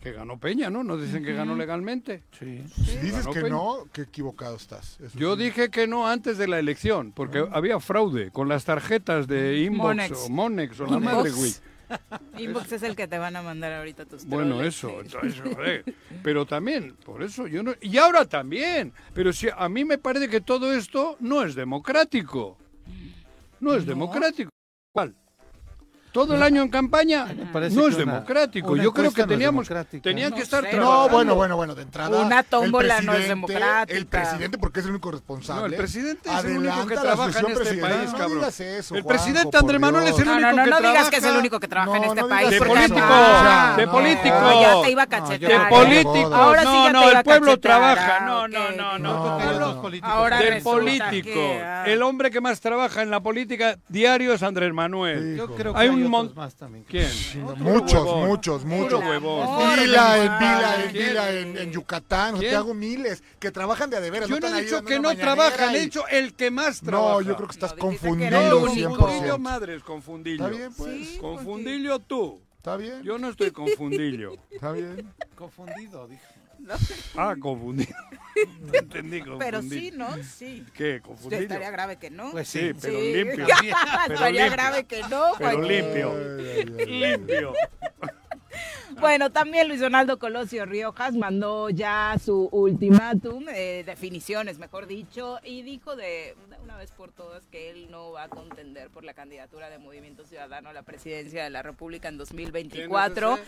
Que 0.00 0.12
ganó 0.12 0.38
Peña, 0.38 0.70
¿no? 0.70 0.84
Nos 0.84 1.02
dicen 1.02 1.24
que 1.24 1.32
ganó 1.32 1.56
legalmente. 1.56 2.22
Sí. 2.38 2.62
Si 2.68 2.96
dices 2.98 3.26
que 3.26 3.40
Peña. 3.40 3.48
no, 3.48 3.86
que 3.92 4.02
equivocado 4.02 4.56
estás. 4.56 4.98
Eso 5.00 5.18
Yo 5.18 5.36
sí. 5.36 5.42
dije 5.44 5.70
que 5.70 5.86
no 5.88 6.06
antes 6.06 6.38
de 6.38 6.46
la 6.46 6.58
elección, 6.58 7.12
porque 7.12 7.46
había 7.50 7.80
fraude 7.80 8.30
con 8.30 8.48
las 8.48 8.64
tarjetas 8.64 9.26
de 9.26 9.62
Inbox 9.64 9.86
Monex. 9.96 10.18
o 10.24 10.28
Monex 10.30 10.80
o 10.80 10.86
la 10.86 10.96
Inbox. 10.98 11.14
madre, 11.14 11.30
güey. 11.32 11.52
Inbox 12.38 12.72
es 12.72 12.82
el 12.82 12.94
que 12.94 13.08
te 13.08 13.18
van 13.18 13.34
a 13.34 13.42
mandar 13.42 13.72
ahorita 13.72 14.04
tus 14.04 14.24
Bueno, 14.26 14.56
troles, 14.56 14.76
eso, 14.76 14.88
sí. 14.90 14.96
entonces, 15.06 15.40
joder. 15.54 15.94
Pero 16.22 16.46
también, 16.46 16.94
por 17.04 17.22
eso 17.22 17.46
yo 17.48 17.62
no... 17.62 17.72
Y 17.80 17.96
ahora 17.98 18.24
también. 18.26 18.92
Pero 19.14 19.32
si 19.32 19.48
a 19.54 19.68
mí 19.68 19.84
me 19.84 19.98
parece 19.98 20.28
que 20.28 20.40
todo 20.42 20.72
esto 20.72 21.16
no 21.20 21.42
es 21.42 21.54
democrático. 21.54 22.56
No 23.60 23.74
es 23.74 23.84
democrático. 23.86 24.50
¿Cuál? 24.94 25.14
Todo 26.12 26.34
el 26.34 26.42
año 26.42 26.62
en 26.62 26.68
campaña 26.68 27.26
no 27.26 27.60
que 27.60 27.66
es 27.66 27.74
una- 27.76 27.96
democrático. 27.96 28.72
una 28.72 28.82
Yo 28.82 28.92
creo 28.92 29.12
que 29.12 29.22
no 29.22 29.28
teníamos, 29.28 29.68
tenían 30.02 30.32
que 30.32 30.38
No 30.38 30.42
estar 30.42 30.64
sé. 30.64 30.70
trabajando. 30.70 31.02
No, 31.04 31.08
bueno, 31.10 31.34
bueno, 31.34 31.56
bueno, 31.56 31.74
de 31.74 31.82
entrada. 31.82 32.16
Una 32.18 32.42
tómbola 32.42 33.00
no 33.02 33.12
es 33.14 33.28
democrática. 33.28 33.96
El 33.98 34.06
presidente, 34.06 34.58
porque 34.58 34.80
es 34.80 34.86
el 34.86 34.92
único 34.92 35.10
responsable. 35.10 35.60
No, 35.60 35.66
el 35.66 35.74
presidente 35.76 36.30
es 36.30 36.44
el 36.44 36.58
único 36.58 36.86
que 36.86 36.94
trabaja 36.96 37.38
en 37.40 37.46
este 37.46 37.74
país, 37.78 38.12
No 38.12 38.18
cabrón. 38.18 38.38
digas 38.38 38.60
eso, 38.60 38.94
el 38.96 39.04
presidente 39.04 39.56
Andrés 39.56 39.80
Manuel 39.80 40.04
es 40.08 40.18
el 40.18 40.24
Dios. 40.24 40.26
No, 40.26 40.32
único 40.34 40.50
no, 40.50 40.56
no, 40.56 40.64
que 40.64 40.70
no 40.70 40.76
digas 40.78 40.92
trabaja. 40.92 41.10
que 41.10 41.16
es 41.16 41.24
el 41.24 41.36
único 41.36 41.60
que 41.60 41.68
trabaja 41.68 41.96
en 41.96 42.02
No, 42.02 42.08
este 42.08 42.20
no 42.22 42.28
país. 42.28 42.50
De 42.50 42.58
político, 42.58 42.98
Ah, 43.00 43.74
de 43.76 43.86
no, 43.86 43.92
político. 43.92 44.60
Ya 44.62 44.82
te 44.82 44.90
iba 44.90 45.02
a 45.02 45.06
No, 45.06 45.10
cachetear. 45.10 45.38
De 45.62 45.68
que 45.68 45.74
político. 45.74 46.34
Ahora 46.34 46.60
sí 46.62 46.66
no, 46.68 46.84
ya 46.86 46.92
no, 46.92 47.10
el 47.10 47.22
pueblo 47.24 47.60
trabaja. 47.60 48.16
ah, 48.20 48.26
No, 48.26 48.48
no, 48.48 48.70
no, 48.70 48.98
no. 48.98 48.98
No, 48.98 49.58
no. 49.58 49.98
Ahora 50.02 50.38
Del 50.38 50.62
político. 50.62 51.28
que, 51.34 51.62
ah. 51.62 51.84
El 51.86 52.02
hombre 52.02 52.30
que 52.30 52.40
más 52.40 52.60
trabaja 52.60 53.02
en 53.02 53.10
la 53.10 53.20
política 53.20 53.76
diario 53.88 54.32
es 54.32 54.42
Andrés 54.42 54.72
Manuel. 54.72 55.36
Yo 55.36 55.54
creo 55.54 55.74
que 55.74 55.78
Mon- 56.08 56.34
más 56.34 56.54
también. 56.54 56.84
¿Quién? 56.88 57.08
Muchos, 57.58 57.92
huevón. 58.04 58.28
muchos, 58.28 58.64
muchos. 58.64 59.02
Amor. 59.02 59.78
Vila 59.78 60.18
en 60.18 60.28
madre. 60.28 60.84
en 60.86 60.92
Vila, 60.92 61.32
en, 61.32 61.56
en 61.58 61.70
Yucatán, 61.72 62.36
¿Quién? 62.38 62.50
te 62.50 62.56
hago 62.56 62.74
miles 62.74 63.22
que 63.38 63.50
trabajan 63.50 63.90
de 63.90 63.96
a 63.96 64.00
de 64.00 64.10
veras. 64.10 64.28
Yo 64.28 64.38
no 64.40 64.48
he 64.48 64.62
dicho 64.62 64.84
que 64.84 64.98
no 65.00 65.16
trabajan, 65.16 65.74
he 65.74 65.80
dicho 65.80 66.06
el 66.08 66.34
que 66.34 66.50
más 66.50 66.80
trabaja. 66.80 67.12
No, 67.14 67.20
yo 67.22 67.36
creo 67.36 67.48
que 67.48 67.54
estás 67.54 67.72
No, 67.74 67.78
confundido. 67.80 68.60
confundillo 68.60 68.90
100%. 68.90 69.38
madres, 69.38 69.82
confundillo. 69.82 70.44
Está 70.46 70.56
bien, 70.56 70.72
pues. 70.76 71.08
Sí. 71.08 71.18
Confundillo 71.18 71.98
tú. 72.00 72.40
Está 72.56 72.76
bien. 72.76 73.02
Yo 73.02 73.18
no 73.18 73.28
estoy 73.30 73.50
confundillo. 73.50 74.34
Está 74.50 74.72
bien. 74.72 75.12
Confundido, 75.36 76.06
dijo. 76.08 76.22
Ah, 77.16 77.34
confundido. 77.38 77.94
No 78.60 78.72
entendí 78.72 79.18
confundido. 79.18 79.38
Pero 79.38 79.62
sí, 79.62 79.90
¿no? 79.92 80.22
Sí. 80.22 80.64
¿Qué? 80.72 81.00
¿Confundido? 81.00 81.42
Estaría 81.42 81.72
grave 81.72 81.96
que 81.96 82.08
no. 82.08 82.30
Pues 82.30 82.46
Sí, 82.46 82.70
pero 82.80 83.00
Sí. 83.00 83.12
limpio. 83.14 83.46
Pero 84.06 84.14
Estaría 84.14 84.42
limpio. 84.44 84.50
grave 84.52 84.84
que 84.84 85.02
no, 85.10 85.32
Pero 85.38 85.62
limpio. 85.62 86.14
Limpio. 86.86 87.52
Bueno, 89.00 89.30
también 89.30 89.68
Luis 89.68 89.78
Donaldo 89.80 90.18
Colosio 90.18 90.66
Riojas 90.66 91.14
mandó 91.14 91.70
ya 91.70 92.16
su 92.22 92.48
ultimátum, 92.50 93.44
eh, 93.48 93.84
definiciones, 93.86 94.58
mejor 94.58 94.88
dicho, 94.88 95.38
y 95.44 95.62
dijo 95.62 95.94
de 95.94 96.34
de 96.50 96.56
una 96.64 96.76
vez 96.76 96.90
por 96.90 97.12
todas 97.12 97.46
que 97.46 97.70
él 97.70 97.88
no 97.90 98.10
va 98.12 98.24
a 98.24 98.28
contender 98.28 98.90
por 98.90 99.04
la 99.04 99.14
candidatura 99.14 99.70
de 99.70 99.78
Movimiento 99.78 100.24
Ciudadano 100.24 100.68
a 100.68 100.72
la 100.72 100.82
presidencia 100.82 101.44
de 101.44 101.50
la 101.50 101.62
República 101.62 102.08
en 102.08 102.18
2024. 102.18 103.38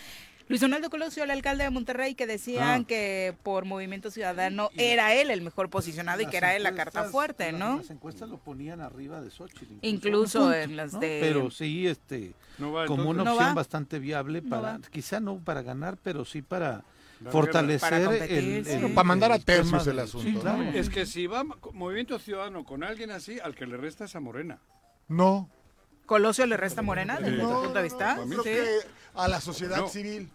Luis 0.50 0.60
Donaldo 0.60 0.90
Colosio, 0.90 1.22
el 1.22 1.30
alcalde 1.30 1.62
de 1.62 1.70
Monterrey, 1.70 2.16
que 2.16 2.26
decían 2.26 2.82
Ah. 2.82 2.84
que 2.86 3.36
por 3.44 3.64
Movimiento 3.66 4.10
Ciudadano 4.10 4.68
era 4.76 5.14
él 5.14 5.30
el 5.30 5.42
mejor 5.42 5.70
posicionado 5.70 6.20
y 6.22 6.26
que 6.26 6.36
era 6.38 6.56
él 6.56 6.64
la 6.64 6.74
carta 6.74 7.04
fuerte, 7.04 7.52
¿no? 7.52 7.76
Las 7.76 7.90
encuestas 7.90 8.28
lo 8.28 8.36
ponían 8.38 8.80
arriba 8.80 9.20
de 9.22 9.30
Xochitl. 9.30 9.74
Incluso 9.82 10.52
en 10.52 10.74
las 10.74 10.94
¿no? 10.94 10.98
de- 10.98 11.18
Pero 11.22 11.52
sí, 11.52 11.86
este, 11.86 12.32
No 12.58 12.72
va, 12.72 12.86
como 12.86 13.08
una. 13.10 13.22
¿No 13.22 13.30
opción 13.34 13.50
va? 13.50 13.54
bastante 13.54 14.00
viable 14.00 14.42
No 14.42 14.50
para, 14.50 14.72
va. 14.72 14.80
quizá 14.90 15.20
no 15.20 15.38
para 15.38 15.62
ganar, 15.62 15.96
pero 16.02 16.24
sí 16.24 16.42
para 16.42 16.82
fortalecer 17.30 17.88
Para 17.90 18.04
competir, 18.06 18.36
el, 18.38 18.64
sí. 18.64 18.70
el- 18.72 18.80
Bueno, 18.80 18.94
para 18.96 19.06
mandar 19.06 19.30
a 19.30 19.38
tercios 19.38 19.86
el 19.86 19.98
asunto, 20.00 20.26
Sí, 20.26 20.34
¿no? 20.34 20.40
claro. 20.40 20.62
Es 20.74 20.90
que 20.90 21.06
si 21.06 21.28
va 21.28 21.44
con 21.60 21.76
Movimiento 21.76 22.18
Ciudadano 22.18 22.64
con 22.64 22.82
alguien 22.82 23.12
así, 23.12 23.38
al 23.38 23.54
que 23.54 23.66
le 23.66 23.76
resta 23.76 24.06
es 24.06 24.16
a 24.16 24.20
Morena. 24.20 24.58
No. 25.06 25.48
Colosio 26.06 26.44
le 26.46 26.56
resta 26.56 26.82
Morena 26.82 27.18
desde 27.20 27.36
Sí. 27.36 27.40
tu 27.40 27.42
No, 27.44 27.52
punto 27.62 27.68
de 27.68 27.74
no, 27.74 27.82
vista. 27.84 28.16
no, 28.16 28.22
Sí. 28.24 28.30
creo 28.30 28.42
que 28.42 28.66
a 29.14 29.28
la 29.28 29.40
sociedad 29.40 29.76
No. 29.76 29.88
civil. 29.88 30.28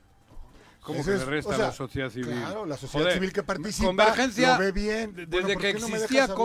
¿Cómo 0.86 1.04
que 1.04 1.12
le 1.12 1.26
resta 1.26 1.50
o 1.52 1.56
sea, 1.56 1.66
la 1.68 1.72
sociedad 1.74 2.10
civil? 2.10 2.28
Claro, 2.40 2.66
la 2.66 2.78
sociedad 2.78 3.04
Joder, 3.06 3.14
civil 3.16 3.34
que 3.34 3.44
participa 3.44 3.88
Convergencia, 3.88 4.54
lo 4.54 4.60
ve 4.60 4.72
bien. 4.72 5.16
de- 5.16 5.26
Bueno, 5.26 5.48
desde 5.48 5.54
¿por 5.56 5.62
que 5.64 5.74
no 5.74 5.88
existía 5.88 6.22
dejas 6.24 6.36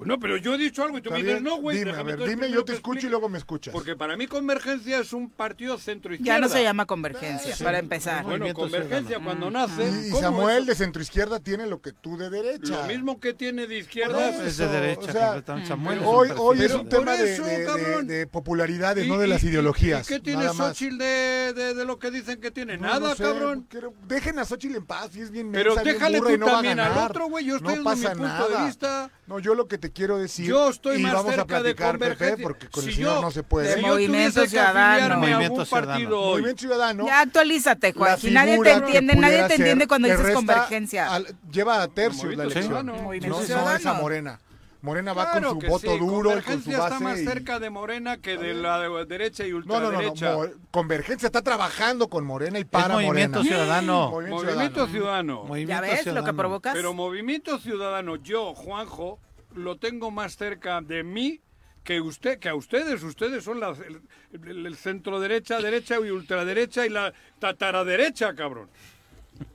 Conver... 0.00 0.18
Bueno, 0.18 0.20
pero 0.20 0.36
yo 0.36 0.54
he 0.54 0.58
dicho 0.58 0.82
algo 0.82 0.98
y 0.98 1.02
tú 1.02 1.10
me 1.10 1.18
dices, 1.22 1.42
no, 1.42 1.56
güey, 1.56 1.78
Dime, 1.78 1.92
a 1.92 2.02
ver, 2.02 2.18
dime, 2.28 2.50
yo 2.50 2.64
te 2.64 2.72
escucho 2.72 3.06
y 3.06 3.10
luego 3.10 3.28
me 3.28 3.38
escuchas. 3.38 3.72
Porque 3.72 3.96
para 3.96 4.16
mí 4.16 4.26
Convergencia 4.26 4.98
es 4.98 5.12
un 5.12 5.30
partido 5.30 5.78
centro-izquierda. 5.78 6.34
Ya 6.38 6.40
no 6.40 6.48
se 6.48 6.62
llama 6.62 6.86
convergencia, 6.86 7.54
Sí. 7.54 7.64
para 7.64 7.78
empezar. 7.78 8.24
Bueno, 8.24 8.52
Convergencia 8.54 9.18
cuando 9.22 9.50
nace... 9.50 9.82
Y, 9.88 10.08
y 10.08 10.10
¿cómo 10.10 10.20
Samuel 10.22 10.58
es? 10.62 10.66
de 10.66 10.74
centro 10.74 11.02
izquierda 11.02 11.40
tiene 11.40 11.66
lo 11.66 11.80
que 11.80 11.92
tú 11.92 12.16
de 12.16 12.30
derecha. 12.30 12.82
Lo 12.82 12.84
mismo 12.86 13.20
que 13.20 13.34
tiene 13.34 13.66
de 13.66 13.78
izquierda... 13.78 14.30
eso. 14.30 14.44
Es 14.44 14.56
de 14.58 14.68
derecha, 14.68 15.08
o 15.08 15.12
sea. 15.12 15.66
Samuel 15.66 16.00
Hoy, 16.04 16.60
es 16.62 16.72
un 16.74 16.88
tema 16.88 17.16
de, 17.16 17.34
eso, 17.34 17.44
de- 17.44 17.58
de- 17.58 17.64
cabrón. 17.66 18.06
de 18.06 18.26
popularidades, 18.26 19.06
¿Y- 19.06 19.08
no 19.08 19.18
de 19.18 19.26
las 19.26 19.42
y- 19.44 19.48
ideologías. 19.48 20.08
¿Y 20.10 20.14
qué 20.14 20.20
tiene. 20.20 20.48
Xochitl 20.48 20.98
de, 20.98 21.52
de, 21.54 21.74
de 21.74 21.84
lo 21.84 21.98
que 21.98 22.10
dicen 22.10 22.40
que 22.40 22.50
tiene? 22.50 22.76
No, 22.76 22.86
Nada, 22.88 23.00
no 23.00 23.14
sé, 23.14 23.22
cabrón. 23.22 23.66
quiero- 23.68 23.94
dejen 24.08 24.38
a 24.38 24.44
Xochitl 24.44 24.76
en 24.76 24.86
paz, 24.86 25.14
y 25.16 25.20
es 25.20 25.30
bien 25.30 25.52
Pero 25.52 25.74
déjale 25.76 26.20
tú 26.20 26.36
no 26.38 26.46
también 26.46 26.80
al 26.80 26.96
otro, 26.98 27.28
güey. 27.28 27.44
Yo 27.44 27.56
estoy 27.56 27.76
no 27.76 27.82
dando 27.84 28.08
mi 28.10 28.14
punto 28.16 28.48
de 28.48 28.64
vista. 28.66 29.10
No, 29.26 29.38
yo 29.38 29.54
lo 29.54 29.68
que 29.68 29.78
te 29.78 29.89
quiero 29.90 30.18
decir. 30.18 30.46
Yo 30.46 30.68
estoy 30.70 30.98
y 31.00 31.02
más 31.02 31.12
vamos 31.14 31.32
a 31.32 31.36
cerca 31.36 31.56
de 31.62 31.74
platicar, 31.74 31.92
Pepe, 31.98 32.08
Convergencia. 32.16 32.42
porque 32.42 32.68
con 32.68 32.84
el 32.84 32.90
Si 32.90 32.96
señor 32.96 33.14
yo- 33.16 33.22
no 33.22 33.30
se 33.30 33.42
puede. 33.42 33.68
de 33.68 33.74
Si 33.74 33.80
yo 33.82 33.86
Movimiento 33.88 34.46
Ciudadano. 34.46 35.14
a 35.14 35.16
Movimiento 35.18 35.64
Ciudadano. 35.64 36.08
Movimiento 36.10 36.60
Ciudadano. 36.60 37.06
Ya 37.06 37.20
actualízate, 37.20 37.92
Joaquín. 37.92 38.34
Nadie 38.34 38.60
te 38.62 38.70
entiende, 38.72 39.16
nadie 39.16 39.44
te 39.44 39.54
entiende 39.54 39.86
cuando 39.86 40.08
dices 40.08 40.34
convergencia. 40.34 41.12
al- 41.14 41.26
lleva 41.50 41.82
a 41.82 41.88
tercios 41.88 42.34
la 42.36 42.44
elección. 42.44 42.64
Ciudadano. 42.64 42.94
Movimiento 42.94 43.38
no, 43.38 43.44
Ciudadano. 43.44 43.70
no 43.70 43.76
es 43.76 43.86
a 43.86 43.92
Morena. 43.94 44.40
Morena 44.82 45.12
va 45.12 45.30
Claro 45.32 45.50
con 45.50 45.60
su 45.60 45.66
voto 45.66 45.92
sí, 45.92 45.98
duro 45.98 46.30
y 46.30 46.40
con 46.40 46.42
su 46.42 46.70
Convergencia 46.70 46.78
base. 46.78 46.94
está 46.94 47.04
más 47.04 47.18
y- 47.18 47.24
cerca 47.26 47.58
de 47.58 47.68
Morena 47.68 48.16
que 48.16 48.38
de 48.38 48.54
la 48.54 48.78
de- 48.80 49.04
derecha 49.04 49.46
y 49.46 49.50
No, 49.50 49.58
no, 49.60 49.66
no, 49.66 49.80
no. 49.92 49.98
ultraderecha. 50.10 50.36
Convergencia 50.70 51.26
está 51.26 51.42
trabajando 51.42 52.08
con 52.08 52.24
Morena 52.24 52.56
y 52.58 52.62
Es 52.62 52.66
para 52.68 52.94
Movimiento 52.94 53.40
Morena. 53.40 53.56
Ciudadano. 53.56 54.08
Movimiento 54.10 54.44
Movimiento 54.46 54.86
Ciudadano. 54.86 55.42
Ciudadano. 55.44 55.66
¿Ya 55.68 55.80
ves 55.82 56.06
lo 56.06 56.24
que 56.24 56.32
provocas? 56.32 56.72
Pero 56.74 56.94
Movimiento 56.94 57.58
Ciudadano, 57.58 58.16
yo, 58.16 58.54
Juanjo, 58.54 59.18
lo 59.54 59.76
tengo 59.76 60.10
más 60.10 60.36
cerca 60.36 60.80
de 60.80 61.02
mí 61.02 61.40
que 61.84 62.00
usted, 62.00 62.38
que 62.38 62.48
a 62.48 62.54
ustedes. 62.54 63.02
Ustedes 63.02 63.42
son 63.44 63.58
la, 63.60 63.74
el, 64.32 64.76
centro 64.76 65.18
derecha, 65.20 65.60
derecha 65.60 65.96
y 65.98 66.10
ultraderecha 66.10 66.86
y 66.86 66.90
la 66.90 67.12
tataraderecha, 67.38 68.34
cabrón. 68.34 68.68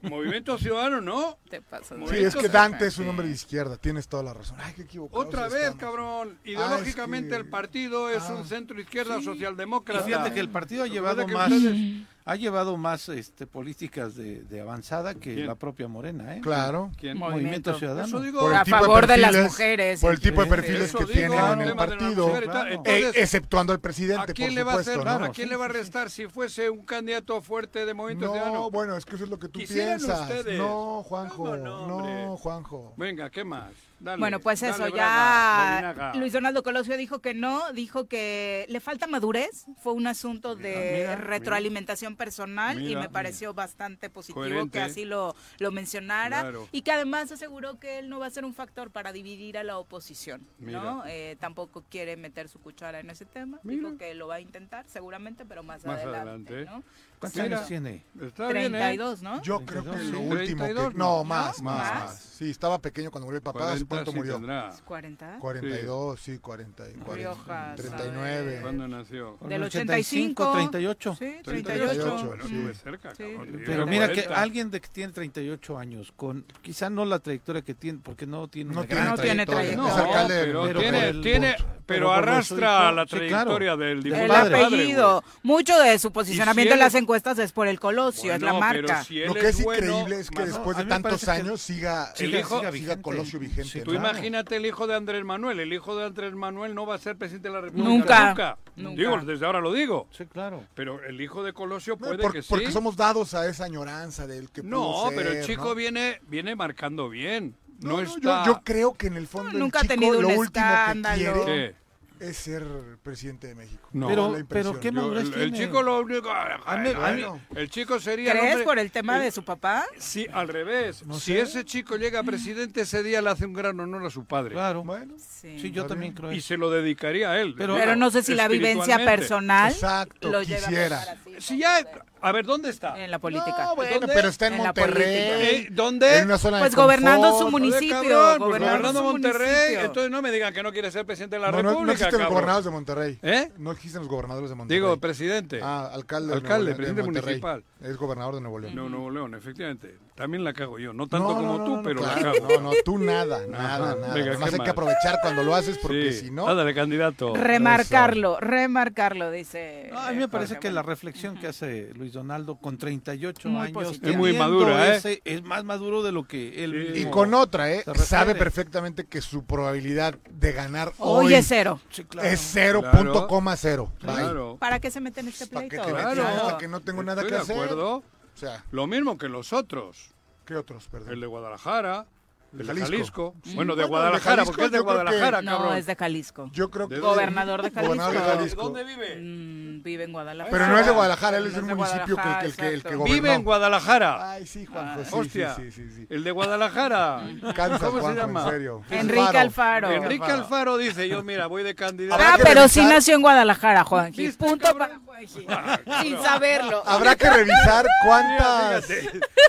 Movimiento 0.01 0.57
Ciudadano, 0.57 0.99
no. 0.99 1.37
Te 1.49 1.61
pasas. 1.61 1.89
Sí, 1.89 1.93
Movimiento 1.95 2.39
es 2.39 2.43
que 2.43 2.49
Dante 2.49 2.87
es 2.87 2.97
un 2.97 3.07
hombre 3.07 3.27
de 3.27 3.33
izquierda, 3.33 3.77
tienes 3.77 4.07
toda 4.07 4.23
la 4.23 4.33
razón. 4.33 4.57
Ay, 4.59 4.73
qué 4.75 4.81
equivocado. 4.81 5.21
Otra 5.21 5.47
vez, 5.47 5.75
cabrón. 5.75 6.39
Ideológicamente 6.43 7.29
que- 7.29 7.35
el 7.35 7.47
partido 7.47 8.09
es 8.09 8.23
Ah. 8.23 8.33
un 8.35 8.47
centro 8.47 8.79
izquierda 8.81 9.19
Y 9.19 9.23
socialdemócrata. 9.23 10.03
fíjate 10.03 10.33
que 10.33 10.39
el 10.39 10.49
partido 10.49 10.83
ha 10.83 10.87
llevado 10.87 11.27
más, 11.27 11.51
ustedes- 11.51 12.01
ha 12.28 12.36
llevado 12.36 12.76
más 12.76 13.07
este, 13.09 13.45
políticas 13.45 14.15
de, 14.15 14.41
de 14.41 14.59
avanzada 14.61 15.13
que 15.13 15.36
¿Quién? 15.36 15.45
la 15.47 15.53
propia 15.53 15.88
Morena, 15.88 16.36
¿eh? 16.36 16.41
Claro. 16.41 16.91
¿Quién? 16.97 17.19
Movimiento. 17.19 17.36
Movimiento 17.43 17.78
Ciudadano. 17.78 18.07
Eso 18.07 18.19
digo. 18.21 18.39
Por 18.39 18.51
el 18.51 18.57
A 18.57 18.63
tipo 18.63 18.78
favor 18.80 19.05
de 19.07 19.17
las 19.17 19.32
perfiles- 19.32 19.43
mujeres. 19.51 20.01
Por 20.01 20.11
el 20.13 20.19
tipo 20.19 20.41
de 20.41 20.47
Sí, 20.47 20.49
perfiles 20.49 20.91
que 20.91 20.97
digo, 21.05 21.11
tienen 21.13 21.39
en 21.53 21.61
el 21.61 21.67
de 21.69 21.76
partido. 21.76 22.28
mujer 22.28 22.43
y 22.43 22.47
tal. 22.47 22.53
Claro. 22.53 22.69
Entonces, 22.76 23.15
Eh, 23.15 23.21
exceptuando 23.21 23.73
al 23.73 23.80
presidente, 23.80 24.32
¿A 24.32 24.34
quién 24.34 24.47
por 24.49 24.55
le 24.55 24.63
va 24.63 24.71
a 24.71 24.78
supuesto, 24.80 25.01
hacer, 25.01 25.19
¿no? 25.21 25.26
¿a 25.26 25.30
quién 25.30 25.49
le 25.49 25.55
va 25.55 25.65
a 25.65 25.67
restar 25.67 26.09
si 26.09 26.28
fuese 26.28 26.69
un 26.71 26.84
candidato 26.84 27.41
fuerte 27.43 27.86
de 27.86 27.93
Movimiento 27.93 28.32
Ciudadano? 28.34 28.53
No, 28.55 28.71
bueno, 28.71 28.97
es 28.97 29.05
que 29.05 29.15
eso 29.15 29.26
es 29.26 29.30
lo 29.30 29.38
que 29.38 29.47
tú 29.47 29.59
piensas. 29.59 30.21
ustedes. 30.21 30.57
No, 30.57 31.03
Juanjo, 31.03 31.36
¿Cómo 31.43 31.57
no, 31.57 32.38
Juanjo. 32.38 32.93
Venga, 32.97 33.30
¿qué 33.30 33.43
más? 33.43 33.71
Dale, 33.97 34.19
Bueno, 34.19 34.39
pues 34.41 34.59
dale, 34.59 34.73
eso, 34.73 34.84
Braga, 34.84 34.97
ya 34.97 35.71
Bobinaga. 35.93 36.15
Luis 36.19 36.34
Donaldo 36.34 36.63
Colosio 36.63 36.97
dijo 36.97 37.19
que 37.19 37.34
no, 37.34 37.71
dijo 37.71 38.07
que 38.07 38.65
le 38.67 38.80
falta 38.82 39.07
madurez, 39.07 39.65
fue 39.82 39.93
un 39.93 40.05
asunto 40.07 40.55
de 40.55 40.97
mira, 41.07 41.15
retroalimentación 41.15 42.14
personal 42.16 42.82
y 42.82 42.86
Mira, 42.88 43.01
me 43.01 43.09
pareció 43.09 43.53
bastante 43.53 44.09
positivo 44.09 44.41
Coherente. 44.41 44.72
que 44.80 44.82
así 44.84 45.05
lo, 45.05 45.36
lo 45.59 45.72
mencionara 45.72 46.41
Claro. 46.41 46.68
y 46.72 46.82
que 46.82 46.91
además 46.91 47.32
aseguró 47.32 47.80
que 47.80 47.99
él 47.99 48.09
no 48.09 48.20
va 48.20 48.26
a 48.28 48.30
ser 48.30 48.45
un 48.45 48.53
factor 48.53 48.91
para 48.91 49.11
dividir 49.11 49.57
a 49.57 49.63
la 49.63 49.78
oposición, 49.78 50.45
¿no? 50.59 51.03
Eh, 51.07 51.38
tampoco 51.39 51.84
quiere 51.89 52.18
meter 52.18 52.49
su 52.49 52.59
cuchara 52.59 52.99
en 52.99 53.09
ese 53.09 53.26
tema, 53.26 53.59
Mira. 53.63 53.88
dijo 53.88 53.97
que 53.97 54.13
lo 54.16 54.28
va 54.28 54.36
a 54.36 54.39
intentar 54.41 54.86
seguramente, 54.88 55.45
pero 55.45 55.63
más, 55.63 55.86
Más 55.86 55.97
adelante, 55.99 56.53
adelante. 56.53 56.66
¿no? 56.66 56.84
¿Cuántos 57.20 57.41
Mira. 57.41 57.57
años 57.57 57.68
tiene? 57.68 58.03
Está 58.22 58.47
bien, 58.51 58.76
¿eh? 58.76 58.80
32, 58.80 59.22
¿no? 59.22 59.41
Yo 59.41 59.66
creo 59.66 59.84
que 59.84 59.89
32, 59.91 60.11
lo 60.11 60.20
sí. 60.20 60.41
último 60.41 60.63
32, 60.66 60.91
que... 60.91 60.97
¿no? 60.97 61.24
Más, 61.24 61.57
¿No? 61.59 61.63
más, 61.63 61.93
¿Más? 62.05 62.20
Sí, 62.20 62.49
estaba 62.49 62.80
pequeño 62.80 63.09
cuando 63.09 63.26
murió 63.26 63.38
el 63.38 63.43
papá. 63.43 63.72
¿Hace 63.72 63.86
40 63.86 63.88
cuánto 63.88 64.11
sí 64.11 64.18
murió? 64.18 64.34
tendrá. 64.36 64.74
40. 64.84 65.38
42, 65.39 66.20
sí, 66.20 66.38
40, 66.39 66.89
y 66.89 66.93
40, 66.93 67.13
Riojas, 67.16 67.76
39. 67.78 68.59
¿Cuándo 68.61 68.88
nació? 68.89 69.38
Del 69.47 69.63
85, 69.63 70.43
85, 70.43 70.51
38. 70.53 71.16
Sí, 71.18 71.26
38. 71.43 71.43
38. 71.43 72.05
Bueno, 72.12 72.43
sí. 72.47 72.56
estuve 72.56 72.74
cerca, 72.74 73.16
Sí. 73.16 73.24
cabrón. 73.24 73.51
Yo 73.60 73.60
Pero 73.66 73.86
mira 73.88 74.08
que 74.10 74.24
40. 74.24 74.41
alguien 74.41 74.72
de 74.72 74.82
que 74.82 74.88
tiene 74.89 75.14
38 75.14 75.78
años, 75.78 76.12
con 76.16 76.45
quizá 76.62 76.89
no 76.89 77.06
la 77.06 77.20
trayectoria 77.20 77.62
que 77.62 77.74
tiene, 77.74 77.99
porque 78.03 78.26
no 78.28 78.47
tiene 78.47 78.74
No 78.74 78.80
una 78.80 78.88
tiene 78.88 79.01
gran 79.01 79.16
No 79.16 79.22
tiene 79.22 79.45
trayectoria. 79.45 79.89
No, 79.89 79.95
alcalde 80.06 80.34
de 80.36 80.45
pero 80.45 80.64
pero 80.64 80.80
tiene, 80.80 81.08
el- 81.10 81.22
tiene, 81.22 81.56
pero 81.86 82.12
arrastra 82.14 82.91
la 82.91 83.03
sí, 83.03 83.10
claro. 83.10 83.28
trayectoria 83.56 83.76
del 83.76 84.03
Del 84.03 84.14
El 84.14 84.28
padre. 84.28 84.64
apellido. 84.66 85.24
Mucho 85.43 85.78
de 85.80 85.97
su 85.99 86.12
posicionamiento 86.12 86.74
en 86.74 86.80
las 86.80 86.95
encuestas 86.95 87.38
es 87.39 87.51
por 87.51 87.68
el 87.68 87.80
Colosio, 87.80 88.34
es 88.34 88.41
la 88.41 88.51
Bueno, 88.53 88.66
marca. 88.66 89.03
si 89.03 89.20
Lo 89.20 89.34
que 89.34 89.49
es 89.49 89.64
bueno, 89.64 89.86
increíble 89.99 90.20
es 90.22 90.30
que 90.30 90.39
más- 90.39 90.47
después 90.49 90.78
de 90.78 90.86
tantos 90.86 91.28
años 91.28 91.62
siga, 91.62 92.12
el 92.12 92.28
siga, 92.28 92.39
hijo- 92.39 92.58
siga 92.60 92.72
vigente. 92.72 93.01
Colosio 93.01 93.39
vigente. 93.39 93.82
Tú 93.82 93.93
imagínate 93.93 94.56
el 94.58 94.66
hijo 94.66 94.88
de 94.88 94.95
Andrés 94.95 95.24
Manuel. 95.24 95.60
El 95.60 95.72
hijo 95.74 95.95
de 95.95 96.06
Andrés 96.06 96.34
Manuel 96.34 96.74
no 96.76 96.86
va 96.86 96.95
a 96.95 96.97
ser 96.97 97.18
presidente 97.18 97.47
de 97.49 97.53
la 97.53 97.62
República 97.62 97.89
Nunca. 97.89 98.28
nunca. 98.30 98.58
Nunca. 98.78 98.95
Digo, 99.01 99.18
desde 99.26 99.45
ahora 99.45 99.60
lo 99.62 99.72
digo. 99.72 100.08
Sí, 100.12 100.26
claro. 100.26 100.64
Pero 100.76 101.01
el 101.03 101.20
hijo 101.22 101.43
de 101.43 101.53
Colosio 101.53 101.94
No, 101.99 102.07
puede 102.07 102.21
por- 102.23 102.33
que 102.33 102.41
sí. 102.41 102.47
Porque 102.49 102.71
somos 102.71 102.95
dados 102.95 103.33
a 103.33 103.47
esa 103.47 103.65
añoranza 103.65 104.27
del 104.27 104.49
que 104.49 104.63
No, 104.63 104.79
pudo 104.81 105.09
pero 105.15 105.29
el 105.31 105.35
ser, 105.37 105.45
chico 105.45 105.65
¿no? 105.69 105.75
viene 105.75 106.19
viene 106.27 106.55
marcando 106.55 107.09
bien. 107.09 107.55
No, 107.81 107.89
No, 107.89 107.95
no, 107.97 108.03
está. 108.03 108.45
yo, 108.45 108.53
yo 108.53 108.61
creo 108.63 108.93
que 108.93 109.07
en 109.07 109.17
el 109.17 109.27
fondo 109.27 109.49
No, 109.51 109.57
el 109.57 109.59
nunca 109.59 109.79
ha 109.79 109.81
chico 109.81 109.93
tenido 109.95 110.21
lo 110.21 110.27
un 110.29 110.37
último 110.37 110.65
escándalo. 110.65 111.33
que 111.33 111.43
quiere 111.43 111.69
Sí. 111.69 111.75
Es 112.20 112.38
ser 112.38 112.63
presidente 113.03 113.47
de 113.47 113.55
México. 113.55 113.89
No. 113.93 114.07
Pero- 114.49 114.80
qué 114.80 114.88
Yo- 114.89 114.93
madurez 114.93 115.26
el, 115.36 115.41
el 115.41 115.53
chico 115.53 115.82
lo 115.82 115.99
único. 116.01 116.30
A 116.32 116.78
mí- 116.78 116.89
a 116.95 117.11
mí- 117.11 117.22
Bueno. 117.24 117.41
el 117.55 117.70
chico 117.70 117.99
sería. 117.99 118.32
el 118.32 118.38
¿Crees 118.39 118.51
hombre- 118.53 118.66
por 118.66 118.80
el 118.80 118.91
tema 118.91 119.18
el- 119.18 119.24
de 119.24 119.32
su 119.32 119.43
papá? 119.43 119.86
Sí, 119.97 120.28
al 120.32 120.47
revés. 120.47 121.05
No 121.05 121.16
si 121.16 121.34
sé. 121.34 121.41
ese 121.41 121.66
chico 121.66 121.95
llega 121.97 122.20
a 122.20 122.24
presidente, 122.24 122.82
ese 122.82 123.03
día 123.03 123.22
le 123.22 123.30
hace 123.30 123.45
un 123.45 123.53
gran 123.53 123.80
honor 123.80 124.05
a 124.05 124.09
su 124.09 124.26
padre. 124.26 124.53
Claro. 124.53 124.84
Bueno, 124.84 125.16
Sí. 125.18 125.59
Sí, 125.59 125.72
yo 125.72 125.86
también 125.86 126.13
creo 126.13 126.32
Y 126.32 126.41
se 126.41 126.57
lo 126.57 126.70
dedicaría 126.72 127.32
a 127.32 127.39
él. 127.41 127.53
Pero- 127.57 127.76
Pero 127.76 127.95
no 127.95 128.09
sé 128.11 128.24
si 128.24 128.34
la 128.34 128.47
vivencia 128.47 128.97
personal 128.97 129.72
exacto, 129.72 130.30
lo 130.30 130.41
lleva 130.41 130.68
quisiera. 130.68 130.97
a 130.97 131.01
así. 131.11 131.36
Si 131.39 131.57
ya. 131.59 131.86
A 132.22 132.32
ver, 132.32 132.45
¿dónde 132.45 132.70
está? 132.70 133.03
En 133.03 133.11
la 133.11 133.20
política. 133.20 133.66
No, 133.66 133.76
bueno, 133.76 133.99
¿Dónde? 133.99 134.13
pero 134.16 134.30
está 134.30 134.47
en, 134.47 134.57
Monterrey. 134.57 135.05
Eh, 135.05 135.68
¿Dónde? 135.72 136.18
En 136.20 136.26
una 136.26 136.38
zona 136.39 136.57
Pues 136.59 136.72
de 136.72 136.82
gobernando 136.82 137.30
confort. 137.30 137.45
su 137.45 137.51
municipio. 137.51 137.95
Cabrón, 138.01 138.38
pues 138.38 138.39
gobernando 138.39 138.72
gobernando 138.78 138.99
su 138.99 139.05
Monterrey. 139.11 139.47
municipio. 139.47 139.80
Entonces 139.86 140.11
no 140.11 140.22
me 140.24 140.32
digan 140.32 140.53
que 140.53 140.63
no 140.63 140.72
quiere 140.72 140.89
ser 140.91 141.05
presidente 141.05 141.36
de 141.36 141.41
la 141.41 141.51
No, 141.51 141.57
no, 141.61 141.70
República. 141.70 141.86
no 141.86 141.91
existen 141.91 142.20
los 142.22 142.30
gobernadores 142.30 142.66
de 142.66 142.72
Monterrey. 142.72 143.20
¿Eh? 143.22 143.51
No 143.57 143.72
existen 143.72 144.01
los 144.01 144.09
gobernadores 144.09 144.49
de 144.49 144.55
Monterrey. 144.55 144.82
Digo, 144.82 144.97
presidente. 144.99 145.59
Ah, 145.61 145.89
alcalde. 145.93 146.30
de 146.30 146.34
Alcalde, 146.36 146.72
Nuevo 146.74 146.82
León, 146.82 146.95
de 146.95 147.03
presidente 147.03 147.22
municipal. 147.22 147.63
Es 147.84 147.97
gobernador 147.97 148.36
de 148.36 148.41
Nuevo 148.41 148.59
León. 148.59 148.76
No, 148.76 148.89
Nuevo 148.89 149.11
León, 149.11 149.36
efectivamente. 149.36 149.95
También 150.16 150.45
la 150.45 150.53
cago 150.53 150.80
yo. 150.80 150.93
No 150.93 151.07
tanto 151.07 151.28
No, 151.28 151.36
como 151.36 151.57
no, 151.57 151.66
tú, 151.66 151.76
no, 151.76 151.84
pero 151.84 152.01
la 152.01 152.13
claro, 152.13 152.34
cago. 152.36 152.47
No, 152.47 152.61
no, 152.61 152.72
tú 152.86 152.97
nada, 152.97 153.45
nada, 153.47 153.66
Ajá. 153.76 153.95
nada. 153.99 154.13
Venga, 154.13 154.30
Además 154.32 154.49
¿qué 154.49 154.55
hay 154.55 154.59
más? 154.59 154.66
que 154.66 154.70
aprovechar 154.72 155.20
cuando 155.22 155.43
lo 155.43 155.53
haces 155.53 155.78
porque 155.78 156.13
Sí. 156.13 156.28
si 156.28 156.32
no... 156.32 156.47
Ándale, 156.47 156.74
candidato. 156.74 157.36
Remarcarlo, 157.36 158.39
remarcarlo, 158.39 159.30
dice. 159.30 159.89
No, 159.91 159.99
a 159.99 160.11
mí 160.11 160.18
me 160.18 160.30
parece 160.30 160.53
Jorge. 160.55 160.70
que 160.70 160.74
la 160.74 160.84
reflexión 160.84 161.36
que 161.38 161.47
hace 161.47 161.91
Luis 161.95 162.13
Donaldo 162.13 162.55
con 162.55 162.78
38 162.78 163.49
Muy 163.49 163.68
años. 163.68 163.99
Es 164.01 164.16
muy 164.16 164.32
madura, 164.32 164.93
¿eh? 164.93 164.95
ese- 164.95 165.22
es 165.26 165.43
más 165.43 165.66
maduro 165.66 166.01
de 166.01 166.13
lo 166.13 166.24
que 166.24 166.63
él 166.63 166.91
Sí. 166.95 167.01
Y 167.01 167.05
con 167.09 167.34
otra, 167.34 167.72
¿eh? 167.74 167.84
Sabe 167.95 168.36
perfectamente 168.36 169.05
que 169.07 169.20
su 169.22 169.43
probabilidad 169.43 170.16
de 170.30 170.51
ganar 170.53 170.93
hoy, 170.97 171.26
Hoy 171.28 171.34
es 171.34 171.45
cero. 171.47 171.82
Sí, 171.89 172.05
claro. 172.05 172.28
es 172.30 172.39
0.0. 172.55 172.82
Claro. 172.89 173.28
coma 173.28 173.57
cero. 173.57 173.91
Claro. 173.99 174.55
¿Para 174.61 174.80
qué 174.80 174.89
se 174.91 175.01
mete 175.01 175.20
en 175.20 175.28
este 175.28 175.47
¿Para 175.47 175.68
pleito? 175.68 175.86
te 175.86 175.91
metes 175.93 176.13
Claro. 176.13 176.22
en 176.30 176.38
esta 176.45 176.57
que 176.57 176.68
no 176.70 176.80
tengo 176.80 177.03
nada 177.03 177.22
Estoy 177.22 177.32
que 177.32 177.36
de 177.36 177.41
hacer? 177.41 177.55
acuerdo. 177.57 178.03
O 178.36 178.38
sea, 178.38 178.63
Lo 178.71 178.86
mismo 178.88 179.17
que 179.17 179.29
los 179.29 179.53
otros. 179.53 180.11
¿qué 180.45 180.55
otros, 180.55 180.88
perdón? 180.89 181.13
El 181.13 181.21
de 181.21 181.25
Guadalajara, 181.27 182.05
el 182.51 182.59
de 182.59 182.65
Jalisco. 182.65 182.86
Jalisco. 182.91 183.36
Sí. 183.43 183.55
Bueno, 183.55 183.55
de 183.55 183.55
Bueno, 183.55 183.71
el 183.73 183.77
de 183.77 183.86
Guadalajara, 183.88 184.36
Jalisco 184.36 184.51
porque 184.51 184.65
es 184.65 184.71
de 184.71 184.77
creo 184.77 184.86
que- 184.86 184.93
Guadalajara, 184.93 185.41
No, 185.41 185.51
cabrón. 185.57 185.77
es 185.77 185.86
de 185.88 185.95
Jalisco. 185.95 186.49
Yo 186.53 186.69
creo 186.71 186.88
que... 186.88 186.95
¿De 186.95 187.01
Gobernador 187.01 187.61
de 187.63 187.69
Jalisco. 187.71 187.86
Gobernador 187.88 188.13
de 188.13 188.19
Jalisco. 188.21 188.61
¿Dónde 188.63 188.83
vive? 188.83 189.15
Mm, 189.21 189.83
vive 189.83 190.03
en 190.03 190.11
Guadalajara. 190.13 190.51
Pero 190.57 190.67
no 190.67 190.77
es 190.79 190.86
de 190.86 190.91
Guadalajara, 190.91 191.38
él 191.38 191.47
es 191.47 191.53
No 191.53 191.57
de 191.65 191.71
un 191.73 191.77
municipio 191.79 192.03
que, 192.05 192.07
que, 192.07 192.13
Guadalajara, 192.15 192.45
el 192.45 192.55
que, 192.55 192.67
el 192.75 192.83
que 192.83 192.95
gobernó. 192.95 193.13
Vive 193.15 193.33
en 193.33 193.43
Guadalajara. 193.43 194.31
Ay, 194.31 194.45
sí, 194.47 194.65
Juanjo, 194.67 195.03
sí, 195.03 195.09
Hostia. 195.13 195.55
sí, 195.55 195.71
sí, 195.71 195.83
sí, 195.89 195.95
sí. 195.95 196.07
El 196.09 196.23
de 196.23 196.31
Guadalajara. 196.31 197.21
Cansas, 197.55 197.81
¿Cómo 197.81 198.07
se 198.09 198.15
llama? 198.15 198.43
en 198.43 198.49
serio. 198.51 198.81
Enrique 198.91 199.38
Alfaro. 199.38 199.91
Enrique 199.91 200.25
Alfaro 200.31 200.77
dice, 200.77 201.09
yo 201.09 201.23
mira, 201.23 201.47
voy 201.47 201.63
de 201.63 201.73
candidato. 201.75 202.23
Ah, 202.23 202.38
pero 202.41 202.67
sí 202.67 202.81
nació 202.86 203.15
en 203.15 203.21
Guadalajara, 203.21 203.83
Juanji. 203.83 204.27
¿Viste, 204.27 204.45
Punto 204.45 204.67
cabrón? 204.67 205.01
para. 205.05 205.14
Sin 206.01 206.18
saberlo. 206.22 206.84
Habrá 206.86 207.16
que 207.16 207.30
revisar 207.30 207.86
cuántas, 208.05 208.86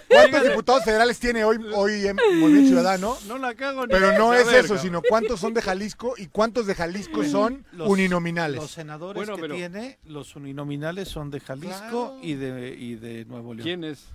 cuántos 0.08 0.42
diputados 0.44 0.84
federales 0.84 1.18
tiene 1.18 1.44
hoy, 1.44 1.58
hoy 1.74 2.06
en 2.06 2.16
Movimiento 2.16 2.68
Ciudadano. 2.68 3.16
No 3.26 3.38
la 3.38 3.54
cago 3.54 3.86
ni 3.86 3.92
Pero 3.92 4.16
no 4.18 4.32
es 4.34 4.44
saber, 4.44 4.60
eso, 4.64 4.74
cabrón. 4.74 4.82
sino 4.82 5.02
cuántos 5.02 5.40
son 5.40 5.54
de 5.54 5.62
Jalisco 5.62 6.14
y 6.16 6.26
cuántos 6.26 6.66
de 6.66 6.74
Jalisco 6.74 7.24
son 7.24 7.64
Los- 7.72 7.88
uninominales. 7.88 8.60
Los 8.60 8.70
senadores 8.70 9.14
Bueno, 9.16 9.36
que 9.36 9.42
pero- 9.42 9.54
tiene, 9.54 9.98
los 10.04 10.36
uninominales 10.36 11.08
son 11.08 11.30
de 11.30 11.40
Jalisco 11.40 11.78
Claro. 11.78 12.18
y, 12.22 12.34
de, 12.34 12.74
y 12.78 12.94
de 12.96 13.24
Nuevo 13.26 13.54
León. 13.54 13.64
¿Quién 13.64 13.84
es? 13.84 14.06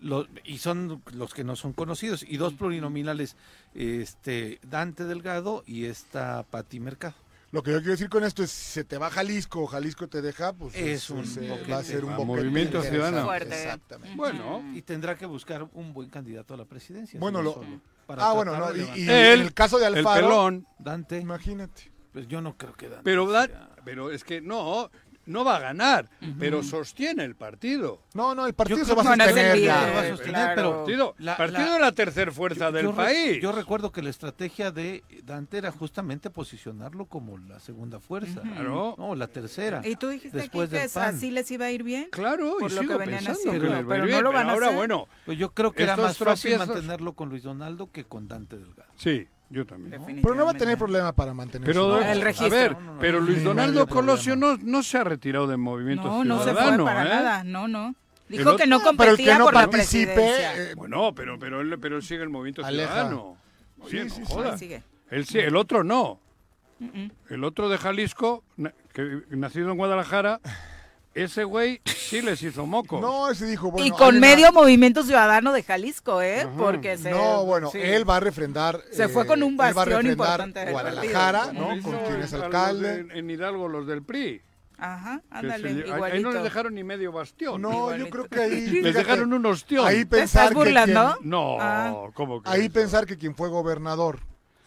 Los- 0.00 0.28
y 0.44 0.58
son 0.58 1.02
los 1.12 1.34
que 1.34 1.44
no 1.44 1.56
son 1.56 1.72
conocidos. 1.74 2.24
Y 2.26 2.38
dos 2.38 2.54
plurinominales, 2.54 3.36
este 3.74 4.58
Dante 4.62 5.04
Delgado 5.04 5.62
y 5.66 5.84
esta 5.84 6.42
Pati 6.50 6.80
Mercado. 6.80 7.14
Lo 7.52 7.62
que 7.64 7.72
yo 7.72 7.78
quiero 7.78 7.92
decir 7.92 8.08
con 8.08 8.22
esto 8.22 8.42
es, 8.44 8.50
si 8.50 8.72
se 8.74 8.84
te 8.84 8.96
va 8.96 9.10
Jalisco 9.10 9.62
o 9.62 9.66
Jalisco 9.66 10.06
te 10.08 10.22
deja, 10.22 10.52
pues 10.52 10.74
Es 10.76 11.10
un 11.10 11.24
eh, 11.24 11.48
boquete. 11.48 11.72
va 11.72 11.78
a 11.78 11.82
ser 11.84 12.04
un 12.04 12.16
boquete 12.16 12.26
Movimiento. 12.42 12.80
Ciudadano. 12.82 13.24
Fuerte. 13.24 13.54
Exactamente. 13.64 14.16
Bueno. 14.16 14.62
Y 14.72 14.82
tendrá 14.82 15.16
que 15.16 15.26
buscar 15.26 15.68
un 15.72 15.92
buen 15.92 16.08
candidato 16.10 16.54
a 16.54 16.56
la 16.56 16.64
presidencia. 16.64 17.18
Bueno, 17.18 17.42
lo- 17.42 17.54
solo, 17.54 17.80
para 18.06 18.28
Ah, 18.28 18.32
bueno, 18.34 18.56
no, 18.56 18.74
y, 18.76 19.08
el 19.08 19.52
caso 19.52 19.78
de 19.78 19.86
El 19.86 19.96
Alfaro, 19.96 20.26
pelón. 20.28 20.66
Dante, 20.78 21.18
imagínate. 21.18 21.90
pues 22.12 22.28
yo 22.28 22.40
no 22.40 22.56
creo 22.56 22.74
que 22.74 22.88
Dante. 22.88 23.02
Pero, 23.04 23.28
sea- 23.30 23.70
pero 23.84 24.10
es 24.12 24.22
que 24.24 24.40
no, 24.40 24.90
no 25.30 25.44
va 25.44 25.56
a 25.56 25.60
ganar, 25.60 26.08
pero 26.38 26.62
sostiene 26.62 27.24
el 27.24 27.34
partido. 27.36 28.02
No, 28.14 28.34
no, 28.34 28.46
el 28.46 28.54
partido 28.54 28.84
se 28.84 28.94
va 28.94 29.02
a 29.02 29.04
no 29.04 29.12
el 29.14 29.20
sostener 29.30 29.58
ya. 29.60 29.92
Va 29.94 30.00
a 30.02 30.08
sostener, 30.08 30.32
claro. 30.34 30.54
pero 30.54 30.76
Partido, 30.80 31.14
La- 31.18 31.36
partido 31.36 31.66
la- 31.66 31.72
de 31.74 31.80
la 31.80 31.92
tercera 31.92 32.32
fuerza 32.32 32.66
yo- 32.66 32.72
del 32.72 32.82
yo 32.86 32.90
re- 32.92 32.96
país. 32.96 33.42
Yo 33.42 33.52
recuerdo 33.52 33.92
que 33.92 34.02
la 34.02 34.10
estrategia 34.10 34.70
de 34.70 35.02
Dante 35.24 35.58
era 35.58 35.70
justamente 35.72 36.30
posicionarlo 36.30 37.06
como 37.06 37.38
la 37.38 37.60
segunda 37.60 38.00
fuerza. 38.00 38.40
Claro. 38.42 38.94
No, 38.98 39.14
la 39.14 39.28
tercera. 39.28 39.80
Y 39.84 39.96
tú 39.96 40.08
dijiste 40.08 40.36
Después 40.38 40.68
aquí 40.72 40.88
que 40.92 41.00
así 41.00 41.30
les 41.30 41.50
iba 41.50 41.66
a 41.66 41.70
ir 41.70 41.82
bien. 41.82 42.08
Claro, 42.10 42.56
Por 42.58 42.70
y 42.70 42.74
lo 42.74 42.80
que 42.80 42.86
sigo 42.86 42.98
venían 42.98 43.18
pensando 43.24 43.38
haciendo, 43.50 43.60
que 43.68 43.74
les 43.74 43.74
va 43.74 43.76
a 43.76 43.80
ir 43.80 43.86
pero 43.88 43.98
no 44.02 44.06
bien, 44.06 44.22
lo 44.24 44.32
van 44.32 44.48
a 44.48 44.52
ahora, 44.52 44.66
hacer. 44.66 44.76
bueno, 44.78 45.08
Pues 45.26 45.38
yo 45.38 45.52
creo 45.54 45.72
que 45.72 45.82
era 45.84 45.96
más 45.96 46.18
fácil 46.18 46.58
mantenerlo 46.58 47.12
con 47.14 47.28
Luis 47.28 47.42
Donaldo 47.42 47.90
que 47.90 48.04
con 48.04 48.26
Dante 48.28 48.56
Delgado. 48.56 48.90
sí, 48.96 49.28
yo 49.50 49.66
también. 49.66 50.00
Pero 50.22 50.34
no 50.34 50.44
va 50.46 50.52
a 50.52 50.54
tener 50.54 50.78
problema 50.78 51.12
para 51.12 51.34
mantener 51.34 51.66
Pero, 51.66 51.98
su- 51.98 52.04
El 52.04 52.20
a 52.20 52.24
registro. 52.24 52.50
ver, 52.50 52.72
No, 52.72 52.80
no, 52.80 52.92
no. 52.94 52.98
pero 53.00 53.20
Luis 53.20 53.44
Donaldo 53.44 53.86
Colosio 53.86 54.36
no, 54.36 54.56
no 54.56 54.82
se 54.82 54.98
ha 54.98 55.04
retirado 55.04 55.46
del 55.46 55.58
movimiento 55.58 56.04
No, 56.04 56.24
no 56.24 56.38
se 56.38 56.52
fue 56.52 56.60
ciudadano. 56.60 56.84
para 56.84 57.02
¿eh? 57.04 57.08
nada. 57.08 57.44
No, 57.44 57.68
no. 57.68 57.94
El 58.28 58.38
Dijo 58.38 58.56
que 58.56 58.66
no 58.66 58.78
pero 58.78 58.90
el 58.90 58.96
competía 58.96 59.32
que 59.32 59.38
no 59.40 59.44
por 59.46 59.54
la 59.54 59.60
participe, 59.68 60.14
presidencia. 60.14 60.56
eh, 60.70 60.74
Bueno, 60.76 61.12
pero, 61.14 61.36
pero, 61.38 61.60
él, 61.60 61.78
pero 61.80 61.96
él 61.96 62.02
sigue 62.02 62.22
el 62.22 62.28
movimiento 62.30 62.64
Aleja. 62.64 62.88
ciudadano. 62.92 63.36
Oye, 63.80 63.90
Sí, 63.90 64.08
no 64.08 64.14
sí, 64.14 64.24
sí. 64.24 64.32
jodas. 64.32 64.52
Ahí 64.52 64.58
sigue. 64.58 64.82
Él 65.10 65.26
sí, 65.26 65.38
el 65.40 65.56
otro 65.56 65.82
no. 65.82 66.20
Mm-mm. 66.78 67.10
El 67.28 67.42
otro 67.44 67.68
de 67.68 67.76
Jalisco, 67.76 68.44
que, 68.94 69.22
nacido 69.30 69.72
en 69.72 69.76
Guadalajara, 69.76 70.40
ese 71.14 71.44
güey 71.44 71.80
sí 71.84 72.22
les 72.22 72.42
hizo 72.42 72.66
moco. 72.66 73.00
no, 73.00 73.30
ese 73.30 73.46
dijo, 73.46 73.70
bueno, 73.70 73.86
y 73.86 73.90
con 73.90 74.16
una- 74.16 74.20
medio 74.20 74.52
movimiento 74.52 75.02
ciudadano 75.02 75.52
de 75.52 75.62
Jalisco, 75.62 76.22
¿eh? 76.22 76.42
Ajá. 76.42 76.50
Porque 76.56 76.96
se. 76.98 77.10
No, 77.10 77.44
bueno, 77.44 77.70
sí. 77.70 77.78
él 77.80 78.08
va 78.08 78.16
a 78.16 78.20
refrendar. 78.20 78.80
Se 78.92 79.08
fue 79.08 79.26
con 79.26 79.42
un 79.42 79.52
él 79.54 79.60
va 79.60 79.64
a 79.68 79.72
bastión 79.72 80.02
refrendar 80.02 80.12
importante 80.12 80.60
del 80.60 80.70
Guadalajara, 80.72 81.40
partido. 81.46 81.74
¿no? 81.76 81.82
Con 81.82 81.96
quien 82.06 82.20
es 82.22 82.32
alcalde. 82.34 83.04
de- 83.04 83.18
en 83.18 83.30
Hidalgo 83.30 83.68
los 83.68 83.86
del 83.86 84.02
PRI. 84.02 84.42
Ajá, 84.82 85.20
que 85.20 85.36
ándale, 85.36 85.68
se 85.68 85.74
lle- 85.74 85.84
ahí- 85.84 85.90
igualito. 85.96 86.28
no 86.28 86.32
les 86.34 86.42
dejaron 86.42 86.74
ni 86.74 86.82
medio 86.84 87.12
bastión. 87.12 87.60
No, 87.60 87.70
yo 87.70 87.76
Igualito. 87.96 88.10
creo 88.10 88.28
que 88.28 88.40
ahí. 88.40 88.60
Les 88.62 88.70
fíjate, 88.70 88.92
dejaron 88.98 89.32
un 89.34 89.44
ostión. 89.44 89.86
Ahí 89.86 90.06
¿Te 90.06 90.06
pensar 90.06 90.44
estás 90.44 90.54
burlando? 90.54 91.08
que 91.12 91.16
quien- 91.20 91.30
No, 91.30 91.56
Ah. 91.60 92.06
¿cómo 92.14 92.40
que? 92.42 92.48
ahí 92.48 92.62
eso? 92.64 92.72
pensar 92.72 93.04
que 93.04 93.18
quien 93.18 93.34
fue 93.34 93.50
gobernador, 93.50 94.20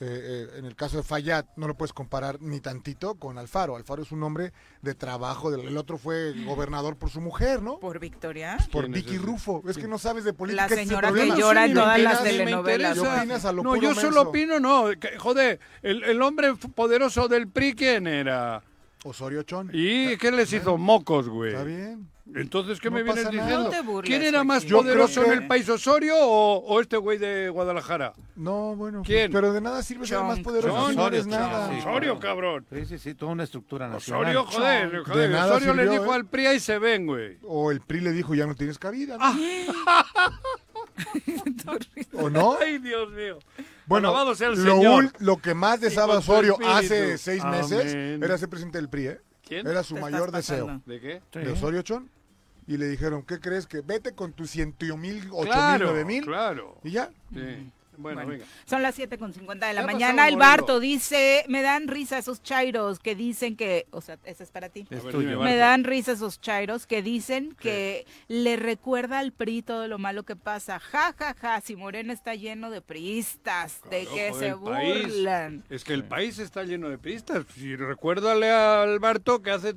eh, 0.03 0.47
eh, 0.53 0.57
en 0.59 0.65
el 0.65 0.75
caso 0.75 0.97
de 0.97 1.03
Fayad, 1.03 1.45
no 1.55 1.67
lo 1.67 1.75
puedes 1.75 1.93
comparar 1.93 2.41
ni 2.41 2.59
tantito 2.59 3.15
con 3.15 3.37
Alfaro. 3.37 3.75
Alfaro 3.75 4.03
es 4.03 4.11
un 4.11 4.21
hombre 4.23 4.51
de 4.81 4.93
trabajo, 4.95 5.49
del- 5.51 5.61
el 5.67 5.77
otro 5.77 5.97
fue 5.97 6.33
gobernador 6.45 6.97
por 6.97 7.09
su 7.09 7.21
mujer, 7.21 7.61
¿no? 7.61 7.79
Por 7.79 7.99
Victoria. 7.99 8.57
Por 8.71 8.85
¿Quién 8.85 8.95
es 8.95 9.05
Vicky? 9.05 9.17
Rufo. 9.17 9.63
Es 9.67 9.77
que 9.77 9.87
no 9.87 9.97
sabes 9.97 10.23
de 10.23 10.33
política. 10.33 10.67
La 10.67 10.75
señora 10.75 11.11
que 11.13 11.27
llora 11.35 11.65
en 11.65 11.73
todas 11.73 11.99
las 11.99 12.23
telenovelas. 12.23 12.95
Y 12.95 12.99
interesa. 12.99 13.19
opinas 13.21 13.45
a 13.45 13.51
lo 13.51 13.63
No, 13.63 13.75
yo 13.77 13.95
solo 13.95 14.21
opino, 14.23 14.59
no. 14.59 14.89
que- 14.99 15.17
joder, 15.17 15.59
el, 15.81 16.03
el 16.03 16.21
hombre 16.21 16.53
poderoso 16.75 17.27
del 17.27 17.47
PRI, 17.47 17.73
¿quién 17.75 18.07
era? 18.07 18.61
Osorio 19.05 19.43
Chón. 19.43 19.69
¿Y 19.73 20.17
qué 20.17 20.31
les 20.31 20.51
hizo 20.53 20.77
mocos, 20.77 21.27
güey? 21.29 21.51
Está 21.51 21.63
bien. 21.63 22.09
Entonces, 22.35 22.79
¿qué 22.79 22.89
No 22.89 22.95
me 22.95 23.03
vienes 23.03 23.29
diciendo? 23.29 23.63
No 23.65 23.69
te 23.69 23.81
burles, 23.81 24.09
¿Quién 24.09 24.23
era 24.23 24.43
más 24.45 24.63
Joaquín. 24.63 24.77
Poderoso 24.77 25.25
en 25.25 25.31
el 25.33 25.47
país, 25.47 25.67
Osorio 25.67 26.15
o, 26.17 26.57
o 26.59 26.79
este 26.79 26.95
güey 26.95 27.17
de 27.17 27.49
Guadalajara? 27.49 28.13
No, 28.35 28.75
bueno. 28.77 28.99
pues, 28.99 29.07
¿Quién? 29.07 29.31
pero 29.31 29.51
de 29.51 29.59
nada 29.59 29.83
sirve 29.83 30.07
ser 30.07 30.19
más 30.23 30.39
poderoso 30.39 30.73
Chon. 30.75 30.91
si 30.91 30.95
no 30.95 31.07
eres 31.07 31.27
Osorio, 31.27 31.37
nada. 31.39 31.69
sí. 31.69 31.79
Osorio, 31.79 32.19
cabrón. 32.19 32.65
Sí, 32.71 32.85
sí, 32.85 32.97
sí, 32.97 33.13
toda 33.13 33.33
una 33.33 33.43
estructura 33.43 33.89
nacional. 33.89 34.21
Osorio, 34.37 34.45
joder, 34.45 35.03
joder. 35.03 35.29
De 35.31 35.35
Osorio 35.37 35.73
le 35.73 35.89
dijo 35.89 36.05
¿eh? 36.05 36.15
al 36.15 36.25
PRI, 36.25 36.45
ahí 36.47 36.59
se 36.61 36.79
ven, 36.79 37.05
güey. 37.07 37.37
O 37.43 37.71
el 37.71 37.81
PRI 37.81 37.99
le 37.99 38.11
dijo, 38.13 38.33
ya 38.33 38.47
no 38.47 38.55
tienes 38.55 38.79
cabida. 38.79 39.17
¿no? 39.17 39.23
Ah. 39.25 39.35
¿O 42.13 42.29
no? 42.29 42.57
Ay, 42.59 42.77
Dios 42.77 43.11
mío. 43.11 43.39
Bueno, 43.85 44.09
Alabado 44.09 44.35
sea 44.35 44.47
el 44.49 44.63
lo, 44.63 44.75
Señor. 44.75 45.03
ul- 45.05 45.13
lo 45.19 45.37
que 45.37 45.53
más 45.53 45.79
su 45.81 45.99
Osorio 45.99 46.57
hace 46.65 47.17
seis 47.17 47.43
meses 47.43 47.93
Amén. 47.93 48.23
era 48.23 48.37
ser 48.37 48.49
presidente 48.49 48.77
del 48.77 48.89
PRI, 48.89 49.07
¿eh? 49.07 49.21
¿Quién? 49.47 49.67
Era 49.67 49.83
su 49.83 49.95
mayor 49.97 50.31
deseo. 50.31 50.81
¿De 50.85 50.99
qué? 50.99 51.21
De 51.39 51.51
Osorio 51.51 51.81
Chón. 51.81 52.09
Y 52.65 52.77
le 52.77 52.87
dijeron, 52.87 53.23
¿qué 53.23 53.39
crees? 53.39 53.67
Que 53.67 53.81
vete 53.81 54.13
con 54.13 54.31
tus 54.31 54.49
ciento 54.51 54.85
mil, 54.95 55.27
ocho 55.31 55.43
mil, 55.43 55.51
Claro, 55.51 55.85
nueve 55.87 56.05
mil. 56.05 56.23
claro. 56.23 56.77
Y 56.83 56.91
ya. 56.91 57.09
Sí. 57.33 57.71
Bueno, 57.97 58.25
venga. 58.25 58.45
Son 58.65 58.81
las 58.81 58.95
7 58.95 59.17
con 59.17 59.33
50 59.33 59.67
de 59.67 59.73
la 59.73 59.85
mañana. 59.85 60.27
El. 60.27 60.37
Barto 60.37 60.79
dice, 60.79 61.45
me 61.47 61.61
dan 61.61 61.87
risa 61.87 62.17
esos 62.17 62.41
chairos 62.43 62.99
que 62.99 63.15
dicen 63.15 63.55
que, 63.55 63.87
o 63.91 64.01
sea, 64.01 64.17
ese 64.25 64.43
es 64.43 64.51
para 64.51 64.69
ti. 64.69 64.85
Ver, 64.89 65.01
tuyo. 65.03 65.29
Me 65.39 65.57
Barto. 65.57 65.57
dan 65.57 65.83
risa 65.83 66.11
esos 66.13 66.41
chairos 66.41 66.85
que 66.87 67.01
dicen 67.01 67.55
que 67.59 68.05
le 68.27 68.55
recuerda 68.55 69.19
al 69.19 69.31
PRI 69.31 69.61
todo 69.61 69.87
lo 69.87 69.97
malo 69.99 70.23
que 70.23 70.35
pasa. 70.35 70.79
Ja, 70.79 71.13
ja, 71.17 71.33
ja, 71.39 71.61
si 71.61 71.75
Morena 71.75 72.13
está 72.13 72.35
lleno 72.35 72.69
de 72.71 72.81
priistas, 72.81 73.81
de 73.89 74.05
que 74.07 74.33
se 74.33 74.55
país. 74.55 75.07
burlan. 75.07 75.63
Es 75.69 75.83
que 75.83 75.93
el 75.93 76.03
país 76.03 76.39
está 76.39 76.63
lleno 76.63 76.89
de 76.89 76.97
pistas. 76.97 77.45
Si 77.55 77.75
recuérdale 77.75 78.49
a 78.51 78.81
Alberto 78.83 79.41
que 79.41 79.51
hace 79.51 79.75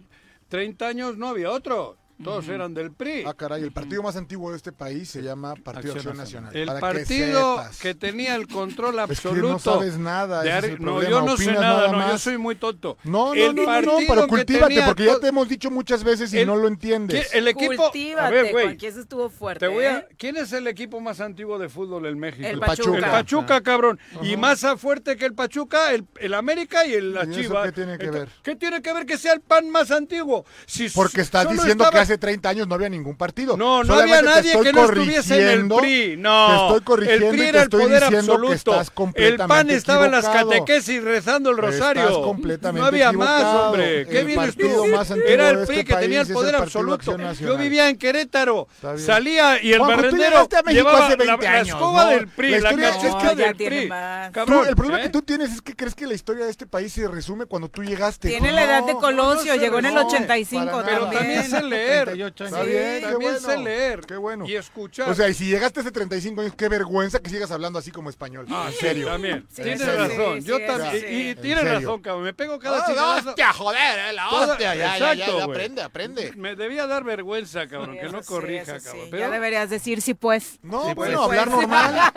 30 0.48 0.86
años 0.86 1.16
no 1.16 1.28
había 1.28 1.50
otro. 1.50 1.96
Todos 2.22 2.48
eran 2.48 2.72
del 2.74 2.92
PRI. 2.92 3.24
Ah, 3.26 3.34
caray, 3.34 3.62
el 3.62 3.72
partido 3.72 4.02
más 4.02 4.16
antiguo 4.16 4.50
de 4.50 4.56
este 4.56 4.72
país 4.72 5.08
se 5.10 5.22
llama 5.22 5.54
Partido 5.54 5.94
Acción 5.94 5.96
Acción 5.96 6.16
Nacional. 6.16 6.56
El 6.56 6.66
para 6.66 6.80
partido 6.80 7.62
que, 7.80 7.94
tenía 7.94 8.34
el 8.36 8.46
control 8.48 8.94
Es 9.10 9.20
que 9.20 9.28
absoluto. 9.28 9.48
no 9.52 9.58
sabes 9.58 9.98
nada, 9.98 10.42
de 10.42 10.48
ese 10.48 10.58
es 10.58 10.64
Ar- 10.64 10.70
el 10.70 10.82
no, 10.82 11.02
yo 11.02 11.20
no 11.22 11.36
sé 11.36 11.44
opinas 11.44 11.60
nada, 11.60 11.92
nada 11.92 12.06
no, 12.06 12.12
yo 12.12 12.18
soy 12.18 12.38
muy 12.38 12.54
tonto. 12.56 12.96
No, 13.04 13.26
no, 13.28 13.34
El 13.34 13.54
no, 13.54 13.62
no, 13.64 13.80
no, 13.82 13.98
pero 14.08 14.26
cultívate, 14.28 14.68
tenía 14.74 14.86
porque 14.86 15.04
ya 15.04 15.18
te 15.18 15.28
hemos 15.28 15.48
dicho 15.48 15.70
muchas 15.70 16.02
veces 16.04 16.32
y 16.32 16.38
El- 16.38 16.46
no 16.46 16.56
lo 16.56 16.68
entiendes. 16.68 17.28
¿Qué- 17.30 17.38
El 17.38 17.48
equipo. 17.48 17.76
Cultívate, 17.76 18.26
a 18.26 18.30
ver, 18.30 18.52
güey. 18.52 18.78
Eso 18.80 19.00
estuvo 19.00 19.28
fuerte. 19.28 19.66
Te 19.66 19.68
voy 19.72 19.84
a, 19.84 19.98
¿eh? 19.98 20.08
¿Quién 20.16 20.36
es 20.36 20.52
el 20.52 20.66
equipo 20.68 21.00
más 21.00 21.20
antiguo 21.20 21.58
de 21.58 21.68
fútbol 21.68 22.06
en 22.06 22.18
México? 22.18 22.46
El 22.46 22.54
El 22.54 22.60
Pachuca. 22.60 22.96
El 22.98 23.04
Pachuca, 23.04 23.60
cabrón. 23.60 23.98
Y 24.22 24.36
más 24.36 24.64
fuerte 24.78 25.16
que 25.16 25.26
el 25.26 25.34
Pachuca, 25.34 25.92
el, 25.92 26.06
el 26.20 26.34
América 26.34 26.86
y 26.86 26.94
el 26.94 27.12
la 27.14 27.24
¿Y 27.24 27.30
eso 27.32 27.40
Chivas. 27.42 27.66
qué 27.66 27.72
tiene 27.72 27.98
que 27.98 28.10
ver? 28.10 28.28
¿Qué 28.42 28.56
tiene 28.56 28.80
que 28.80 28.92
ver 28.92 29.04
que 29.06 29.18
sea 29.18 29.32
el 29.34 29.40
pan 29.40 29.68
más 29.70 29.90
antiguo? 29.90 30.44
Si 30.66 30.88
Porque 30.88 31.20
estás 31.20 31.50
diciendo 31.50 31.84
que 31.90 32.05
hace 32.06 32.18
30 32.18 32.48
años 32.48 32.68
no 32.68 32.74
había 32.74 32.88
ningún 32.88 33.16
partido. 33.16 33.56
No, 33.56 33.82
no 33.82 33.86
Solamente 33.94 34.18
había 34.18 34.30
nadie 34.36 34.60
que 34.62 34.72
no 34.72 34.84
estuviese 34.84 35.42
en 35.42 35.48
el 35.48 35.68
PRI. 35.68 36.16
No, 36.16 36.46
Te 36.48 36.54
estoy 36.66 36.80
corrigiendo 36.82 37.26
el 37.26 37.32
PRI 37.32 37.40
y 37.40 37.48
era 37.48 37.52
te 37.52 37.58
el 37.58 37.64
estoy 37.64 37.82
poder 37.82 38.02
diciendo 38.02 38.32
absoluto. 38.32 38.48
que 38.48 38.54
estás 38.54 38.92
el 39.14 39.36
PAN 39.36 39.70
estaba 39.70 40.06
en 40.06 40.12
las 40.12 40.28
catequesis 40.28 41.02
rezando 41.02 41.50
el 41.50 41.58
rosario. 41.58 42.02
Estás 42.02 42.18
completamente 42.18 42.80
no 42.80 42.86
había 42.86 43.12
más, 43.12 43.44
hombre. 43.44 44.06
¿Qué 44.06 44.20
El 44.20 44.26
vienes 44.26 44.46
partido 44.46 44.82
tú? 44.82 44.88
más 44.88 45.10
antiguo 45.10 45.30
Era 45.30 45.50
el 45.50 45.58
PRI 45.66 45.78
este 45.78 45.84
que 45.84 45.94
tenía 45.96 46.18
país 46.20 46.28
el 46.28 46.34
poder 46.34 46.56
absoluto. 46.56 47.16
Yo 47.40 47.56
vivía 47.56 47.88
en 47.88 47.96
Querétaro. 47.96 48.68
Bien. 48.82 48.98
Salía 48.98 49.62
y 49.62 49.72
el 49.72 49.78
Juanjo, 49.78 49.94
tú 49.96 50.02
barrendero 50.02 50.30
llegaste 50.30 50.56
a 50.56 50.62
México 50.62 50.88
llevaba 50.88 51.06
hace 51.06 51.16
20 51.16 51.44
la, 51.44 51.60
escoba 51.60 52.04
¿no? 52.04 52.10
del 52.10 52.28
PRI, 52.28 52.60
La 52.60 52.72
del 52.72 54.32
Cabrón, 54.32 54.66
el 54.68 54.76
problema 54.76 55.00
¿eh? 55.00 55.02
que 55.04 55.08
tú 55.10 55.22
tienes 55.22 55.52
es 55.52 55.62
que 55.62 55.74
crees 55.74 55.94
que 55.94 56.06
la 56.06 56.14
historia 56.14 56.44
de 56.44 56.50
este 56.50 56.66
país 56.66 56.92
se 56.92 57.06
resume 57.08 57.46
cuando 57.46 57.68
tú 57.68 57.82
llegaste. 57.82 58.28
Tiene 58.28 58.52
la 58.52 58.64
edad 58.64 58.84
de 58.84 58.94
Colosio, 58.94 59.54
llegó 59.56 59.78
en 59.78 59.86
el 59.86 59.94
no, 59.94 60.06
85 60.06 60.66
para 60.66 60.84
Pero 60.84 61.10
también 61.10 61.44
sé 61.44 61.62
leer. 61.96 62.04
38 62.06 62.44
años. 62.44 62.52
Está 62.58 62.64
bien, 62.66 62.82
qué 63.00 63.00
También 63.10 63.32
bueno. 63.32 63.48
sé 63.48 63.58
leer. 63.58 64.00
Qué 64.00 64.16
bueno. 64.16 64.46
Y 64.48 64.56
escuchar. 64.56 65.08
O 65.10 65.14
sea, 65.14 65.28
y 65.28 65.34
si 65.34 65.46
llegaste 65.46 65.80
hace 65.80 65.90
35 65.90 66.40
años, 66.40 66.54
qué 66.56 66.68
vergüenza 66.68 67.18
que 67.20 67.30
sigas 67.30 67.50
hablando 67.50 67.78
así 67.78 67.90
como 67.90 68.10
español. 68.10 68.46
Ah, 68.50 68.66
en 68.70 68.74
serio. 68.78 69.06
también. 69.06 69.46
Sí, 69.50 69.62
tienes 69.62 69.86
razón. 69.86 70.42
sí, 70.42 70.48
Yo 70.48 70.56
sí, 70.58 70.62
también. 70.66 70.92
sí. 70.92 71.06
Y, 71.06 71.16
y 71.16 71.28
En 71.30 71.40
tienes 71.40 71.64
serio. 71.64 71.80
razón, 71.80 72.02
cabrón. 72.02 72.24
Me 72.24 72.34
pego 72.34 72.58
cada 72.58 72.86
chingadazo. 72.86 73.28
hostia, 73.30 73.52
joder, 73.52 73.98
eh, 74.08 74.12
la 74.12 74.28
hostia, 74.30 74.74
ya, 74.74 74.98
ya, 74.98 75.12
Exacto, 75.12 75.38
ya, 75.38 75.44
aprende, 75.44 75.82
aprende. 75.82 76.32
Me 76.36 76.54
debía 76.56 76.86
dar 76.86 77.04
vergüenza, 77.04 77.66
cabrón, 77.66 77.94
Sí, 77.96 78.06
que 78.06 78.12
no 78.12 78.22
corrija, 78.22 78.78
sí. 78.80 78.86
cabrón. 78.86 79.10
Ya 79.10 79.30
deberías 79.30 79.70
decir 79.70 80.00
sí, 80.02 80.14
pues. 80.14 80.58
No, 80.62 80.86
Sí, 80.88 80.94
bueno, 80.94 81.26
pues. 81.26 81.38
hablar 81.40 81.48
normal. 81.48 82.12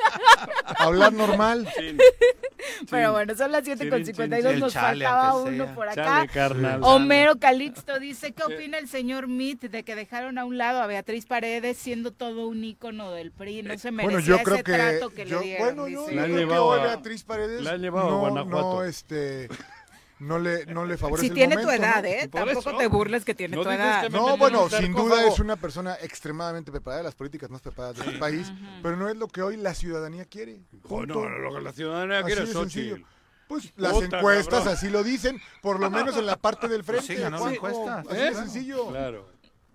hablar 0.78 1.12
normal. 1.12 1.68
Sí, 1.76 1.96
Pero 2.90 3.12
bueno, 3.12 3.34
son 3.34 3.52
las 3.52 3.64
7 3.64 3.88
con 3.88 3.98
Chin, 3.98 4.06
chin, 4.06 4.14
52, 4.16 4.52
chin. 4.52 4.60
nos 4.60 4.74
faltaba 4.74 5.34
uno 5.36 5.74
por 5.74 5.88
acá. 5.88 5.94
chale, 6.04 6.28
carnal. 6.28 6.80
Homero 6.82 7.38
Calixto 7.38 7.98
dice, 7.98 8.32
¿qué 8.32 8.42
opina 8.44 8.78
el 8.78 8.88
señor 8.88 9.19
Mit 9.28 9.60
de 9.62 9.82
que 9.82 9.94
dejaron 9.94 10.38
a 10.38 10.44
un 10.44 10.58
lado 10.58 10.80
a 10.82 10.86
Beatriz 10.86 11.26
Paredes 11.26 11.76
siendo 11.76 12.12
todo 12.12 12.48
un 12.48 12.62
ícono 12.64 13.10
del 13.12 13.30
PRI? 13.32 13.62
No 13.62 13.78
se 13.78 13.90
merecía 13.90 14.16
Bueno, 14.18 14.20
yo 14.20 14.42
creo 14.42 14.54
ese 14.56 14.64
que, 14.64 14.72
trato 14.72 15.10
que 15.10 15.26
yo, 15.26 15.40
le 15.40 15.46
dieron. 15.46 15.64
bueno, 15.76 15.88
yo, 15.88 16.10
yo 16.10 16.20
han 16.20 16.24
creo 16.24 16.26
que 16.26 16.40
llevado 16.40 16.66
hoy 16.66 16.80
a- 16.80 16.82
Beatriz 16.84 17.24
Paredes 17.24 17.62
la 17.62 17.70
han 17.72 17.80
llevado 17.82 18.08
a 18.08 18.10
no, 18.10 18.18
Guanajuato. 18.18 18.74
no, 18.74 18.84
este, 18.84 19.48
no 20.18 20.38
le, 20.38 20.66
no 20.66 20.84
le 20.84 20.96
favorece 20.98 21.22
Si 21.26 21.28
el 21.28 21.34
tiene 21.34 21.56
tu 21.56 21.70
edad. 21.70 22.04
¿eh? 22.04 22.28
Por 22.30 22.44
Tampoco 22.44 22.70
eso. 22.70 22.78
te 22.78 22.86
burles 22.88 23.24
que 23.24 23.34
tiene 23.34 23.56
No 23.56 23.62
tu 23.62 23.70
edad. 23.70 24.08
No, 24.10 24.36
bueno, 24.36 24.68
sin 24.68 24.92
duda 24.92 25.26
es 25.26 25.38
una 25.40 25.56
persona 25.56 25.96
extremadamente 26.02 26.70
preparada, 26.70 27.02
las 27.02 27.14
políticas 27.14 27.48
más 27.50 27.62
preparadas 27.62 27.96
de 27.98 28.04
este 28.04 28.18
país, 28.18 28.52
pero 28.82 28.96
no 28.96 29.08
es 29.08 29.16
lo 29.16 29.28
que 29.28 29.40
hoy 29.42 29.56
la 29.56 29.72
ciudadanía 29.74 30.24
quiere. 30.26 30.60
Oh, 30.88 31.06
no, 31.06 31.28
lo 31.28 31.54
que 31.54 31.60
la 31.62 31.72
ciudadanía 31.72 32.18
Así 32.18 32.26
quiere 32.26 32.42
es 32.42 32.50
sencillo. 32.52 32.96
Pues 33.50 33.72
las 33.76 33.92
Puta, 33.94 34.18
encuestas 34.18 34.60
cabrón. 34.60 34.74
así 34.74 34.88
lo 34.90 35.02
dicen, 35.02 35.42
por 35.60 35.80
lo 35.80 35.90
menos 35.90 36.16
en 36.16 36.24
la 36.24 36.36
parte 36.36 36.68
del 36.68 36.84
frente. 36.84 37.04
sí, 37.08 37.14
ganó 37.16 37.36
la 37.38 37.42
Juanjo, 37.58 37.66
encuesta. 37.68 37.98
Así 38.08 38.20
¿Eh? 38.20 38.24
de 38.30 38.34
sencillo. 38.36 38.86
Claro. 38.90 39.26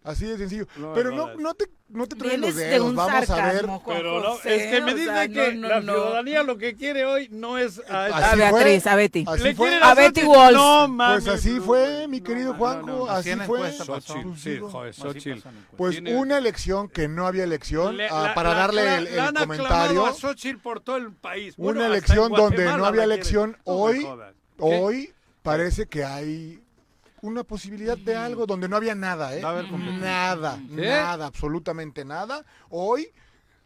Así 0.06 0.26
de 0.26 0.38
sencillo. 0.38 0.68
No, 0.78 0.93
pero 0.93 1.10
no, 1.12 1.34
no, 1.36 1.56
te, 1.56 1.66
no 1.89 2.06
te 2.08 2.16
truenes 2.16 2.39
los 2.39 2.56
de 2.56 2.66
dedos. 2.66 2.89
un 2.89 2.95
Vamos 2.95 3.30
a 3.30 3.51
ver. 3.51 3.66
Pero 3.88 4.22
no, 4.22 4.32
José, 4.36 4.56
es 4.56 4.72
que 4.72 4.82
me 4.82 4.91
o 4.91 4.95
dice 4.95 5.08
sea, 5.12 5.28
que 5.28 5.56
no, 5.56 5.68
la 5.68 5.82
ciudadanía 5.82 6.43
lo 6.43 6.58
que 6.60 6.76
quiere 6.76 7.06
hoy 7.06 7.28
no 7.32 7.58
es 7.58 7.82
a, 7.89 8.06
Así 8.06 8.14
A 8.14 8.28
fue. 8.30 8.60
Beatriz, 8.60 8.88
a 8.88 8.95
Betty. 8.95 9.26
Así 9.28 9.43
Le 9.43 9.56
fue. 9.56 9.68
quieren 9.70 9.84
A 9.88 9.93
Betty. 9.95 10.24
Walsh. 10.24 10.53
No, 10.56 10.88
mami, 10.88 11.14
Pues 11.24 11.28
así 11.39 11.60
fue, 11.60 12.08
mi 12.08 12.22
querido 12.22 12.53
no, 12.53 12.60
Juanjo, 12.60 12.86
no, 12.88 12.97
no. 13.06 13.12
así 13.12 13.36
fue. 13.47 13.72
Xochitl, 13.72 14.22
Pues 14.30 14.39
sí, 14.41 14.60
joder, 14.60 14.93
Xochitl. 14.93 15.39
Pues 15.76 15.91
Tiene- 15.95 16.16
una 16.16 16.38
elección 16.38 16.88
que 16.88 17.08
no 17.08 17.26
había 17.26 17.43
elección, 17.43 17.97
Le- 17.97 18.08
ah, 18.08 18.24
la- 18.28 18.34
para 18.36 18.49
la- 18.51 18.56
darle 18.60 18.86
la- 18.86 18.97
el, 18.99 19.16
la 19.16 19.28
el 19.30 19.34
comentario. 19.36 20.06
a 20.06 20.14
Xochitl 20.14 20.60
por 20.60 20.82
todo 20.82 20.97
el 20.97 21.12
país. 21.14 21.56
Bueno, 21.58 21.80
Una 21.80 21.88
elección 21.88 22.32
donde 22.32 22.66
no 22.66 22.86
había 22.86 23.03
elección 23.06 23.58
hoy, 23.64 24.08
hoy 24.60 25.14
parece 25.41 25.88
que 25.88 26.03
hay 26.03 26.60
una 27.26 27.43
posibilidad 27.43 27.97
de 27.97 28.15
algo 28.15 28.45
donde 28.45 28.67
no 28.69 28.76
había 28.78 28.95
nada, 28.95 29.36
¿eh? 29.36 29.41
A. 29.43 29.61
Nada, 29.63 30.59
nada, 30.69 31.26
absolutamente 31.28 32.05
nada. 32.05 32.43
Hoy 32.69 33.09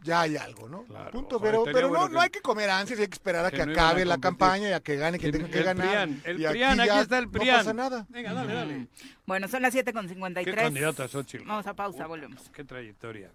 ya 0.02 0.22
hay 0.22 0.38
algo, 0.38 0.70
¿no? 0.70 0.84
Claro, 0.86 1.12
Punto, 1.12 1.42
pero, 1.42 1.64
pero 1.66 1.82
no, 1.82 1.90
bueno 1.90 2.08
no 2.08 2.20
que- 2.20 2.24
hay 2.24 2.30
que 2.30 2.42
comer 2.42 2.70
ansias, 2.70 3.00
hay 3.00 3.08
que 3.08 3.14
esperar 3.16 3.46
a 3.46 3.52
que 3.52 3.58
que, 3.58 3.66
no 3.66 3.72
a 3.72 3.74
acabe 3.74 4.06
la 4.06 4.18
campaña 4.18 4.70
y 4.70 4.72
a 4.72 4.80
que 4.80 4.96
gane 4.96 5.20
quien 5.20 5.32
tenga 5.34 5.50
que 5.50 5.58
el 5.60 5.64
ganar. 5.66 5.88
Prián, 5.88 6.22
el 6.24 6.40
Y 6.40 6.46
aquí 6.46 6.54
Prián, 6.54 6.80
aquí 6.80 6.98
está 7.00 7.18
el 7.18 7.26
No 7.26 7.32
Prián. 7.32 7.58
pasa 7.58 7.74
nada. 7.74 8.06
Venga, 8.10 8.34
dale, 8.34 8.54
dale. 8.54 8.88
Bueno, 9.26 9.48
son 9.50 9.62
las 9.62 9.74
7 9.74 9.92
con 9.92 10.04
Qué 10.08 10.14
53. 10.14 10.56
candidata 10.56 11.08
Xochitl. 11.08 11.46
Vamos 11.46 11.68
a 11.68 11.74
pausa, 11.74 12.08
volvemos. 12.08 12.50
Qué 12.54 12.64
trayectoria. 12.64 13.30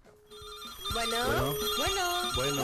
Bueno, 0.93 1.17
bueno, 1.77 2.31
Bueno. 2.35 2.63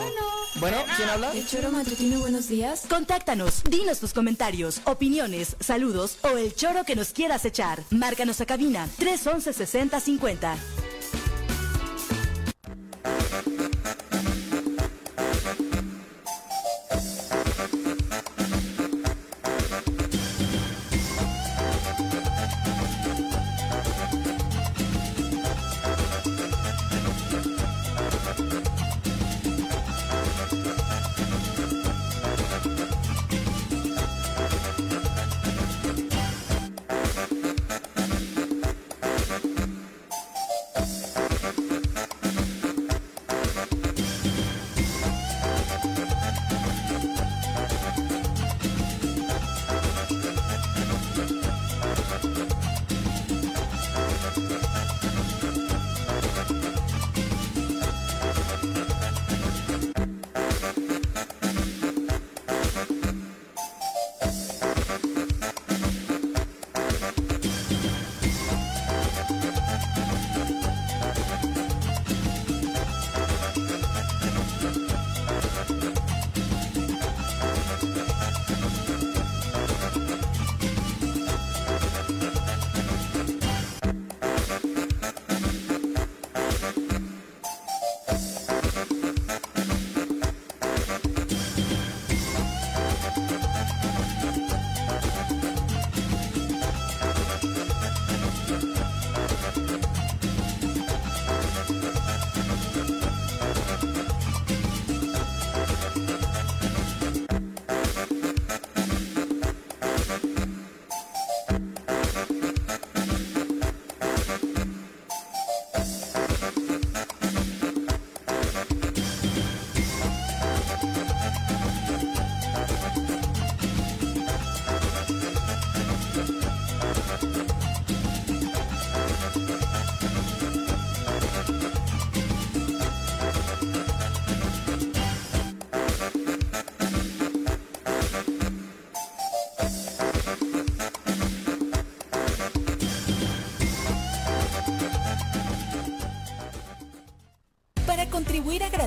Bueno, 0.56 0.76
¿quién 0.96 1.08
habla? 1.08 1.32
El 1.32 1.46
choro 1.46 1.70
matutino, 1.70 2.20
buenos 2.20 2.48
días. 2.48 2.82
Contáctanos, 2.88 3.64
dinos 3.64 3.98
tus 4.00 4.12
comentarios, 4.12 4.80
opiniones, 4.84 5.56
saludos 5.60 6.18
o 6.22 6.36
el 6.36 6.54
choro 6.54 6.84
que 6.84 6.94
nos 6.94 7.12
quieras 7.12 7.44
echar. 7.44 7.82
Márcanos 7.90 8.40
a 8.40 8.46
cabina 8.46 8.88
311 8.98 9.52
6050. 9.52 10.56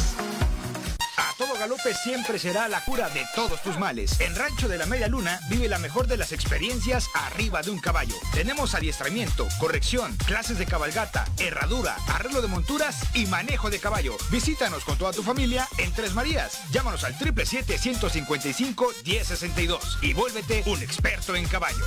A 1.20 1.34
todo 1.38 1.54
galope 1.60 1.94
siempre 1.94 2.40
será 2.40 2.68
la 2.70 2.82
cura 2.86 3.10
de 3.10 3.28
todos 3.36 3.62
tus 3.62 3.78
males. 3.78 4.22
En 4.22 4.34
Rancho 4.38 4.70
de 4.70 4.78
la 4.78 4.86
Media 4.86 5.10
Luna 5.10 5.42
vive 5.50 5.68
la 5.68 5.78
mejor 5.78 6.08
de 6.08 6.16
las 6.16 6.32
experiencias 6.32 7.10
arriba 7.14 7.62
de 7.62 7.72
un 7.72 7.80
caballo. 7.80 8.16
Tenemos 8.34 8.74
adiestramiento, 8.74 9.46
corrección, 9.60 10.16
clases 10.26 10.58
de 10.58 10.66
cabalgata, 10.66 11.26
herradura, 11.38 11.98
arreglo 12.08 12.42
de 12.42 12.48
monturas 12.48 12.96
y 13.14 13.26
manejo 13.26 13.70
de 13.70 13.80
caballo. 13.80 14.16
Visítanos 14.32 14.86
con 14.86 14.98
toda 14.98 15.12
tu 15.12 15.22
familia 15.22 15.68
en 15.78 15.92
Tres 15.92 16.14
Marías. 16.14 16.62
Llámanos 16.72 17.04
al 17.04 17.20
777-155-1062 17.20 19.98
y 20.02 20.14
vuélvete 20.14 20.64
un 20.68 20.82
experto 20.82 21.36
en 21.36 21.46
caballos. 21.50 21.86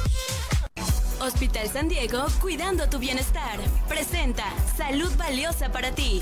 Hospital 1.20 1.70
San 1.72 1.88
Diego, 1.88 2.26
cuidando 2.42 2.86
tu 2.90 2.98
bienestar. 2.98 3.58
Presenta 3.88 4.44
Salud 4.76 5.10
Valiosa 5.16 5.72
para 5.72 5.92
ti. 5.92 6.20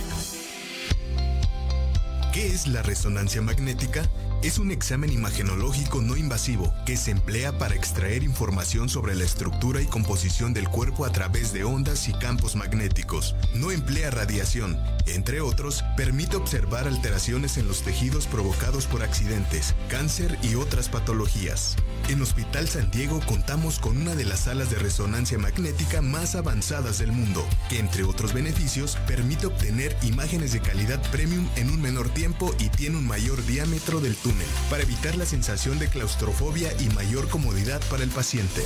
¿Qué 2.33 2.47
es 2.47 2.69
la 2.69 2.81
resonancia 2.83 3.43
magnética? 3.43 4.09
Es 4.43 4.59
un 4.59 4.71
examen 4.71 5.13
imagenológico 5.13 6.01
no 6.01 6.17
invasivo 6.17 6.73
que 6.87 6.97
se 6.97 7.11
emplea 7.11 7.59
para 7.59 7.75
extraer 7.75 8.23
información 8.23 8.89
sobre 8.89 9.15
la 9.15 9.25
estructura 9.25 9.83
y 9.83 9.87
composición 9.87 10.55
del 10.55 10.67
cuerpo 10.67 11.05
a 11.05 11.13
través 11.13 11.53
de 11.53 11.65
ondas 11.65 12.09
y 12.09 12.15
campos 12.15 12.57
magnéticos. 12.57 13.37
No 13.55 13.71
emplea 13.71 14.11
radiación. 14.11 14.79
Entre 15.07 15.43
otros, 15.43 15.85
permite 15.95 16.37
observar 16.37 16.87
alteraciones 16.87 17.59
en 17.59 17.69
los 17.69 17.83
tejidos 17.83 18.27
provocados 18.27 18.87
por 18.87 19.03
accidentes, 19.03 19.75
cáncer 19.91 20.39
y 20.43 20.55
otras 20.55 20.89
patologías. 20.89 21.77
En 22.09 22.23
Hospital 22.23 22.67
San 22.67 22.91
Diego 22.91 23.21
contamos 23.27 23.79
con 23.79 23.99
una 23.99 24.15
de 24.15 24.25
las 24.25 24.41
salas 24.41 24.71
de 24.71 24.79
resonancia 24.79 25.37
magnética 25.37 26.01
más 26.01 26.35
avanzadas 26.35 26.99
del 26.99 27.13
mundo, 27.13 27.47
que 27.69 27.79
entre 27.79 28.05
otros 28.05 28.33
beneficios 28.33 28.97
permite 29.07 29.47
obtener 29.47 29.95
imágenes 30.03 30.53
de 30.53 30.61
calidad 30.61 31.01
premium 31.11 31.47
en 31.57 31.71
un 31.71 31.81
menor 31.83 32.09
tiempo 32.09 32.55
y 32.59 32.71
tiene 32.71 32.97
un 32.97 33.07
mayor 33.07 33.45
diámetro 33.45 34.01
del 34.01 34.17
túnel, 34.31 34.47
para 34.69 34.83
evitar 34.83 35.17
la 35.17 35.25
sensación 35.27 35.79
de 35.79 35.89
claustrofobia 35.89 36.73
y 36.81 36.89
mayor 36.91 37.29
comodidad 37.29 37.81
para 37.91 38.05
el 38.05 38.11
paciente. 38.11 38.63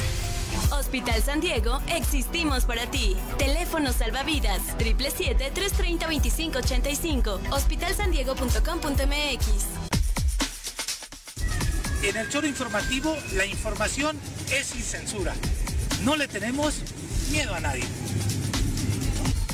Hospital 0.71 1.23
San 1.23 1.41
Diego, 1.41 1.81
existimos 1.89 2.65
para 2.65 2.91
ti. 2.91 3.17
Teléfono 3.39 3.93
salvavidas 3.93 4.61
777-330-2585. 4.79 7.41
Hospitalsandiego.com.mx. 7.51 9.47
En 12.03 12.17
el 12.17 12.29
choro 12.29 12.47
informativo, 12.47 13.17
la 13.33 13.47
información 13.47 14.19
es 14.53 14.67
sin 14.67 14.83
censura. 14.83 15.35
No 16.03 16.17
le 16.17 16.29
tenemos 16.29 16.83
miedo 17.31 17.55
a 17.55 17.61
nadie. 17.61 17.85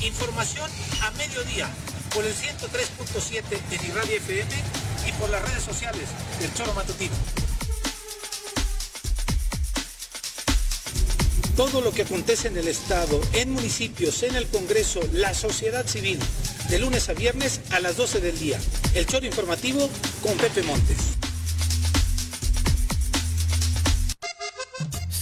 Información 0.01 0.69
a 1.01 1.11
mediodía 1.11 1.69
por 2.13 2.25
el 2.25 2.33
103.7 2.33 3.41
en 3.71 3.85
Irradia 3.85 4.17
FM 4.17 4.90
y 5.07 5.11
por 5.13 5.29
las 5.29 5.41
redes 5.41 5.63
sociales 5.63 6.07
del 6.39 6.53
Choro 6.53 6.73
Matutino. 6.73 7.15
Todo 11.55 11.81
lo 11.81 11.91
que 11.91 12.03
acontece 12.03 12.47
en 12.47 12.57
el 12.57 12.67
Estado, 12.67 13.21
en 13.33 13.51
municipios, 13.51 14.23
en 14.23 14.35
el 14.35 14.47
Congreso, 14.47 15.01
la 15.13 15.33
sociedad 15.33 15.85
civil, 15.85 16.19
de 16.69 16.79
lunes 16.79 17.09
a 17.09 17.13
viernes 17.13 17.61
a 17.71 17.79
las 17.79 17.97
12 17.97 18.19
del 18.19 18.39
día. 18.39 18.59
El 18.95 19.05
Choro 19.05 19.25
Informativo 19.25 19.89
con 20.23 20.37
Pepe 20.37 20.63
Montes. 20.63 20.97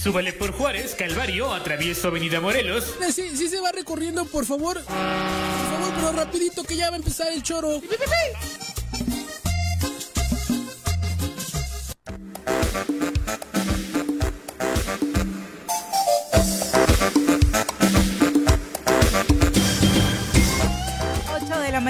Súbale 0.02 0.32
por 0.32 0.52
Juárez, 0.52 0.94
Calvario, 0.94 1.52
atravieso 1.52 2.08
Avenida 2.08 2.40
Morelos. 2.40 2.84
Sí, 3.12 3.36
sí 3.36 3.48
se 3.48 3.60
va 3.60 3.70
recorriendo, 3.70 4.24
por 4.24 4.46
favor. 4.46 4.82
Por 4.82 4.94
favor, 4.94 5.92
pero 5.94 6.12
rapidito 6.12 6.64
que 6.64 6.76
ya 6.76 6.88
va 6.88 6.96
a 6.96 6.98
empezar 6.98 7.28
el 7.32 7.42
choro. 7.42 7.68
Ocho 7.76 8.69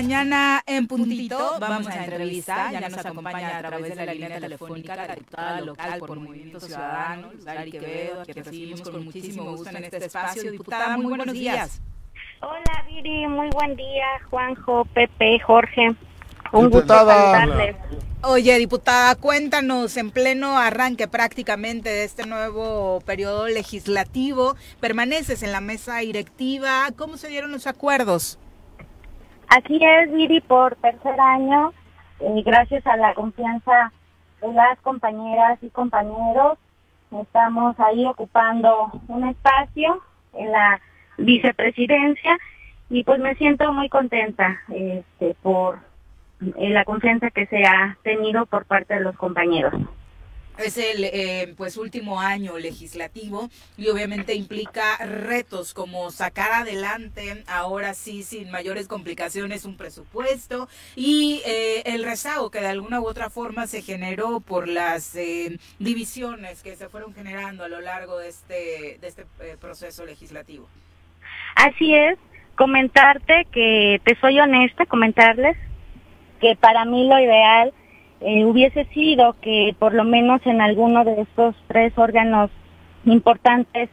mañana 0.02 0.62
en 0.66 0.86
puntito. 0.86 1.58
Vamos 1.60 1.86
a 1.88 2.04
entrevistar. 2.04 2.72
Ya 2.72 2.88
nos 2.88 3.04
acompaña 3.04 3.58
a 3.58 3.62
través 3.62 3.96
de 3.96 4.06
la 4.06 4.14
línea 4.14 4.40
telefónica 4.40 4.96
la 4.96 5.14
diputada 5.14 5.60
local 5.60 5.98
por 6.00 6.18
Movimiento 6.18 6.60
Ciudadano, 6.60 7.30
Lari 7.44 7.70
Quevedo, 7.70 8.22
que 8.24 8.32
recibimos 8.32 8.80
con 8.82 9.04
muchísimo 9.04 9.44
gusto 9.56 9.68
en 9.70 9.84
este 9.84 10.06
espacio. 10.06 10.50
Diputada, 10.50 10.96
muy 10.96 11.16
buenos 11.16 11.32
días. 11.32 11.82
Hola 12.40 12.84
Viri, 12.88 13.26
muy 13.26 13.50
buen 13.50 13.76
día, 13.76 14.06
Juanjo, 14.30 14.86
Pepe, 14.94 15.38
Jorge. 15.40 15.88
Un 16.52 16.70
gusto 16.70 16.78
Diputada. 16.78 17.40
saludarles. 17.40 17.76
Oye, 18.22 18.58
diputada, 18.58 19.14
cuéntanos 19.16 19.96
en 19.98 20.10
pleno 20.10 20.58
arranque 20.58 21.08
prácticamente 21.08 21.90
de 21.90 22.04
este 22.04 22.26
nuevo 22.26 23.00
periodo 23.04 23.48
legislativo. 23.48 24.56
Permaneces 24.80 25.42
en 25.42 25.52
la 25.52 25.60
mesa 25.60 25.98
directiva. 25.98 26.88
¿Cómo 26.96 27.18
se 27.18 27.28
dieron 27.28 27.52
los 27.52 27.66
acuerdos? 27.66 28.38
Así 29.50 29.80
es, 29.82 30.12
Viri, 30.12 30.40
por 30.40 30.76
tercer 30.76 31.18
año, 31.20 31.72
eh, 32.20 32.42
gracias 32.46 32.86
a 32.86 32.96
la 32.96 33.14
confianza 33.14 33.92
de 34.40 34.52
las 34.52 34.78
compañeras 34.78 35.58
y 35.60 35.70
compañeros, 35.70 36.56
estamos 37.20 37.74
ahí 37.80 38.06
ocupando 38.06 38.92
un 39.08 39.28
espacio 39.28 40.00
en 40.34 40.52
la 40.52 40.80
vicepresidencia 41.18 42.38
y 42.90 43.02
pues 43.02 43.18
me 43.18 43.34
siento 43.34 43.72
muy 43.72 43.88
contenta 43.88 44.60
este, 44.68 45.34
por 45.42 45.80
eh, 46.56 46.70
la 46.70 46.84
confianza 46.84 47.30
que 47.30 47.46
se 47.46 47.64
ha 47.64 47.98
tenido 48.04 48.46
por 48.46 48.66
parte 48.66 48.94
de 48.94 49.00
los 49.00 49.16
compañeros. 49.16 49.74
Es 50.64 50.78
el 50.78 51.04
eh, 51.04 51.54
pues 51.56 51.76
último 51.76 52.20
año 52.20 52.58
legislativo 52.58 53.48
y 53.76 53.88
obviamente 53.88 54.34
implica 54.34 54.96
retos 54.98 55.74
como 55.74 56.10
sacar 56.10 56.52
adelante 56.52 57.44
ahora 57.46 57.94
sí 57.94 58.22
sin 58.22 58.50
mayores 58.50 58.88
complicaciones 58.88 59.64
un 59.64 59.76
presupuesto 59.76 60.68
y 60.96 61.42
eh, 61.46 61.82
el 61.86 62.04
rezago 62.04 62.50
que 62.50 62.60
de 62.60 62.68
alguna 62.68 63.00
u 63.00 63.06
otra 63.06 63.30
forma 63.30 63.66
se 63.66 63.82
generó 63.82 64.40
por 64.40 64.68
las 64.68 65.14
eh, 65.16 65.58
divisiones 65.78 66.62
que 66.62 66.76
se 66.76 66.88
fueron 66.88 67.14
generando 67.14 67.64
a 67.64 67.68
lo 67.68 67.80
largo 67.80 68.18
de 68.18 68.28
este 68.28 68.98
de 69.00 69.06
este 69.06 69.26
eh, 69.40 69.56
proceso 69.60 70.04
legislativo. 70.04 70.68
Así 71.56 71.94
es, 71.94 72.18
comentarte 72.56 73.46
que, 73.52 74.00
te 74.04 74.16
soy 74.20 74.38
honesta, 74.40 74.86
comentarles 74.86 75.56
que 76.40 76.56
para 76.56 76.84
mí 76.84 77.08
lo 77.08 77.18
ideal 77.18 77.72
eh, 78.20 78.44
hubiese 78.44 78.84
sido 78.86 79.34
que 79.40 79.74
por 79.78 79.94
lo 79.94 80.04
menos 80.04 80.44
en 80.44 80.60
alguno 80.60 81.04
de 81.04 81.22
estos 81.22 81.54
tres 81.68 81.96
órganos 81.96 82.50
importantes 83.06 83.88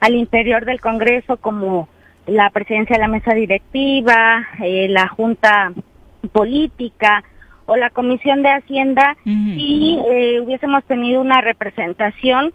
al 0.00 0.14
interior 0.16 0.66
del 0.66 0.82
Congreso, 0.82 1.38
como 1.38 1.88
la 2.26 2.50
presidencia 2.50 2.96
de 2.96 3.00
la 3.00 3.08
mesa 3.08 3.32
directiva, 3.32 4.46
eh, 4.62 4.86
la 4.88 5.08
Junta 5.08 5.72
Política 6.32 7.24
o 7.64 7.76
la 7.76 7.88
Comisión 7.88 8.42
de 8.42 8.50
Hacienda, 8.50 9.16
y 9.24 9.98
eh, 10.10 10.40
hubiésemos 10.40 10.84
tenido 10.84 11.20
una 11.20 11.40
representación 11.40 12.52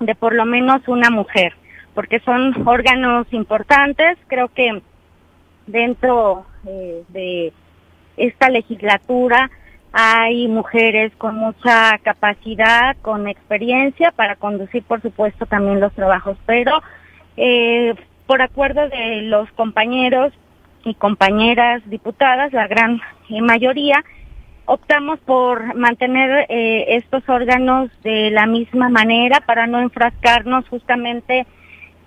de 0.00 0.14
por 0.14 0.34
lo 0.34 0.44
menos 0.44 0.86
una 0.88 1.08
mujer, 1.08 1.54
porque 1.94 2.20
son 2.20 2.68
órganos 2.68 3.26
importantes, 3.30 4.18
creo 4.26 4.48
que 4.48 4.82
dentro 5.66 6.46
de 6.64 7.52
esta 8.16 8.50
legislatura 8.50 9.50
hay 9.92 10.48
mujeres 10.48 11.12
con 11.16 11.36
mucha 11.36 11.98
capacidad, 11.98 12.96
con 13.02 13.28
experiencia 13.28 14.10
para 14.12 14.36
conducir, 14.36 14.82
por 14.82 15.00
supuesto, 15.00 15.46
también 15.46 15.80
los 15.80 15.92
trabajos, 15.94 16.36
pero 16.46 16.82
eh, 17.36 17.94
por 18.26 18.42
acuerdo 18.42 18.88
de 18.88 19.22
los 19.22 19.50
compañeros 19.52 20.32
y 20.84 20.94
compañeras 20.94 21.82
diputadas, 21.86 22.52
la 22.52 22.66
gran 22.66 23.00
eh, 23.30 23.40
mayoría, 23.40 24.04
optamos 24.66 25.18
por 25.20 25.74
mantener 25.74 26.46
eh, 26.48 26.96
estos 26.96 27.28
órganos 27.28 27.90
de 28.02 28.30
la 28.30 28.46
misma 28.46 28.88
manera 28.88 29.40
para 29.40 29.66
no 29.66 29.80
enfrascarnos 29.80 30.68
justamente 30.68 31.46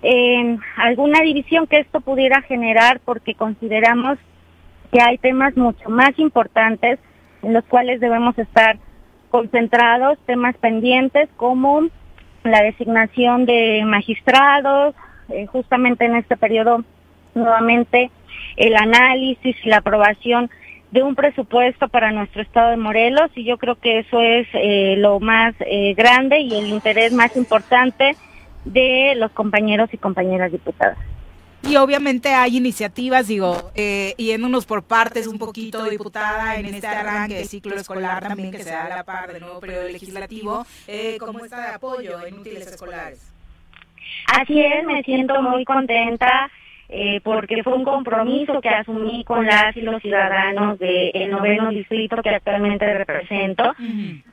en 0.02 0.60
alguna 0.76 1.20
división 1.20 1.66
que 1.66 1.78
esto 1.78 2.00
pudiera 2.00 2.42
generar 2.42 3.00
porque 3.04 3.34
consideramos 3.34 4.18
que 4.92 5.00
hay 5.00 5.18
temas 5.18 5.56
mucho 5.56 5.88
más 5.88 6.18
importantes 6.18 6.98
en 7.42 7.52
los 7.52 7.64
cuales 7.64 8.00
debemos 8.00 8.38
estar 8.38 8.78
concentrados, 9.30 10.18
temas 10.26 10.56
pendientes 10.56 11.28
como 11.36 11.82
la 12.44 12.62
designación 12.62 13.46
de 13.46 13.82
magistrados, 13.84 14.94
eh, 15.28 15.46
justamente 15.46 16.04
en 16.04 16.16
este 16.16 16.36
periodo 16.36 16.84
nuevamente 17.34 18.10
el 18.56 18.76
análisis 18.76 19.56
y 19.64 19.68
la 19.68 19.78
aprobación 19.78 20.50
de 20.90 21.02
un 21.02 21.14
presupuesto 21.14 21.88
para 21.88 22.10
nuestro 22.10 22.42
estado 22.42 22.70
de 22.70 22.76
Morelos 22.76 23.30
y 23.36 23.44
yo 23.44 23.58
creo 23.58 23.76
que 23.76 24.00
eso 24.00 24.20
es 24.20 24.48
eh, 24.54 24.96
lo 24.98 25.20
más 25.20 25.54
eh, 25.60 25.94
grande 25.94 26.40
y 26.40 26.52
el 26.54 26.66
interés 26.66 27.12
más 27.12 27.36
importante 27.36 28.16
de 28.64 29.14
los 29.16 29.30
compañeros 29.30 29.88
y 29.92 29.98
compañeras 29.98 30.50
diputadas. 30.50 30.98
Y 31.62 31.76
obviamente 31.76 32.30
hay 32.30 32.56
iniciativas, 32.56 33.28
digo, 33.28 33.70
eh, 33.74 34.14
yéndonos 34.16 34.64
por 34.64 34.82
partes 34.82 35.26
un 35.26 35.38
poquito, 35.38 35.84
diputada, 35.84 36.56
en 36.56 36.66
este 36.66 36.86
arranque 36.86 37.34
de 37.34 37.44
ciclo 37.44 37.76
escolar 37.76 38.26
también 38.26 38.50
que 38.50 38.62
se 38.62 38.70
da 38.70 38.86
a 38.86 38.88
la 38.88 39.04
par 39.04 39.32
del 39.32 39.42
nuevo 39.42 39.60
periodo 39.60 39.88
legislativo, 39.88 40.66
eh, 40.88 41.16
¿cómo 41.20 41.44
está 41.44 41.60
de 41.60 41.74
apoyo 41.74 42.24
en 42.26 42.38
útiles 42.38 42.66
escolares? 42.66 43.30
Así 44.26 44.60
es, 44.60 44.84
me 44.84 45.02
siento 45.02 45.40
muy 45.42 45.64
contenta 45.64 46.50
eh, 46.88 47.20
porque 47.22 47.62
fue 47.62 47.74
un 47.74 47.84
compromiso 47.84 48.60
que 48.60 48.68
asumí 48.68 49.22
con 49.24 49.46
las 49.46 49.76
y 49.76 49.82
los 49.82 50.02
ciudadanos 50.02 50.78
del 50.78 51.30
noveno 51.30 51.70
distrito 51.70 52.20
que 52.22 52.30
actualmente 52.30 52.92
represento. 52.92 53.74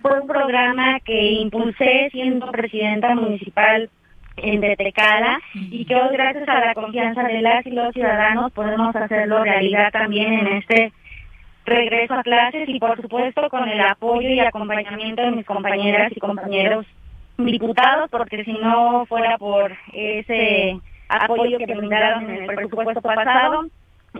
Fue 0.02 0.20
un 0.20 0.28
programa 0.28 1.00
que 1.02 1.34
impulsé 1.34 2.10
siendo 2.12 2.50
presidenta 2.50 3.14
municipal 3.14 3.92
en 4.38 4.62
Detecala 4.62 5.40
y 5.54 5.86
que 5.86 5.96
hoy 5.96 6.10
gracias 6.14 6.48
a 6.48 6.60
la 6.60 6.74
confianza 6.74 7.24
de 7.24 7.42
las 7.42 7.66
y 7.66 7.72
los 7.72 7.94
ciudadanos 7.94 8.52
podemos 8.54 8.96
hacerlo 8.96 9.44
realidad 9.44 9.92
también 9.92 10.34
en 10.34 10.48
este 10.48 10.94
regreso 11.66 12.14
a 12.14 12.24
clases 12.24 12.70
y 12.70 12.80
por 12.80 13.00
supuesto 13.02 13.50
con 13.50 13.68
el 13.68 13.82
apoyo 13.82 14.30
y 14.30 14.40
acompañamiento 14.40 15.22
de 15.22 15.32
mis 15.32 15.46
compañeras 15.46 16.12
y 16.16 16.20
compañeros 16.20 16.86
diputados 17.38 18.10
porque 18.10 18.44
si 18.44 18.54
no 18.54 19.06
fuera 19.06 19.38
por 19.38 19.76
ese 19.94 20.80
apoyo 21.10 21.58
que 21.58 21.76
brindaron 21.76 22.30
en 22.30 22.44
el 22.44 22.46
presupuesto 22.48 23.02
pasado 23.02 23.66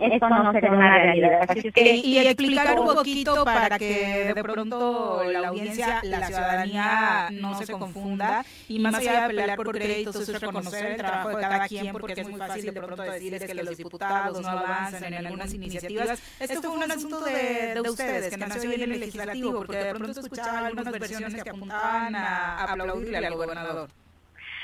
esto 0.02 0.28
no 0.28 0.52
sería 0.52 0.70
una 0.70 0.98
realidad. 0.98 1.46
Así 1.48 1.68
es 1.68 1.74
que, 1.74 1.96
y 1.96 2.18
explicar 2.18 2.78
un 2.78 2.86
poquito 2.86 3.44
para 3.44 3.78
que 3.78 4.32
de 4.34 4.42
pronto 4.42 5.22
la 5.24 5.48
audiencia, 5.48 6.00
la 6.04 6.26
ciudadanía 6.26 7.28
no 7.32 7.54
se 7.58 7.72
confunda 7.72 8.44
y 8.68 8.78
más 8.78 8.94
allá 8.94 9.22
de 9.22 9.28
pelear 9.28 9.56
por 9.56 9.72
créditos 9.72 10.28
es 10.28 10.40
reconocer 10.40 10.86
el 10.86 10.96
trabajo 10.96 11.28
de 11.28 11.40
cada 11.40 11.68
quien 11.68 11.92
porque 11.92 12.12
es 12.20 12.28
muy 12.28 12.38
fácil 12.38 12.64
de 12.66 12.72
pronto 12.72 13.02
decir 13.02 13.34
es 13.34 13.44
que 13.44 13.54
los 13.54 13.76
diputados 13.76 14.40
no 14.40 14.48
avanzan 14.48 15.04
en 15.04 15.26
algunas 15.26 15.52
iniciativas. 15.54 16.20
Esto 16.38 16.62
fue 16.62 16.70
un 16.70 16.90
asunto 16.90 17.20
de, 17.20 17.74
de 17.74 17.80
ustedes 17.80 18.30
que 18.30 18.36
nació 18.36 18.70
bien 18.70 18.82
en 18.82 18.92
el 18.92 19.00
legislativo 19.00 19.52
porque 19.52 19.76
de 19.76 19.94
pronto 19.94 20.20
escuchaba 20.20 20.66
algunas 20.66 20.92
versiones 20.92 21.42
que 21.42 21.50
apuntaban 21.50 22.14
a 22.14 22.64
aplaudirle 22.64 23.26
al 23.26 23.34
gobernador. 23.34 23.88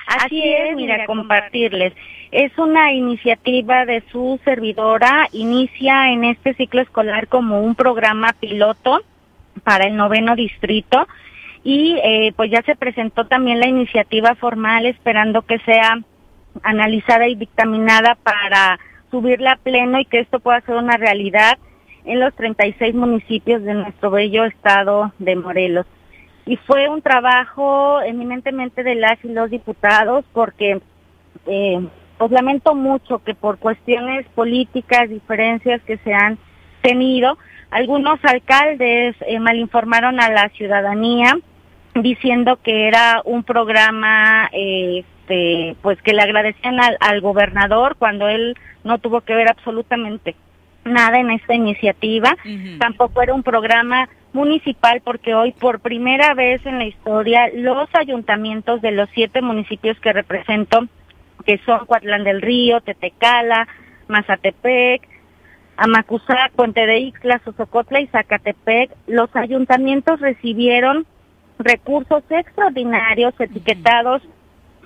Así 0.07 0.43
es, 0.43 0.77
mira, 0.77 1.07
compartirles. 1.07 1.93
Es 2.31 2.57
una 2.59 2.93
iniciativa 2.93 3.85
de 3.87 4.03
su 4.11 4.41
servidora, 4.45 5.29
inicia 5.33 6.11
en 6.11 6.25
este 6.25 6.55
ciclo 6.55 6.83
escolar 6.83 7.29
como 7.29 7.61
un 7.61 7.75
programa 7.75 8.35
piloto 8.39 9.03
para 9.63 9.87
el 9.87 9.97
noveno 9.97 10.35
distrito. 10.37 11.07
Y 11.63 11.97
eh, 12.05 12.33
pues 12.37 12.51
ya 12.51 12.63
se 12.63 12.77
presentó 12.77 13.27
también 13.27 13.61
la 13.61 13.69
iniciativa 13.69 14.35
formal 14.35 14.85
esperando 14.85 15.43
que 15.43 15.59
sea 15.61 15.99
analizada 16.63 17.27
y 17.27 17.35
dictaminada 17.37 18.17
para 18.17 18.79
subirla 19.11 19.53
a 19.53 19.57
pleno 19.57 19.99
y 19.99 20.05
que 20.05 20.21
esto 20.21 20.41
pueda 20.41 20.61
ser 20.61 20.77
una 20.77 20.97
realidad 20.97 21.59
en 22.05 22.21
los 22.21 22.35
36 22.35 22.95
municipios 22.95 23.63
de 23.63 23.75
nuestro 23.75 24.11
bello 24.11 24.45
estado 24.45 25.13
de 25.19 25.37
Morelos 25.37 25.87
y 26.47 26.57
fue 26.57 26.89
un 26.89 27.01
trabajo 27.01 28.01
eminentemente 28.03 28.83
de 28.83 28.95
las 28.95 29.23
y 29.25 29.29
los 29.29 29.51
diputados 29.51 30.25
porque 30.33 30.81
eh, 31.47 31.89
pues 32.19 32.31
lamento 32.31 32.75
mucho 32.75 33.19
que 33.21 33.35
por 33.35 33.59
cuestiones 33.59 34.27
políticas, 34.35 35.09
diferencias 35.09 35.83
que 35.83 35.97
se 35.99 36.13
han 36.13 36.39
tenido, 36.83 37.39
algunos 37.71 38.19
alcaldes 38.25 39.17
eh, 39.27 39.41
malinformaron 39.41 40.21
a 40.21 40.31
la 40.31 40.49
ciudadanía 40.51 41.37
diciendo 41.95 42.59
que 42.63 42.89
era 42.89 43.23
un 43.25 43.43
programa 43.43 44.49
este, 44.53 45.77
pues 45.81 46.01
que 46.03 46.13
le 46.13 46.23
agradecían 46.23 46.79
al, 46.79 46.97
al 47.01 47.21
gobernador 47.21 47.97
cuando 47.99 48.29
él 48.29 48.55
no 48.85 48.99
tuvo 48.99 49.23
que 49.23 49.35
ver 49.35 49.49
absolutamente 49.49 50.37
nada 50.85 51.19
en 51.19 51.31
esta 51.31 51.55
iniciativa. 51.55 52.37
Tampoco 52.79 53.23
era 53.23 53.35
un 53.35 53.43
programa 53.43 54.09
municipal 54.33 55.01
porque 55.03 55.35
hoy 55.35 55.53
por 55.53 55.81
primera 55.81 56.35
vez 56.35 56.65
en 56.67 56.79
la 56.79 56.87
historia 56.87 57.49
los 57.55 57.89
ayuntamientos 57.95 58.83
de 58.83 58.91
los 58.91 59.09
siete 59.15 59.41
municipios 59.41 59.99
que 60.01 60.13
represento, 60.13 60.87
que 61.47 61.59
son 61.65 61.87
Cuatlán 61.87 62.25
del 62.25 62.43
Río, 62.43 62.81
Tetecala, 62.81 63.69
Mazatepec, 64.09 65.09
Amacuzac, 65.77 66.53
Puente 66.53 66.87
de 66.87 66.99
Ixtla, 66.99 67.41
Sosocotla 67.45 68.01
y 68.01 68.07
Zacatepec, 68.09 68.91
los 69.07 69.35
ayuntamientos 69.35 70.21
recibieron 70.21 71.07
recursos 71.59 72.23
extraordinarios 72.31 73.35
etiquetados 73.39 74.23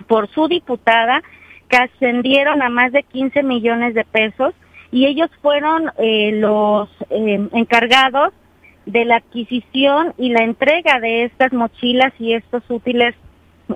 por 0.07 0.29
su 0.29 0.49
diputada 0.49 1.23
que 1.69 1.77
ascendieron 1.77 2.63
a 2.63 2.69
más 2.69 2.93
de 2.93 3.03
15 3.03 3.43
millones 3.43 3.95
de 3.95 4.05
pesos 4.05 4.55
y 4.91 5.07
ellos 5.07 5.31
fueron 5.43 5.91
eh, 5.99 6.33
los 6.33 6.89
eh, 7.11 7.49
encargados 7.53 8.33
de 8.87 9.05
la 9.05 9.17
adquisición 9.17 10.15
y 10.17 10.31
la 10.31 10.43
entrega 10.43 10.99
de 11.01 11.25
estas 11.25 11.53
mochilas 11.53 12.13
y 12.19 12.33
estos 12.33 12.63
útiles 12.71 13.15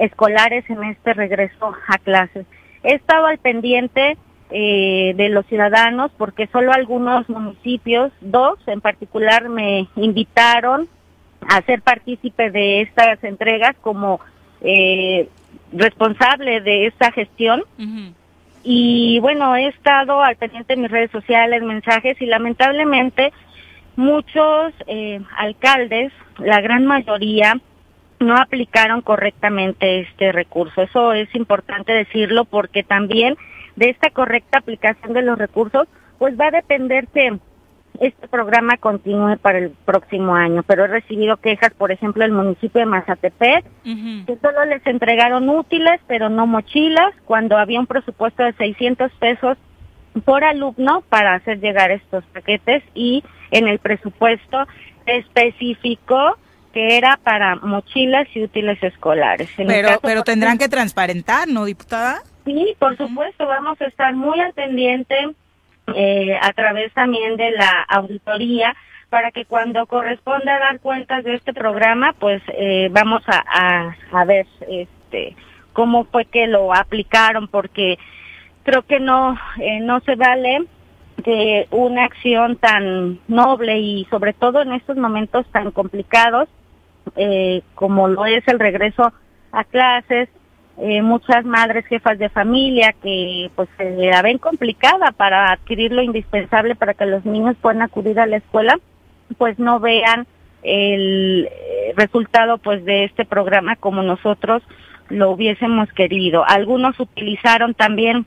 escolares 0.01 0.69
en 0.71 0.83
este 0.85 1.13
regreso 1.13 1.75
a 1.87 1.99
clases. 1.99 2.47
He 2.83 2.95
estado 2.95 3.27
al 3.27 3.39
pendiente 3.39 4.17
eh, 4.51 5.15
de 5.17 5.29
los 5.29 5.47
ciudadanos 5.47 6.11
porque 6.17 6.47
solo 6.49 6.73
algunos 6.73 7.29
municipios, 7.29 8.11
dos 8.21 8.59
en 8.67 8.81
particular, 8.81 9.49
me 9.49 9.89
invitaron 9.97 10.89
a 11.49 11.63
ser 11.63 11.83
partícipe 11.83 12.51
de 12.51 12.83
estas 12.83 13.23
entregas 13.25 13.77
como 13.81 14.21
eh, 14.61 15.29
responsable 15.73 16.61
de 16.61 16.87
esta 16.87 17.13
gestión. 17.13 17.63
Y 18.65 19.19
bueno, 19.21 19.57
he 19.57 19.67
estado 19.69 20.23
al 20.23 20.37
pendiente 20.37 20.75
de 20.75 20.83
mis 20.83 20.91
redes 20.91 21.11
sociales, 21.11 21.63
mensajes 21.63 22.21
y 22.21 22.27
lamentablemente 22.27 23.33
muchos 23.97 24.73
eh, 24.87 25.21
alcaldes, 25.37 26.13
la 26.39 26.61
gran 26.61 26.87
mayoría, 26.87 27.61
no 28.21 28.37
aplicaron 28.37 29.03
correctamente 29.03 30.01
este 30.01 30.33
recurso. 30.33 30.83
Eso 30.83 31.13
es 31.13 31.35
importante 31.35 31.93
decirlo 31.93 32.45
porque 32.45 32.85
también 32.85 33.37
de 33.77 33.91
esta 33.91 34.11
correcta 34.11 34.59
aplicación 34.59 35.13
de 35.13 35.23
los 35.23 35.39
recursos, 35.39 35.89
pues 36.19 36.39
va 36.39 36.47
a 36.47 36.53
depender 36.53 37.09
que 37.09 37.39
este 38.01 38.29
programa 38.29 38.77
continúe 38.77 39.37
para 39.39 39.59
el 39.59 39.71
próximo 39.71 40.35
año. 40.35 40.63
Pero 40.63 40.85
he 40.85 40.89
recibido 40.89 41.37
quejas, 41.37 41.73
por 41.75 41.93
ejemplo, 41.93 42.23
del 42.23 42.33
municipio 42.33 42.81
de 42.81 42.87
Mazatepec, 42.87 43.65
que 43.85 44.39
solo 44.41 44.65
les 44.65 44.85
entregaron 44.87 45.49
útiles, 45.49 46.01
pero 46.07 46.29
no 46.29 46.47
mochilas, 46.47 47.15
cuando 47.25 47.57
había 47.57 47.81
un 47.81 47.87
presupuesto 47.87 48.43
de 48.43 48.53
600 48.55 49.13
pesos 49.13 49.59
por 50.25 50.45
alumno 50.45 51.03
para 51.09 51.35
hacer 51.35 51.61
llegar 51.61 51.91
estos 51.91 52.25
paquetes 52.27 52.83
y 52.95 53.25
en 53.51 53.67
el 53.69 53.79
presupuesto 53.79 54.67
especificó 55.07 56.37
que 56.73 56.97
era 56.97 57.19
para 57.23 57.57
mochilas 57.57 58.27
y 58.35 58.43
útiles 58.43 58.83
escolares. 58.83 59.51
En 59.59 59.67
Pero, 59.67 59.89
caso, 59.89 60.01
pero 60.03 60.23
tendrán 60.23 60.59
que 60.59 60.69
transparentar, 60.69 61.49
¿no, 61.49 61.65
diputada? 61.65 62.23
Sí, 62.45 62.75
por 62.79 62.97
supuesto, 62.97 63.47
vamos 63.47 63.81
a 63.81 63.87
estar 63.87 64.15
muy 64.15 64.41
al 64.41 64.53
pendiente 64.53 65.15
eh, 65.95 66.39
a 66.41 66.53
través 66.53 66.93
también 66.93 67.37
de 67.37 67.51
la 67.53 67.83
auditoría 67.89 68.75
para 69.11 69.31
que 69.31 69.45
cuando 69.45 69.87
corresponda 69.87 70.59
dar 70.59 70.81
cuentas 70.81 71.23
de 71.25 71.35
este 71.35 71.53
programa, 71.53 72.15
pues 72.19 72.43
eh, 72.49 72.89
vamos 72.91 73.23
a, 73.27 73.95
a, 74.11 74.25
ver 74.25 74.47
este 74.69 75.37
cómo 75.75 76.05
fue 76.05 76.25
que 76.25 76.47
lo 76.47 76.75
aplicaron, 76.75 77.49
porque 77.49 77.99
creo 78.63 78.83
que 78.83 79.01
no 79.01 79.39
eh, 79.61 79.81
no 79.81 80.01
se 80.01 80.15
vale 80.15 80.65
de 81.19 81.69
una 81.71 82.05
acción 82.05 82.57
tan 82.57 83.21
noble 83.29 83.79
y 83.79 84.07
sobre 84.07 84.33
todo 84.33 84.63
en 84.63 84.73
estos 84.73 84.97
momentos 84.97 85.47
tan 85.53 85.71
complicados 85.73 86.49
eh, 87.17 87.63
como 87.75 88.09
lo 88.09 88.25
es 88.27 88.47
el 88.49 88.59
regreso 88.59 89.13
a 89.53 89.65
clases, 89.65 90.29
eh, 90.79 91.03
muchas 91.03 91.45
madres 91.45 91.85
jefas 91.87 92.19
de 92.19 92.29
familia 92.29 92.95
que 93.03 93.51
pues 93.55 93.69
se 93.77 93.91
la 93.91 94.23
ven 94.23 94.39
complicada 94.39 95.13
para 95.13 95.53
adquirir 95.53 95.93
lo 95.93 96.03
indispensable 96.03 96.75
para 96.75 96.95
que 96.95 97.07
los 97.07 97.25
niños 97.25 97.57
puedan 97.61 97.83
acudir 97.83 98.19
a 98.19 98.27
la 98.27 98.39
escuela, 98.39 98.79
pues 99.39 99.59
no 99.59 99.81
vean 99.81 100.27
el 100.63 101.49
eh, 101.51 101.93
resultado 101.97 102.59
pues 102.59 102.85
de 102.85 103.05
este 103.05 103.25
programa 103.25 103.77
como 103.77 104.03
nosotros 104.03 104.63
lo 105.09 105.31
hubiésemos 105.31 105.93
querido. 105.93 106.45
Algunos 106.47 106.99
utilizaron 106.99 107.75
también 107.75 108.25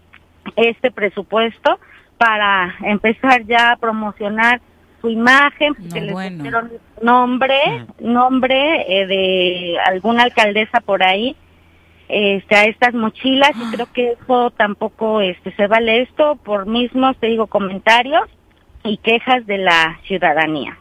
este 0.56 0.92
presupuesto 0.92 1.80
para 2.18 2.76
empezar 2.84 3.44
ya 3.46 3.72
a 3.72 3.78
promocionar 3.78 4.62
su 5.02 5.10
imagen, 5.10 5.76
que 5.76 6.02
les 6.02 6.14
bueno. 6.14 6.38
pusieron 6.38 6.72
nombre, 7.02 7.86
nombre 8.00 8.86
eh, 8.88 9.08
de 9.08 9.78
alguna 9.86 10.24
alcaldesa 10.24 10.80
por 10.82 11.04
ahí, 11.04 11.36
este, 12.10 12.56
a 12.56 12.66
estas 12.66 12.94
mochilas 12.94 13.52
y 13.56 13.76
creo 13.76 13.92
que 13.92 14.12
eso 14.14 14.52
tampoco 14.52 15.22
este 15.22 15.54
se 15.56 15.68
vale 15.68 16.02
esto 16.04 16.36
por 16.38 16.66
mismos 16.68 17.18
te 17.20 17.28
digo 17.28 17.48
comentarios 17.48 18.24
y 18.84 18.98
quejas 18.98 19.46
de 19.48 19.58
la 19.58 20.00
ciudadanía. 20.06 20.78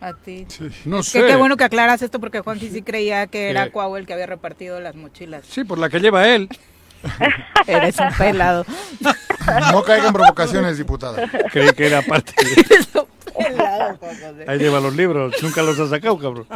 A 0.00 0.14
ti. 0.14 0.46
No 0.84 0.96
Qué- 0.98 1.02
sé. 1.04 1.26
Qué, 1.26 1.36
bueno 1.36 1.56
que 1.56 1.62
aclaras 1.62 2.02
esto 2.02 2.18
porque 2.18 2.40
Juanji 2.40 2.68
sí 2.70 2.82
creía 2.82 3.28
que 3.28 3.50
era. 3.50 3.70
Cuau 3.70 3.96
el 3.96 4.04
que 4.04 4.12
había 4.14 4.26
repartido 4.26 4.80
las 4.80 4.96
mochilas. 4.96 5.46
Sí, 5.46 5.62
por 5.62 5.78
la 5.78 5.88
que 5.88 6.00
lleva 6.00 6.26
él. 6.28 6.48
Eres 7.68 7.98
un 8.00 8.08
pelado. 8.18 8.64
No 9.72 9.82
caigan 9.84 10.08
en 10.08 10.12
provocaciones, 10.12 10.78
diputada. 10.78 11.28
Creí 11.52 11.70
que 11.72 11.86
era 11.86 12.02
parte. 12.02 12.32
Pelado, 13.36 13.96
Juan 13.98 14.14
José. 14.16 14.44
Ahí 14.46 14.58
lleva 14.58 14.78
los 14.80 14.94
libros. 14.94 15.34
Nunca 15.42 15.62
los 15.62 15.78
ha 15.80 15.88
sacado, 15.88 16.18
cabrón. 16.18 16.46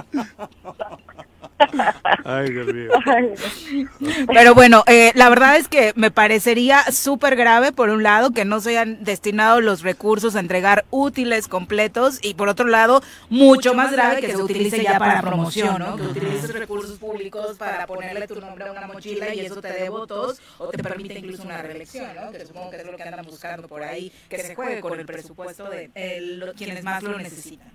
Ay, 2.24 2.50
Dios 2.50 2.66
mío. 2.72 2.90
Pero 4.32 4.54
bueno, 4.54 4.84
eh, 4.86 5.12
la 5.14 5.28
verdad 5.28 5.56
es 5.56 5.68
que 5.68 5.92
me 5.96 6.10
parecería 6.10 6.82
súper 6.92 7.36
grave, 7.36 7.72
por 7.72 7.88
un 7.90 8.02
lado, 8.02 8.30
que 8.32 8.44
no 8.44 8.60
se 8.60 8.70
hayan 8.70 9.02
destinado 9.04 9.60
los 9.60 9.82
recursos 9.82 10.36
a 10.36 10.40
entregar 10.40 10.84
útiles 10.90 11.48
completos 11.48 12.18
y 12.22 12.34
por 12.34 12.48
otro 12.48 12.66
lado, 12.66 13.02
mucho 13.30 13.74
más 13.74 13.92
grave 13.92 14.20
que 14.20 14.28
se 14.28 14.36
utilice 14.42 14.82
ya 14.82 14.98
para 14.98 15.20
promoción, 15.22 15.78
¿no? 15.78 15.96
Que 15.96 16.02
utilices 16.02 16.52
recursos 16.52 16.98
públicos 16.98 17.56
para 17.56 17.86
ponerle 17.86 18.26
tu 18.26 18.40
nombre 18.40 18.66
a 18.68 18.72
una 18.72 18.86
mochila 18.86 19.34
y 19.34 19.40
eso 19.40 19.60
te 19.60 19.72
dé 19.72 19.88
votos 19.88 20.40
o 20.58 20.68
te 20.68 20.82
permite 20.82 21.18
incluso 21.18 21.42
una 21.44 21.62
reelección, 21.62 22.06
¿no? 22.14 22.30
Que 22.32 22.44
supongo 22.46 22.70
que 22.70 22.76
es 22.76 22.84
lo 22.86 22.96
que 22.96 23.02
andan 23.02 23.24
buscando 23.24 23.68
por 23.68 23.82
ahí, 23.82 24.12
que 24.28 24.38
se 24.38 24.54
juegue 24.54 24.80
con 24.80 24.98
el 25.00 25.06
presupuesto 25.06 25.68
de 25.70 25.90
eh, 25.94 26.20
lo- 26.20 26.52
quienes 26.54 26.82
más 26.84 27.02
lo 27.02 27.18
necesitan. 27.18 27.68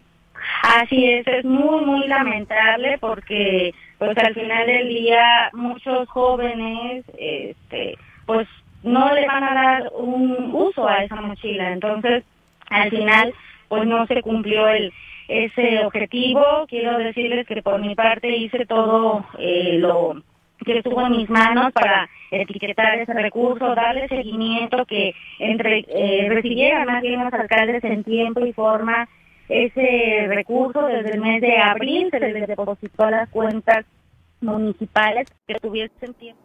Así 0.63 1.05
es, 1.11 1.27
es 1.27 1.45
muy, 1.45 1.85
muy 1.85 2.07
lamentable 2.07 2.97
porque 2.99 3.73
pues 3.97 4.17
al 4.17 4.33
final 4.33 4.65
del 4.67 4.87
día 4.89 5.49
muchos 5.53 6.07
jóvenes 6.09 7.05
este 7.17 7.97
pues 8.25 8.47
no 8.83 9.13
le 9.13 9.27
van 9.27 9.43
a 9.43 9.53
dar 9.53 9.91
un 9.93 10.51
uso 10.53 10.87
a 10.87 11.03
esa 11.03 11.15
mochila, 11.15 11.71
entonces 11.71 12.23
al 12.69 12.89
final 12.89 13.33
pues 13.67 13.85
no 13.85 14.05
se 14.07 14.21
cumplió 14.21 14.67
el 14.67 14.91
ese 15.27 15.85
objetivo. 15.85 16.43
Quiero 16.67 16.97
decirles 16.97 17.47
que 17.47 17.61
por 17.61 17.79
mi 17.79 17.95
parte 17.95 18.35
hice 18.35 18.65
todo 18.65 19.25
eh, 19.39 19.77
lo 19.79 20.21
que 20.65 20.77
estuvo 20.77 21.01
en 21.05 21.13
mis 21.13 21.29
manos 21.29 21.71
para 21.71 22.07
etiquetar 22.29 22.99
ese 22.99 23.13
recurso, 23.13 23.73
darle 23.73 24.07
seguimiento, 24.07 24.85
que 24.85 25.15
entre 25.39 25.85
eh, 25.87 26.27
recibieran 26.29 26.85
más 26.85 27.01
bien 27.01 27.23
los 27.23 27.33
alcaldes 27.33 27.83
en 27.83 28.03
tiempo 28.03 28.45
y 28.45 28.53
forma 28.53 29.07
ese 29.51 30.27
recurso 30.27 30.85
desde 30.85 31.11
el 31.11 31.21
mes 31.21 31.41
de 31.41 31.57
abril 31.57 32.07
se 32.09 32.19
les 32.19 32.47
depositó 32.47 33.03
a 33.03 33.11
las 33.11 33.29
cuentas 33.29 33.85
municipales 34.39 35.27
que 35.45 35.55
tuviesen 35.55 36.13
tiempo 36.13 36.41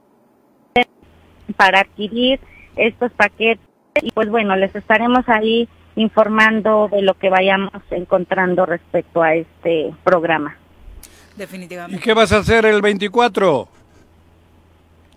para 1.57 1.81
adquirir 1.81 2.41
estos 2.75 3.13
paquetes 3.13 3.65
y 4.03 4.11
pues 4.11 4.29
bueno, 4.29 4.57
les 4.57 4.75
estaremos 4.75 5.27
ahí 5.29 5.69
informando 5.95 6.89
de 6.89 7.03
lo 7.03 7.15
que 7.15 7.31
vayamos 7.31 7.73
encontrando 7.91 8.67
respecto 8.67 9.23
a 9.23 9.35
este 9.35 9.95
programa. 10.05 10.57
¿Y 11.35 11.39
Definitivamente. 11.39 12.03
qué 12.03 12.13
vas 12.13 12.33
a 12.33 12.39
hacer 12.39 12.67
el 12.67 12.83
24? 12.83 13.69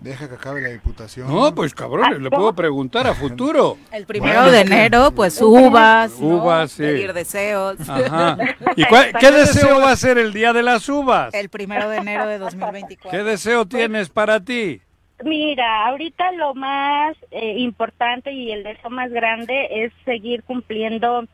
Deja 0.00 0.28
que 0.28 0.34
acabe 0.36 0.62
la 0.62 0.70
diputación. 0.70 1.28
No, 1.28 1.54
pues 1.54 1.74
cabrón, 1.74 2.22
le 2.22 2.30
puedo 2.30 2.54
preguntar 2.54 3.06
a 3.06 3.14
futuro. 3.14 3.76
El 3.92 4.06
primero 4.06 4.50
de 4.50 4.60
enero, 4.60 5.10
pues 5.10 5.40
uvas, 5.42 6.18
¿no? 6.18 6.26
Uvas, 6.26 6.72
sí. 6.72 6.82
pedir 6.82 7.12
deseos. 7.12 7.76
Ajá. 7.88 8.38
¿Y 8.76 8.84
cuál- 8.86 9.12
qué 9.20 9.30
deseo 9.30 9.78
va 9.80 9.92
a 9.92 9.96
ser 9.96 10.16
el 10.16 10.32
día 10.32 10.54
de 10.54 10.62
las 10.62 10.88
uvas? 10.88 11.34
El 11.34 11.50
primero 11.50 11.90
de 11.90 11.98
enero 11.98 12.26
de 12.26 12.38
2024. 12.38 13.10
¿Qué 13.18 13.24
deseo 13.24 13.66
tienes 13.66 14.08
para 14.08 14.40
ti? 14.40 14.80
Mira, 15.22 15.86
ahorita 15.88 16.32
lo 16.32 16.54
más 16.54 17.14
eh, 17.30 17.58
importante 17.58 18.32
y 18.32 18.52
el 18.52 18.62
deseo 18.62 18.88
más 18.88 19.10
grande 19.10 19.84
es 19.84 19.92
seguir 20.06 20.42
cumpliendo 20.44 21.26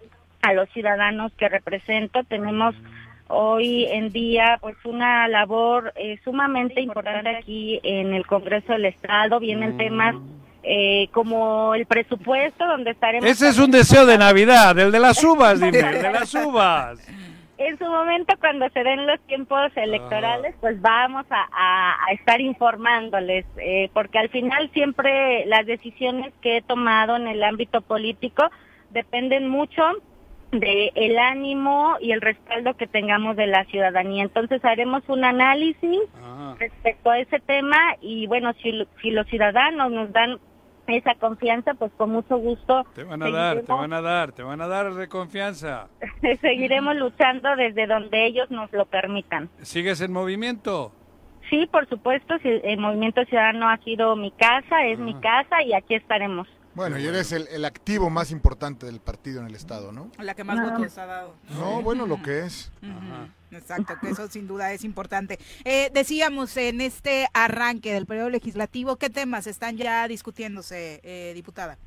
a 0.42 0.52
los 0.54 0.68
ciudadanos 0.70 1.30
que 1.38 1.48
represento. 1.48 2.24
Tenemos 2.24 2.74
hoy 3.28 3.84
en 3.86 4.10
día 4.12 4.58
pues 4.60 4.76
una 4.84 5.26
labor 5.28 5.92
eh, 5.96 6.18
sumamente 6.24 6.80
importante 6.80 7.30
aquí 7.36 7.80
en 7.82 8.14
el 8.14 8.26
Congreso 8.26 8.72
del 8.72 8.86
Estado. 8.86 9.40
Vienen 9.40 9.76
temas 9.76 10.14
eh, 10.62 11.08
como 11.12 11.74
el 11.74 11.86
presupuesto 11.86 12.66
donde 12.66 12.90
estaremos... 12.90 13.28
Ese 13.28 13.48
es 13.48 13.58
un 13.58 13.70
deseo 13.70 14.04
de 14.06 14.18
Navidad, 14.18 14.78
el 14.78 14.90
de 14.92 14.98
las 15.00 15.22
uvas, 15.24 15.60
dime, 15.60 15.78
el 15.80 16.02
de 16.02 16.10
las 16.12 16.34
uvas. 16.34 16.98
En 17.58 17.78
su 17.78 17.86
momento, 17.86 18.34
cuando 18.38 18.68
se 18.68 18.84
den 18.84 19.06
los 19.06 19.18
tiempos 19.22 19.70
electorales, 19.76 20.54
pues 20.60 20.78
vamos 20.82 21.24
a, 21.30 21.46
a- 21.52 21.96
a 22.06 22.12
estar 22.12 22.38
informándoles, 22.40 23.46
eh, 23.56 23.88
porque 23.94 24.18
al 24.18 24.28
final 24.28 24.70
siempre 24.74 25.46
las 25.46 25.64
decisiones 25.64 26.34
que 26.42 26.58
he 26.58 26.62
tomado 26.62 27.16
en 27.16 27.26
el 27.28 27.42
ámbito 27.42 27.80
político 27.80 28.50
dependen 28.90 29.48
mucho 29.48 29.82
de 30.52 30.92
el 30.94 31.18
ánimo 31.18 31.96
y 32.00 32.12
el 32.12 32.20
respaldo 32.20 32.74
que 32.74 32.86
tengamos 32.86 33.36
de 33.36 33.46
la 33.46 33.64
ciudadanía. 33.66 34.22
Entonces 34.22 34.64
haremos 34.64 35.02
un 35.08 35.24
análisis 35.24 36.00
respecto 36.58 37.10
a 37.10 37.18
ese 37.18 37.40
tema 37.40 37.76
y 38.00 38.26
bueno, 38.26 38.52
si, 38.62 38.86
si 39.02 39.10
los 39.10 39.26
ciudadanos 39.26 39.90
nos 39.90 40.12
dan 40.12 40.38
esa 40.86 41.14
confianza, 41.16 41.74
pues 41.74 41.92
con 41.96 42.10
mucho 42.10 42.36
gusto 42.36 42.84
Te 42.94 43.02
van 43.02 43.22
a 43.22 43.30
dar, 43.30 43.62
te 43.62 43.72
van 43.72 43.92
a 43.92 44.00
dar, 44.00 44.32
te 44.32 44.42
van 44.42 44.60
a 44.60 44.68
dar 44.68 44.94
de 44.94 45.08
confianza. 45.08 45.88
seguiremos 46.40 46.96
luchando 46.96 47.56
desde 47.56 47.86
donde 47.86 48.26
ellos 48.26 48.50
nos 48.50 48.72
lo 48.72 48.86
permitan. 48.86 49.48
¿Sigues 49.62 50.00
en 50.00 50.12
movimiento? 50.12 50.92
Sí, 51.50 51.68
por 51.70 51.88
supuesto, 51.88 52.34
el 52.42 52.78
Movimiento 52.78 53.24
Ciudadano 53.24 53.68
ha 53.68 53.76
sido 53.78 54.16
mi 54.16 54.32
casa, 54.32 54.84
es 54.86 54.98
mi 54.98 55.14
casa 55.14 55.62
y 55.62 55.74
aquí 55.74 55.94
estaremos. 55.94 56.48
Bueno, 56.76 56.98
y 56.98 57.06
eres 57.06 57.32
el, 57.32 57.48
el 57.48 57.64
activo 57.64 58.10
más 58.10 58.30
importante 58.30 58.84
del 58.84 59.00
partido 59.00 59.40
en 59.40 59.46
el 59.46 59.54
Estado, 59.54 59.92
¿no? 59.92 60.10
La 60.18 60.34
que 60.34 60.44
más 60.44 60.60
votos 60.60 60.98
ha 60.98 61.06
dado. 61.06 61.34
No, 61.58 61.80
bueno, 61.80 62.06
lo 62.06 62.20
que 62.22 62.40
es. 62.40 62.70
Exacto, 63.50 63.94
que 63.98 64.10
eso 64.10 64.28
sin 64.28 64.46
duda 64.46 64.70
es 64.72 64.84
importante. 64.84 65.38
Eh, 65.64 65.88
decíamos 65.94 66.54
en 66.58 66.82
este 66.82 67.28
arranque 67.32 67.94
del 67.94 68.04
periodo 68.04 68.28
legislativo, 68.28 68.96
¿qué 68.96 69.08
temas 69.08 69.46
están 69.46 69.78
ya 69.78 70.06
discutiéndose, 70.06 71.00
eh, 71.02 71.32
diputada? 71.34 71.78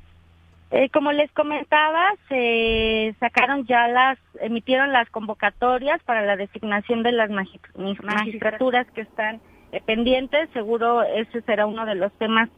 Eh, 0.72 0.90
como 0.90 1.12
les 1.12 1.30
comentaba, 1.32 2.10
se 2.28 3.14
sacaron 3.20 3.66
ya 3.66 3.86
las, 3.86 4.18
emitieron 4.40 4.92
las 4.92 5.08
convocatorias 5.10 6.02
para 6.02 6.22
la 6.22 6.34
designación 6.36 7.04
de 7.04 7.12
las 7.12 7.30
magistraturas 7.30 8.88
que 8.92 9.02
están 9.02 9.40
eh, 9.70 9.80
pendientes. 9.86 10.50
Seguro 10.52 11.04
ese 11.04 11.42
será 11.42 11.66
uno 11.66 11.86
de 11.86 11.94
los 11.94 12.12
temas 12.18 12.48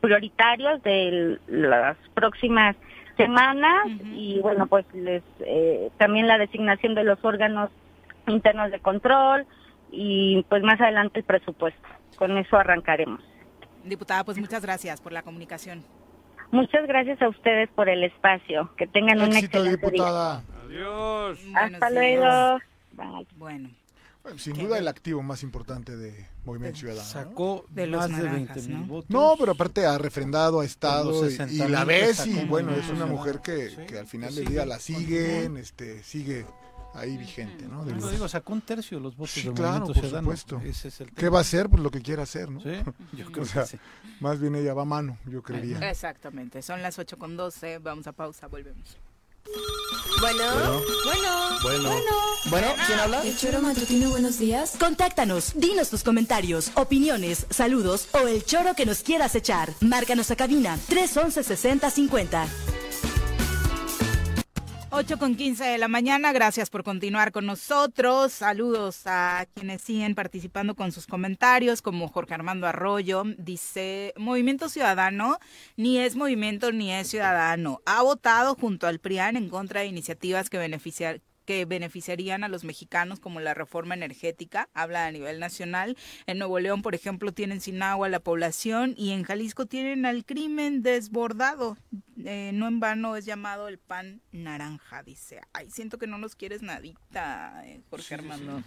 prioritarios 0.00 0.82
de 0.82 1.38
las 1.46 1.96
próximas 2.14 2.76
semanas 3.16 3.86
y 4.12 4.40
bueno, 4.40 4.66
pues 4.66 4.84
les, 4.92 5.22
eh, 5.40 5.90
también 5.98 6.26
la 6.26 6.38
designación 6.38 6.94
de 6.94 7.04
los 7.04 7.24
órganos 7.24 7.70
internos 8.26 8.70
de 8.70 8.80
control 8.80 9.46
y 9.90 10.44
pues 10.48 10.62
más 10.62 10.80
adelante 10.80 11.20
el 11.20 11.24
presupuesto. 11.24 11.88
Con 12.16 12.36
eso 12.38 12.56
arrancaremos. 12.56 13.20
Diputada, 13.84 14.24
pues 14.24 14.38
muchas 14.38 14.62
gracias 14.62 15.00
por 15.00 15.12
la 15.12 15.22
comunicación. 15.22 15.84
Muchas 16.50 16.86
gracias 16.86 17.20
a 17.22 17.28
ustedes 17.28 17.68
por 17.70 17.88
el 17.88 18.04
espacio. 18.04 18.70
Que 18.76 18.86
tengan 18.86 19.20
un 19.20 19.28
Éxito, 19.28 19.58
excelente 19.58 19.86
diputada. 19.90 20.42
Adiós. 20.64 21.40
Hasta 21.54 21.90
luego. 21.90 22.58
Bueno. 22.92 23.26
Bueno, 23.36 23.70
sin 24.38 24.54
duda 24.54 24.78
el 24.78 24.88
activo 24.88 25.22
más 25.22 25.42
importante 25.42 25.96
de 25.96 26.26
Movimiento 26.44 26.80
Ciudadano. 26.80 27.02
¿no? 27.06 27.10
Sacó 27.12 27.66
De 27.70 27.86
los 27.86 28.00
más 28.08 28.18
de 28.18 28.24
naranjas, 28.24 28.56
20 28.56 28.68
mil 28.72 28.80
¿no? 28.80 28.86
votos. 28.86 29.10
No, 29.10 29.34
pero 29.38 29.52
aparte 29.52 29.86
ha 29.86 29.98
refrendado, 29.98 30.60
ha 30.60 30.64
estado 30.64 31.10
los 31.22 31.32
y, 31.32 31.36
60,000 31.36 31.68
y 31.68 31.68
la 31.72 31.84
ves 31.84 32.26
y 32.26 32.44
bueno, 32.44 32.74
es 32.74 32.88
una 32.88 33.06
mujer 33.06 33.40
que, 33.40 33.86
que 33.88 33.98
al 33.98 34.06
final 34.06 34.30
que 34.34 34.40
del 34.40 34.48
día 34.48 34.66
la 34.66 34.78
siguen, 34.78 35.56
este, 35.56 36.02
sigue 36.02 36.46
ahí 36.94 37.16
vigente, 37.18 37.66
¿no? 37.66 37.84
De 37.84 37.92
Lo 37.92 37.98
los- 38.00 38.10
digo, 38.10 38.26
sacó 38.28 38.54
un 38.54 38.62
tercio 38.62 38.96
de 38.98 39.02
los 39.04 39.16
votos 39.16 39.32
Sí, 39.32 39.42
del 39.42 39.52
claro, 39.54 39.80
Movimiento 39.86 39.92
por 40.00 40.08
Ciudadano. 40.08 40.36
supuesto. 40.36 40.60
Ese 40.68 40.88
es 40.88 41.00
el 41.02 41.12
¿Qué 41.12 41.28
va 41.28 41.38
a 41.38 41.40
hacer? 41.42 41.68
Pues 41.68 41.82
lo 41.82 41.90
que 41.90 42.00
quiera 42.00 42.22
hacer, 42.22 42.50
¿no? 42.50 42.60
Sí, 42.62 42.70
yo 43.12 43.26
creo 43.32 43.42
O 43.42 43.46
sea, 43.46 43.62
que 43.64 43.68
sí. 43.68 43.78
Más 44.20 44.40
bien 44.40 44.54
ella 44.54 44.72
va 44.72 44.82
a 44.82 44.86
mano, 44.86 45.18
yo 45.26 45.42
creería. 45.42 45.78
Exactamente, 45.90 46.62
son 46.62 46.80
las 46.82 46.98
8 46.98 47.18
con 47.18 47.36
12, 47.36 47.78
vamos 47.80 48.06
a 48.06 48.12
pausa, 48.12 48.46
volvemos. 48.46 48.96
Bueno, 50.20 50.82
bueno, 51.04 51.58
Bueno. 51.62 51.90
bueno. 52.46 52.66
¿quién 52.86 52.98
habla? 53.00 53.22
El 53.22 53.36
choro 53.36 53.60
matutino, 53.60 54.10
buenos 54.10 54.38
días. 54.38 54.72
Contáctanos, 54.78 55.52
dinos 55.54 55.90
tus 55.90 56.02
comentarios, 56.02 56.70
opiniones, 56.74 57.46
saludos 57.50 58.08
o 58.12 58.26
el 58.26 58.44
choro 58.44 58.74
que 58.74 58.86
nos 58.86 59.00
quieras 59.02 59.34
echar. 59.34 59.72
Márcanos 59.80 60.30
a 60.30 60.36
cabina 60.36 60.78
311 60.88 61.44
6050. 61.44 62.48
8 64.98 65.18
con 65.18 65.34
15 65.34 65.62
de 65.62 65.76
la 65.76 65.88
mañana, 65.88 66.32
gracias 66.32 66.70
por 66.70 66.82
continuar 66.82 67.30
con 67.30 67.44
nosotros. 67.44 68.32
Saludos 68.32 69.02
a 69.04 69.46
quienes 69.52 69.82
siguen 69.82 70.14
participando 70.14 70.74
con 70.74 70.90
sus 70.90 71.06
comentarios, 71.06 71.82
como 71.82 72.08
Jorge 72.08 72.32
Armando 72.32 72.66
Arroyo. 72.66 73.24
Dice, 73.36 74.14
Movimiento 74.16 74.70
Ciudadano 74.70 75.36
ni 75.76 75.98
es 75.98 76.16
movimiento 76.16 76.72
ni 76.72 76.92
es 76.92 77.08
ciudadano. 77.08 77.82
Ha 77.84 78.00
votado 78.00 78.54
junto 78.54 78.86
al 78.86 78.98
PRIAN 78.98 79.36
en 79.36 79.50
contra 79.50 79.82
de 79.82 79.88
iniciativas 79.88 80.48
que 80.48 80.56
beneficiar 80.56 81.20
que 81.46 81.64
beneficiarían 81.64 82.44
a 82.44 82.48
los 82.48 82.64
mexicanos 82.64 83.20
como 83.20 83.40
la 83.40 83.54
reforma 83.54 83.94
energética, 83.94 84.68
habla 84.74 85.06
a 85.06 85.10
nivel 85.12 85.40
nacional. 85.40 85.96
En 86.26 86.38
Nuevo 86.38 86.58
León, 86.58 86.82
por 86.82 86.94
ejemplo, 86.94 87.32
tienen 87.32 87.60
sin 87.62 87.82
agua 87.82 88.08
la 88.10 88.20
población 88.20 88.92
y 88.96 89.12
en 89.12 89.22
Jalisco 89.22 89.64
tienen 89.66 90.04
al 90.04 90.24
crimen 90.24 90.82
desbordado. 90.82 91.78
Eh, 92.24 92.50
no 92.54 92.66
en 92.66 92.80
vano 92.80 93.14
es 93.16 93.26
llamado 93.26 93.68
el 93.68 93.78
pan 93.78 94.22
naranja, 94.32 95.02
dice. 95.02 95.40
Ay, 95.52 95.70
siento 95.70 95.98
que 95.98 96.06
no 96.06 96.16
nos 96.18 96.34
quieres 96.34 96.62
nadita, 96.62 97.62
eh, 97.66 97.82
Jorge 97.90 98.14
Armando. 98.14 98.62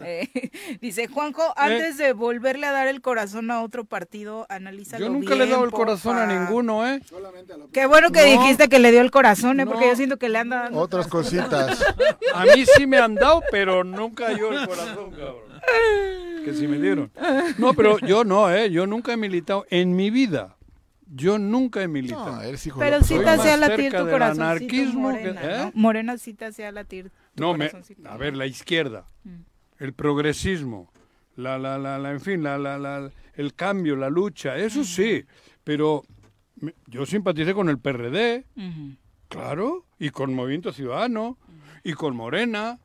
Eh, 0.00 0.28
dice, 0.80 1.06
Juanjo, 1.06 1.52
antes 1.56 1.98
de 1.98 2.14
volverle 2.14 2.66
a 2.66 2.72
dar 2.72 2.88
el 2.88 3.02
corazón 3.02 3.50
a 3.50 3.62
otro 3.62 3.84
partido, 3.84 4.46
analízalo 4.48 5.04
Yo 5.06 5.12
nunca 5.12 5.34
le 5.34 5.44
he 5.44 5.48
dado 5.48 5.64
el 5.64 5.70
corazón 5.70 6.16
a 6.16 6.26
ninguno, 6.26 6.86
¿eh? 6.86 7.00
Qué 7.72 7.86
bueno 7.86 8.10
que 8.10 8.20
No. 8.34 8.42
dijiste 8.42 8.68
que 8.68 8.78
le 8.78 8.90
dio 8.90 9.02
el 9.02 9.10
corazón, 9.10 9.60
¿eh? 9.60 9.66
porque 9.66 9.86
yo 9.88 9.96
siento 9.96 10.16
que 10.18 10.28
le 10.30 10.38
anda 10.38 10.62
dando 10.64 10.78
Otras 10.80 11.06
cositas. 11.06 11.84
A 12.32 12.44
mí 12.44 12.64
sí 12.76 12.86
me 12.86 12.98
han 12.98 13.14
dado, 13.14 13.42
pero 13.50 13.84
nunca 13.84 14.32
yo 14.36 14.50
el 14.52 14.66
corazón, 14.66 15.10
cabrón. 15.10 15.44
Que 16.44 16.52
sí 16.54 16.66
me 16.68 16.78
dieron. 16.78 17.10
No, 17.58 17.74
pero 17.74 17.98
yo 18.00 18.24
no, 18.24 18.50
¿eh? 18.52 18.70
Yo 18.70 18.86
nunca 18.86 19.12
he 19.12 19.16
militado 19.16 19.66
en 19.70 19.96
mi 19.96 20.10
vida. 20.10 20.56
Yo 21.06 21.38
nunca 21.38 21.82
he 21.82 21.88
militado. 21.88 22.32
No, 22.36 22.42
eres 22.42 22.66
hijo 22.66 22.80
Pero 22.80 22.98
de 22.98 23.04
sí 23.04 23.18
te 23.18 23.28
hacía 23.28 23.56
latir 23.56 23.92
tu 23.92 24.08
corazón. 24.08 24.42
anarquismo 24.42 25.08
que- 25.12 25.32
Morena, 25.32 25.40
¿eh? 25.42 25.58
¿no? 25.66 25.72
Morena 25.74 26.18
sí 26.18 26.34
te 26.34 26.44
hacía 26.46 26.72
latir 26.72 27.10
tu 27.34 27.42
No, 27.42 27.54
me, 27.54 27.70
a 28.08 28.16
ver, 28.16 28.36
la 28.36 28.46
izquierda, 28.46 29.06
Mm. 29.22 29.40
el 29.78 29.92
progresismo, 29.92 30.90
la, 31.36 31.58
la, 31.58 31.78
la, 31.78 31.98
la, 31.98 32.10
en 32.10 32.20
fin, 32.20 32.42
la, 32.42 32.58
la, 32.58 32.78
la, 32.78 33.10
el 33.34 33.54
cambio, 33.54 33.96
la 33.96 34.08
lucha, 34.10 34.56
eso 34.56 34.82
sí, 34.84 35.24
pero 35.62 36.02
me- 36.56 36.74
yo 36.86 37.06
simpaticé 37.06 37.54
con 37.54 37.68
el 37.68 37.78
PRD, 37.78 38.44
claro, 39.28 39.84
y 39.98 40.10
con 40.10 40.34
Movimiento 40.34 40.72
Ciudadano, 40.72 41.38
y 41.84 41.92
con 41.92 42.16
Morena, 42.16 42.78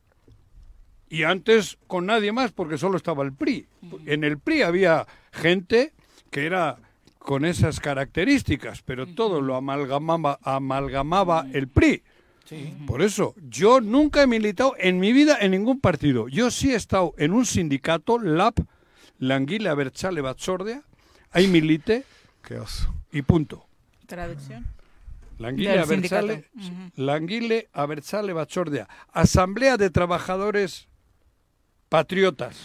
y 1.08 1.24
antes 1.24 1.76
con 1.88 2.06
nadie 2.06 2.30
más, 2.30 2.52
porque 2.52 2.78
solo 2.78 2.96
estaba 2.96 3.24
el 3.24 3.32
PRI. 3.32 3.66
En 4.06 4.22
el 4.22 4.38
PRI 4.38 4.62
había 4.62 5.06
gente 5.32 5.92
que 6.30 6.46
era 6.46 6.78
con 7.18 7.44
esas 7.44 7.80
características, 7.80 8.82
pero 8.82 9.06
todo 9.06 9.40
lo 9.40 9.56
amalgamaba, 9.56 10.38
amalgamaba 10.42 11.46
el 11.52 11.66
PRI. 11.66 12.02
Por 12.86 13.02
eso, 13.02 13.34
yo 13.48 13.80
nunca 13.80 14.22
he 14.22 14.26
militado 14.26 14.74
en 14.78 14.98
mi 14.98 15.12
vida 15.12 15.38
en 15.40 15.52
ningún 15.52 15.80
partido. 15.80 16.28
Yo 16.28 16.50
sí 16.50 16.72
he 16.72 16.76
estado 16.76 17.14
en 17.16 17.32
un 17.32 17.46
sindicato, 17.46 18.18
LAP, 18.18 18.58
Languila 19.18 19.74
Berchale 19.74 20.20
Batzordia, 20.20 20.82
ahí 21.30 21.46
milité 21.46 22.04
Qué 22.42 22.58
oso. 22.58 22.92
y 23.12 23.22
punto. 23.22 23.66
Traducción. 24.06 24.66
Languile 26.96 27.68
Abertzale 27.72 28.32
Batzordia, 28.34 28.88
Asamblea 29.12 29.78
de 29.78 29.88
Trabajadores 29.88 30.86
Patriotas. 31.88 32.56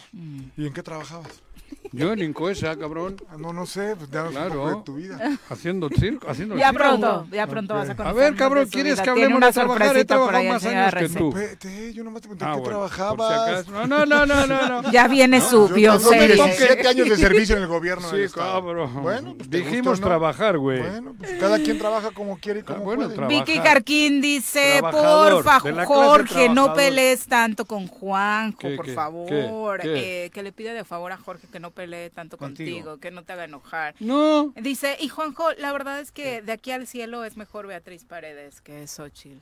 ¿Y 0.57 0.67
en 0.67 0.73
qué 0.73 0.83
trabajabas? 0.83 1.44
Yo 1.91 2.11
en 2.11 2.19
Incoesa, 2.19 2.75
cabrón. 2.77 3.15
Ah, 3.29 3.35
No, 3.37 3.53
no 3.53 3.65
sé, 3.65 3.95
pues 3.95 4.09
un 4.11 4.31
Claro. 4.31 4.67
de 4.69 4.83
tu 4.83 4.95
vida. 4.95 5.37
Haciendo 5.49 5.87
circo, 5.89 6.29
haciendo 6.29 6.57
Ya 6.57 6.69
circo. 6.71 6.83
pronto, 6.83 7.27
ya 7.31 7.47
pronto 7.47 7.73
vas 7.73 7.87
a 7.89 7.91
A 7.93 7.95
conocer. 7.95 8.15
ver, 8.17 8.31
más 8.31 8.39
cabrón, 8.39 8.67
¿quieres 8.69 8.93
vida. 8.95 9.03
que 9.03 9.09
hablemos 9.11 9.39
de 9.41 9.51
trabajar? 9.53 9.97
He 9.97 10.05
trabajado 10.05 10.43
más 10.43 10.65
años 10.65 10.93
que 10.93 11.09
tú. 11.09 11.31
Vete, 11.31 11.93
yo 11.93 12.03
nomás 12.03 12.21
te 12.21 12.27
pregunté 12.27 12.43
Ah, 12.45 12.53
qué 12.55 12.59
bueno, 12.59 12.89
si 12.89 12.95
trabajabas. 12.95 13.47
acaso. 13.47 13.71
No, 13.71 13.87
no, 13.87 14.05
no, 14.05 14.25
no, 14.25 14.45
no, 14.47 14.81
no. 14.81 14.91
Ya 14.91 15.07
viene 15.07 15.39
No, 15.39 15.45
su 15.49 15.69
Yo 15.69 15.75
bioserie. 15.75 16.27
tengo 16.35 16.43
17 16.45 16.87
años 16.87 17.09
de 17.09 17.15
servicio 17.17 17.55
en 17.55 17.61
el 17.63 17.67
gobierno 17.69 18.09
Sí, 18.09 18.17
del 18.17 18.31
cabrón. 18.31 19.01
Bueno, 19.01 19.35
pues, 19.37 19.49
¿te 19.49 19.57
Dijimos 19.57 20.01
trabajar, 20.01 20.57
güey. 20.57 20.81
Bueno, 20.81 21.15
pues 21.17 21.31
cada 21.39 21.59
quien 21.59 21.77
trabaja 21.77 22.11
como 22.11 22.37
quiere 22.39 22.59
y 22.59 22.63
como 22.63 22.79
bueno, 22.83 23.09
puede. 23.09 23.27
Vicky 23.27 23.57
Jarquín 23.59 24.19
dice, 24.21 24.81
porfa, 24.81 25.59
Jorge, 25.85 26.49
no 26.49 26.73
pelees 26.73 27.25
tanto 27.27 27.63
con 27.65 27.87
Juanjo, 27.87 28.57
¿Qué, 28.59 28.75
por 28.75 28.89
favor. 28.89 29.79
Eh, 29.83 30.29
que 30.33 30.43
le 30.43 30.51
pide 30.51 30.73
de 30.73 30.83
favor 30.83 31.11
a 31.13 31.17
Jorge 31.17 31.47
que 31.55 31.61
no 31.61 31.71
pelee 31.71 32.09
tanto 32.09 32.37
Contigo. 32.37 32.69
contigo, 32.69 32.97
que 32.99 33.11
no 33.11 33.23
te 33.23 33.31
haga 33.31 33.45
enojar. 33.45 33.95
No. 34.01 34.53
Dice, 34.57 34.97
y 34.99 35.07
Juanjo, 35.07 35.53
la 35.53 35.71
verdad 35.71 36.01
es 36.01 36.11
que 36.11 36.41
de 36.41 36.51
aquí 36.51 36.71
al 36.71 36.85
cielo 36.85 37.23
es 37.23 37.37
mejor 37.37 37.65
Beatriz 37.65 38.03
Paredes 38.03 38.59
que 38.59 38.85
Xochitl. 38.85 39.39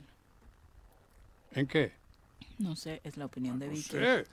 ¿En 1.54 1.66
qué? 1.66 1.90
No 2.60 2.76
sé, 2.76 3.00
es 3.02 3.16
la 3.16 3.24
opinión 3.24 3.58
de 3.58 3.68
Vicky. 3.68 3.82
sé. 3.82 4.26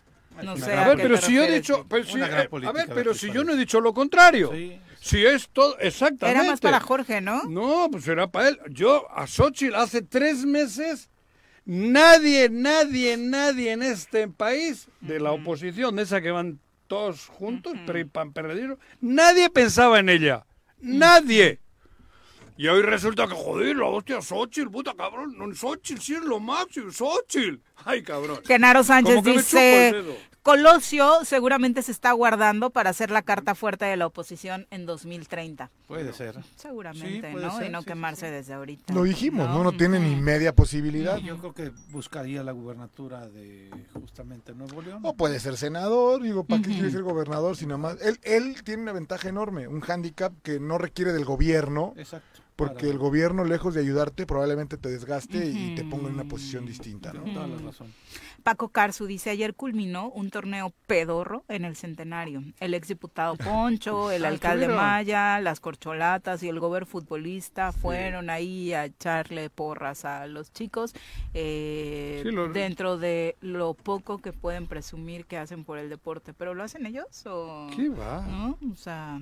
No 0.43 0.57
sé. 0.57 0.67
gran 0.67 0.77
A 0.77 0.87
ver, 0.89 0.97
pero 1.01 1.17
si 1.17 1.33
yo 1.33 1.43
he 1.43 1.51
dicho, 1.51 1.87
pero 1.89 2.03
si, 2.03 2.19
eh, 2.19 2.23
a 2.23 2.71
ver, 2.71 2.87
pero 2.93 3.15
si 3.15 3.31
yo 3.31 3.43
no 3.43 3.53
he 3.53 3.57
dicho 3.57 3.81
lo 3.81 3.95
contrario. 3.95 4.51
Sí. 4.53 4.79
Si 4.99 5.25
es 5.25 5.49
todo, 5.49 5.79
exactamente. 5.79 6.39
Era 6.39 6.51
más 6.51 6.61
para 6.61 6.79
Jorge, 6.81 7.19
¿no? 7.19 7.45
No, 7.45 7.87
pues 7.91 8.07
era 8.07 8.27
para 8.27 8.49
él. 8.49 8.59
Yo 8.69 9.09
a 9.11 9.25
Xochitl 9.25 9.73
hace 9.73 10.03
tres 10.03 10.45
meses, 10.45 11.09
nadie, 11.65 12.47
nadie, 12.47 13.17
nadie 13.17 13.71
en 13.71 13.81
este 13.81 14.27
país, 14.27 14.87
de 14.99 15.19
la 15.19 15.31
oposición, 15.31 15.95
de 15.95 16.03
esa 16.03 16.21
que 16.21 16.29
van 16.29 16.59
todos 16.91 17.27
juntos, 17.27 17.71
PRI, 17.85 18.03
PAN, 18.03 18.33
PRD, 18.33 18.75
nadie 18.99 19.49
pensaba 19.49 19.99
en 19.99 20.09
ella. 20.09 20.45
Nadie. 20.81 21.61
Y 22.57 22.67
hoy 22.67 22.81
resulta 22.81 23.27
que, 23.27 23.33
joder, 23.33 23.77
la 23.77 23.85
hostia, 23.85 24.21
Xochitl, 24.21 24.69
puta 24.69 24.93
cabrón, 24.93 25.37
no, 25.37 25.55
Xochitl 25.55 26.01
sí 26.01 26.15
es 26.15 26.21
lo 26.21 26.41
máximo, 26.41 26.91
Xochitl. 26.91 27.61
Ay, 27.85 28.03
cabrón. 28.03 28.41
Genaro 28.45 28.83
Sánchez 28.83 29.23
dice. 29.23 30.03
Colosio 30.43 31.23
seguramente 31.23 31.83
se 31.83 31.91
está 31.91 32.11
guardando 32.13 32.71
para 32.71 32.89
hacer 32.89 33.11
la 33.11 33.21
carta 33.21 33.53
fuerte 33.53 33.85
de 33.85 33.95
la 33.95 34.07
oposición 34.07 34.65
en 34.71 34.87
2030. 34.87 35.69
Puede 35.87 36.13
ser. 36.13 36.35
Seguramente, 36.55 37.27
Sí, 37.27 37.33
puede 37.33 37.45
¿no? 37.45 37.57
ser, 37.59 37.67
y 37.67 37.69
no 37.69 37.81
sí, 37.81 37.85
quemarse 37.85 38.25
sí, 38.25 38.31
desde 38.31 38.53
ahorita. 38.55 38.91
Lo 38.91 39.03
dijimos, 39.03 39.47
¿no? 39.49 39.63
No 39.63 39.71
tiene 39.73 39.99
ni 39.99 40.15
media 40.15 40.55
posibilidad. 40.55 41.17
Yo 41.17 41.37
creo 41.37 41.53
que 41.53 41.71
buscaría 41.91 42.41
la 42.41 42.53
gubernatura 42.53 43.27
de 43.29 43.69
justamente 43.93 44.55
Nuevo 44.55 44.81
León. 44.81 45.01
O 45.03 45.13
puede 45.15 45.39
ser 45.39 45.57
senador, 45.57 46.23
digo, 46.23 46.43
¿para 46.43 46.63
qué 46.63 46.69
quiere 46.69 46.89
ser 46.89 47.03
gobernador 47.03 47.55
si 47.55 47.67
nada 47.67 47.77
más? 47.77 48.01
Él, 48.01 48.19
él 48.23 48.63
tiene 48.63 48.81
una 48.81 48.93
ventaja 48.93 49.29
enorme, 49.29 49.67
un 49.67 49.81
hándicap 49.81 50.33
que 50.41 50.59
no 50.59 50.79
requiere 50.79 51.13
del 51.13 51.23
gobierno, 51.23 51.93
Exacto. 51.97 52.41
Porque 52.67 52.89
el 52.89 52.97
gobierno, 52.97 53.43
lejos 53.43 53.73
de 53.73 53.81
ayudarte, 53.81 54.25
probablemente 54.25 54.77
te 54.77 54.89
desgaste 54.89 55.45
y 55.49 55.75
te 55.75 55.83
ponga 55.83 56.07
en 56.09 56.15
una 56.15 56.25
posición 56.25 56.65
distinta, 56.65 57.13
¿no? 57.13 57.23
Toda 57.33 57.47
la 57.47 57.57
razón. 57.57 57.93
Paco 58.43 58.69
Carzu 58.69 59.05
dice, 59.05 59.29
ayer 59.29 59.53
culminó 59.53 60.09
un 60.09 60.31
torneo 60.31 60.73
pedorro 60.87 61.43
en 61.47 61.63
el 61.63 61.75
centenario. 61.75 62.43
El 62.59 62.73
exdiputado 62.73 63.35
Poncho, 63.37 64.11
el 64.11 64.25
Ah, 64.25 64.29
alcalde. 64.29 64.67
Maya, 64.67 65.39
las 65.39 65.59
corcholatas 65.59 66.41
y 66.43 66.49
el 66.49 66.59
gober 66.59 66.85
futbolista 66.85 67.71
fueron 67.71 68.29
ahí 68.29 68.73
a 68.73 68.85
echarle 68.85 69.49
porras 69.49 70.05
a 70.05 70.25
los 70.27 70.51
chicos 70.51 70.93
eh, 71.33 72.23
Sí, 72.23 72.35
dentro 72.53 72.97
de 72.97 73.35
lo 73.41 73.73
poco 73.73 74.19
que 74.19 74.33
pueden 74.33 74.67
presumir 74.67 75.25
que 75.25 75.37
hacen 75.37 75.63
por 75.63 75.77
el 75.77 75.89
deporte. 75.89 76.33
¿Pero 76.33 76.53
lo 76.53 76.63
hacen 76.63 76.85
ellos 76.85 77.25
o...? 77.25 77.67
¿Qué 77.75 77.89
va? 77.89 78.25
¿No? 78.27 78.57
O 78.71 78.75
sea... 78.75 79.21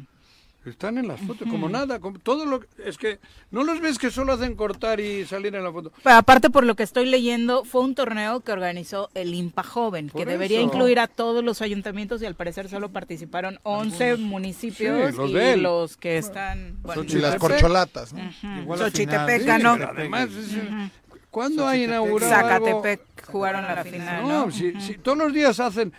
Están 0.70 0.98
en 0.98 1.08
las 1.08 1.20
fotos, 1.22 1.48
como 1.50 1.70
nada, 1.70 2.00
como 2.00 2.20
todo 2.20 2.46
lo 2.46 2.62
es 2.86 2.98
que 2.98 3.20
no 3.52 3.64
los 3.64 3.80
ves 3.82 3.98
que 3.98 4.12
solo 4.12 4.34
hacen 4.34 4.56
cortar 4.56 5.00
y 5.00 5.26
salir 5.26 5.56
en 5.56 5.64
la 5.64 5.72
foto. 5.72 5.92
Pero 6.04 6.16
aparte 6.16 6.50
por 6.50 6.66
lo 6.66 6.76
que 6.76 6.84
estoy 6.84 7.06
leyendo, 7.06 7.66
fue 7.66 7.82
un 7.82 7.96
torneo 7.96 8.42
que 8.42 8.52
organizó 8.52 9.10
el 9.14 9.34
IMPA 9.34 9.64
Joven, 9.64 10.10
que 10.10 10.26
debería 10.26 10.62
incluir 10.62 11.00
a 11.00 11.08
todos 11.08 11.44
los 11.44 11.62
ayuntamientos 11.62 12.22
y 12.22 12.26
al 12.26 12.36
parecer 12.36 12.70
solo 12.70 12.90
participaron 12.90 13.60
11 13.64 14.18
municipios 14.18 15.12
Sí, 15.12 15.18
los 15.18 15.32
y 15.32 15.60
los 15.60 15.98
que 15.98 16.18
están... 16.18 16.78
bueno, 16.82 17.04
Y 17.04 17.14
las 17.16 17.36
corcholatas, 17.36 18.14
¿no? 18.14 18.78
Xochitepeca, 18.78 19.58
¿no? 19.58 19.72
Además, 19.74 20.30
es-. 20.30 20.58
¿cuándo 21.32 21.68
hay 21.68 21.84
inaugurado 21.86 22.34
algo? 22.34 22.66
Zacatepec 22.68 23.26
jugaron 23.32 23.64
la 23.64 23.84
final, 23.84 24.24
No, 24.24 24.46
¿no? 24.46 24.52
si, 24.52 24.80
si 24.82 24.98
todos 24.98 25.18
los 25.18 25.34
días 25.34 25.60
hacen 25.60 25.94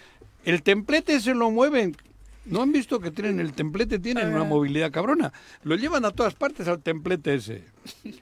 el 0.44 0.62
templete 0.62 1.20
se 1.20 1.34
lo 1.34 1.50
mueven. 1.50 1.96
¿No 2.46 2.62
han 2.62 2.72
visto 2.72 3.00
que 3.00 3.10
tienen 3.10 3.38
el 3.38 3.52
templete? 3.52 3.98
Tienen 3.98 4.28
una 4.28 4.44
movilidad 4.44 4.90
cabrona. 4.90 5.32
Lo 5.62 5.76
llevan 5.76 6.04
a 6.04 6.10
todas 6.10 6.34
partes 6.34 6.66
al 6.68 6.80
templete 6.80 7.34
ese. 7.34 7.64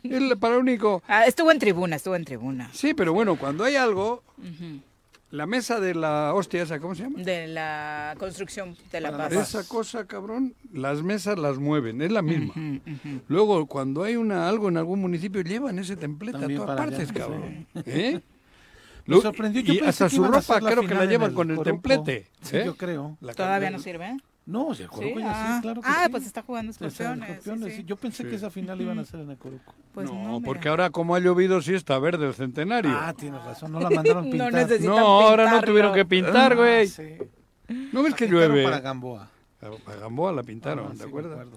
Es 0.03 0.36
para 0.39 0.59
único. 0.59 1.03
Ah, 1.09 1.27
estuvo 1.27 1.51
en 1.51 1.59
tribuna, 1.59 1.97
estuvo 1.97 2.15
en 2.16 2.24
tribuna. 2.24 2.70
Sí, 2.73 2.95
pero 2.95 3.12
bueno, 3.12 3.36
cuando 3.36 3.65
hay 3.65 3.77
algo, 3.77 4.23
la 5.31 5.47
mesa 5.47 5.81
de 5.81 5.95
la 5.95 6.32
hostia 6.35 6.62
esa, 6.62 6.78
¿cómo 6.81 6.95
se 6.95 7.05
llama? 7.05 7.23
De 7.23 7.47
la 7.47 8.15
construcción 8.19 8.77
de 8.93 9.01
la 9.01 9.16
paz. 9.16 9.32
Esa 9.32 9.66
cosa, 9.66 10.07
cabrón, 10.07 10.55
las 10.73 11.03
mesas 11.03 11.39
las 11.39 11.59
mueven, 11.59 12.03
es 12.03 12.12
la 12.12 12.23
misma. 12.23 12.55
Luego, 13.28 13.66
cuando 13.66 14.03
hay 14.05 14.16
una 14.16 14.49
algo 14.49 14.69
en 14.69 14.77
algún 14.77 15.01
municipio, 15.01 15.40
llevan 15.43 15.78
ese 15.78 15.97
templete 15.97 16.39
También 16.39 16.61
a 16.61 16.65
todas 16.65 16.78
partes, 16.78 17.11
allá, 17.11 17.15
cabrón. 17.15 17.66
¿Eh? 17.86 18.20
Me 19.09 19.16
Lo- 19.16 19.22
sorprendió, 19.22 19.62
yo 19.62 19.72
y 19.72 19.76
pensé 19.78 19.89
hasta 19.89 20.09
que 20.09 20.16
su 20.16 20.24
ropa 20.24 20.60
creo 20.60 20.86
que 20.86 20.94
la 20.94 21.06
llevan 21.06 21.30
el 21.30 21.35
con 21.35 21.51
el 21.51 21.56
Coruco. 21.56 21.70
templete. 21.72 22.26
Sí, 22.43 22.59
¿eh? 22.59 22.62
yo 22.66 22.76
creo. 22.76 23.16
La 23.20 23.32
¿Todavía 23.35 23.70
no 23.70 23.78
sirve? 23.78 24.16
No, 24.44 24.74
si 24.74 24.82
el 24.82 24.89
Coruco 24.89 25.18
ya 25.20 25.30
Ah, 25.30 25.56
sí, 25.56 25.62
claro 25.62 25.80
que 25.82 25.89
ah, 25.90 26.02
sí. 26.05 26.10
pues 26.10 26.26
está 26.26 26.43
jugando 26.43 26.70
escorpiones. 26.72 27.26
sí, 27.26 27.32
Escorpiones, 27.32 27.74
sí. 27.74 27.80
sí. 27.80 27.85
Yo 27.86 27.97
pensé 27.97 28.24
que 28.24 28.30
Sí. 28.30 28.36
esa 28.36 28.51
final 28.51 28.80
iban 28.80 28.98
a 28.98 29.02
hacer 29.02 29.20
en 29.20 29.30
el 29.30 29.36
Coruco. 29.39 29.74
Pues 29.93 30.10
no, 30.10 30.40
porque 30.44 30.68
ahora 30.68 30.90
como 30.90 31.14
ha 31.14 31.20
llovido 31.20 31.60
sí 31.62 31.74
está 31.74 31.98
verde 31.98 32.26
el 32.28 32.35
centenario. 32.35 32.90
Ah, 32.94 33.12
tienes 33.16 33.43
razón, 33.44 33.72
no 33.72 33.80
la 33.80 33.90
mandaron 33.90 34.24
No 34.26 34.30
pintar. 34.30 34.52
necesitan 34.52 34.94
no, 34.94 34.98
ahora 34.98 35.51
no 35.51 35.60
tuvieron 35.62 35.93
que 35.94 36.05
pintar, 36.05 36.52
Ah, 36.52 36.56
güey. 36.56 36.86
sí. 36.86 37.16
¿No 37.93 38.02
ves 38.02 38.14
que 38.14 38.26
llueve? 38.26 38.62
para 38.64 38.80
Gamboa. 38.80 39.30
A, 39.60 39.90
a 39.90 39.97
Gamboa 39.97 40.30
la 40.32 40.44
pintaron, 40.44 40.86
Ah, 40.86 40.90
¿te 40.93 40.98
sí, 40.98 41.02
acuerdas? 41.02 41.48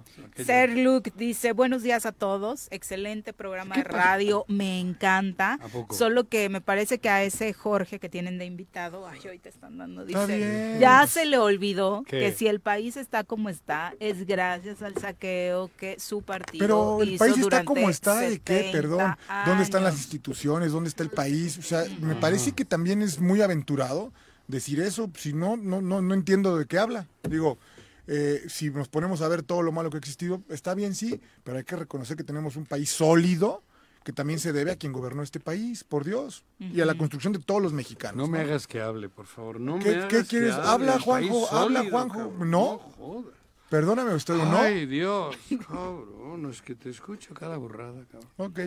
Ser 0.43 0.75
Luke 0.75 1.13
dice, 1.15 1.51
buenos 1.53 1.83
días 1.83 2.07
a 2.07 2.11
todos, 2.11 2.67
excelente 2.71 3.31
programa 3.31 3.75
de 3.75 3.83
radio, 3.83 4.43
me 4.47 4.79
encanta, 4.79 5.59
¿A 5.61 5.67
poco? 5.67 5.93
solo 5.93 6.27
que 6.27 6.49
me 6.49 6.61
parece 6.61 6.97
que 6.97 7.09
a 7.09 7.23
ese 7.23 7.53
Jorge 7.53 7.99
que 7.99 8.09
tienen 8.09 8.39
de 8.39 8.45
invitado, 8.45 9.07
ay, 9.07 9.19
hoy 9.29 9.37
te 9.37 9.49
están 9.49 9.77
dando, 9.77 10.03
dice, 10.03 10.77
ya 10.79 11.05
se 11.05 11.27
le 11.27 11.37
olvidó 11.37 12.01
¿Qué? 12.07 12.17
que 12.19 12.31
si 12.31 12.47
el 12.47 12.59
país 12.59 12.97
está 12.97 13.23
como 13.23 13.49
está, 13.49 13.93
es 13.99 14.25
gracias 14.25 14.81
al 14.81 14.95
saqueo 14.97 15.69
que 15.77 15.99
su 15.99 16.23
partido 16.23 16.59
Pero 16.59 17.03
el 17.03 17.09
hizo 17.09 17.23
país 17.23 17.37
está 17.37 17.63
como 17.63 17.87
está, 17.87 18.19
¿de 18.21 18.39
qué? 18.39 18.71
70 18.71 18.71
Perdón. 18.71 19.15
¿Dónde 19.45 19.63
están 19.63 19.83
las 19.83 19.93
instituciones? 19.93 20.71
¿Dónde 20.71 20.89
está 20.89 21.03
el 21.03 21.11
país? 21.11 21.59
O 21.59 21.61
sea, 21.61 21.83
me 21.99 22.15
parece 22.15 22.53
que 22.53 22.65
también 22.65 23.03
es 23.03 23.19
muy 23.19 23.43
aventurado 23.43 24.11
decir 24.47 24.79
eso. 24.79 25.09
Si 25.15 25.33
no, 25.33 25.55
no, 25.55 25.81
no, 25.81 26.01
no 26.01 26.13
entiendo 26.15 26.57
de 26.57 26.65
qué 26.65 26.79
habla. 26.79 27.07
Digo, 27.29 27.57
eh, 28.13 28.43
si 28.49 28.69
nos 28.69 28.89
ponemos 28.89 29.21
a 29.21 29.27
ver 29.29 29.41
todo 29.41 29.61
lo 29.61 29.71
malo 29.71 29.89
que 29.89 29.95
ha 29.95 29.99
existido, 29.99 30.41
está 30.49 30.73
bien, 30.75 30.93
sí, 30.95 31.21
pero 31.43 31.57
hay 31.57 31.63
que 31.63 31.77
reconocer 31.77 32.17
que 32.17 32.23
tenemos 32.25 32.57
un 32.57 32.65
país 32.65 32.89
sólido 32.91 33.63
que 34.03 34.11
también 34.11 34.39
se 34.39 34.51
debe 34.51 34.71
a 34.71 34.75
quien 34.75 34.91
gobernó 34.93 35.21
este 35.23 35.39
país, 35.39 35.83
por 35.83 36.03
Dios, 36.03 36.43
y 36.59 36.81
a 36.81 36.85
la 36.85 36.95
construcción 36.95 37.33
de 37.33 37.39
todos 37.39 37.61
los 37.61 37.71
mexicanos. 37.71 38.17
No 38.17 38.27
me 38.27 38.39
hagas 38.39 38.65
que 38.65 38.81
hable, 38.81 39.09
por 39.09 39.27
favor. 39.27 39.59
No 39.59 39.77
¿Qué- 39.77 39.89
me 39.91 39.95
hagas 39.97 40.07
qué 40.09 40.17
que 40.23 40.25
quieres? 40.25 40.53
hable. 40.55 40.89
Habla, 40.89 40.99
Juanjo, 40.99 41.47
habla, 41.55 41.83
Juanjo. 41.89 42.17
cabrón. 42.31 42.49
¿No? 42.49 42.81
Perdóname 43.69 44.13
usted, 44.15 44.33
¿o 44.33 44.45
¿no? 44.45 44.57
Ay, 44.57 44.85
Dios, 44.87 45.37
cabrón, 45.69 46.49
es 46.49 46.61
que 46.61 46.75
te 46.75 46.89
escucho 46.89 47.33
cada 47.33 47.57
burrada, 47.57 48.03
cabrón. 48.11 48.29
Ok. 48.37 48.59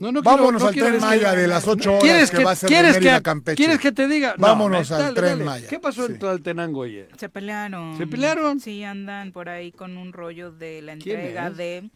No, 0.00 0.10
no 0.12 0.22
Vámonos 0.22 0.62
quiero- 0.62 0.64
no 0.64 0.66
al 0.66 0.74
tren 0.74 0.92
que- 0.94 1.06
Maya 1.06 1.32
de 1.34 1.46
las 1.46 1.68
ocho 1.68 1.90
horas 1.92 2.02
¿Quieres 2.02 2.30
que, 2.30 2.42
va 2.44 2.50
a 2.52 2.56
ser 2.56 2.68
de 2.70 2.74
quieres 2.74 2.94
Mérida 2.94 3.16
que, 3.18 3.22
Campeche. 3.22 3.56
¿Quieres 3.56 3.78
que 3.78 3.92
te 3.92 4.08
diga? 4.08 4.34
No, 4.38 4.46
Vámonos 4.46 4.90
me- 4.90 4.96
al 4.96 5.02
dale, 5.02 5.14
tren 5.14 5.30
dale. 5.32 5.44
Maya. 5.44 5.68
¿Qué 5.68 5.78
pasó 5.78 6.06
Sí. 6.06 6.12
en 6.12 6.18
Tlaltenango 6.18 6.82
ayer? 6.84 7.08
Se 7.18 7.28
pelearon. 7.28 7.98
¿Se 7.98 8.06
pelearon? 8.06 8.60
Sí, 8.60 8.82
andan 8.82 9.30
por 9.30 9.48
ahí 9.48 9.70
con 9.72 9.96
un 9.98 10.12
rollo 10.12 10.50
de 10.50 10.82
la 10.82 10.96
¿Quién 10.96 11.20
entrega 11.20 11.50
de 11.50 11.90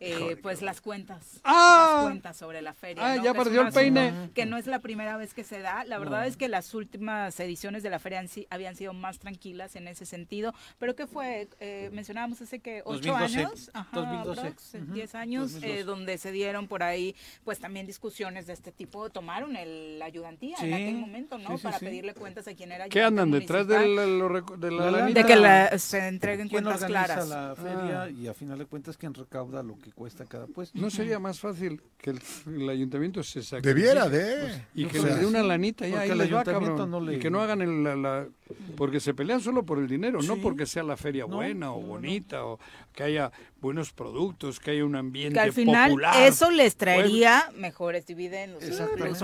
eh, 0.00 0.36
pues 0.42 0.62
las 0.62 0.80
cuentas. 0.80 1.40
¡Ah! 1.44 1.92
Las 1.96 2.04
cuentas 2.04 2.36
sobre 2.36 2.62
la 2.62 2.72
feria. 2.74 3.04
Ah, 3.04 3.16
¿no? 3.16 3.24
ya 3.24 3.30
apareció 3.32 3.62
el 3.62 3.72
peine. 3.72 4.30
Que 4.34 4.46
no 4.46 4.56
es 4.56 4.66
la 4.66 4.78
primera 4.78 5.16
vez 5.16 5.34
que 5.34 5.44
se 5.44 5.60
da. 5.60 5.84
La 5.84 5.98
verdad 5.98 6.26
es 6.26 6.36
que 6.36 6.48
las 6.48 6.72
últimas 6.74 7.38
ediciones 7.40 7.82
de 7.82 7.90
la 7.90 7.98
feria 7.98 8.20
han 8.20 8.28
habían 8.50 8.76
sido 8.76 8.92
más 8.92 9.18
tranquilas 9.18 9.74
en 9.76 9.88
ese 9.88 10.06
sentido. 10.06 10.54
Pero 10.78 10.94
que 10.94 11.06
fue, 11.06 11.48
eh, 11.60 11.90
mencionábamos 11.92 12.40
hace 12.40 12.60
que 12.60 12.82
ocho 12.84 13.10
2012. 13.12 13.38
años, 13.38 13.70
ajá, 13.74 13.88
2012. 13.92 14.40
aprox, 14.40 14.74
Ujú, 14.74 14.92
10 14.94 15.14
años, 15.14 15.52
2012. 15.52 15.80
eh, 15.80 15.84
donde 15.84 16.18
se 16.18 16.32
dieron 16.32 16.68
por 16.68 16.82
ahí 16.82 17.16
pues 17.44 17.58
también 17.58 17.86
discusiones 17.86 18.46
de 18.46 18.52
este 18.52 18.70
tipo. 18.72 19.10
Tomaron 19.10 19.56
el, 19.56 19.98
la 19.98 20.04
ayudantía 20.04 20.56
en 20.60 20.74
aquel 20.74 20.94
momento, 20.96 21.38
¿no? 21.38 21.50
sí, 21.50 21.56
sí, 21.58 21.62
Para 21.64 21.78
pedirle 21.78 22.14
cuentas 22.14 22.46
a 22.48 22.54
quien 22.54 22.72
era 22.72 22.88
¿Qué 22.88 23.02
andan 23.02 23.30
detrás 23.30 23.66
de 23.66 23.88
la, 23.88 24.06
lo 24.06 24.28
de 24.56 24.70
la, 24.70 24.76
La 24.76 24.84
lana. 24.90 24.98
lanita? 24.98 25.20
De 25.22 25.26
que 25.26 25.36
la- 25.36 25.78
se 25.78 26.06
entreguen 26.06 26.48
¿Quién 26.48 26.62
cuentas 26.64 26.84
claras. 26.86 27.28
la 27.28 27.54
feria 27.56 28.02
Ah. 28.02 28.10
y 28.10 28.26
a 28.28 28.34
final 28.34 28.58
de 28.58 28.66
cuentas 28.66 28.96
quién 28.96 29.14
recauda 29.14 29.62
lo 29.62 29.76
que 29.78 29.87
cuesta 29.94 30.24
cada 30.24 30.46
puesto? 30.46 30.78
¿No 30.78 30.90
sería 30.90 31.18
más 31.18 31.40
fácil 31.40 31.82
que 31.98 32.10
el, 32.10 32.20
el 32.46 32.68
ayuntamiento 32.68 33.22
se 33.22 33.42
saque? 33.42 33.66
Debiera 33.68 34.08
de. 34.08 34.62
Y 34.74 34.84
O 34.84 34.88
que 34.88 35.00
sea, 35.00 35.14
le 35.14 35.20
dé 35.20 35.26
una 35.26 35.42
lanita 35.42 35.86
ya, 35.86 35.92
porque 35.96 36.04
ahí 36.04 36.10
el 36.10 36.18
les 36.18 36.26
va, 36.32 36.40
ayuntamiento 36.40 36.76
cabrón. 36.76 36.90
no 36.90 37.00
le- 37.00 37.16
Y 37.16 37.18
que 37.18 37.30
no 37.30 37.40
hagan 37.40 37.62
el, 37.62 37.82
la, 37.84 37.96
la- 37.96 38.28
Porque 38.76 39.00
se 39.00 39.14
pelean 39.14 39.40
solo 39.40 39.64
por 39.64 39.78
el 39.78 39.86
dinero, 39.88 40.20
no 40.22 40.36
porque 40.38 40.66
sea 40.66 40.82
la 40.82 40.96
feria 40.96 41.24
No, 41.28 41.36
buena 41.36 41.72
o 41.72 41.80
no, 41.80 41.82
no. 41.82 41.88
bonita, 41.94 42.44
o 42.44 42.58
que 42.92 43.02
haya 43.02 43.30
buenos 43.60 43.92
productos, 43.92 44.58
que 44.60 44.70
haya 44.72 44.84
un 44.84 44.96
ambiente 44.96 45.34
que 45.34 45.40
al 45.40 45.52
final 45.52 45.90
popular. 45.90 46.26
eso 46.26 46.50
les 46.50 46.76
traería 46.76 47.50
mejores 47.56 48.06
dividendos, 48.06 48.62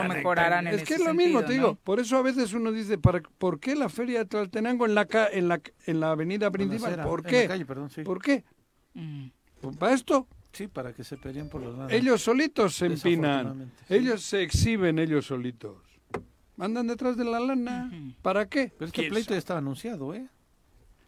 mejorarán 0.09 0.67
en 0.67 0.75
Es 0.75 0.83
que 0.85 0.95
ese 0.95 1.03
es 1.03 1.09
lo 1.09 1.15
mismo, 1.15 1.41
te 1.41 1.47
¿no? 1.49 1.53
digo. 1.53 1.75
Por 1.83 2.01
eso 2.01 2.17
a 2.17 2.23
veces 2.23 2.53
uno 2.53 2.73
dice, 2.73 2.99
¿para, 2.99 3.21
¿por 3.39 3.61
qué 3.61 3.75
la 3.77 3.89
feria 3.89 4.21
de 4.21 4.25
Tlaltenango 4.27 4.87
en 4.87 4.95
la, 4.95 5.07
ca- 5.07 5.29
en 5.31 5.49
la, 5.49 5.61
en 5.87 6.01
la 6.01 6.11
avenida 6.11 6.49
acera, 6.49 7.05
¿Por 7.05 7.21
en 7.21 7.27
qué? 7.27 7.43
la 7.43 7.49
calle, 7.49 7.67
perdón, 7.67 7.91
sí. 7.91 8.03
¿Por 8.03 8.21
qué? 8.21 8.45
Mm. 8.95 9.27
Pues 9.61 9.77
para 9.77 9.95
esto, 9.95 10.27
Sí, 10.55 10.69
para 10.69 10.93
que 10.93 11.05
se 11.05 11.17
peleen 11.17 11.49
por 11.49 11.61
los 11.63 11.77
lados. 11.77 11.93
ellos 11.93 12.23
solitos 12.23 12.75
se 12.77 12.87
empinan. 12.87 13.73
Sí. 13.89 13.95
Ellos 13.95 14.23
se 14.23 14.43
exhiben 14.43 14.99
ellos 14.99 15.27
solitos. 15.27 15.77
Andan 16.59 16.87
detrás 16.87 17.17
de 17.17 17.25
la 17.25 17.41
lana. 17.41 17.91
¿Para 18.23 18.49
qué? 18.49 18.73
Pero 18.79 18.87
este 18.87 19.01
¿Quién 19.03 19.11
pleito 19.11 19.27
sabe? 19.27 19.35
ya 19.35 19.39
estaba 19.39 19.59
anunciado, 19.59 20.15
¿eh? 20.15 20.29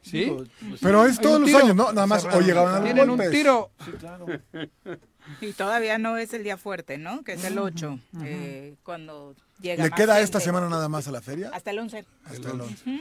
¿Sí? 0.02 0.18
Digo, 0.24 0.44
pues, 0.68 0.80
Pero 0.80 1.04
es 1.06 1.18
todos 1.20 1.40
los 1.40 1.48
tiro. 1.48 1.58
años, 1.60 1.74
¿no? 1.76 1.92
Nada 1.92 2.06
más 2.06 2.24
hoy 2.26 2.44
llegaron 2.44 2.74
a 2.74 2.82
Tienen 2.82 3.10
un 3.10 3.20
tiro. 3.30 3.70
Sí, 3.84 3.90
claro. 3.92 4.26
Y 5.40 5.52
todavía 5.54 5.98
no 5.98 6.16
es 6.18 6.32
el 6.34 6.44
día 6.44 6.56
fuerte, 6.56 6.98
¿no? 6.98 7.24
Que 7.24 7.32
es 7.32 7.42
el 7.44 7.58
8, 7.58 7.98
eh, 8.22 8.76
cuando 8.84 9.34
llega 9.60 9.82
¿Le 9.82 9.90
más 9.90 9.98
queda 9.98 10.12
gente. 10.14 10.24
esta 10.24 10.38
semana 10.38 10.68
nada 10.68 10.88
más 10.88 11.08
a 11.08 11.10
la 11.10 11.20
feria? 11.20 11.50
Hasta 11.52 11.72
el 11.72 11.80
11. 11.80 12.04
Hasta 12.24 12.50
el 12.52 12.60
11. 12.60 12.90
Ujú. 12.90 13.00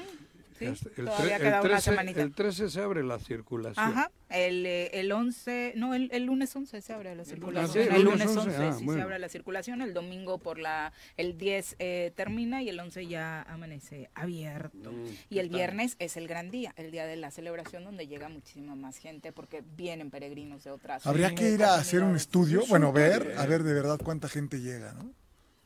Sí, 0.58 0.66
Hasta 0.66 0.90
El, 0.90 0.96
todavía 1.06 1.38
tre- 1.38 1.42
queda 1.42 1.60
el 1.60 1.66
una 1.66 1.70
13, 1.70 1.82
semanita. 1.90 2.22
el 2.22 2.32
13 2.34 2.70
se 2.70 2.82
abre 2.82 3.04
la 3.04 3.20
circulación. 3.20 3.86
Ajá, 3.86 4.12
el, 4.30 4.66
eh, 4.66 4.90
el 5.00 5.12
11, 5.12 5.74
no, 5.76 5.94
el, 5.94 6.10
el 6.14 6.24
lunes 6.24 6.56
11 6.56 6.82
se 6.82 6.94
abre 6.94 7.14
la 7.14 7.26
circulación. 7.26 7.74
sí, 7.74 7.80
el 7.90 7.96
el 7.96 8.02
lunes 8.04 8.26
lunes 8.28 8.38
11, 8.38 8.50
11, 8.58 8.64
ah, 8.64 8.74
sí 8.80 8.86
bueno. 8.86 9.00
se 9.00 9.04
abre 9.04 9.20
la 9.20 9.28
circulación, 9.30 9.82
el 9.82 9.94
domingo 9.94 10.38
por 10.40 10.58
la, 10.58 10.94
el 11.18 11.38
10 11.38 11.76
eh, 11.80 12.14
termina 12.16 12.62
y 12.64 12.70
el 12.70 12.80
11 12.80 13.06
ya 13.08 13.42
amanece 13.44 14.10
abierto. 14.16 14.92
Mm, 14.94 15.06
y 15.30 15.40
el 15.40 15.50
viernes 15.50 15.96
es 16.00 16.16
el 16.16 16.28
gran 16.28 16.52
día, 16.52 16.74
el 16.78 16.92
día 16.92 17.06
de 17.06 17.18
la 17.18 17.32
celebración 17.32 17.84
donde 17.84 18.08
llega 18.08 18.30
muchísima 18.30 18.76
más 18.76 18.98
gente 18.98 19.34
porque 19.34 19.62
vienen 19.76 20.10
peregrinos 20.10 20.64
de 20.64 20.72
otras 20.72 21.06
Habría 21.06 21.36
que 21.36 21.52
ir 21.52 21.64
a 21.64 21.76
hacer 21.76 22.02
un 22.04 22.16
estudio, 22.16 22.64
bueno, 22.70 22.94
ver, 22.94 23.36
a 23.38 23.46
ver 23.46 23.64
de 23.64 23.74
verdad 23.74 24.00
cuánta 24.02 24.30
gente 24.30 24.62
llega, 24.62 24.94
¿no? 24.94 25.12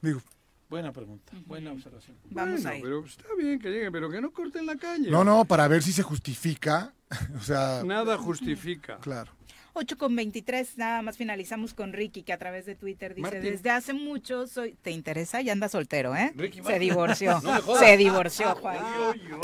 Digo, 0.01 0.21
Buena 0.69 0.91
pregunta, 0.91 1.33
buena 1.47 1.71
observación. 1.71 2.15
Vamos 2.29 2.61
Bueno, 2.63 2.69
ahí. 2.69 2.81
pero 2.81 3.03
está 3.05 3.23
bien 3.37 3.57
que 3.59 3.69
lleguen, 3.69 3.91
pero 3.91 4.09
que 4.09 4.21
no 4.21 4.31
corten 4.31 4.65
la 4.67 4.75
calle. 4.75 5.09
no, 5.09 5.23
no, 5.23 5.45
para 5.45 5.67
ver 5.67 5.81
si 5.81 5.91
se 5.91 6.03
justifica, 6.03 6.93
o 7.39 7.41
sea, 7.43 7.81
Nada 7.85 8.17
justifica. 8.17 8.97
claro. 8.99 9.31
8 9.73 9.97
con 9.97 10.15
23, 10.15 10.77
nada 10.77 11.01
más 11.03 11.15
finalizamos 11.15 11.73
con 11.73 11.93
Ricky, 11.93 12.23
que 12.23 12.33
a 12.33 12.37
través 12.39 12.65
de 12.65 12.75
Twitter 12.75 13.13
dice, 13.13 13.21
Martín. 13.21 13.41
desde 13.43 13.69
hace 13.69 13.93
mucho 13.93 14.47
soy... 14.47 14.73
¿Te 14.81 14.89
interesa? 14.91 15.41
Ya 15.41 15.53
anda 15.53 15.69
soltero, 15.69 16.15
¿eh? 16.15 16.33
Ricky 16.35 16.61
Se 16.63 16.79
divorció. 16.79 17.39
No. 17.41 17.61
Se 17.77 17.95
divorció, 17.95 18.55
Juan. 18.55 18.77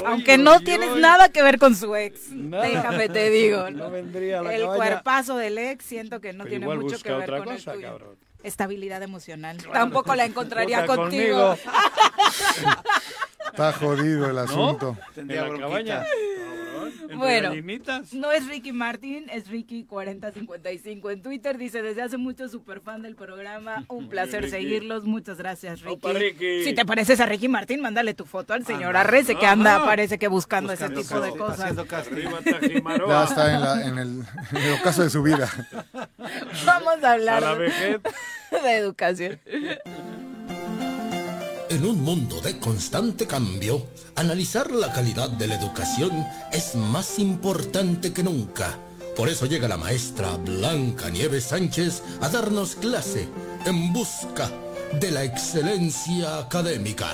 Aunque 0.03 0.37
no 0.39 0.59
tienes 0.61 0.95
nada 0.97 1.29
que 1.29 1.41
ver 1.43 1.57
con 1.59 1.75
su 1.75 1.95
ex. 1.95 2.31
Nada. 2.31 2.65
Déjame 2.67 3.07
te 3.07 3.29
digo. 3.29 3.69
No 3.69 3.89
vendría 3.91 4.39
a 4.39 4.43
la 4.43 4.55
El 4.55 4.63
cabaña. 4.63 4.77
cuerpazo 4.77 5.37
del 5.37 5.57
ex 5.59 5.85
siento 5.85 6.19
que 6.19 6.33
no 6.33 6.43
Pero 6.43 6.49
tiene 6.59 6.75
mucho 6.75 6.97
que 6.99 7.11
ver 7.13 7.21
otra 7.29 7.37
con 7.37 7.55
cosa, 7.55 7.71
el 7.73 7.77
tuyo. 7.77 7.87
cabrón. 7.87 8.15
Estabilidad 8.45 9.01
emocional. 9.01 9.57
Tampoco 9.73 10.15
la 10.15 10.25
encontraría 10.25 10.85
contigo. 10.85 11.55
conmigo. 11.55 11.57
Está 13.47 13.73
jodido 13.73 14.29
el 14.29 14.37
asunto. 14.37 14.95
En 15.15 15.27
la 15.27 15.59
cabaña. 15.59 16.05
Bueno, 17.13 17.49
gallinitas. 17.49 18.13
no 18.13 18.31
es 18.31 18.47
Ricky 18.47 18.71
Martín, 18.71 19.25
es 19.31 19.47
Ricky 19.47 19.83
4055 19.83 21.11
en 21.11 21.21
Twitter. 21.21 21.57
Dice, 21.57 21.81
desde 21.81 22.01
hace 22.01 22.17
mucho 22.17 22.47
super 22.49 22.81
fan 22.81 23.01
del 23.01 23.15
programa. 23.15 23.83
Un 23.87 24.09
placer 24.09 24.41
Ricky. 24.43 24.51
seguirlos. 24.51 25.03
Muchas 25.05 25.37
gracias, 25.37 25.81
Ricky. 25.81 25.93
Opa, 25.93 26.13
Ricky. 26.13 26.63
Si 26.63 26.73
te 26.73 26.85
pareces 26.85 27.19
a 27.19 27.25
Ricky 27.25 27.47
Martín, 27.47 27.81
mándale 27.81 28.13
tu 28.13 28.25
foto 28.25 28.53
al 28.53 28.65
señor. 28.65 28.95
Arrece, 28.97 29.35
que 29.35 29.45
anda, 29.45 29.83
parece 29.85 30.17
que 30.17 30.27
buscando, 30.27 30.71
Buscando 30.71 30.99
ese 30.99 31.07
tipo 31.07 31.19
de 31.21 31.29
cosas. 31.37 31.77
Arriba. 31.77 32.39
Ya 33.07 33.23
está 33.23 33.53
en, 33.53 33.61
la- 33.61 33.85
en 33.87 33.97
el, 33.97 34.23
en 34.51 34.57
el 34.57 34.73
ocaso 34.79 35.03
de 35.03 35.09
su 35.09 35.21
vida. 35.23 35.49
Vamos 36.65 37.03
a 37.03 37.09
A 37.09 37.13
hablar 37.13 37.41
la 37.43 37.55
de 37.55 38.77
educación. 38.77 39.39
En 41.75 41.85
un 41.85 42.01
mundo 42.01 42.39
de 42.39 42.57
constante 42.57 43.27
cambio, 43.27 43.85
analizar 44.15 44.71
la 44.71 44.93
calidad 44.93 45.29
de 45.29 45.45
la 45.45 45.55
educación 45.55 46.25
es 46.53 46.73
más 46.75 47.19
importante 47.19 48.13
que 48.13 48.23
nunca. 48.23 48.79
Por 49.17 49.27
eso 49.27 49.45
llega 49.45 49.67
la 49.67 49.75
maestra 49.75 50.37
Blanca 50.37 51.09
Nieves 51.09 51.43
Sánchez 51.43 52.01
a 52.21 52.29
darnos 52.29 52.75
clase 52.75 53.27
en 53.65 53.91
busca 53.91 54.49
de 55.01 55.11
la 55.11 55.25
excelencia 55.25 56.39
académica. 56.39 57.07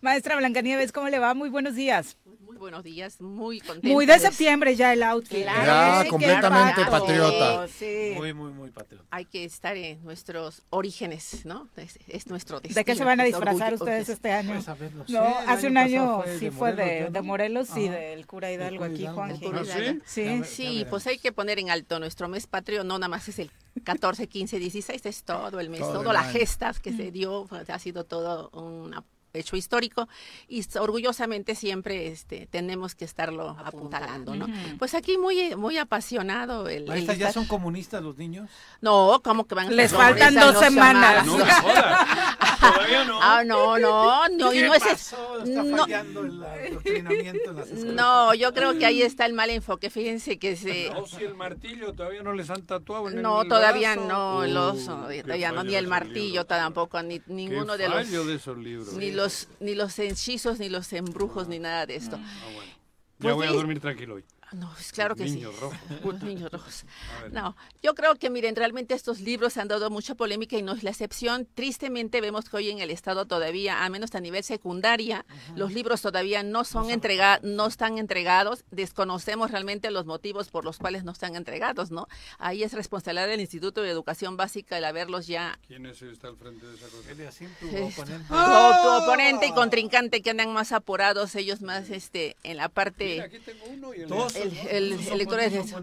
Maestra 0.00 0.34
Blancanieves, 0.34 0.90
¿cómo 0.90 1.08
le 1.10 1.20
va? 1.20 1.32
Muy 1.34 1.48
buenos 1.48 1.76
días. 1.76 2.16
Buenos 2.58 2.82
días, 2.84 3.20
muy 3.20 3.60
contenta. 3.60 3.88
Muy 3.88 4.06
de 4.06 4.18
septiembre 4.18 4.74
ya 4.76 4.92
el 4.92 5.02
outfit. 5.02 5.42
Claro, 5.42 6.04
Ya, 6.04 6.10
completamente 6.10 6.84
patriota. 6.90 7.68
Sí. 7.68 8.12
Muy, 8.16 8.32
muy, 8.34 8.52
muy 8.52 8.70
patriota. 8.70 9.04
Hay 9.10 9.24
que 9.26 9.44
estar 9.44 9.76
en 9.76 10.02
nuestros 10.04 10.62
orígenes, 10.70 11.44
¿no? 11.44 11.68
Es, 11.76 11.98
es 12.08 12.26
nuestro 12.28 12.60
destino. 12.60 12.74
¿De 12.80 12.84
qué 12.84 12.94
se 12.94 13.04
van 13.04 13.20
a 13.20 13.24
disfrazar 13.24 13.72
orgullo- 13.74 13.82
ustedes 13.82 14.08
este 14.08 14.32
año? 14.32 14.52
Pues, 14.64 14.78
ver, 14.78 14.94
no 14.94 15.06
sé, 15.06 15.12
No, 15.12 15.40
el 15.42 15.48
hace 15.48 15.66
un 15.68 15.76
año 15.76 16.02
año 16.02 16.18
pasado 16.18 16.22
fue 16.22 16.38
sí 16.38 16.44
de 16.46 16.50
fue 16.50 16.72
de, 16.72 16.76
Morelos, 16.76 17.12
de. 17.12 17.22
Morelos 17.22 17.76
y 17.76 17.88
del 17.88 18.26
cura 18.26 18.52
Hidalgo 18.52 18.84
aquí. 18.84 19.06
Juan. 19.06 19.36
Cura 19.38 19.60
¿Ah, 19.62 19.64
sí? 19.64 20.00
Sí. 20.06 20.44
Sí, 20.44 20.86
pues 20.90 21.06
hay 21.06 21.18
que 21.18 21.32
poner 21.32 21.58
en 21.58 21.70
alto 21.70 21.98
nuestro 21.98 22.28
mes 22.28 22.46
patrio, 22.46 22.84
no 22.84 22.98
nada 22.98 23.08
más 23.08 23.28
es 23.28 23.38
el 23.38 23.50
14, 23.84 24.26
15, 24.26 24.58
16, 24.58 25.04
es 25.06 25.22
todo 25.24 25.60
el 25.60 25.68
mes, 25.68 25.80
Todo 25.80 26.02
todo, 26.02 26.10
año. 26.10 26.30
gestas 26.32 26.80
que 26.80 26.92
se 26.94 27.10
dio, 27.10 27.44
pues, 27.48 27.68
ha 27.68 27.78
sido 27.78 28.04
todo 28.04 28.48
un 28.50 28.94
hecho 29.38 29.56
histórico 29.56 30.08
y 30.48 30.64
orgullosamente 30.78 31.54
siempre 31.54 32.08
este, 32.08 32.46
tenemos 32.46 32.94
que 32.94 33.04
estarlo 33.04 33.50
apuntalando, 33.64 34.34
¿no? 34.34 34.46
Pues 34.78 34.94
aquí 34.94 35.18
muy 35.18 35.54
muy 35.56 35.78
apasionado 35.78 36.68
el, 36.68 36.90
el 36.90 37.06
¿ya 37.06 37.12
estar- 37.12 37.32
son 37.32 37.46
comunistas 37.46 38.02
los 38.02 38.16
niños? 38.16 38.48
No, 38.80 39.20
¿cómo 39.24 39.46
que 39.46 39.54
van 39.54 39.68
a 39.68 39.70
Les 39.70 39.90
ser 39.90 39.98
faltan 40.00 40.34
comunistas? 40.34 40.54
dos 40.54 40.62
semanas. 40.64 41.26
Todavía 42.74 43.04
no. 43.04 43.18
Ah, 43.22 43.42
no, 43.44 43.78
no, 43.78 44.28
no, 44.28 44.52
y 44.52 44.58
¿Qué 44.58 44.66
no 44.66 44.74
es 44.74 44.82
pasó? 44.82 45.42
Está 45.44 45.62
no, 45.62 45.76
fallando 45.76 46.20
el 46.24 46.42
adoctrinamiento 46.44 47.50
en 47.50 47.56
las 47.56 47.68
escuelas. 47.70 47.94
no, 47.94 48.34
yo 48.34 48.52
creo 48.54 48.78
que 48.78 48.86
ahí 48.86 49.02
está 49.02 49.26
el 49.26 49.32
mal 49.32 49.50
enfoque. 49.50 49.90
Fíjense 49.90 50.38
que 50.38 50.56
se 50.56 50.90
No, 50.90 51.06
si 51.06 51.24
el 51.24 51.34
martillo 51.34 51.92
todavía 51.92 52.22
no 52.22 52.32
les 52.32 52.50
han 52.50 52.62
tatuado 52.66 53.08
en 53.08 53.20
no 53.22 53.42
el 53.42 53.48
todavía 53.48 53.94
brazo. 53.94 54.08
no 54.08 54.44
el 54.44 54.56
Uh, 54.56 54.60
oso, 54.60 55.06
qué 55.08 55.22
todavía 55.22 55.52
no 55.52 55.64
ni 55.64 55.74
el 55.74 55.86
martillo 55.86 56.20
libros. 56.40 56.46
tampoco 56.46 57.02
ni 57.02 57.20
ninguno 57.26 57.76
de 57.76 57.88
los 57.88 57.96
fallo 58.04 58.24
de 58.24 58.34
esos 58.36 58.56
libros. 58.58 58.92
ni 58.94 59.10
los 59.12 59.48
ni 59.60 59.74
los 59.74 59.98
hechizos 59.98 60.58
ni 60.58 60.68
los 60.68 60.92
embrujos 60.92 61.48
ni 61.48 61.58
nada 61.58 61.86
de 61.86 61.96
esto. 61.96 62.16
Ah, 62.20 62.44
bueno. 62.54 62.72
Pues 63.18 63.30
Ya 63.30 63.34
voy 63.34 63.46
a 63.46 63.50
dormir 63.52 63.80
tranquilo 63.80 64.16
hoy. 64.16 64.24
Ah, 64.46 64.50
No, 64.54 64.72
es 64.78 64.92
claro 64.92 65.16
que 65.16 65.24
Niños 65.24 65.54
sí. 65.54 65.60
rojos. 65.60 65.78
Puros 66.02 66.22
niños 66.22 66.52
rojos. 66.52 66.84
A. 67.24 67.28
No, 67.30 67.56
yo 67.82 67.94
creo 67.94 68.14
que 68.16 68.30
miren, 68.30 68.54
realmente 68.56 68.94
estos 68.94 69.20
libros 69.20 69.56
han 69.56 69.68
dado 69.68 69.90
mucha 69.90 70.14
polémica 70.14 70.56
y 70.56 70.62
no 70.62 70.72
es 70.72 70.82
la 70.82 70.90
excepción. 70.90 71.46
Tristemente 71.54 72.20
vemos 72.20 72.48
que 72.48 72.56
hoy 72.56 72.70
en 72.70 72.78
el 72.78 72.90
estado 72.90 73.26
todavía, 73.26 73.84
al 73.84 73.90
menos 73.90 74.14
a 74.14 74.20
nivel 74.20 74.44
secundaria, 74.44 75.24
los 75.56 75.72
libros 75.72 76.00
todavía 76.02 76.42
no 76.42 76.64
son 76.64 76.90
entregados, 76.90 77.42
no 77.44 77.66
están 77.66 77.98
entregados. 77.98 78.64
Desconocemos 78.70 79.50
realmente 79.50 79.90
los 79.90 80.06
motivos 80.06 80.48
por 80.48 80.64
los 80.64 80.78
cuales 80.78 81.02
no 81.04 81.12
están 81.12 81.34
entregados, 81.36 81.90
¿no? 81.90 82.06
Ahí 82.38 82.62
es 82.62 82.72
responsabilidad 82.72 83.26
del 83.26 83.40
Instituto 83.40 83.82
de 83.82 83.90
Educación 83.90 84.36
Básica 84.36 84.78
el 84.78 84.84
haberlos 84.84 85.26
ya 85.26 85.58
¿Quién 85.66 85.86
es 85.86 86.00
el 86.02 86.08
que 86.08 86.14
está 86.14 86.28
al 86.28 86.36
frente 86.36 86.66
de 86.66 86.74
esa 86.76 86.86
cosa? 86.88 87.10
Elia, 87.10 87.32
siempre 87.32 87.66
Esto. 87.68 87.78
hubo 87.78 87.86
oponente. 87.88 88.28
tu, 88.28 88.34
tu 88.34 88.88
oponente 89.02 89.46
y 89.48 89.52
contrincante 89.52 90.22
que 90.22 90.30
andan 90.30 90.52
más 90.52 90.70
apurados, 90.72 91.34
ellos 91.34 91.62
más 91.62 91.90
este 91.90 92.36
en 92.44 92.58
la 92.58 92.68
parte 92.68 93.06
Mira, 93.06 93.24
aquí 93.24 93.38
tengo 93.38 93.64
uno 93.66 93.94
y 93.94 94.02
el 94.02 94.08
Todos 94.08 94.35
el, 94.36 94.52
el, 94.68 94.90
todos 94.90 95.04
son 95.04 95.12
el 95.12 95.18
lector 95.18 95.40
es 95.40 95.52
los- 95.52 95.74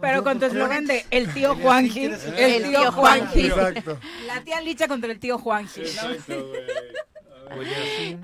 Pero 0.00 0.24
con 0.24 0.38
tu 0.38 0.46
eslogan 0.46 0.86
de 0.86 1.04
el 1.10 1.32
tío 1.32 1.54
Juanji, 1.56 2.04
el, 2.36 2.62
tío 2.64 2.92
Juanji. 2.92 3.48
La 4.26 4.42
tía 4.44 4.60
Licha 4.60 4.88
contra 4.88 5.10
el 5.10 5.18
tío 5.18 5.38
Juanji. 5.38 5.80
ver. 5.80 6.48
¿Eh? 7.58 8.16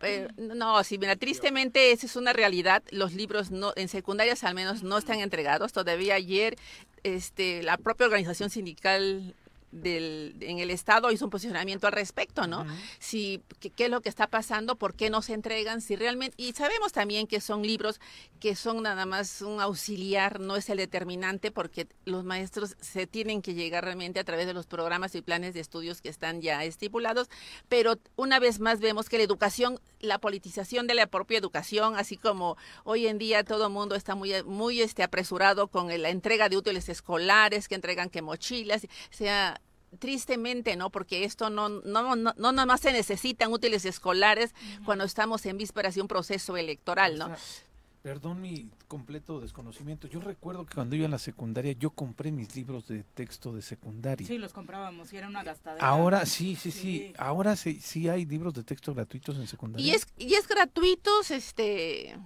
Pero, 0.00 0.28
no, 0.36 0.82
sí, 0.84 0.98
mira, 0.98 1.16
tristemente 1.16 1.92
esa 1.92 2.06
es 2.06 2.16
una 2.16 2.32
realidad. 2.32 2.82
Los 2.90 3.12
libros 3.14 3.50
no, 3.50 3.72
en 3.76 3.88
secundarias 3.88 4.44
al 4.44 4.54
menos 4.54 4.82
no 4.82 4.98
están 4.98 5.20
entregados. 5.20 5.72
Todavía 5.72 6.14
ayer, 6.14 6.56
este, 7.02 7.62
la 7.62 7.76
propia 7.76 8.06
organización 8.06 8.50
sindical 8.50 9.34
del, 9.70 10.36
en 10.40 10.58
el 10.58 10.70
estado 10.70 11.10
hizo 11.10 11.24
un 11.24 11.30
posicionamiento 11.30 11.86
al 11.86 11.92
respecto, 11.92 12.46
¿no? 12.46 12.66
Si 12.98 13.42
qué, 13.60 13.70
qué 13.70 13.84
es 13.84 13.90
lo 13.90 14.00
que 14.00 14.08
está 14.08 14.26
pasando, 14.26 14.76
por 14.76 14.94
qué 14.94 15.10
no 15.10 15.22
se 15.22 15.34
entregan, 15.34 15.80
si 15.80 15.96
realmente 15.96 16.34
y 16.38 16.52
sabemos 16.52 16.92
también 16.92 17.26
que 17.26 17.40
son 17.40 17.62
libros 17.62 18.00
que 18.40 18.54
son 18.54 18.82
nada 18.82 19.04
más 19.06 19.42
un 19.42 19.60
auxiliar, 19.60 20.40
no 20.40 20.56
es 20.56 20.70
el 20.70 20.78
determinante, 20.78 21.50
porque 21.50 21.88
los 22.04 22.24
maestros 22.24 22.76
se 22.80 23.06
tienen 23.06 23.42
que 23.42 23.54
llegar 23.54 23.84
realmente 23.84 24.20
a 24.20 24.24
través 24.24 24.46
de 24.46 24.54
los 24.54 24.66
programas 24.66 25.14
y 25.14 25.22
planes 25.22 25.54
de 25.54 25.60
estudios 25.60 26.00
que 26.00 26.08
están 26.08 26.40
ya 26.40 26.64
estipulados, 26.64 27.28
pero 27.68 27.98
una 28.16 28.38
vez 28.38 28.60
más 28.60 28.80
vemos 28.80 29.08
que 29.08 29.18
la 29.18 29.24
educación, 29.24 29.80
la 30.00 30.18
politización 30.18 30.86
de 30.86 30.94
la 30.94 31.06
propia 31.06 31.38
educación, 31.38 31.96
así 31.96 32.16
como 32.16 32.56
hoy 32.84 33.06
en 33.06 33.18
día 33.18 33.44
todo 33.44 33.66
el 33.66 33.72
mundo 33.72 33.94
está 33.94 34.14
muy, 34.14 34.32
muy 34.44 34.80
este, 34.80 35.02
apresurado 35.02 35.68
con 35.68 35.88
la 35.88 36.10
entrega 36.10 36.48
de 36.48 36.56
útiles 36.56 36.88
escolares, 36.88 37.68
que 37.68 37.74
entregan 37.74 38.10
que 38.10 38.22
mochilas, 38.22 38.86
sea 39.10 39.57
tristemente, 39.98 40.76
¿no? 40.76 40.90
Porque 40.90 41.24
esto 41.24 41.50
no, 41.50 41.68
no, 41.68 42.16
no, 42.16 42.34
no 42.36 42.52
nada 42.52 42.66
más 42.66 42.80
se 42.80 42.92
necesitan 42.92 43.52
útiles 43.52 43.84
escolares 43.84 44.54
cuando 44.84 45.04
estamos 45.04 45.44
en 45.46 45.58
vísperas 45.58 45.94
de 45.94 46.02
un 46.02 46.08
proceso 46.08 46.56
electoral, 46.56 47.18
¿no? 47.18 47.30
Perdón 48.02 48.40
mi 48.40 48.70
completo 48.86 49.40
desconocimiento. 49.40 50.06
Yo 50.06 50.20
recuerdo 50.20 50.64
que 50.64 50.74
cuando 50.74 50.94
iba 50.94 51.04
en 51.04 51.10
la 51.10 51.18
secundaria 51.18 51.72
yo 51.72 51.90
compré 51.90 52.30
mis 52.30 52.54
libros 52.54 52.86
de 52.86 53.02
texto 53.02 53.52
de 53.52 53.60
secundaria. 53.60 54.26
Sí, 54.26 54.38
los 54.38 54.52
comprábamos 54.52 55.12
y 55.12 55.16
era 55.16 55.28
una 55.28 55.42
gastadera. 55.42 55.86
Ahora 55.86 56.24
sí, 56.24 56.54
sí, 56.54 56.70
sí. 56.70 56.80
Sí. 56.80 57.12
Ahora 57.18 57.56
sí, 57.56 57.80
sí 57.82 58.08
hay 58.08 58.24
libros 58.24 58.54
de 58.54 58.62
texto 58.62 58.94
gratuitos 58.94 59.36
en 59.36 59.46
secundaria. 59.46 59.84
Y 59.84 59.90
es, 59.90 60.06
y 60.16 60.34
es 60.34 60.46
gratuitos, 60.46 61.30
este 61.30 62.16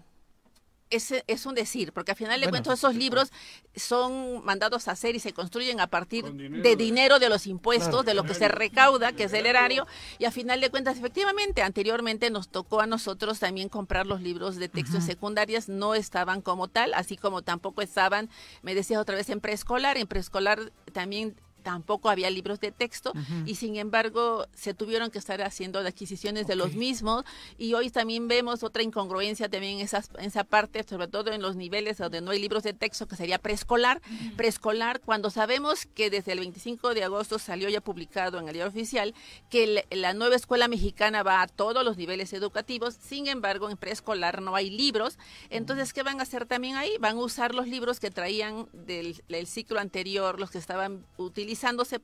es, 0.93 1.12
es 1.27 1.47
un 1.47 1.55
decir, 1.55 1.93
porque 1.93 2.12
al 2.12 2.16
final 2.16 2.40
de 2.40 2.47
Bueno, 2.47 2.52
cuentas 2.64 2.78
esos 2.78 2.94
libros 2.94 3.31
son 3.74 4.44
mandados 4.44 4.89
a 4.89 4.93
hacer 4.93 5.14
y 5.16 5.19
se 5.20 5.32
construyen 5.32 5.81
a 5.81 5.86
partir 5.86 6.24
dinero 6.32 6.62
de 6.62 6.69
de- 6.70 6.77
dinero 6.77 7.19
de 7.19 7.28
los 7.28 7.47
impuestos, 7.47 7.89
Claro. 7.89 8.02
de 8.02 8.14
lo 8.14 8.24
que 8.24 8.35
se 8.35 8.48
recauda, 8.48 9.12
que 9.12 9.24
es 9.24 9.32
el 9.32 9.47
erario, 9.47 9.86
y 10.19 10.24
a 10.27 10.31
final 10.31 10.60
de 10.60 10.70
cuentas, 10.70 10.98
efectivamente, 10.98 11.62
anteriormente 11.62 12.31
nos 12.31 12.48
tocó 12.48 12.81
a 12.81 12.86
nosotros 12.86 13.39
también 13.39 13.69
comprar 13.69 14.06
los 14.06 14.20
libros 14.20 14.56
de 14.56 14.69
texto 14.69 14.97
en 14.97 15.02
secundarias, 15.02 15.69
no 15.69 15.94
estaban 15.94 16.40
como 16.43 16.69
tal, 16.69 16.93
así 16.94 17.16
como 17.16 17.43
tampoco 17.43 17.82
estaban, 17.82 18.28
me 18.62 18.74
decías 18.74 19.01
otra 19.01 19.16
vez, 19.16 19.28
en 19.31 19.40
preescolar, 19.40 19.97
en 19.97 20.06
preescolar 20.06 20.73
también 20.93 21.35
tampoco 21.62 22.10
había 22.10 22.28
libros 22.30 22.60
de 22.60 22.72
texto 22.72 23.12
y 23.47 23.55
sin 23.55 23.76
embargo 23.76 24.47
se 24.55 24.74
tuvieron 24.74 25.10
que 25.10 25.18
estar 25.18 25.40
haciendo 25.43 25.80
las 25.80 25.93
adquisiciones 25.93 26.47
de 26.47 26.56
los 26.56 26.74
mismos 26.74 27.24
y 27.59 27.74
hoy 27.74 27.90
también 27.90 28.28
vemos 28.28 28.62
otra 28.62 28.82
incongruencia 28.82 29.48
también 29.48 29.78
en, 29.78 29.84
esas, 29.84 30.10
en 30.18 30.24
esa 30.26 30.44
parte, 30.44 30.82
sobre 30.82 31.09
todo 31.09 31.32
en 31.32 31.40
los 31.43 31.56
niveles 31.56 31.98
donde 31.98 32.20
no 32.20 32.30
hay 32.32 32.40
libros 32.40 32.62
de 32.62 32.72
texto, 32.72 33.06
que 33.06 33.16
sería 33.16 33.39
preescolar. 33.39 34.01
Preescolar, 34.36 35.01
cuando 35.01 35.30
sabemos 35.30 35.86
que 35.86 36.10
desde 36.10 36.32
el 36.32 36.40
25 36.40 36.94
de 36.94 37.05
agosto 37.05 37.39
salió 37.39 37.68
ya 37.68 37.80
publicado 37.80 38.39
en 38.39 38.48
el 38.48 38.55
diario 38.55 38.68
oficial 38.70 39.14
que 39.51 39.64
el- 39.90 40.01
la 40.01 40.14
nueva 40.14 40.34
escuela 40.36 40.68
mexicana 40.68 41.22
va 41.22 41.43
a 41.43 41.47
todos 41.47 41.84
los 41.84 41.97
niveles 41.97 42.32
educativos, 42.32 42.94
sin 43.01 43.28
embargo 43.28 43.70
en 43.70 43.76
preescolar 43.76 44.43
no 44.43 44.56
hay 44.56 44.70
libros, 44.70 45.18
entonces 45.51 45.93
¿qué 45.93 46.02
van 46.02 46.18
a 46.20 46.24
hacer 46.24 46.47
también 46.47 46.76
ahí? 46.76 46.93
Van 47.01 47.16
a 47.16 47.20
usar 47.20 47.55
los 47.55 47.68
libros 47.68 48.01
que 48.01 48.10
traían 48.10 48.66
del, 48.72 49.22
del 49.28 49.47
ciclo 49.47 49.78
anterior, 49.78 50.40
los 50.40 50.51
que 50.51 50.59
estaban 50.59 51.05
utilizando 51.16 51.52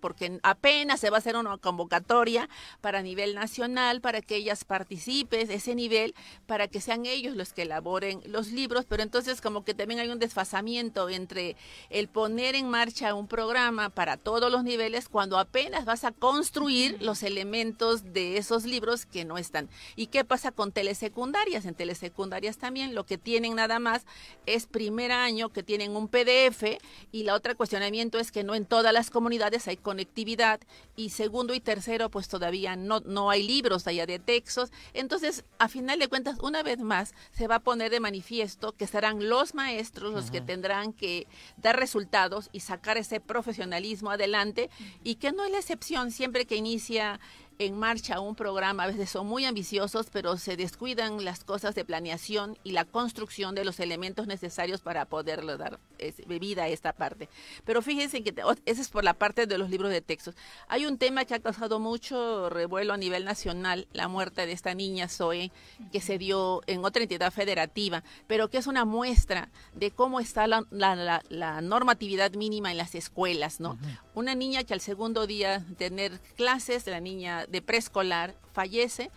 porque 0.01 0.39
apenas 0.43 1.01
se 1.01 1.11
va 1.11 1.17
a 1.17 1.19
hacer 1.19 1.37
una 1.37 1.57
convocatoria 1.59 2.49
para 2.81 3.03
nivel 3.03 3.35
nacional, 3.35 4.01
para 4.01 4.21
que 4.21 4.37
ellas 4.37 4.65
participen, 4.65 5.51
ese 5.51 5.75
nivel, 5.75 6.15
para 6.47 6.69
que 6.69 6.81
sean 6.81 7.07
ellos 7.07 7.37
los 7.37 7.53
que 7.53 7.63
elaboren 7.63 8.21
los 8.27 8.49
libros, 8.53 8.85
pero 8.89 9.03
entonces 9.03 9.41
como 9.41 9.65
que 9.65 9.75
también 9.75 10.01
hay 10.01 10.09
un 10.09 10.19
desfasamiento 10.19 11.09
entre 11.09 11.57
el 11.91 12.09
poner 12.09 12.55
en 12.55 12.69
marcha 12.69 13.15
un 13.15 13.29
programa 13.29 13.91
para 13.91 14.17
todos 14.17 14.51
los 14.51 14.65
niveles 14.65 15.09
cuando 15.09 15.39
apenas 15.39 15.85
vas 15.85 16.05
a 16.05 16.13
construir 16.13 17.01
los 17.01 17.23
elementos 17.23 18.13
de 18.13 18.37
esos 18.37 18.65
libros 18.65 19.07
que 19.07 19.25
no 19.25 19.39
están. 19.39 19.69
¿Y 19.97 20.09
qué 20.09 20.25
pasa 20.25 20.53
con 20.53 20.73
telesecundarias? 20.73 21.65
En 21.65 21.75
telesecundarias 21.75 22.59
también 22.59 22.95
lo 22.95 23.05
que 23.05 23.19
tienen 23.19 23.55
nada 23.55 23.79
más 23.79 24.05
es 24.47 24.67
primer 24.67 25.13
año 25.13 25.49
que 25.51 25.63
tienen 25.63 25.97
un 25.97 26.09
PDF 26.09 26.79
y 27.13 27.23
la 27.23 27.35
otra 27.35 27.55
cuestionamiento 27.55 28.19
es 28.19 28.33
que 28.33 28.45
no 28.45 28.55
en 28.55 28.67
todas 28.67 28.93
las 28.93 29.11
comunidades 29.11 29.38
hay 29.67 29.77
conectividad. 29.77 30.61
Y 30.97 31.11
segundo 31.11 31.55
y 31.55 31.61
tercero 31.61 32.11
pues 32.11 32.29
todavía 32.29 32.77
no, 32.77 33.01
no 33.01 33.31
hay 33.31 33.43
libros 33.43 33.87
allá 33.87 34.07
de 34.07 34.19
textos. 34.19 34.71
Entonces, 34.95 35.45
a 35.59 35.69
final 35.69 35.99
de 35.99 36.09
cuentas, 36.09 36.39
una 36.41 36.63
vez 36.63 36.81
más 36.81 37.15
se 37.33 37.47
va 37.47 37.57
a 37.57 37.61
poner 37.61 37.91
de 37.91 38.01
manifiesto 38.01 38.73
que 38.73 38.87
serán 38.87 39.29
los 39.29 39.55
maestros 39.55 40.13
los 40.13 40.31
que 40.31 40.41
tendrán 40.41 40.93
que 40.93 41.27
dar 41.57 41.79
resultados 41.79 42.49
y 42.53 42.61
sacar 42.61 42.97
ese 42.99 43.21
profesionalismo 43.21 44.11
adelante. 44.11 44.71
Y 45.05 45.17
que 45.17 45.33
no 45.33 45.45
es 45.45 45.53
la 45.53 45.59
excepción 45.59 46.11
siempre 46.11 46.47
que 46.47 46.57
inicia 46.57 47.21
en 47.59 47.77
marcha 47.77 48.21
un 48.21 48.35
programa, 48.35 48.85
a 48.85 48.87
veces 48.87 49.11
son 49.11 49.27
muy 49.27 49.45
ambiciosos, 49.45 50.07
pero 50.13 50.37
se 50.37 50.57
descuidan 50.57 51.25
las 51.25 51.45
cosas 51.45 51.75
de 51.75 51.85
planeación 51.85 52.57
y 52.63 52.73
la 52.73 52.85
construcción 52.85 53.55
de 53.55 53.65
los 53.65 53.81
elementos 53.81 54.27
necesarios 54.27 54.81
para 54.81 55.07
poderle 55.07 55.57
dar 55.57 55.81
vida 56.27 56.65
a 56.65 56.69
esta 56.69 56.93
parte. 56.93 57.29
Pero 57.65 57.83
fíjense 57.83 58.23
que 58.23 58.35
ese 58.65 58.81
es 58.81 58.89
por 58.89 59.05
la 59.05 59.15
parte 59.15 59.47
de 59.47 59.59
los 59.59 59.71
libros 59.71 59.91
de 59.91 60.01
textos. 60.01 60.37
Hay 60.69 60.87
un 60.87 60.99
tema 60.99 61.25
que 61.25 61.35
ha 61.35 61.41
causado 61.41 61.81
mucho 61.81 62.49
revuelo 62.49 62.93
a 62.93 62.97
nivel 62.97 63.25
nacional, 63.25 63.89
la 63.93 64.09
muerte 64.09 64.47
de 64.47 64.53
esta 64.53 64.75
niña 64.75 65.09
Zoe, 65.09 65.51
que 65.93 66.01
se 66.01 66.19
dio 66.19 66.63
en 66.67 66.85
otra 66.85 67.03
entidad 67.03 67.33
federativa, 67.33 68.05
pero 68.27 68.49
que 68.49 68.59
es 68.59 68.67
una 68.67 68.85
muestra 68.85 69.49
de 69.75 69.91
cómo 69.91 70.21
está 70.21 70.47
la, 70.47 70.65
la, 70.71 71.61
normatividad 71.61 72.33
mínima 72.33 72.71
en 72.71 72.77
las 72.77 72.95
escuelas, 72.95 73.59
¿no? 73.59 73.79
Una 74.15 74.35
niña 74.35 74.65
que 74.65 74.75
al 74.75 74.81
segundo 74.81 75.27
día 75.27 75.65
tener 75.77 76.21
clases, 76.37 76.87
la 76.87 77.01
niña 77.01 77.47
de 77.51 77.63
preescolar 77.63 78.35
fallece 78.53 79.11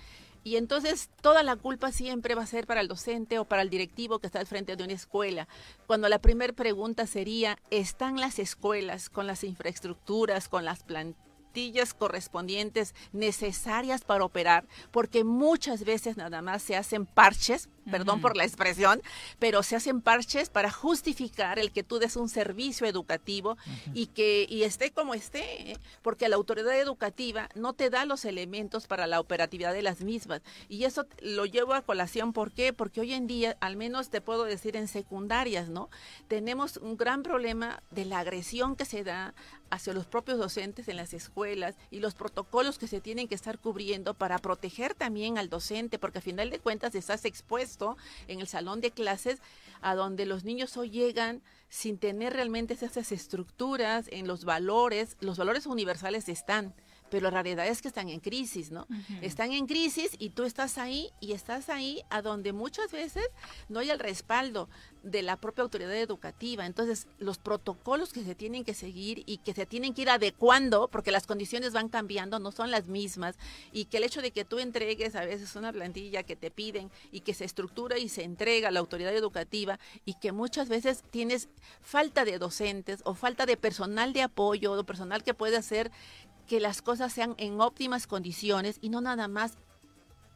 y 0.44 0.56
entonces 0.56 1.10
toda 1.22 1.44
la 1.44 1.56
culpa 1.56 1.91
siempre 1.91 2.34
va 2.34 2.44
a 2.44 2.48
ser 2.48 2.66
para 2.66 2.82
el 2.82 2.88
docente 2.88 3.38
o 3.38 3.45
para 3.45 3.62
el 3.62 3.70
directivo 3.70 4.20
que 4.20 4.28
está 4.28 4.40
al 4.40 4.48
frente 4.48 4.76
de 4.76 4.84
una 4.84 4.94
escuela. 4.94 5.48
Cuando 5.86 6.10
la 6.10 6.20
primera 6.20 6.53
pregunta 6.53 7.06
sería, 7.06 7.60
¿están 7.70 8.20
las 8.20 8.40
escuelas 8.40 9.10
con 9.10 9.28
las 9.28 9.44
infraestructuras, 9.44 10.49
con 10.49 10.66
las 10.66 10.84
plantillas 10.84 11.31
correspondientes 11.94 12.95
necesarias 13.14 14.03
para 14.03 14.26
operar? 14.26 14.65
Porque 14.91 15.23
muchas 15.23 15.84
veces 15.84 16.18
nada 16.18 16.41
más 16.41 16.61
se 16.61 16.76
hacen 16.76 17.06
parches 17.06 17.69
perdón 17.90 18.22
por 18.22 18.38
la 18.38 18.44
expresión, 18.44 19.02
pero 19.40 19.64
se 19.64 19.76
hacen 19.76 20.02
parches 20.02 20.49
para 20.49 20.72
justificar 20.72 21.60
el 21.60 21.72
que 21.72 21.84
tú 21.84 21.99
des 21.99 22.15
un 22.15 22.30
servicio 22.30 22.86
educativo 22.86 23.57
y 23.94 24.07
que 24.07 24.45
y 24.49 24.64
esté 24.64 24.91
como 24.91 25.14
esté, 25.14 25.72
¿eh? 25.72 25.78
porque 26.02 26.30
la 26.30 26.36
autoridad 26.36 26.80
educativa 26.80 27.49
no 27.56 27.73
te 27.73 27.90
da 27.90 28.06
los 28.06 28.26
elementos 28.26 28.88
para 28.88 29.07
la 29.07 29.19
operatividad 29.19 29.73
de 29.73 29.82
las 29.82 30.02
mismas. 30.02 30.41
Y 30.69 30.84
eso 30.84 31.06
lo 31.22 31.45
llevo 31.45 31.73
a 31.73 31.82
colación, 31.82 32.34
¿por 32.34 32.52
qué? 32.52 32.73
Porque 32.73 33.02
hoy 33.02 33.14
en 33.14 33.28
día, 33.28 33.57
al 33.60 33.76
menos 33.76 34.10
te 34.10 34.22
puedo 34.22 34.44
decir 34.44 34.76
en 34.76 34.88
secundarias, 34.88 35.69
¿no? 35.69 35.90
Tenemos 36.28 36.78
un 36.78 36.98
gran 36.98 37.23
problema 37.23 37.82
de 37.91 38.06
la 38.06 38.19
agresión 38.19 38.76
que 38.76 38.86
se 38.86 39.03
da 39.03 39.34
hacia 39.72 39.93
los 39.93 40.06
propios 40.06 40.38
docentes 40.38 40.88
en 40.89 40.98
las 40.98 41.14
escuelas 41.14 41.76
y 41.89 41.99
los 41.99 42.14
protocolos 42.14 42.77
que 42.77 42.88
se 42.88 43.02
tienen 43.02 43.27
que 43.27 43.35
estar 43.35 43.57
cubriendo 43.57 44.14
para 44.14 44.38
proteger 44.38 44.93
también 44.93 45.38
al 45.38 45.49
docente, 45.49 45.98
porque 45.98 46.19
a 46.19 46.22
final 46.22 46.49
de 46.49 46.60
cuentas 46.60 46.93
estás 46.93 47.26
expuesto 47.26 47.98
en 48.27 48.41
el 48.41 48.48
salón 48.48 48.81
de 48.81 48.91
clases 48.91 49.39
a 49.81 49.95
donde 49.95 50.26
los 50.26 50.43
niños 50.43 50.77
hoy 50.77 50.91
llegan 50.91 51.41
sin 51.69 51.98
tener 51.98 52.34
realmente 52.34 52.73
esas 52.73 53.11
estructuras 53.11 54.07
en 54.11 54.27
los 54.27 54.43
valores, 54.43 55.15
los 55.22 55.38
valores 55.38 55.65
universales 55.65 56.27
están, 56.27 56.73
pero 57.12 57.30
la 57.30 57.44
realidad 57.44 57.68
es 57.68 57.82
que 57.82 57.90
están 57.90 58.08
en 58.08 58.22
crisis, 58.22 58.72
¿no? 58.72 58.88
Están 59.22 59.52
en 59.52 59.68
crisis 59.68 60.12
y 60.18 60.30
tú 60.30 60.44
estás 60.44 60.78
ahí 60.78 61.12
y 61.20 61.34
estás 61.34 61.68
ahí 61.68 62.02
a 62.10 62.22
donde 62.22 62.54
muchas 62.54 62.90
veces 62.92 63.26
no 63.68 63.80
hay 63.80 63.90
el 63.90 64.00
respaldo 64.00 64.70
de 65.04 65.22
la 65.22 65.36
propia 65.36 65.64
autoridad 65.64 65.94
educativa. 65.94 66.66
Entonces, 66.66 67.08
los 67.20 67.38
protocolos 67.38 68.14
que 68.14 68.24
se 68.24 68.34
tienen 68.34 68.64
que 68.64 68.74
seguir 68.74 69.24
y 69.26 69.40
que 69.40 69.54
se 69.54 69.66
tienen 69.66 69.94
que 69.94 70.04
ir 70.04 70.10
adecuando, 70.10 70.88
porque 70.88 71.12
las 71.12 71.28
condiciones 71.28 71.74
van 71.74 71.90
cambiando, 71.90 72.40
no 72.40 72.54
son 72.54 72.72
las 72.72 72.88
mismas, 72.88 73.36
y 73.74 73.86
que 73.86 73.98
el 73.98 74.06
hecho 74.06 74.22
de 74.22 74.32
que 74.32 74.46
tú 74.46 74.60
entregues 74.60 75.16
a 75.16 75.26
veces 75.26 75.56
una 75.58 75.74
plantilla 75.74 76.24
que 76.24 76.38
te 76.38 76.50
piden 76.50 76.92
y 77.12 77.22
que 77.22 77.34
se 77.34 77.44
estructura 77.44 77.98
y 77.98 78.08
se 78.08 78.24
entrega 78.24 78.70
a 78.70 78.72
la 78.72 78.80
autoridad 78.80 79.14
educativa 79.14 79.80
y 80.06 80.14
que 80.14 80.32
muchas 80.32 80.70
veces 80.70 81.04
tienes 81.10 81.50
falta 81.82 82.24
de 82.24 82.40
docentes 82.40 83.02
o 83.04 83.16
falta 83.16 83.46
de 83.46 83.58
personal 83.58 84.14
de 84.14 84.22
apoyo 84.22 84.72
o 84.72 84.84
personal 84.86 85.24
que 85.24 85.34
puede 85.34 85.58
hacer 85.58 85.92
que 86.52 86.60
las 86.60 86.82
cosas 86.82 87.14
sean 87.14 87.34
en 87.38 87.61
óptimas 87.61 88.07
condiciones 88.07 88.78
y 88.82 88.90
no 88.90 88.99
nada 88.99 89.30
más 89.30 89.53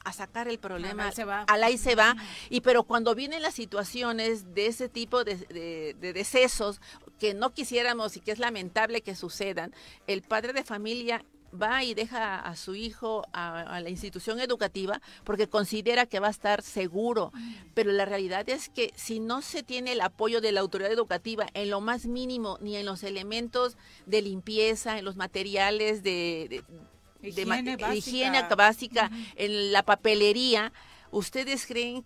a 0.05 0.13
sacar 0.13 0.47
el 0.47 0.59
problema, 0.59 1.09
al 1.09 1.63
ahí 1.65 1.77
se 1.77 1.95
va, 1.95 2.15
y 2.49 2.61
pero 2.61 2.83
cuando 2.83 3.15
vienen 3.15 3.41
las 3.41 3.55
situaciones 3.55 4.53
de 4.53 4.67
ese 4.67 4.87
tipo 4.87 5.25
de, 5.25 5.35
de, 5.35 6.13
decesos 6.13 6.79
que 7.19 7.33
no 7.33 7.51
quisiéramos 7.51 8.15
y 8.15 8.21
que 8.21 8.31
es 8.31 8.39
lamentable 8.39 9.01
que 9.01 9.13
sucedan, 9.13 9.75
el 10.07 10.21
padre 10.21 10.53
de 10.53 10.63
familia 10.63 11.25
va 11.55 11.83
y 11.83 11.93
deja 11.93 12.39
a 12.39 12.55
su 12.55 12.75
hijo 12.75 13.25
a, 13.33 13.79
la 13.79 13.89
institución 13.89 14.39
educativa 14.39 15.01
porque 15.23 15.47
considera 15.47 16.05
que 16.05 16.19
va 16.19 16.27
a 16.27 16.31
estar 16.31 16.61
seguro. 16.61 17.31
Pero 17.73 17.91
la 17.91 18.05
realidad 18.05 18.47
es 18.49 18.69
que 18.69 18.93
si 18.95 19.19
no 19.19 19.41
se 19.41 19.63
tiene 19.63 19.93
el 19.93 20.01
apoyo 20.01 20.41
de 20.41 20.51
la 20.51 20.61
autoridad 20.61 20.91
educativa 20.91 21.47
en 21.53 21.69
lo 21.69 21.81
más 21.81 22.05
mínimo, 22.05 22.57
ni 22.61 22.75
en 22.75 22.85
los 22.85 23.03
elementos 23.03 23.77
de 24.05 24.21
limpieza, 24.21 24.97
en 24.97 25.05
los 25.05 25.15
materiales 25.15 26.03
de, 26.03 26.63
higiene, 27.21 28.43
básica, 28.55 29.09
en 29.35 29.71
la 29.71 29.83
papelería, 29.83 30.71
¿ustedes 31.11 31.65
creen 31.65 32.05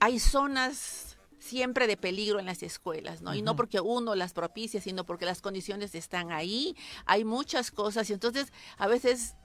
hay 0.00 0.18
zonas 0.18 1.15
siempre 1.46 1.86
de 1.86 1.96
peligro 1.96 2.38
en 2.38 2.46
las 2.46 2.62
escuelas, 2.62 3.22
¿no? 3.22 3.34
Y 3.34 3.42
no 3.42 3.56
porque 3.56 3.80
uno 3.80 4.14
las 4.14 4.32
propicia, 4.32 4.80
sino 4.80 5.04
porque 5.04 5.24
las 5.24 5.40
condiciones 5.40 5.94
están 5.94 6.32
ahí, 6.32 6.76
hay 7.06 7.24
muchas 7.24 7.70
cosas 7.70 8.10
y 8.10 8.12
entonces 8.12 8.52
a 8.76 8.86
veces 8.86 9.36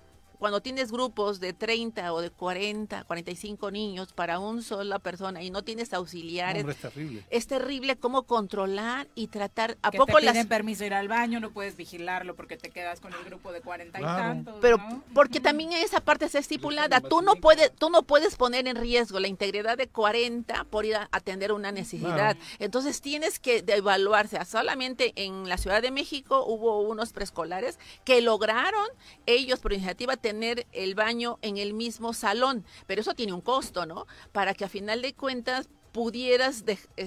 cuando 0.41 0.59
tienes 0.59 0.91
grupos 0.91 1.39
de 1.39 1.53
30 1.53 2.11
o 2.11 2.19
de 2.19 2.31
40, 2.31 3.03
45 3.03 3.69
niños 3.69 4.11
para 4.11 4.39
una 4.39 4.63
sola 4.63 4.97
persona 4.97 5.43
y 5.43 5.51
no 5.51 5.61
tienes 5.61 5.93
auxiliares, 5.93 6.65
es 6.67 6.77
terrible. 6.77 7.23
Es 7.29 7.45
terrible 7.45 7.95
cómo 7.95 8.23
controlar 8.23 9.07
y 9.13 9.27
tratar 9.27 9.77
a 9.83 9.91
que 9.91 9.99
poco 9.99 10.17
te 10.17 10.31
piden 10.31 10.47
permiso 10.47 10.83
ir 10.83 10.95
al 10.95 11.07
baño, 11.07 11.39
no 11.39 11.51
puedes 11.51 11.77
vigilarlo 11.77 12.35
porque 12.35 12.57
te 12.57 12.71
quedas 12.71 12.99
con 12.99 13.13
el 13.13 13.23
grupo 13.23 13.51
de 13.51 13.61
40 13.61 13.99
y 13.99 14.01
tantos. 14.01 14.55
Pero 14.61 14.79
porque 15.13 15.39
también 15.39 15.73
esa 15.73 15.99
parte 15.99 16.25
está 16.25 16.39
estipulada, 16.39 17.01
tú 17.01 17.21
no 17.21 17.35
puedes 17.35 17.71
tú 17.75 17.91
no 17.91 18.01
puedes 18.01 18.35
poner 18.35 18.67
en 18.67 18.77
riesgo 18.77 19.19
la 19.19 19.27
integridad 19.27 19.77
de 19.77 19.89
40 19.89 20.63
por 20.71 20.85
ir 20.85 20.95
a 20.95 21.07
atender 21.11 21.51
una 21.51 21.71
necesidad. 21.71 22.35
Entonces 22.57 22.99
tienes 22.99 23.37
que 23.37 23.63
evaluarse. 23.67 24.43
Solamente 24.45 25.13
en 25.17 25.47
la 25.47 25.59
Ciudad 25.59 25.83
de 25.83 25.91
México 25.91 26.43
hubo 26.47 26.81
unos 26.81 27.13
preescolares 27.13 27.77
que 28.03 28.21
lograron 28.21 28.87
ellos 29.27 29.59
por 29.59 29.73
iniciativa 29.73 30.17
tener 30.17 30.30
el 30.71 30.95
baño 30.95 31.37
en 31.41 31.57
el 31.57 31.73
mismo 31.73 32.13
salón, 32.13 32.65
pero 32.87 33.01
eso 33.01 33.13
tiene 33.13 33.33
un 33.33 33.41
costo, 33.41 33.85
¿no? 33.85 34.07
Para 34.31 34.53
que 34.53 34.65
a 34.65 34.69
final 34.69 35.01
de 35.01 35.13
cuentas 35.13 35.69
pudieras 35.91 36.63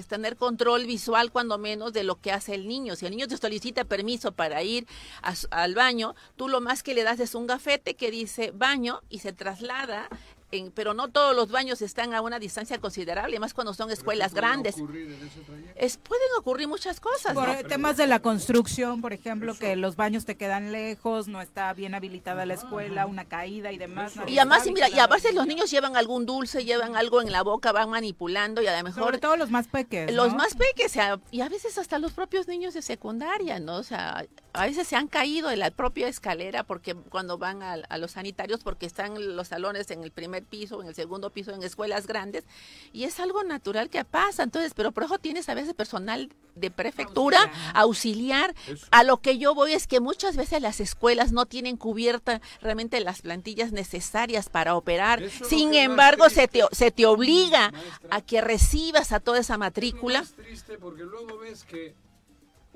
tener 0.07 0.37
control 0.37 0.85
visual 0.85 1.31
cuando 1.31 1.57
menos 1.57 1.91
de 1.91 2.03
lo 2.03 2.21
que 2.21 2.31
hace 2.31 2.53
el 2.53 2.67
niño. 2.67 2.95
Si 2.95 3.07
el 3.07 3.11
niño 3.11 3.27
te 3.27 3.35
solicita 3.35 3.83
permiso 3.83 4.31
para 4.31 4.61
ir 4.61 4.85
al 5.49 5.73
baño, 5.73 6.13
tú 6.35 6.49
lo 6.49 6.61
más 6.61 6.83
que 6.83 6.93
le 6.93 7.03
das 7.03 7.19
es 7.19 7.33
un 7.33 7.47
gafete 7.47 7.95
que 7.95 8.11
dice 8.11 8.51
baño 8.51 9.01
y 9.09 9.19
se 9.19 9.33
traslada 9.33 10.07
pero 10.73 10.93
no 10.93 11.09
todos 11.09 11.35
los 11.35 11.49
baños 11.51 11.81
están 11.81 12.13
a 12.13 12.21
una 12.21 12.39
distancia 12.39 12.79
considerable, 12.79 13.39
más 13.39 13.53
cuando 13.53 13.73
son 13.73 13.91
escuelas 13.91 14.33
grandes. 14.33 14.75
Es, 15.75 15.97
pueden 15.97 16.27
ocurrir 16.37 16.67
muchas 16.67 16.99
cosas. 16.99 17.33
Por 17.33 17.49
temas 17.63 17.97
de 17.97 18.07
la 18.07 18.19
construcción, 18.19 19.01
por 19.01 19.13
ejemplo, 19.13 19.53
que 19.57 19.75
los 19.75 19.95
baños 19.95 20.25
te 20.25 20.35
quedan 20.35 20.71
lejos, 20.71 21.27
no 21.27 21.41
está 21.41 21.73
bien 21.73 21.95
habilitada 21.95 22.45
la 22.45 22.53
escuela, 22.53 23.05
una 23.05 23.25
caída 23.25 23.71
y 23.71 23.77
demás. 23.77 24.13
y 24.27 24.37
además, 24.37 24.65
y 24.67 24.71
mira, 24.71 24.89
y 24.89 24.99
a 24.99 25.07
veces 25.07 25.33
los 25.33 25.47
niños 25.47 25.69
llevan 25.71 25.95
algún 25.97 26.25
dulce, 26.25 26.63
llevan 26.63 26.95
algo 26.95 27.21
en 27.21 27.31
la 27.31 27.43
boca, 27.43 27.71
van 27.71 27.89
manipulando 27.89 28.61
y 28.61 28.67
a 28.67 28.77
lo 28.77 28.83
mejor... 28.83 29.03
Sobre 29.03 29.17
todo 29.17 29.35
los 29.37 29.51
más 29.51 29.67
pequeños. 29.67 30.13
Los 30.13 30.33
más 30.33 30.55
pequeños, 30.55 31.19
y 31.31 31.41
a 31.41 31.49
veces 31.49 31.77
hasta 31.77 31.99
los 31.99 32.13
propios 32.13 32.47
niños 32.47 32.73
de 32.73 32.81
secundaria, 32.81 33.59
¿no? 33.59 33.77
O 33.77 33.83
sea, 33.83 34.25
a 34.53 34.65
veces 34.65 34.87
se 34.87 34.95
han 34.95 35.07
caído 35.07 35.49
de 35.49 35.57
la 35.57 35.71
propia 35.71 36.07
escalera 36.07 36.63
porque 36.63 36.95
cuando 36.95 37.37
van 37.37 37.63
a, 37.63 37.73
a 37.73 37.97
los 37.97 38.11
sanitarios 38.11 38.63
porque 38.63 38.85
están 38.85 39.35
los 39.35 39.49
salones 39.49 39.89
en 39.91 40.03
el 40.03 40.11
primer 40.11 40.44
piso, 40.45 40.81
en 40.81 40.87
el 40.87 40.95
segundo 40.95 41.29
piso, 41.29 41.51
en 41.51 41.63
escuelas 41.63 42.07
grandes, 42.07 42.45
y 42.93 43.03
es 43.03 43.19
algo 43.19 43.43
natural 43.43 43.89
que 43.89 44.05
pasa. 44.05 44.43
Entonces, 44.43 44.73
pero 44.75 44.91
por 44.91 45.03
eso 45.03 45.19
tienes 45.19 45.49
a 45.49 45.53
veces 45.53 45.73
personal 45.73 46.29
de 46.55 46.71
prefectura, 46.71 47.51
auxiliar. 47.73 48.55
A 48.91 49.03
lo 49.03 49.17
que 49.17 49.37
yo 49.37 49.53
voy 49.53 49.73
es 49.73 49.87
que 49.87 49.99
muchas 49.99 50.37
veces 50.37 50.61
las 50.61 50.79
escuelas 50.79 51.31
no 51.31 51.45
tienen 51.45 51.77
cubierta 51.77 52.41
realmente 52.61 52.99
las 53.01 53.21
plantillas 53.21 53.71
necesarias 53.71 54.49
para 54.49 54.75
operar. 54.75 55.21
Eso 55.21 55.45
Sin 55.45 55.73
embargo, 55.73 56.29
se 56.29 56.47
te, 56.47 56.61
se 56.71 56.91
te 56.91 57.05
obliga 57.05 57.73
a 58.09 58.21
que 58.21 58.41
recibas 58.41 59.11
a 59.11 59.19
toda 59.19 59.39
esa 59.39 59.57
matrícula. 59.57 60.19
Es 60.19 60.33
triste 60.33 60.77
porque 60.77 61.03
luego 61.03 61.39
ves 61.39 61.63
que 61.63 61.95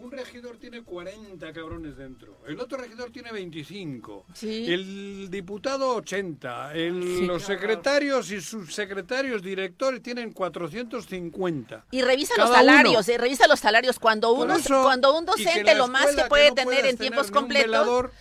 un 0.01 0.11
regidor 0.11 0.57
tiene 0.57 0.81
40 0.83 1.51
cabrones 1.53 1.97
dentro, 1.97 2.37
el 2.47 2.59
otro 2.59 2.77
regidor 2.77 3.11
tiene 3.11 3.31
25, 3.31 4.25
Sí. 4.33 4.65
el 4.71 5.29
diputado 5.29 5.95
80, 5.95 6.73
el- 6.73 7.01
Sí, 7.19 7.25
los 7.25 7.43
claro. 7.43 7.59
secretarios 7.59 8.31
y 8.31 8.41
subsecretarios, 8.41 9.41
directores 9.41 10.01
tienen 10.01 10.31
450. 10.31 11.85
Y 11.91 12.01
revisa 12.01 12.33
Cada 12.35 12.47
los 12.47 12.57
salarios, 12.57 13.07
uno. 13.07 13.15
eh, 13.15 13.17
revisa 13.17 13.47
los 13.47 13.59
salarios. 13.59 13.99
Cuando 13.99 14.33
uno, 14.33 14.55
eso, 14.55 14.81
cuando 14.83 15.17
un 15.17 15.25
docente 15.25 15.75
lo 15.75 15.87
más 15.87 16.15
que 16.15 16.23
puede 16.25 16.49
no 16.49 16.55
tener 16.55 16.85
en 16.85 16.97
tiempos 16.97 17.31
completos, 17.31 18.11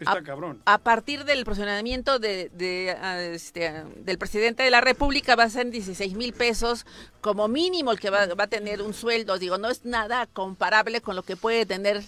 está 0.00 0.18
a, 0.18 0.22
cabrón. 0.22 0.62
a 0.64 0.78
partir 0.78 1.24
del 1.24 1.44
posicionamiento 1.44 2.18
de, 2.18 2.50
de, 2.50 2.96
ah, 3.00 3.20
este, 3.22 3.68
ah, 3.68 3.84
del 3.96 4.18
presidente 4.18 4.62
de 4.62 4.70
la 4.70 4.80
República 4.80 5.36
va 5.36 5.44
a 5.44 5.50
ser 5.50 5.70
16 5.70 6.14
mil 6.14 6.32
pesos 6.32 6.86
como 7.20 7.48
mínimo 7.48 7.92
el 7.92 8.00
que 8.00 8.10
va, 8.10 8.26
va 8.34 8.44
a 8.44 8.48
tener 8.48 8.82
un 8.82 8.94
sueldo. 8.94 9.38
Digo, 9.38 9.58
no 9.58 9.68
es 9.68 9.84
nada 9.84 10.26
comparable 10.26 11.00
con 11.00 11.16
lo 11.16 11.22
que 11.22 11.36
puede 11.36 11.66
tener 11.66 12.02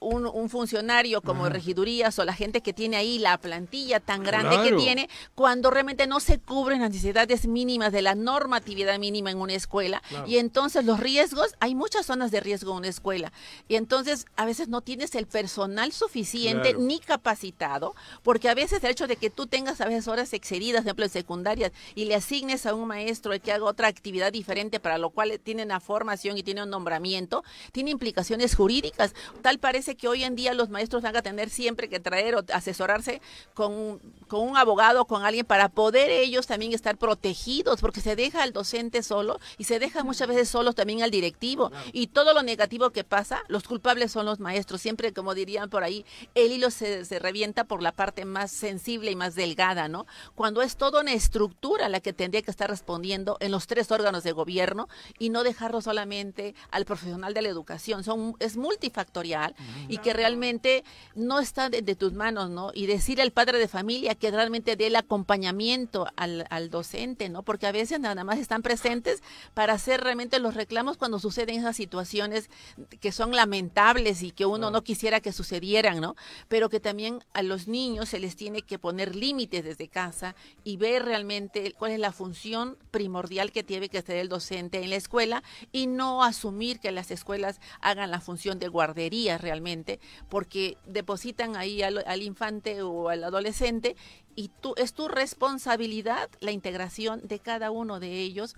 un, 0.00 0.26
un 0.26 0.48
funcionario 0.50 1.20
como 1.22 1.48
regidurías 1.48 2.18
o 2.18 2.24
la 2.24 2.32
gente 2.34 2.60
que 2.60 2.72
tiene 2.72 2.96
ahí 2.96 3.18
la 3.18 3.38
plantilla 3.38 4.00
tan 4.00 4.22
grande 4.22 4.56
que 4.68 4.76
tiene 4.76 5.08
cuando 5.34 5.70
realmente 5.70 6.06
no 6.06 6.20
se 6.20 6.38
cubren 6.38 6.80
las 6.82 6.90
necesidades 6.90 7.46
mínimas 7.46 7.92
de 7.92 8.02
la 8.02 8.14
normatividad 8.14 8.98
mínima 8.98 9.30
en 9.30 9.38
una 9.40 9.54
escuela 9.54 10.02
Claro. 10.08 10.26
y 10.26 10.38
entonces 10.38 10.84
los 10.84 11.00
riesgos, 11.00 11.54
hay 11.60 11.74
muchas 11.74 12.06
zonas 12.06 12.30
de 12.30 12.40
riesgo 12.40 12.72
en 12.72 12.78
una 12.78 12.88
escuela 12.88 13.32
y 13.68 13.76
entonces 13.76 14.26
a 14.36 14.44
veces 14.44 14.68
no 14.68 14.80
tienes 14.80 15.14
el 15.14 15.26
personal 15.26 15.92
suficiente 15.92 16.70
Claro. 16.70 16.80
ni 16.80 16.98
capacitado 17.00 17.94
porque 18.22 18.48
a 18.48 18.54
veces 18.54 18.82
el 18.84 18.90
hecho 18.90 19.06
de 19.06 19.16
que 19.16 19.30
tú 19.30 19.46
tengas 19.46 19.80
a 19.80 19.86
veces 19.86 20.08
horas 20.08 20.32
excedidas, 20.32 20.82
por 20.82 20.88
ejemplo 20.88 21.04
en 21.06 21.10
secundarias 21.10 21.72
y 21.94 22.04
le 22.04 22.14
asignes 22.14 22.66
a 22.66 22.74
un 22.74 22.86
maestro 22.88 23.32
que 23.42 23.52
haga 23.52 23.64
otra 23.64 23.88
actividad 23.88 24.32
diferente 24.32 24.80
para 24.80 24.98
lo 24.98 25.10
cual 25.10 25.38
tiene 25.42 25.64
una 25.64 25.80
formación 25.80 26.38
y 26.38 26.42
tiene 26.42 26.62
un 26.62 26.70
nombramiento, 26.70 27.44
tiene 27.72 27.90
implicaciones 27.90 28.54
jurídicas. 28.54 29.14
Tal 29.42 29.58
parece 29.58 29.95
que 29.96 30.08
hoy 30.08 30.24
en 30.24 30.36
día 30.36 30.54
los 30.54 30.68
maestros 30.68 31.02
van 31.02 31.16
a 31.16 31.22
tener 31.22 31.50
siempre 31.50 31.88
que 31.88 32.00
traer 32.00 32.36
o 32.36 32.44
asesorarse 32.52 33.20
con, 33.54 34.00
con 34.28 34.40
un 34.40 34.56
abogado, 34.56 35.04
con 35.06 35.24
alguien 35.24 35.46
para 35.46 35.68
poder 35.68 36.10
ellos 36.10 36.46
también 36.46 36.72
estar 36.72 36.96
protegidos, 36.96 37.80
porque 37.80 38.00
se 38.00 38.16
deja 38.16 38.42
al 38.42 38.52
docente 38.52 39.02
solo 39.02 39.38
y 39.58 39.64
se 39.64 39.78
deja 39.78 40.04
muchas 40.04 40.28
veces 40.28 40.48
solos 40.48 40.74
también 40.74 41.02
al 41.02 41.10
directivo. 41.10 41.70
Y 41.92 42.08
todo 42.08 42.34
lo 42.34 42.42
negativo 42.42 42.90
que 42.90 43.04
pasa, 43.04 43.42
los 43.48 43.64
culpables 43.64 44.12
son 44.12 44.26
los 44.26 44.40
maestros. 44.40 44.80
Siempre, 44.80 45.12
como 45.12 45.34
dirían 45.34 45.70
por 45.70 45.84
ahí, 45.84 46.04
el 46.34 46.52
hilo 46.52 46.70
se, 46.70 47.04
se 47.04 47.18
revienta 47.18 47.64
por 47.64 47.82
la 47.82 47.92
parte 47.92 48.24
más 48.24 48.50
sensible 48.50 49.10
y 49.10 49.16
más 49.16 49.34
delgada, 49.34 49.88
¿no? 49.88 50.06
Cuando 50.34 50.62
es 50.62 50.76
toda 50.76 51.00
una 51.00 51.12
estructura 51.12 51.88
la 51.88 52.00
que 52.00 52.12
tendría 52.12 52.42
que 52.42 52.50
estar 52.50 52.70
respondiendo 52.70 53.36
en 53.40 53.50
los 53.50 53.66
tres 53.66 53.90
órganos 53.90 54.24
de 54.24 54.32
gobierno 54.32 54.88
y 55.18 55.30
no 55.30 55.42
dejarlo 55.42 55.80
solamente 55.80 56.54
al 56.70 56.84
profesional 56.84 57.34
de 57.34 57.42
la 57.42 57.48
educación. 57.48 58.04
Son, 58.04 58.34
es 58.38 58.56
multifactorial 58.56 59.54
y 59.88 59.98
que 59.98 60.12
realmente 60.12 60.84
no 61.14 61.40
está 61.40 61.70
de, 61.70 61.82
de 61.82 61.94
tus 61.94 62.12
manos, 62.12 62.50
¿no? 62.50 62.70
Y 62.74 62.86
decir 62.86 63.20
al 63.20 63.30
padre 63.30 63.58
de 63.58 63.68
familia 63.68 64.14
que 64.14 64.30
realmente 64.30 64.76
dé 64.76 64.88
el 64.88 64.96
acompañamiento 64.96 66.06
al, 66.16 66.46
al 66.50 66.70
docente, 66.70 67.28
¿no? 67.28 67.42
Porque 67.42 67.66
a 67.66 67.72
veces 67.72 68.00
nada 68.00 68.24
más 68.24 68.38
están 68.38 68.62
presentes 68.62 69.22
para 69.54 69.74
hacer 69.74 70.00
realmente 70.00 70.38
los 70.38 70.54
reclamos 70.54 70.96
cuando 70.96 71.18
suceden 71.18 71.60
esas 71.60 71.76
situaciones 71.76 72.50
que 73.00 73.12
son 73.12 73.32
lamentables 73.32 74.22
y 74.22 74.30
que 74.30 74.46
uno 74.46 74.70
no 74.70 74.82
quisiera 74.82 75.20
que 75.20 75.32
sucedieran, 75.32 76.00
¿no? 76.00 76.16
Pero 76.48 76.68
que 76.68 76.80
también 76.80 77.20
a 77.32 77.42
los 77.42 77.68
niños 77.68 78.08
se 78.08 78.18
les 78.18 78.36
tiene 78.36 78.62
que 78.62 78.78
poner 78.78 79.14
límites 79.14 79.64
desde 79.64 79.88
casa 79.88 80.34
y 80.64 80.76
ver 80.76 81.04
realmente 81.04 81.72
cuál 81.72 81.92
es 81.92 81.98
la 81.98 82.12
función 82.12 82.76
primordial 82.90 83.52
que 83.52 83.62
tiene 83.62 83.88
que 83.88 83.98
hacer 83.98 84.16
el 84.16 84.28
docente 84.28 84.82
en 84.82 84.90
la 84.90 84.96
escuela 84.96 85.42
y 85.72 85.86
no 85.86 86.22
asumir 86.22 86.80
que 86.80 86.92
las 86.92 87.10
escuelas 87.10 87.60
hagan 87.80 88.10
la 88.10 88.20
función 88.20 88.58
de 88.58 88.68
guardería 88.68 89.38
realmente, 89.38 89.65
porque 90.28 90.76
depositan 90.86 91.56
ahí 91.56 91.82
al, 91.82 92.04
al 92.06 92.22
infante 92.22 92.82
o 92.82 93.08
al 93.08 93.24
adolescente 93.24 93.96
y 94.34 94.50
tú, 94.60 94.74
es 94.76 94.92
tu 94.92 95.08
responsabilidad 95.08 96.28
la 96.40 96.52
integración 96.52 97.26
de 97.26 97.38
cada 97.38 97.70
uno 97.70 98.00
de 98.00 98.20
ellos 98.20 98.54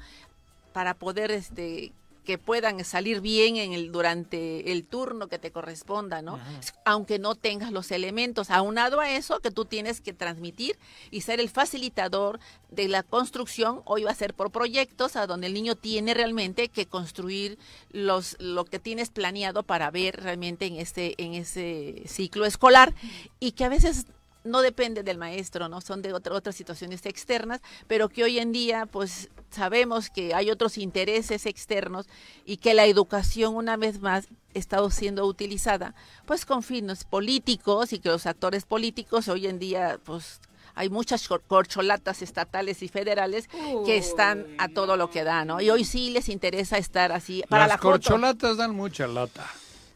para 0.72 0.94
poder 0.94 1.30
este 1.30 1.92
que 2.28 2.36
puedan 2.36 2.84
salir 2.84 3.22
bien 3.22 3.56
en 3.56 3.72
el 3.72 3.90
durante 3.90 4.70
el 4.70 4.84
turno 4.84 5.28
que 5.28 5.38
te 5.38 5.50
corresponda, 5.50 6.20
¿no? 6.20 6.38
Aunque 6.84 7.18
no 7.18 7.36
tengas 7.36 7.72
los 7.72 7.90
elementos, 7.90 8.50
aunado 8.50 9.00
a 9.00 9.10
eso 9.10 9.40
que 9.40 9.50
tú 9.50 9.64
tienes 9.64 10.02
que 10.02 10.12
transmitir 10.12 10.78
y 11.10 11.22
ser 11.22 11.40
el 11.40 11.48
facilitador 11.48 12.38
de 12.68 12.86
la 12.86 13.02
construcción, 13.02 13.80
hoy 13.86 14.02
va 14.02 14.10
a 14.10 14.14
ser 14.14 14.34
por 14.34 14.50
proyectos 14.50 15.16
a 15.16 15.26
donde 15.26 15.46
el 15.46 15.54
niño 15.54 15.74
tiene 15.74 16.12
realmente 16.12 16.68
que 16.68 16.84
construir 16.84 17.58
los 17.92 18.36
lo 18.40 18.66
que 18.66 18.78
tienes 18.78 19.08
planeado 19.08 19.62
para 19.62 19.90
ver 19.90 20.22
realmente 20.22 20.66
en 20.66 20.76
este 20.76 21.14
en 21.16 21.32
ese 21.32 22.02
ciclo 22.04 22.44
escolar. 22.44 22.94
Y 23.40 23.52
que 23.52 23.64
a 23.64 23.70
veces 23.70 24.04
no 24.48 24.60
depende 24.62 25.02
del 25.02 25.18
maestro, 25.18 25.68
¿no? 25.68 25.80
Son 25.80 26.02
de 26.02 26.12
otra- 26.12 26.34
otras 26.34 26.56
situaciones 26.56 27.04
externas, 27.06 27.60
pero 27.86 28.08
que 28.08 28.24
hoy 28.24 28.38
en 28.38 28.52
día, 28.52 28.86
pues, 28.86 29.28
sabemos 29.50 30.10
que 30.10 30.34
hay 30.34 30.50
otros 30.50 30.78
intereses 30.78 31.46
externos 31.46 32.06
y 32.44 32.56
que 32.58 32.74
la 32.74 32.86
educación, 32.86 33.54
una 33.54 33.76
vez 33.76 34.00
más, 34.00 34.26
estado 34.54 34.90
siendo 34.90 35.24
utilizada, 35.26 35.94
pues, 36.26 36.44
con 36.46 36.62
fines 36.62 37.04
políticos 37.04 37.92
y 37.92 37.98
que 37.98 38.08
los 38.08 38.26
actores 38.26 38.64
políticos 38.64 39.28
hoy 39.28 39.46
en 39.46 39.58
día, 39.58 39.98
pues, 40.04 40.40
hay 40.74 40.90
muchas 40.90 41.26
cor- 41.26 41.42
corcholatas 41.46 42.22
estatales 42.22 42.82
y 42.82 42.88
federales 42.88 43.48
que 43.84 43.96
están 43.96 44.46
a 44.58 44.68
todo 44.68 44.96
lo 44.96 45.10
que 45.10 45.24
da, 45.24 45.44
¿no? 45.44 45.60
Y 45.60 45.70
hoy 45.70 45.84
sí 45.84 46.10
les 46.10 46.28
interesa 46.28 46.78
estar 46.78 47.10
así 47.12 47.42
para 47.48 47.64
Las 47.64 47.70
la 47.70 47.78
foto. 47.78 47.88
corcholatas 47.90 48.56
dan 48.56 48.74
mucha 48.76 49.06
lata. 49.08 49.44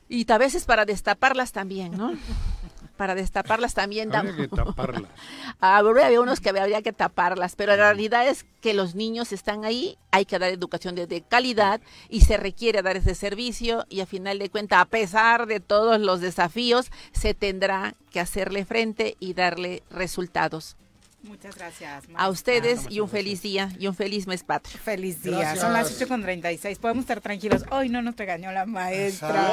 Y 0.08 0.30
a 0.30 0.38
veces 0.38 0.64
para 0.64 0.84
destaparlas 0.84 1.52
también, 1.52 1.96
¿no? 1.96 2.12
Para 3.02 3.16
destaparlas 3.16 3.74
también 3.74 4.14
Habría 4.14 4.30
dan. 4.32 4.48
que 4.48 4.56
taparlas. 4.56 5.10
Habría 5.58 6.06
había 6.06 6.20
unos 6.20 6.38
que 6.38 6.50
habría 6.50 6.82
que 6.82 6.92
taparlas, 6.92 7.56
pero 7.56 7.72
la 7.72 7.82
realidad 7.86 8.28
es 8.28 8.46
que 8.60 8.74
los 8.74 8.94
niños 8.94 9.32
están 9.32 9.64
ahí, 9.64 9.98
hay 10.12 10.24
que 10.24 10.38
dar 10.38 10.52
educación 10.52 10.94
de, 10.94 11.08
de 11.08 11.20
calidad 11.20 11.80
y 12.08 12.20
se 12.20 12.36
requiere 12.36 12.80
dar 12.80 12.96
ese 12.96 13.16
servicio 13.16 13.86
y 13.88 14.02
a 14.02 14.06
final 14.06 14.38
de 14.38 14.50
cuentas, 14.50 14.78
a 14.78 14.84
pesar 14.84 15.46
de 15.46 15.58
todos 15.58 16.00
los 16.00 16.20
desafíos, 16.20 16.92
se 17.10 17.34
tendrá 17.34 17.96
que 18.12 18.20
hacerle 18.20 18.64
frente 18.64 19.16
y 19.18 19.34
darle 19.34 19.82
resultados. 19.90 20.76
Muchas 21.22 21.54
gracias. 21.56 22.04
A 22.16 22.28
ustedes 22.28 22.86
y 22.90 22.98
un 23.00 23.08
feliz 23.08 23.42
día 23.42 23.68
y 23.78 23.86
un 23.86 23.94
feliz 23.94 24.26
mes 24.26 24.42
patrio. 24.42 24.78
Feliz 24.82 25.22
día. 25.22 25.54
Son 25.56 25.72
las 25.72 25.94
8 25.94 26.08
con 26.08 26.20
36. 26.22 26.78
Podemos 26.78 27.02
estar 27.02 27.20
tranquilos. 27.20 27.62
Hoy 27.70 27.88
no 27.88 28.02
nos 28.02 28.16
regañó 28.16 28.50
la 28.50 28.66
maestra. 28.66 29.28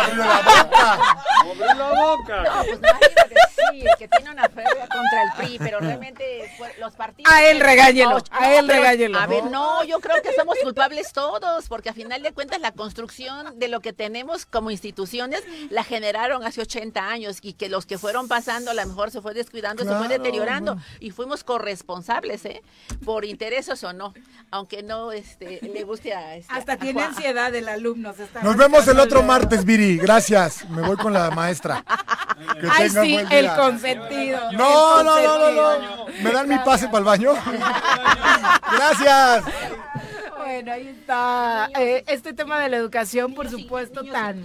¡Abrió 0.00 0.24
la 1.74 1.90
boca! 1.94 2.42
No, 2.44 2.64
pues 2.64 2.80
nadie 2.80 3.08
va 3.16 3.22
a 3.22 3.28
decir 3.70 3.90
que 3.98 4.08
tiene 4.08 4.30
una 4.30 4.48
feria 4.48 4.86
contra 4.88 5.22
el 5.22 5.30
PRI, 5.38 5.58
pero 5.58 5.80
realmente 5.80 6.52
fue- 6.58 6.74
los 6.78 6.92
partidos... 6.94 7.32
A 7.32 7.44
él 7.44 7.60
regáñelo, 7.60 8.18
No, 8.18 8.24
a 8.32 8.54
él 8.54 8.68
regáñelo. 8.68 9.18
A 9.18 9.26
ver, 9.26 9.44
no, 9.44 9.82
yo 9.84 10.00
creo 10.00 10.20
que 10.22 10.32
somos 10.34 10.56
culpables 10.62 11.12
todos, 11.12 11.68
porque 11.68 11.88
a 11.88 11.94
final 11.94 12.22
de 12.22 12.32
cuentas 12.32 12.60
la 12.60 12.72
construcción 12.72 13.58
de 13.58 13.68
lo 13.68 13.80
que 13.80 13.92
tenemos 13.94 14.44
como 14.44 14.70
instituciones 14.70 15.42
la 15.70 15.84
generaron 15.84 16.44
hace 16.44 16.60
80 16.60 17.08
años 17.08 17.38
y 17.40 17.54
que 17.54 17.68
los 17.68 17.86
que 17.86 17.96
fueron 17.96 18.28
pasando 18.28 18.70
a 18.70 18.74
lo 18.74 18.86
mejor 18.86 19.10
se 19.10 19.22
fue 19.22 19.32
descuidando, 19.32 19.82
se 19.84 19.88
fue 19.88 20.08
Claro, 20.10 20.22
y 21.00 21.10
fuimos 21.10 21.44
corresponsables, 21.44 22.44
¿eh? 22.44 22.62
Por 23.04 23.24
intereses 23.24 23.82
o 23.84 23.92
no, 23.92 24.12
aunque 24.50 24.82
no 24.82 25.12
este, 25.12 25.60
le 25.62 25.84
guste 25.84 26.14
a... 26.14 26.36
este, 26.36 26.52
Hasta 26.52 26.72
a 26.72 26.76
tiene 26.76 27.00
Juan- 27.00 27.14
ansiedad 27.14 27.54
el 27.54 27.68
alumno. 27.68 28.12
se 28.14 28.24
está 28.24 28.42
Nos 28.42 28.56
vemos 28.56 28.86
el 28.88 28.98
otro 29.00 29.22
martes, 29.22 29.64
Viri. 29.64 29.98
Gracias. 29.98 30.68
Me 30.70 30.82
voy 30.82 30.96
con 30.96 31.12
la 31.12 31.30
maestra. 31.30 31.84
Que 32.60 32.68
Ay, 32.70 32.88
sí, 32.90 33.12
buen 33.12 33.32
el 33.32 33.50
consentido. 33.54 34.40
No, 34.52 35.00
el 35.00 35.06
no, 35.06 35.22
no, 35.22 35.50
no, 35.52 35.78
no. 35.78 36.06
¿Me 36.22 36.32
dan 36.32 36.48
mi 36.48 36.58
pase 36.58 36.86
para 36.86 36.98
el 36.98 37.04
baño? 37.04 37.32
Gracias. 38.72 39.44
Bueno, 40.38 40.72
ahí 40.72 40.88
está. 40.88 41.68
Eh, 41.78 42.04
este 42.08 42.32
tema 42.32 42.58
de 42.60 42.68
la 42.70 42.76
educación, 42.76 43.34
por 43.34 43.48
supuesto, 43.48 44.02
tan, 44.04 44.44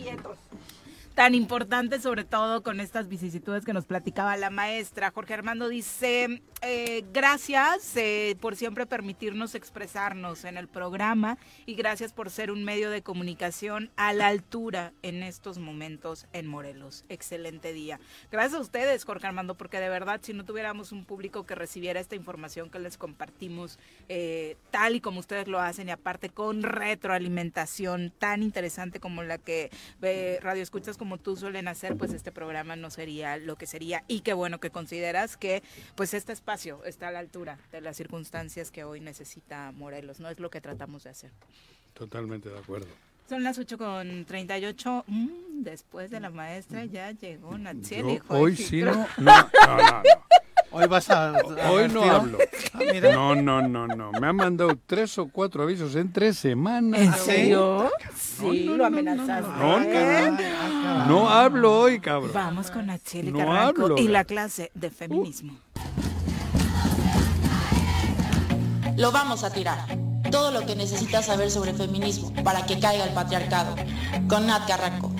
tan 1.15 1.33
importante, 1.33 2.01
sobre 2.01 2.25
todo 2.25 2.61
con 2.61 2.81
estas 2.81 3.07
vicisitudes 3.07 3.63
que 3.63 3.71
nos 3.71 3.85
platicaba 3.85 4.35
la 4.35 4.49
maestra. 4.49 5.11
Jorge 5.11 5.33
Armando 5.33 5.69
dice, 5.69 6.41
eh, 6.61 7.05
gracias 7.13 7.95
eh, 7.95 8.35
por 8.41 8.57
siempre 8.57 8.85
permitirnos 8.85 9.55
expresarnos 9.55 10.43
en 10.43 10.57
el 10.57 10.67
programa 10.67 11.37
y 11.65 11.75
gracias 11.75 12.11
por 12.11 12.29
ser 12.29 12.51
un 12.51 12.65
medio 12.65 12.89
de 12.89 13.01
comunicación 13.01 13.91
a 13.95 14.11
la 14.11 14.27
altura 14.27 14.91
en 15.03 15.23
estos 15.23 15.57
momentos 15.57 16.27
en 16.33 16.47
Morelos. 16.47 17.05
Excelente 17.07 17.71
día. 17.71 17.97
Gracias 18.29 18.55
a 18.59 18.61
ustedes, 18.61 19.05
Jorge 19.05 19.27
Armando, 19.27 19.55
porque 19.55 19.79
de 19.79 19.87
verdad, 19.87 20.19
si 20.21 20.33
no 20.33 20.43
tuviéramos 20.43 20.91
un 20.91 21.05
público 21.05 21.45
que 21.45 21.55
recibiera 21.55 22.01
esta 22.01 22.17
información 22.17 22.69
que 22.69 22.79
les 22.79 22.97
compartimos 22.97 23.79
eh, 24.09 24.57
tal 24.69 24.95
y 24.95 25.01
como 25.01 25.21
ustedes 25.21 25.47
lo 25.47 25.61
hacen 25.61 25.87
y 25.87 25.91
aparte 25.91 26.27
con 26.27 26.61
retroalimentación 26.61 28.11
tan 28.19 28.43
interesante 28.43 28.99
como 28.99 29.23
la 29.23 29.37
que 29.37 29.71
Radio 30.41 30.61
Escuchas 30.61 30.97
como 31.05 31.19
tú 31.19 31.37
suelen 31.37 31.67
hacer, 31.67 31.97
pues 31.97 32.13
este 32.13 32.31
programa 32.31 32.75
no 32.75 32.89
sería 32.89 33.37
lo 33.37 33.57
que 33.57 33.67
sería 33.67 34.03
y 34.07 34.21
qué 34.21 34.33
bueno 34.33 34.59
que 34.59 34.71
consideras 34.71 35.37
que 35.37 35.61
pues 35.93 36.15
este 36.15 36.33
espacio 36.33 36.83
está 36.83 37.09
a 37.09 37.11
la 37.11 37.19
altura 37.19 37.59
de 37.71 37.79
las 37.79 37.95
circunstancias 37.95 38.71
que 38.71 38.83
hoy 38.83 39.01
necesita 39.01 39.71
Morelos, 39.73 40.19
no 40.19 40.29
es 40.29 40.39
lo 40.39 40.49
que 40.49 40.61
tratamos 40.61 41.03
de 41.03 41.11
hacer. 41.11 41.29
Totalmente 41.93 42.49
de 42.49 42.57
acuerdo. 42.57 42.87
Son 43.29 43.43
las 43.43 43.59
8 43.59 43.77
con 43.77 44.25
38. 44.25 45.05
Mm, 45.05 45.27
después 45.61 46.09
de 46.09 46.19
la 46.19 46.31
maestra 46.31 46.85
ya 46.85 47.11
llegó 47.11 47.55
Natsiel. 47.55 48.23
Hoy 48.27 48.55
sí 48.55 48.81
no. 48.81 48.93
No, 48.93 49.07
no, 49.17 49.77
no, 49.77 49.77
no. 49.77 50.03
Hoy 50.77 50.87
vas 50.87 51.09
a. 51.09 51.31
Hoy 51.71 51.87
no 51.87 52.01
tío. 52.01 52.11
hablo. 52.11 52.37
Ah, 52.73 52.79
mira. 52.91 53.13
No, 53.13 53.33
no, 53.33 53.61
no, 53.65 53.87
no. 53.87 54.11
Me 54.11 54.27
han 54.27 54.35
mandado 54.35 54.77
tres 54.85 55.17
o 55.17 55.29
cuatro 55.29 55.63
avisos 55.63 55.95
en 55.95 56.11
tres 56.11 56.37
semanas. 56.37 56.99
¿En 56.99 57.13
serio? 57.13 57.89
Sí, 58.13 58.65
lo 58.65 58.85
amenazaste. 58.85 59.47
No, 59.57 59.79
no, 59.79 61.05
no 61.07 61.29
hablo 61.29 61.79
hoy, 61.79 62.01
cabrón. 62.01 62.31
Vamos 62.33 62.71
con 62.71 62.87
Natsiel 62.87 63.31
No 63.31 63.39
Carranco 63.39 63.83
hablo. 63.83 63.97
y 63.97 64.09
la 64.09 64.25
clase 64.25 64.71
de 64.73 64.89
feminismo. 64.89 65.53
Lo 68.97 69.13
vamos 69.13 69.45
a 69.45 69.51
tirar. 69.53 69.79
Todo 70.29 70.51
lo 70.51 70.65
que 70.65 70.75
necesitas 70.75 71.27
saber 71.27 71.51
sobre 71.51 71.73
feminismo 71.73 72.33
para 72.43 72.65
que 72.65 72.79
caiga 72.81 73.05
el 73.05 73.13
patriarcado. 73.13 73.75
Con 74.27 74.47
Nat 74.47 74.67
Carranco. 74.67 75.13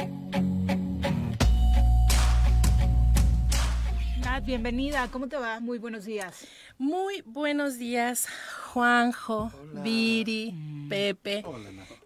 Bienvenida. 4.46 5.10
¿Cómo 5.12 5.28
te 5.28 5.38
va? 5.38 5.60
Muy 5.60 5.80
buenos 5.80 6.06
días. 6.06 6.46
Muy 6.78 7.24
buenos 7.26 7.78
días, 7.80 8.28
Juanjo, 8.74 9.52
Viri, 9.84 10.54
Pepe. 10.88 11.44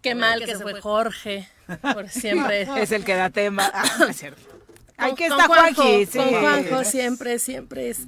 Qué 0.01 0.15
mal 0.15 0.39
que, 0.45 0.55
se 0.55 0.63
fue 0.63 0.79
Jorge, 0.79 1.49
por 1.93 2.07
siempre. 2.09 2.61
Es 2.81 2.91
el 2.93 3.03
que 3.03 3.15
da 3.15 3.29
tema. 3.29 3.69
Ah, 3.73 3.83
no 3.99 4.05
es 4.07 4.17
cierto. 4.17 4.41
Que 5.15 5.27
con 5.29 5.39
está 5.39 5.47
Juanjo, 5.47 5.81
Juanji, 5.81 6.05
sí. 6.05 6.17
Con 6.17 6.29
Juanjo 6.29 6.83
siempre, 6.83 7.39
siempre 7.39 7.89
es. 7.89 7.99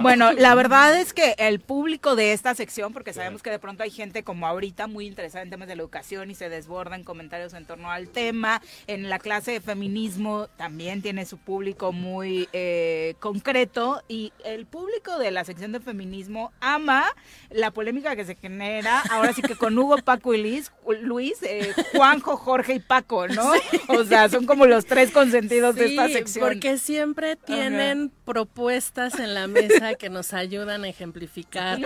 Bueno, 0.00 0.32
la 0.32 0.54
verdad 0.54 0.98
es 1.00 1.12
que 1.12 1.34
el 1.38 1.60
público 1.60 2.16
de 2.16 2.32
esta 2.32 2.54
sección, 2.54 2.92
porque 2.92 3.12
sabemos 3.12 3.42
que 3.42 3.50
de 3.50 3.58
pronto 3.58 3.82
hay 3.82 3.90
gente 3.90 4.22
como 4.22 4.46
ahorita 4.46 4.86
muy 4.86 5.06
interesada 5.06 5.42
en 5.42 5.50
temas 5.50 5.68
de 5.68 5.76
la 5.76 5.82
educación 5.82 6.30
y 6.30 6.34
se 6.34 6.48
desborda 6.48 6.96
en 6.96 7.04
comentarios 7.04 7.54
en 7.54 7.64
torno 7.66 7.90
al 7.90 8.08
tema, 8.08 8.62
en 8.86 9.08
la 9.08 9.18
clase 9.18 9.52
de 9.52 9.60
feminismo 9.60 10.48
también 10.56 11.02
tiene 11.02 11.24
su 11.26 11.38
público 11.38 11.92
muy 11.92 12.48
eh, 12.52 13.14
concreto 13.20 14.02
y 14.08 14.32
el 14.44 14.66
público 14.66 15.18
de 15.18 15.30
la 15.30 15.44
sección 15.44 15.72
de 15.72 15.80
feminismo 15.80 16.52
ama 16.60 17.04
la 17.50 17.70
polémica 17.70 18.16
que 18.16 18.24
se 18.24 18.34
genera, 18.34 19.00
ahora 19.10 19.32
sí 19.32 19.42
que 19.42 19.54
con 19.56 19.78
Hugo, 19.78 19.96
Paco 20.04 20.34
y 20.34 20.42
Luis, 20.42 20.72
Luis 21.02 21.42
eh, 21.42 21.72
Juanjo, 21.94 22.36
Jorge 22.36 22.74
y 22.74 22.80
Paco, 22.80 23.28
¿no? 23.28 23.52
O 23.88 24.04
sea, 24.04 24.28
son 24.28 24.46
como 24.46 24.66
los 24.66 24.86
tres 24.86 25.10
consentidos 25.10 25.74
de 25.76 25.86
esta 25.86 26.06
Sí, 26.08 26.12
sección. 26.12 26.46
porque 26.48 26.78
siempre 26.78 27.36
tienen 27.36 28.12
propuestas 28.24 29.18
en 29.18 29.34
la 29.34 29.46
mesa 29.46 29.75
que 29.98 30.10
nos 30.10 30.32
ayudan 30.32 30.84
a 30.84 30.88
ejemplificar 30.88 31.78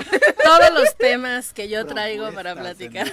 todos 0.45 0.73
los 0.73 0.97
temas 0.97 1.53
que 1.53 1.69
yo 1.69 1.87
traigo 1.87 2.33
para 2.33 2.55
platicar. 2.55 3.11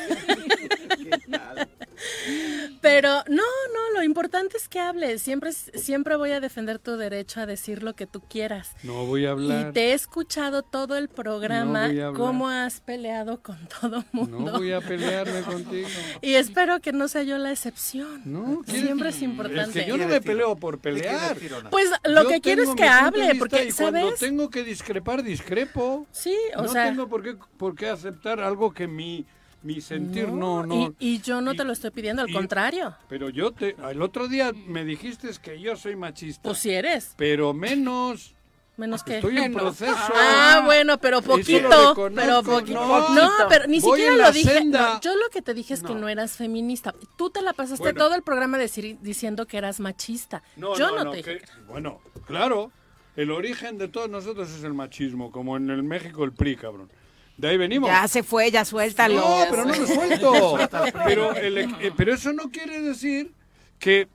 Pero 2.82 3.10
no, 3.28 3.36
no, 3.36 3.92
lo 3.96 4.04
importante 4.04 4.58
es 4.58 4.68
que 4.70 4.80
hables. 4.80 5.22
Siempre, 5.22 5.52
siempre 5.52 6.16
voy 6.16 6.32
a 6.32 6.40
defender 6.40 6.80
tu 6.80 6.96
derecho 6.98 7.40
a 7.42 7.46
decir 7.46 7.84
lo 7.84 7.96
que 7.96 8.06
tú 8.08 8.22
quieras. 8.22 8.72
No 8.84 9.06
voy 9.06 9.26
a 9.26 9.32
hablar. 9.32 9.70
Y 9.70 9.74
te 9.74 9.90
he 9.92 9.94
escuchado 9.94 10.62
todo 10.64 10.96
el 10.98 11.10
programa, 11.10 11.88
No 11.88 11.94
voy 11.94 12.00
a 12.02 12.08
hablar. 12.08 12.14
cómo 12.22 12.50
has 12.50 12.82
peleado 12.82 13.42
con 13.42 13.58
todo 13.82 14.04
mundo. 14.12 14.40
No 14.40 14.52
voy 14.60 14.72
a 14.72 14.82
pelearme 14.82 15.42
contigo. 15.44 15.88
Y 16.22 16.36
espero 16.36 16.80
que 16.80 16.92
no 16.92 17.08
sea 17.08 17.24
yo 17.24 17.38
la 17.38 17.52
excepción. 17.52 18.22
No, 18.26 18.62
Siempre 18.68 19.10
es 19.10 19.18
Es 19.18 19.22
importante. 19.24 19.82
que 19.84 19.88
yo 19.90 19.98
no 19.98 20.08
me 20.08 20.22
peleo 20.22 20.56
por 20.56 20.80
pelear. 20.80 21.38
Pues 21.72 21.90
lo 22.04 22.24
Yo 22.24 22.30
que 22.30 22.42
quiero 22.42 22.64
es 22.64 22.70
que 22.76 22.84
hable, 22.88 23.36
porque, 23.36 23.66
y 23.66 23.72
cuando 23.72 24.02
¿sabes? 24.02 24.20
tengo 24.20 24.50
que 24.50 24.64
discrepar, 24.64 25.24
discrepo. 25.24 26.06
Sí, 26.12 26.36
o 26.56 26.64
no 26.64 26.68
sea- 26.68 26.86
tengo 26.90 27.08
por 27.08 27.24
qué, 27.24 27.36
por 27.58 27.76
qué 27.76 27.90
aceptar 27.90 28.40
algo 28.40 28.74
que 28.74 28.88
mi, 28.88 29.26
mi 29.68 29.82
sentir 29.82 30.30
no... 30.30 30.66
no, 30.66 30.96
Y, 31.00 31.16
y 31.16 31.22
yo 31.22 31.42
no 31.42 31.54
te 31.56 31.64
lo 31.66 31.74
estoy 31.74 31.92
pidiendo, 31.92 32.22
al 32.22 32.30
y- 32.30 32.34
contrario. 32.34 32.96
Pero 33.10 33.30
yo 33.30 33.52
te... 33.52 33.76
El 33.92 34.02
otro 34.02 34.28
día 34.28 34.52
me 34.68 34.86
dijiste 34.86 35.30
que 35.42 35.60
yo 35.60 35.76
soy 35.76 35.96
machista. 35.96 36.42
Pues 36.44 36.58
si 36.60 36.72
eres. 36.72 37.14
Pero 37.18 37.54
menos... 37.54 38.34
Menos 38.78 39.02
que. 39.04 39.16
Estoy 39.16 39.36
en 39.40 39.54
proceso. 39.54 39.96
Ah, 40.14 40.62
bueno, 40.64 41.00
pero 41.00 41.18
Eso 41.18 41.28
lo 41.30 41.38
poquito. 41.38 42.12
Pero 42.16 42.44
poquito. 42.44 42.74
no. 42.80 43.10
No, 43.10 43.32
pero 43.50 43.66
ni 43.66 43.80
Voy 43.80 44.00
siquiera 44.00 44.28
lo 44.28 44.32
dije. 44.32 44.66
no, 44.66 45.02
yo 45.02 45.16
lo 45.16 45.30
que 45.32 45.42
te 45.42 45.56
dije 45.56 45.74
es 45.74 45.82
que 45.82 45.96
no 45.96 46.08
eras 46.08 46.34
feminista. 46.38 46.94
Tú 47.18 47.32
te 47.32 47.42
la 47.42 47.54
pasaste 47.54 47.82
Bueno. 47.82 47.98
todo 47.98 48.14
el 48.14 48.22
programa 48.22 48.60
decir- 48.60 49.00
diciendo 49.02 49.48
que 49.48 49.58
eras 49.58 49.80
machista. 49.80 50.44
No, 50.58 50.78
yo 50.78 50.92
no, 50.92 50.98
no, 50.98 51.04
no, 51.06 51.10
te 51.12 51.18
dije. 51.18 51.40
que- 51.40 51.46
bueno, 51.68 52.02
claro, 52.28 52.72
el 53.16 53.32
origen 53.32 53.80
de 53.80 53.88
todos 53.88 54.12
nosotros 54.12 54.48
es 54.52 54.64
el 54.64 54.76
machismo, 54.76 55.32
como 55.32 55.58
en 55.58 55.72
el 55.72 55.82
México 55.82 56.24
el 56.24 56.34
PRI, 56.34 56.56
cabrón. 56.58 56.92
De 57.38 57.50
ahí 57.50 57.58
venimos. 57.58 57.90
Ya 57.90 58.08
se 58.08 58.24
fue, 58.24 58.50
ya 58.52 58.66
suéltalo. 58.66 59.16
No, 59.16 59.46
pero 59.50 59.66
no 59.66 59.76
lo 59.76 59.88
suelto. 59.88 60.58
pero, 61.06 61.36
el- 61.36 61.58
eh, 61.58 61.92
pero 61.96 62.14
eso 62.14 62.34
no 62.34 62.50
quiere 62.50 62.82
decir 62.82 63.32
que, 63.80 64.08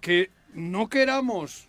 que 0.00 0.30
no 0.52 0.88
queramos 0.88 1.66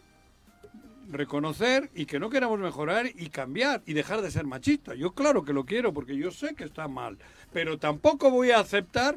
reconocer 1.09 1.89
y 1.95 2.05
que 2.05 2.19
no 2.19 2.29
queramos 2.29 2.59
mejorar 2.59 3.07
y 3.07 3.29
cambiar 3.29 3.81
y 3.85 3.93
dejar 3.93 4.21
de 4.21 4.31
ser 4.31 4.45
machista. 4.45 4.93
Yo 4.95 5.11
claro 5.13 5.43
que 5.43 5.53
lo 5.53 5.65
quiero 5.65 5.93
porque 5.93 6.15
yo 6.15 6.31
sé 6.31 6.55
que 6.55 6.63
está 6.63 6.87
mal, 6.87 7.17
pero 7.51 7.77
tampoco 7.77 8.29
voy 8.31 8.51
a 8.51 8.59
aceptar 8.59 9.15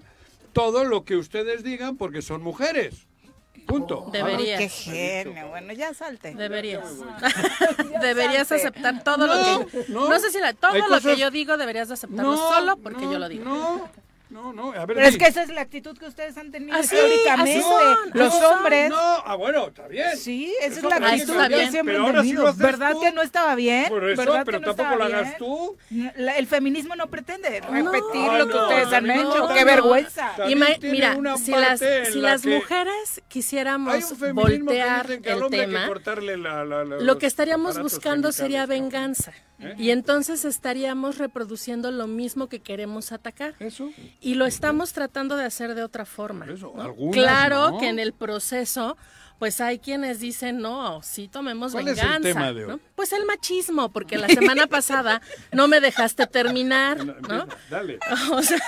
todo 0.52 0.84
lo 0.84 1.05
que 1.05 1.16
ustedes 1.16 1.62
digan 1.64 1.96
porque 1.96 2.22
son 2.22 2.42
mujeres. 2.42 3.06
Punto. 3.66 4.06
Deberías. 4.12 4.59
Qué 4.60 4.68
genio. 4.68 5.48
Bueno, 5.48 5.72
ya 5.72 5.94
salte. 5.94 6.35
Deberías. 6.35 6.85
deberías 8.01 8.51
aceptar 8.52 9.02
todo 9.02 9.26
lo 9.26 9.35
No, 9.36 9.66
que 9.66 9.85
no. 9.89 10.09
no 10.09 10.18
sé 10.20 10.31
si 10.31 10.39
la- 10.39 10.52
todo 10.52 10.72
Hay 10.72 10.81
lo 10.82 10.89
cosas- 10.89 11.02
que 11.02 11.16
yo 11.16 11.31
digo 11.31 11.56
deberías 11.56 11.89
de 11.89 11.94
aceptarlo 11.94 12.32
No, 12.32 12.36
solo 12.36 12.76
porque 12.76 13.05
no, 13.06 13.12
yo 13.12 13.18
lo 13.18 13.28
digo. 13.28 13.44
No, 13.44 13.89
no, 14.30 14.52
no. 14.52 14.72
A 14.72 14.84
ver, 14.86 14.96
Pero 14.96 15.06
es 15.06 15.16
que 15.18 15.26
esa 15.26 15.42
es 15.42 15.48
la 15.51 15.60
actitud 15.60 15.96
que 15.96 16.06
ustedes 16.06 16.36
han 16.36 16.51
tenido 16.51 16.76
Así, 16.76 16.94
históricamente. 16.96 17.52
así 17.59 17.62
son, 17.62 18.10
Los 18.14 18.28
así 18.32 18.40
son. 18.42 18.59
hombres. 18.59 18.90
No, 18.90 18.96
ah, 18.98 19.34
bueno, 19.36 19.68
está 19.68 19.86
bien. 19.86 20.16
Sí, 20.16 20.52
esa 20.60 20.78
es 20.78 20.82
la 20.82 20.96
actitud 20.96 21.36
que 21.42 21.48
bien, 21.48 21.70
siempre 21.70 21.94
pero 21.94 21.98
han 22.06 22.10
ahora 22.16 22.22
sí 22.22 22.28
tenido. 22.30 22.55
¿Verdad 22.55 22.92
tú. 22.92 23.01
que 23.01 23.12
no 23.12 23.22
estaba 23.22 23.55
bien? 23.55 23.88
Por 23.88 24.10
eso, 24.10 24.20
¿Verdad 24.22 24.42
pero 24.44 24.60
que 24.60 24.66
no 24.66 24.74
tampoco 24.74 24.98
lo 24.98 25.05
hagas 25.05 25.36
tú. 25.38 25.76
La- 26.16 26.36
el 26.38 26.46
feminismo 26.46 26.96
no 26.96 27.06
pretende 27.09 27.48
repetir 27.60 28.32
lo 28.38 28.48
que 28.48 28.55
no, 28.55 28.62
ustedes 28.68 28.92
han 28.92 29.10
hecho. 29.10 29.38
no, 29.48 29.55
¡Qué 29.55 29.64
vergüenza! 29.64 30.32
Tiene 30.46 30.78
mira, 30.82 31.16
si 31.36 31.51
las, 31.52 31.80
si 31.80 32.20
la 32.20 32.30
las 32.30 32.44
mujeres 32.46 33.22
quisiéramos 33.28 33.94
Hay 33.94 34.02
un 34.02 34.16
feminismo 34.16 34.51
que 34.51 34.78
voltear 34.78 35.06
dicen 35.06 35.22
que 35.22 35.30
al 35.30 35.38
el 35.38 35.44
que 35.51 35.56
tema, 35.59 35.78
la- 35.80 36.84
lo 36.84 37.18
que 37.18 37.26
estaríamos 37.26 37.78
buscando 37.80 38.32
sería 38.32 38.66
venganza. 38.66 39.32
¿Eh? 39.60 39.74
Y 39.78 39.90
entonces 39.90 40.44
estaríamos 40.44 41.18
reproduciendo 41.18 41.92
lo 41.92 42.09
mismo 42.09 42.48
que 42.48 42.59
queremos 42.60 43.12
atacar. 43.12 43.55
Eso. 43.60 43.88
Y 44.24 44.34
lo 44.34 44.46
estamos 44.46 44.92
tratando 44.92 45.36
de 45.36 45.44
hacer 45.44 45.74
de 45.74 45.82
otra 45.82 46.05
forma. 46.05 46.46
¿no? 46.46 46.80
algunas 46.82 47.14
Claro 47.14 47.70
no. 47.72 47.78
que 47.78 47.88
en 47.88 47.98
el 47.98 48.12
proceso, 48.12 48.96
pues 49.38 49.60
hay 49.60 49.78
quienes 49.78 50.18
dicen, 50.20 50.60
no, 50.60 51.02
sí 51.02 51.28
tomemos 51.28 51.72
¿Cuál 51.72 51.88
es 51.88 51.98
el 51.98 52.05
venganza. 52.05 52.28
tema 52.28 52.52
de 52.52 52.64
hoy? 52.64 52.70
¿no? 52.72 52.80
Pues 52.96 53.12
el 53.12 53.26
machismo, 53.26 53.90
porque 53.90 54.16
la 54.16 54.28
semana 54.28 54.66
pasada 54.66 55.20
no 55.52 55.68
me 55.68 55.80
dejaste 55.80 56.26
terminar, 56.26 57.05
¿no? 57.28 57.46
Dale. 57.70 57.98
O 58.32 58.42
sea, 58.42 58.59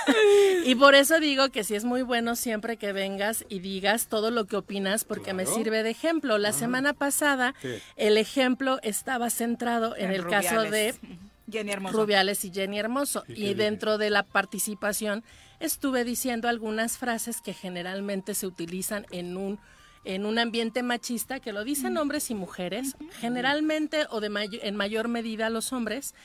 y 0.65 0.75
por 0.75 0.93
eso 0.93 1.19
digo 1.19 1.49
que 1.49 1.63
sí 1.63 1.73
es 1.75 1.85
muy 1.85 2.03
bueno 2.03 2.35
siempre 2.35 2.77
que 2.77 2.93
vengas 2.93 3.43
y 3.49 3.59
digas 3.59 4.07
todo 4.07 4.29
lo 4.29 4.45
que 4.45 4.57
opinas 4.57 5.05
porque 5.05 5.33
me 5.33 5.45
sirve 5.47 5.81
de 5.83 5.89
ejemplo. 5.89 6.37
La 6.37 6.51
semana 6.53 6.93
pasada 6.93 7.55
Sí. 7.61 7.69
el 7.95 8.17
ejemplo 8.17 8.77
estaba 8.83 9.29
centrado 9.31 9.95
en, 9.95 10.05
En 10.05 10.11
el 10.11 10.27
caso 10.27 10.61
de 10.61 10.91
Rubiales. 10.91 10.99
Jenny 11.51 11.71
Hermoso. 11.71 11.97
Rubiales 11.97 12.43
y 12.45 12.51
Jenny 12.51 12.77
Hermoso. 12.77 13.23
¿Y 13.29 13.53
dentro 13.53 13.97
de 13.97 14.09
la 14.09 14.23
participación 14.23 15.23
estuve 15.59 16.03
diciendo 16.03 16.47
algunas 16.47 16.97
frases 16.97 17.41
que 17.41 17.53
generalmente 17.53 18.33
se 18.35 18.47
utilizan 18.47 19.05
en 19.11 19.37
un 19.37 19.59
en 20.03 20.25
un 20.25 20.39
ambiente 20.39 20.83
machista 20.83 21.41
que 21.41 21.51
lo 21.51 21.65
dicen 21.65 21.97
hombres 21.97 22.29
y 22.31 22.35
mujeres, 22.35 22.95
generalmente 23.19 24.05
o 24.09 24.21
de 24.21 24.29
may- 24.29 24.59
en 24.63 24.75
mayor 24.77 25.09
medida 25.09 25.49
los 25.49 25.73
hombres, 25.73 26.15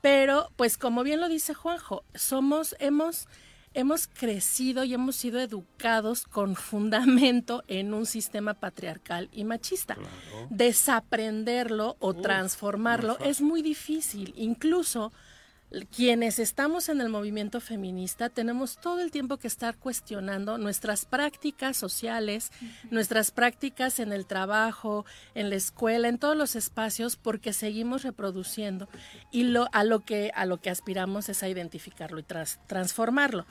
pero 0.00 0.52
pues 0.54 0.78
como 0.78 1.02
bien 1.02 1.20
lo 1.20 1.28
dice 1.28 1.52
Juanjo, 1.52 2.04
somos 2.14 2.76
hemos 2.78 3.26
hemos 3.74 4.06
crecido 4.06 4.84
y 4.84 4.92
hemos 4.94 5.16
sido 5.16 5.40
educados 5.40 6.24
con 6.26 6.54
fundamento 6.56 7.64
en 7.68 7.94
un 7.94 8.04
sistema 8.06 8.52
patriarcal 8.54 9.28
y 9.32 9.44
machista. 9.44 9.96
Desaprenderlo 10.50 11.96
o 11.98 12.14
transformarlo 12.14 13.18
es 13.20 13.40
muy 13.40 13.62
difícil. 13.62 14.34
Incluso 14.36 15.10
quienes 15.94 16.38
estamos 16.38 16.88
en 16.88 17.00
el 17.00 17.08
movimiento 17.08 17.60
feminista 17.60 18.28
tenemos 18.28 18.78
todo 18.78 19.00
el 19.00 19.10
tiempo 19.10 19.38
que 19.38 19.46
estar 19.46 19.76
cuestionando 19.76 20.58
nuestras 20.58 21.04
prácticas 21.04 21.76
sociales, 21.76 22.50
nuestras 22.90 23.30
prácticas 23.30 23.98
en 23.98 24.12
el 24.12 24.26
trabajo, 24.26 25.04
en 25.34 25.50
la 25.50 25.56
escuela, 25.56 26.08
en 26.08 26.18
todos 26.18 26.36
los 26.36 26.56
espacios, 26.56 27.16
porque 27.16 27.52
seguimos 27.52 28.02
reproduciendo 28.02 28.88
y 29.30 29.44
lo, 29.44 29.68
a, 29.72 29.84
lo 29.84 30.00
que, 30.00 30.30
a 30.34 30.46
lo 30.46 30.60
que 30.60 30.70
aspiramos 30.70 31.28
es 31.28 31.42
a 31.42 31.48
identificarlo 31.48 32.18
y 32.18 32.22
tras, 32.22 32.60
transformarlo. 32.66 33.46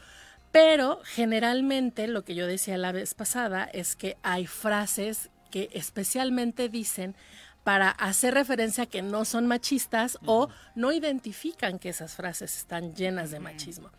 Pero 0.52 1.00
generalmente 1.06 2.08
lo 2.08 2.24
que 2.24 2.36
yo 2.36 2.46
decía 2.46 2.78
la 2.78 2.92
vez 2.92 3.14
pasada 3.14 3.64
es 3.64 3.96
que 3.96 4.18
hay 4.22 4.48
frases 4.48 5.30
que 5.50 5.70
especialmente 5.74 6.70
dicen 6.70 7.16
para 7.64 7.90
hacer 7.92 8.34
referencia 8.34 8.86
a 8.86 8.88
que 8.88 9.02
no 9.02 9.24
son 9.26 9.48
machistas 9.48 10.18
o 10.26 10.50
no 10.76 10.92
identifican 10.92 11.78
que 11.80 11.90
esas 11.90 12.16
frases 12.16 12.58
están 12.58 12.96
llenas 12.96 13.30
de 13.32 13.40
machismo. 13.40 13.90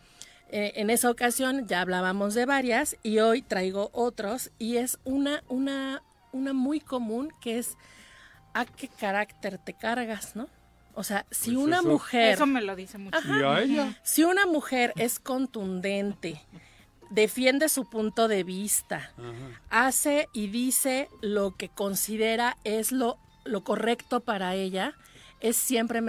Eh, 0.49 0.73
en 0.75 0.89
esa 0.89 1.09
ocasión 1.09 1.67
ya 1.67 1.81
hablábamos 1.81 2.33
de 2.35 2.45
varias 2.45 2.97
y 3.03 3.19
hoy 3.19 3.41
traigo 3.41 3.89
otros 3.93 4.51
y 4.59 4.77
es 4.77 4.99
una, 5.03 5.43
una, 5.47 6.03
una 6.31 6.53
muy 6.53 6.79
común 6.79 7.31
que 7.41 7.57
es 7.57 7.75
a 8.53 8.65
qué 8.65 8.87
carácter 8.87 9.57
te 9.57 9.73
cargas, 9.73 10.35
¿no? 10.35 10.47
O 10.93 11.03
sea, 11.03 11.25
si 11.31 11.53
Pues 11.55 11.65
una 11.65 11.79
eso- 11.79 11.87
mujer... 11.87 12.33
Eso 12.33 12.45
me 12.45 12.61
lo 12.61 12.75
dice 12.75 12.99
mucho. 12.99 13.17
Ajá. 13.17 13.39
¿Y 13.39 13.43
a 13.43 13.61
ella? 13.61 13.99
Si 14.03 14.23
una 14.25 14.45
mujer 14.45 14.93
es 14.97 15.19
contundente, 15.19 16.39
defiende 17.09 17.67
su 17.69 17.89
punto 17.89 18.27
de 18.27 18.43
vista, 18.43 19.11
hace 19.71 20.27
y 20.33 20.47
dice 20.47 21.09
lo 21.21 21.55
que 21.55 21.69
considera 21.69 22.57
es 22.63 22.91
lo, 22.91 23.17
lo 23.45 23.63
correcto 23.63 24.19
para 24.21 24.55
ella, 24.55 24.93
es 25.39 25.57
siempre, 25.57 26.01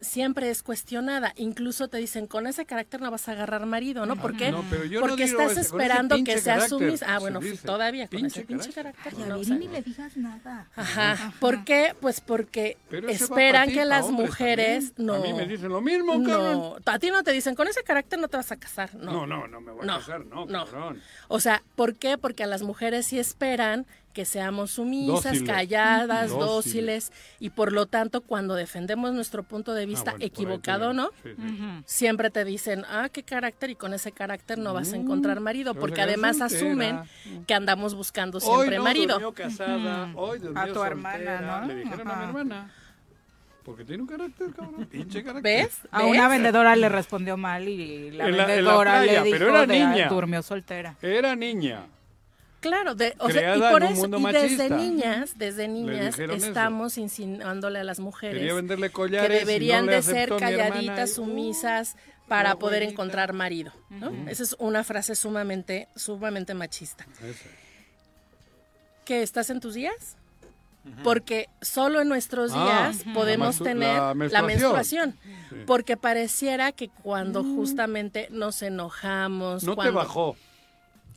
siempre 0.00 0.48
es 0.50 0.62
cuestionada. 0.62 1.32
Incluso 1.36 1.88
te 1.88 1.98
dicen, 1.98 2.28
con 2.28 2.46
ese 2.46 2.64
carácter 2.66 3.00
no 3.00 3.10
vas 3.10 3.28
a 3.28 3.32
agarrar 3.32 3.66
marido, 3.66 4.06
¿no? 4.06 4.14
¿Por 4.14 4.36
qué? 4.36 4.52
No, 4.52 4.64
pero 4.70 4.84
yo 4.84 5.00
no 5.00 5.06
Porque 5.08 5.24
digo 5.26 5.40
estás 5.40 5.52
ese- 5.58 5.60
esperando 5.62 6.14
que 6.22 6.38
sea 6.38 6.54
carácter, 6.54 6.68
sumisa. 6.78 7.06
Ah, 7.08 7.18
bueno, 7.18 7.40
todavía 7.64 8.06
con 8.06 8.16
Pinche 8.20 8.40
ese 8.42 8.46
pinche 8.46 8.72
carácter. 8.72 9.12
Ay, 9.16 9.22
a 9.24 9.26
no, 9.26 9.38
ver, 9.40 9.48
ni 9.50 9.66
le 9.66 9.82
digas 9.82 10.16
nada. 10.16 10.68
Ajá. 10.76 11.32
¿Por 11.40 11.64
qué? 11.64 11.96
Pues 12.00 12.20
porque 12.20 12.76
esperan 13.08 13.68
ti, 13.70 13.74
que 13.74 13.84
las 13.86 14.08
mujeres 14.10 14.94
también. 14.94 15.06
no. 15.06 15.14
A 15.14 15.18
mí 15.18 15.32
me 15.32 15.46
dicen 15.46 15.70
lo 15.70 15.80
mismo, 15.80 16.14
No, 16.16 16.28
cabrón. 16.30 16.82
a 16.86 16.98
ti 17.00 17.10
no 17.10 17.24
te 17.24 17.32
dicen 17.32 17.56
con 17.56 17.66
ese 17.66 17.82
carácter 17.82 18.20
no 18.20 18.28
te 18.28 18.36
vas 18.36 18.52
a 18.52 18.56
casar. 18.56 18.94
No, 18.94 19.10
No, 19.12 19.26
no, 19.26 19.48
no 19.48 19.60
me 19.60 19.72
voy 19.72 19.82
a 19.82 19.86
No, 19.86 19.98
casar, 19.98 20.24
no, 20.26 20.46
no. 20.46 20.64
cabrón. 20.66 21.02
O 21.26 21.40
sea, 21.40 21.64
¿por 21.74 21.96
qué? 21.96 22.18
Porque 22.18 22.44
a 22.44 22.46
las 22.46 22.62
mujeres 22.62 23.06
sí 23.06 23.18
esperan 23.18 23.84
que 24.14 24.24
seamos 24.24 24.70
sumisas, 24.70 25.24
Dóciles. 25.24 25.42
calladas, 25.42 26.30
Dóciles. 26.30 26.46
dóciles, 26.46 27.12
y 27.40 27.50
por 27.50 27.72
lo 27.72 27.84
tanto, 27.86 28.22
cuando 28.22 28.54
defendemos 28.54 29.12
nuestro 29.12 29.42
punto 29.42 29.74
de 29.74 29.84
vista 29.84 30.12
Ah, 30.12 30.14
bueno, 30.14 30.26
equivocado, 30.26 30.92
¿no? 30.94 31.10
sí, 31.22 31.30
sí. 31.36 31.82
Siempre 31.84 32.30
te 32.30 32.44
dicen, 32.44 32.84
ah, 32.88 33.08
qué 33.12 33.22
carácter, 33.24 33.70
y 33.70 33.74
con 33.74 33.92
ese 33.92 34.12
carácter 34.12 34.56
no 34.58 34.72
vas 34.72 34.92
a 34.92 34.96
encontrar 34.96 35.40
marido, 35.40 35.74
porque 35.74 36.00
además 36.00 36.40
asumen 36.40 37.00
que 37.46 37.52
andamos 37.54 37.94
buscando 37.94 38.40
siempre 38.40 38.70
hoy 38.70 38.76
no 38.78 38.84
marido. 38.84 39.14
durmió 39.14 39.32
casada, 39.34 40.12
hoy 40.14 40.38
durmió 40.38 40.62
A 40.62 40.66
tu 40.68 40.74
soltera, 40.74 40.90
hermana, 40.94 41.60
¿no? 41.60 41.66
Le 41.66 41.74
dijeron 41.74 42.08
a 42.10 42.14
mi 42.16 42.24
hermana. 42.24 42.70
Porque 43.64 43.82
tiene 43.84 44.02
un 44.02 44.08
carácter, 44.08 44.52
cabrón. 44.52 44.86
Pinche 44.90 45.24
carácter. 45.24 45.64
¿Ves? 45.64 45.78
A 45.90 46.04
una 46.04 46.28
vendedora 46.28 46.76
le 46.76 46.88
respondió 46.90 47.36
mal 47.38 47.66
y 47.68 48.10
la 48.10 48.28
En 48.28 48.36
la- 48.36 48.42
en 48.42 48.46
la 48.46 48.46
vendedora 48.46 48.90
playa, 49.02 49.12
le 49.12 49.24
dijo 49.26 49.38
pero 49.38 49.48
era 49.50 49.66
de, 49.66 49.74
niña. 49.78 50.08
durmió 50.08 50.42
soltera. 50.42 50.96
Era 51.02 51.34
niña. 51.34 51.86
Claro, 52.68 52.94
de, 52.94 53.14
o 53.18 53.30
sea, 53.30 53.56
y 53.56 53.60
por 53.60 53.82
eso, 53.82 53.94
mundo 54.08 54.18
y 54.18 54.32
desde 54.32 54.70
niñas, 54.70 55.32
desde 55.36 55.68
niñas 55.68 56.18
eso. 56.18 56.32
estamos 56.32 56.96
insinuándole 56.98 57.78
a 57.78 57.84
las 57.84 58.00
mujeres 58.00 58.40
que 58.40 59.28
deberían 59.28 59.86
no 59.86 59.92
de 59.92 60.02
ser 60.02 60.34
calladitas, 60.36 61.10
y- 61.10 61.14
sumisas 61.14 61.96
para 62.26 62.56
poder 62.56 62.82
abuelita. 62.82 62.92
encontrar 62.92 63.32
marido. 63.34 63.72
Esa 64.26 64.42
es 64.44 64.56
una 64.58 64.82
frase 64.82 65.14
sumamente, 65.14 65.88
sumamente 65.94 66.54
machista. 66.54 67.06
Eso. 67.22 67.44
¿Que 69.04 69.22
estás 69.22 69.50
en 69.50 69.60
tus 69.60 69.74
días? 69.74 70.16
Porque 71.02 71.48
solo 71.62 72.00
en 72.02 72.08
nuestros 72.08 72.52
Ah, 72.54 72.90
días 72.92 73.04
podemos 73.14 73.58
la 73.60 73.64
tener 73.64 73.96
la 74.02 74.14
la 74.14 74.42
menstruación. 74.42 75.16
Sí. 75.22 75.56
Porque 75.66 75.96
pareciera 75.96 76.72
que 76.72 76.88
cuando 76.88 77.42
justamente 77.42 78.28
nos 78.30 78.60
enojamos, 78.62 79.64
No 79.64 79.76
te 79.76 79.90
bajó. 79.90 80.36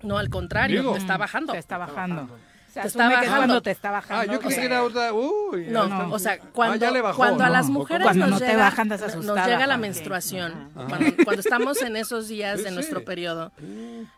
No, 0.03 0.18
al 0.18 0.30
contrario, 0.30 0.82
Digo. 0.82 0.94
te 0.94 0.99
está 0.99 1.18
bajando. 1.18 1.53
Te 1.53 1.60
está 1.60 1.78
bajando. 1.78 2.30
Te 2.74 2.88
está 2.88 3.10
bajando. 3.10 3.36
cuando 3.38 3.61
te 3.64 3.72
está 3.72 3.90
bajando. 3.90 4.22
Ah, 4.22 4.34
yo 4.36 4.40
creí 4.40 4.56
que- 4.56 4.65
era 4.65 4.84
otra. 4.84 5.11
Uy, 5.11 5.65
No, 5.69 6.11
o 6.11 6.19
sea, 6.19 6.34
Ah, 6.40 6.45
cuando, 6.53 6.76
ya 6.76 6.91
le 6.91 7.02
bajó. 7.02 7.18
cuando 7.18 7.44
a 7.44 7.49
las 7.49 7.69
mujeres 7.72 8.03
Cuando 8.03 8.28
nos, 8.28 8.40
no 8.40 8.45
te 8.45 8.52
llega, 8.52 8.69
nos 9.15 9.48
llega 9.48 9.65
la 9.65 9.78
menstruación, 9.78 10.69
cuando, 10.76 10.98
cuando 11.24 11.40
estamos 11.41 11.82
en 11.82 11.95
esos 11.95 12.28
días 12.28 12.57
Sí, 12.60 12.64
de 12.65 12.69
sí. 12.69 12.76
nuestro 12.76 13.03
periodo, 13.03 13.52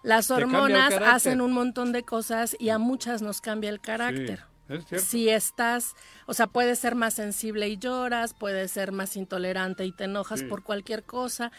las 0.04 0.30
hormonas 0.30 0.94
hacen 1.06 1.40
un 1.40 1.54
montón 1.54 1.94
de 1.94 2.04
cosas 2.04 2.58
y 2.60 2.68
a 2.70 2.78
muchas 2.80 3.22
nos 3.22 3.40
cambia 3.40 3.70
el 3.70 3.80
carácter. 3.80 4.40
Sí, 4.68 4.76
es 4.76 4.86
cierto. 4.88 5.06
Si 5.08 5.30
estás, 5.30 5.96
o 6.28 6.34
sea, 6.36 6.46
puedes 6.46 6.78
ser 6.78 6.94
más 6.94 7.16
sensible 7.16 7.68
y 7.70 7.78
lloras, 7.78 8.36
puedes 8.36 8.70
ser 8.72 8.92
más 8.92 9.16
intolerante 9.16 9.84
y 9.86 9.92
te 9.92 10.04
enojas 10.04 10.42
Sí. 10.42 10.46
por 10.46 10.62
cualquier 10.64 11.04
cosa. 11.06 11.52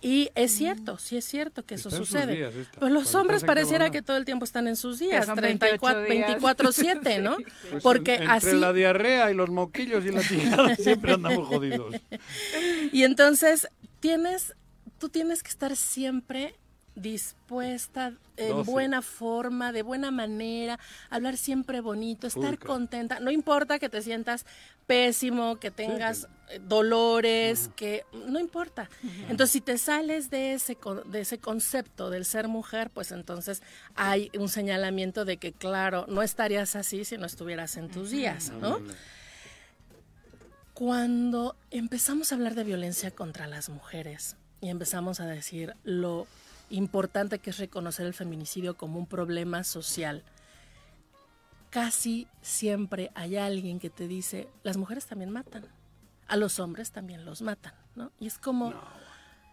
Y 0.00 0.30
es 0.34 0.52
cierto, 0.52 0.98
sí 0.98 1.16
es 1.16 1.24
cierto 1.24 1.64
que 1.64 1.74
eso 1.74 1.90
sucede. 1.90 2.36
días 2.36 2.54
esta. 2.54 2.78
Pues 2.80 2.92
los 2.92 3.04
Cuando 3.04 3.20
hombres 3.20 3.44
pareciera 3.44 3.90
que 3.90 4.02
todo 4.02 4.16
el 4.16 4.24
tiempo 4.24 4.44
están 4.44 4.68
en 4.68 4.76
sus 4.76 4.98
días, 4.98 5.26
son 5.26 5.36
34, 5.36 6.02
28 6.02 6.38
días. 6.38 6.42
24/7, 6.42 7.18
¿no? 7.22 7.36
Pues 7.70 7.82
Porque 7.82 8.14
en- 8.14 8.22
entre 8.22 8.34
así 8.50 8.52
la 8.60 8.72
diarrea 8.72 9.30
y 9.30 9.34
los 9.34 9.50
moquillos 9.50 10.04
y 10.04 10.10
la 10.12 10.20
tirada 10.22 10.76
siempre 10.76 11.12
andamos 11.14 11.48
jodidos. 11.48 11.94
Y 12.92 13.02
entonces 13.04 13.68
tienes, 14.00 14.54
tú 14.98 15.08
tienes 15.08 15.42
que 15.42 15.50
estar 15.50 15.74
siempre 15.76 16.54
dispuesta, 17.00 18.12
en 18.36 18.50
Dócil. 18.50 18.72
buena 18.72 19.02
forma, 19.02 19.72
de 19.72 19.82
buena 19.82 20.10
manera, 20.10 20.78
hablar 21.10 21.36
siempre 21.36 21.80
bonito, 21.80 22.26
estar 22.26 22.58
contenta. 22.58 23.20
No 23.20 23.30
importa 23.30 23.78
que 23.78 23.88
te 23.88 24.02
sientas 24.02 24.46
pésimo, 24.86 25.58
que 25.60 25.70
tengas 25.70 26.28
eh, 26.48 26.60
dolores, 26.66 27.70
que 27.76 28.04
no 28.26 28.40
importa. 28.40 28.88
Entonces, 29.28 29.50
si 29.50 29.60
te 29.60 29.78
sales 29.78 30.30
de 30.30 30.54
ese 30.54 30.76
de 31.06 31.20
ese 31.20 31.38
concepto 31.38 32.10
del 32.10 32.24
ser 32.24 32.48
mujer, 32.48 32.90
pues 32.90 33.12
entonces 33.12 33.62
hay 33.94 34.30
un 34.38 34.48
señalamiento 34.48 35.24
de 35.24 35.36
que 35.36 35.52
claro, 35.52 36.06
no 36.08 36.22
estarías 36.22 36.74
así 36.76 37.04
si 37.04 37.18
no 37.18 37.26
estuvieras 37.26 37.76
en 37.76 37.88
tus 37.90 38.10
días, 38.10 38.50
¿no? 38.60 38.80
Cuando 40.74 41.56
empezamos 41.70 42.30
a 42.30 42.36
hablar 42.36 42.54
de 42.54 42.64
violencia 42.64 43.10
contra 43.10 43.46
las 43.46 43.68
mujeres 43.68 44.36
y 44.60 44.68
empezamos 44.68 45.20
a 45.20 45.26
decir 45.26 45.74
lo 45.84 46.26
importante 46.70 47.38
que 47.38 47.50
es 47.50 47.58
reconocer 47.58 48.06
el 48.06 48.14
feminicidio 48.14 48.76
como 48.76 48.98
un 48.98 49.06
problema 49.06 49.64
social, 49.64 50.22
casi 51.70 52.26
siempre 52.40 53.10
hay 53.14 53.36
alguien 53.36 53.78
que 53.78 53.90
te 53.90 54.08
dice, 54.08 54.48
las 54.62 54.76
mujeres 54.76 55.06
también 55.06 55.30
matan, 55.30 55.66
a 56.26 56.36
los 56.36 56.60
hombres 56.60 56.90
también 56.90 57.24
los 57.24 57.42
matan, 57.42 57.74
¿no? 57.94 58.12
Y 58.20 58.26
es 58.26 58.38
como, 58.38 58.74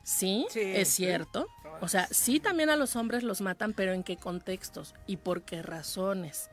sí, 0.03 0.45
es 0.53 0.89
cierto, 0.89 1.47
o 1.81 1.87
sea, 1.87 2.07
sí 2.11 2.39
también 2.39 2.69
a 2.69 2.75
los 2.75 2.95
hombres 2.95 3.23
los 3.23 3.41
matan, 3.41 3.73
pero 3.73 3.93
¿en 3.93 4.03
qué 4.03 4.17
contextos 4.17 4.93
y 5.07 5.17
por 5.17 5.43
qué 5.43 5.61
razones? 5.61 6.49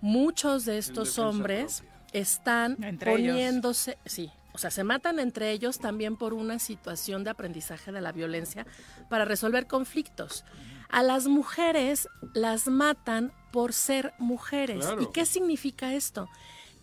Muchos 0.00 0.64
de 0.64 0.78
estos 0.78 1.18
hombres 1.18 1.82
están 2.12 2.82
Entre 2.82 3.12
ellos. 3.14 3.32
poniéndose, 3.32 3.98
sí, 4.04 4.30
o 4.54 4.58
sea, 4.58 4.70
se 4.70 4.84
matan 4.84 5.18
entre 5.18 5.50
ellos 5.50 5.80
también 5.80 6.16
por 6.16 6.32
una 6.32 6.60
situación 6.60 7.24
de 7.24 7.30
aprendizaje 7.30 7.90
de 7.90 8.00
la 8.00 8.12
violencia 8.12 8.66
para 9.10 9.24
resolver 9.24 9.66
conflictos. 9.66 10.44
A 10.88 11.02
las 11.02 11.26
mujeres 11.26 12.08
las 12.34 12.68
matan 12.68 13.32
por 13.50 13.72
ser 13.72 14.14
mujeres. 14.18 14.86
Claro. 14.86 15.02
¿Y 15.02 15.10
qué 15.10 15.26
significa 15.26 15.92
esto? 15.94 16.28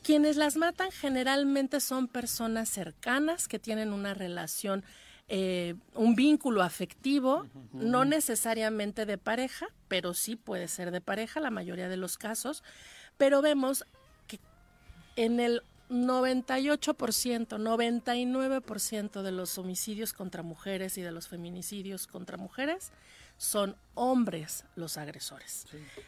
Quienes 0.04 0.36
las 0.36 0.58
matan 0.58 0.92
generalmente 0.92 1.80
son 1.80 2.10
personas 2.10 2.68
cercanas 2.68 3.48
que 3.48 3.58
tienen 3.58 3.94
una 3.94 4.14
relación, 4.14 4.84
eh, 5.30 5.76
un 5.94 6.14
vínculo 6.16 6.64
afectivo, 6.64 7.48
no 7.72 8.04
necesariamente 8.04 9.06
de 9.06 9.18
pareja, 9.18 9.68
pero 9.88 10.14
sí 10.14 10.36
puede 10.36 10.68
ser 10.68 10.92
de 10.92 11.00
pareja 11.00 11.40
la 11.40 11.52
mayoría 11.52 11.88
de 11.88 11.96
los 11.96 12.18
casos. 12.18 12.64
Pero 13.18 13.42
vemos 13.42 13.86
que 14.28 14.42
en 15.16 15.40
el 15.40 15.64
98%, 15.92 17.60
99% 17.60 19.22
de 19.22 19.32
los 19.32 19.58
homicidios 19.58 20.14
contra 20.14 20.42
mujeres 20.42 20.98
y 20.98 21.02
de 21.02 21.12
los 21.12 21.28
feminicidios 21.28 22.08
contra 22.08 22.38
mujeres 22.38 22.92
son 23.38 23.76
hombres 23.94 24.66
los 24.76 24.98
agresores. 24.98 25.66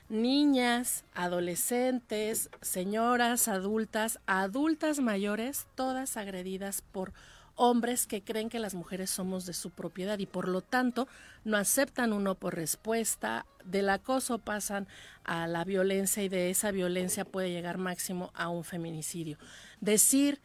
Niñas, 0.08 1.04
adolescentes, 1.14 2.50
señoras, 2.62 3.48
adultas, 3.48 4.20
adultas 4.26 5.00
mayores, 5.00 5.68
todas 5.76 6.16
agredidas 6.16 6.82
por 6.82 7.12
hombres 7.56 8.08
que 8.08 8.24
creen 8.24 8.50
que 8.50 8.60
las 8.60 8.74
mujeres 8.74 9.10
somos 9.10 9.46
de 9.46 9.54
su 9.54 9.70
propiedad 9.72 10.18
y 10.20 10.26
por 10.26 10.48
lo 10.48 10.62
tanto 10.62 11.08
no 11.44 11.58
aceptan 11.58 12.14
uno 12.14 12.36
por 12.36 12.56
respuesta, 12.56 13.46
del 13.64 13.90
acoso 13.90 14.40
pasan 14.40 14.88
a 15.24 15.48
la 15.48 15.64
violencia 15.64 16.24
y 16.24 16.30
de 16.30 16.50
esa 16.50 16.72
violencia 16.72 17.26
puede 17.26 17.52
llegar 17.52 17.78
máximo 17.78 18.32
a 18.34 18.50
un 18.50 18.64
feminicidio. 18.64 19.38
Decir 19.84 20.40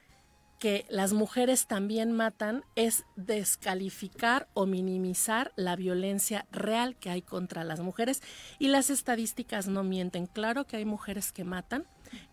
que 0.59 0.85
las 0.89 1.13
mujeres 1.13 1.69
también 1.69 2.11
matan 2.11 2.65
es 2.75 3.05
descalificar 3.15 4.49
o 4.53 4.67
minimizar 4.67 5.53
la 5.55 5.77
violencia 5.77 6.49
real 6.51 6.97
que 6.97 7.11
hay 7.11 7.23
contra 7.23 7.63
las 7.63 7.79
mujeres 7.79 8.21
y 8.59 8.67
las 8.67 8.91
estadísticas 8.91 9.69
no 9.69 9.85
mienten. 9.85 10.27
Claro 10.27 10.67
que 10.67 10.77
hay 10.77 10.85
mujeres 10.85 11.31
que 11.31 11.45
matan, 11.45 11.87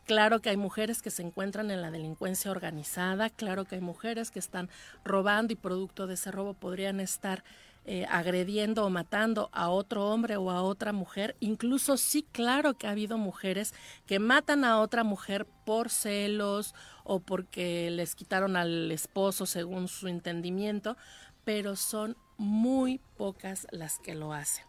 claro 0.05 0.41
que 0.41 0.49
hay 0.49 0.57
mujeres 0.57 1.03
que 1.03 1.11
se 1.11 1.21
encuentran 1.21 1.69
en 1.69 1.83
la 1.83 1.91
delincuencia 1.91 2.49
organizada, 2.49 3.29
claro 3.29 3.65
que 3.65 3.75
hay 3.75 3.81
mujeres 3.81 4.31
que 4.31 4.39
están 4.39 4.71
robando 5.03 5.53
y 5.53 5.57
producto 5.57 6.07
de 6.07 6.15
ese 6.15 6.31
robo 6.31 6.55
podrían 6.55 6.99
estar 6.99 7.43
eh, 7.87 8.07
agrediendo 8.09 8.83
o 8.83 8.89
matando 8.89 9.49
a 9.53 9.69
otro 9.69 10.09
hombre 10.09 10.37
o 10.37 10.49
a 10.49 10.63
otra 10.63 10.91
mujer. 10.91 11.35
Incluso 11.39 11.97
sí, 11.97 12.25
claro 12.31 12.73
que 12.73 12.87
ha 12.87 12.91
habido 12.91 13.19
mujeres 13.19 13.75
que 14.07 14.17
matan 14.17 14.65
a 14.65 14.79
otra 14.79 15.03
mujer 15.03 15.45
por 15.65 15.91
celos 15.91 16.73
o 17.03 17.19
porque 17.19 17.91
les 17.91 18.15
quitaron 18.15 18.57
al 18.57 18.91
esposo 18.91 19.45
según 19.45 19.87
su 19.87 20.07
entendimiento, 20.07 20.97
pero 21.43 21.75
son 21.75 22.17
muy 22.37 22.99
pocas 23.17 23.67
las 23.69 23.99
que 23.99 24.15
lo 24.15 24.33
hacen. 24.33 24.65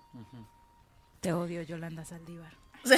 Te 1.21 1.33
odio, 1.33 1.63
Yolanda 1.63 2.05
Saldívar. 2.05 2.53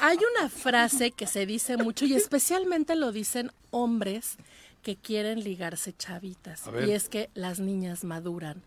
Hay 0.00 0.18
una 0.36 0.48
frase 0.48 1.10
que 1.10 1.26
se 1.26 1.46
dice 1.46 1.76
mucho 1.76 2.04
y 2.06 2.14
especialmente 2.14 2.94
lo 2.94 3.10
dicen 3.12 3.50
hombres 3.70 4.36
que 4.86 4.94
quieren 4.94 5.42
ligarse 5.42 5.96
chavitas 5.96 6.70
y 6.86 6.92
es 6.92 7.08
que 7.08 7.28
las 7.34 7.58
niñas 7.58 8.04
maduran 8.04 8.62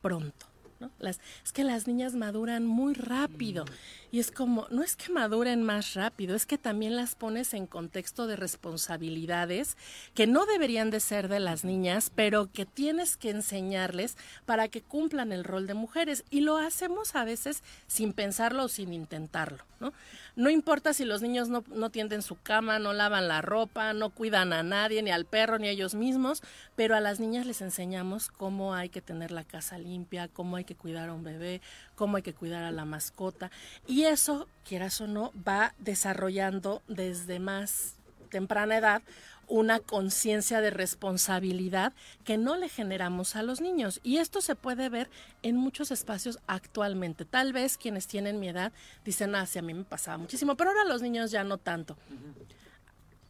pronto. 0.00 0.46
¿No? 0.80 0.90
Las, 0.98 1.20
es 1.44 1.52
que 1.52 1.64
las 1.64 1.86
niñas 1.86 2.14
maduran 2.14 2.66
muy 2.66 2.94
rápido. 2.94 3.64
Y 4.10 4.20
es 4.20 4.30
como, 4.30 4.66
no 4.70 4.82
es 4.82 4.96
que 4.96 5.12
maduren 5.12 5.62
más 5.62 5.94
rápido, 5.94 6.36
es 6.36 6.46
que 6.46 6.58
también 6.58 6.96
las 6.96 7.14
pones 7.14 7.54
en 7.54 7.66
contexto 7.66 8.26
de 8.26 8.36
responsabilidades 8.36 9.76
que 10.14 10.26
no 10.26 10.46
deberían 10.46 10.90
de 10.90 11.00
ser 11.00 11.28
de 11.28 11.40
las 11.40 11.64
niñas, 11.64 12.10
pero 12.14 12.50
que 12.52 12.66
tienes 12.66 13.16
que 13.16 13.30
enseñarles 13.30 14.16
para 14.44 14.68
que 14.68 14.82
cumplan 14.82 15.32
el 15.32 15.44
rol 15.44 15.66
de 15.66 15.74
mujeres. 15.74 16.24
Y 16.30 16.40
lo 16.40 16.56
hacemos 16.56 17.14
a 17.14 17.24
veces 17.24 17.62
sin 17.86 18.12
pensarlo 18.12 18.64
o 18.64 18.68
sin 18.68 18.92
intentarlo, 18.92 19.64
¿no? 19.80 19.92
No 20.36 20.50
importa 20.50 20.92
si 20.92 21.06
los 21.06 21.22
niños 21.22 21.48
no, 21.48 21.64
no 21.68 21.88
tienden 21.88 22.20
su 22.20 22.36
cama, 22.38 22.78
no 22.78 22.92
lavan 22.92 23.26
la 23.26 23.40
ropa, 23.40 23.94
no 23.94 24.10
cuidan 24.10 24.52
a 24.52 24.62
nadie, 24.62 25.02
ni 25.02 25.10
al 25.10 25.24
perro, 25.24 25.58
ni 25.58 25.68
a 25.68 25.70
ellos 25.70 25.94
mismos, 25.94 26.42
pero 26.76 26.94
a 26.94 27.00
las 27.00 27.20
niñas 27.20 27.46
les 27.46 27.62
enseñamos 27.62 28.28
cómo 28.28 28.74
hay 28.74 28.90
que 28.90 29.00
tener 29.00 29.30
la 29.30 29.44
casa 29.44 29.78
limpia, 29.78 30.28
cómo 30.28 30.56
hay 30.56 30.64
que 30.66 30.76
cuidar 30.76 31.08
a 31.08 31.14
un 31.14 31.24
bebé, 31.24 31.60
cómo 31.94 32.16
hay 32.16 32.22
que 32.22 32.34
cuidar 32.34 32.64
a 32.64 32.70
la 32.70 32.84
mascota. 32.84 33.50
Y 33.86 34.04
eso, 34.04 34.48
quieras 34.64 35.00
o 35.00 35.06
no, 35.06 35.32
va 35.46 35.74
desarrollando 35.78 36.82
desde 36.88 37.38
más 37.40 37.96
temprana 38.30 38.76
edad 38.76 39.02
una 39.48 39.80
conciencia 39.80 40.60
de 40.60 40.70
responsabilidad 40.70 41.92
que 42.24 42.36
no 42.36 42.56
le 42.56 42.68
generamos 42.68 43.36
a 43.36 43.42
los 43.42 43.60
niños. 43.60 44.00
Y 44.02 44.18
esto 44.18 44.40
se 44.40 44.56
puede 44.56 44.88
ver 44.88 45.08
en 45.42 45.56
muchos 45.56 45.90
espacios 45.90 46.38
actualmente. 46.46 47.24
Tal 47.24 47.52
vez 47.52 47.78
quienes 47.78 48.06
tienen 48.06 48.40
mi 48.40 48.48
edad 48.48 48.72
dicen, 49.04 49.34
ah, 49.34 49.46
sí, 49.46 49.58
a 49.58 49.62
mí 49.62 49.74
me 49.74 49.84
pasaba 49.84 50.18
muchísimo, 50.18 50.56
pero 50.56 50.70
ahora 50.70 50.84
los 50.84 51.02
niños 51.02 51.30
ya 51.30 51.44
no 51.44 51.58
tanto. 51.58 51.96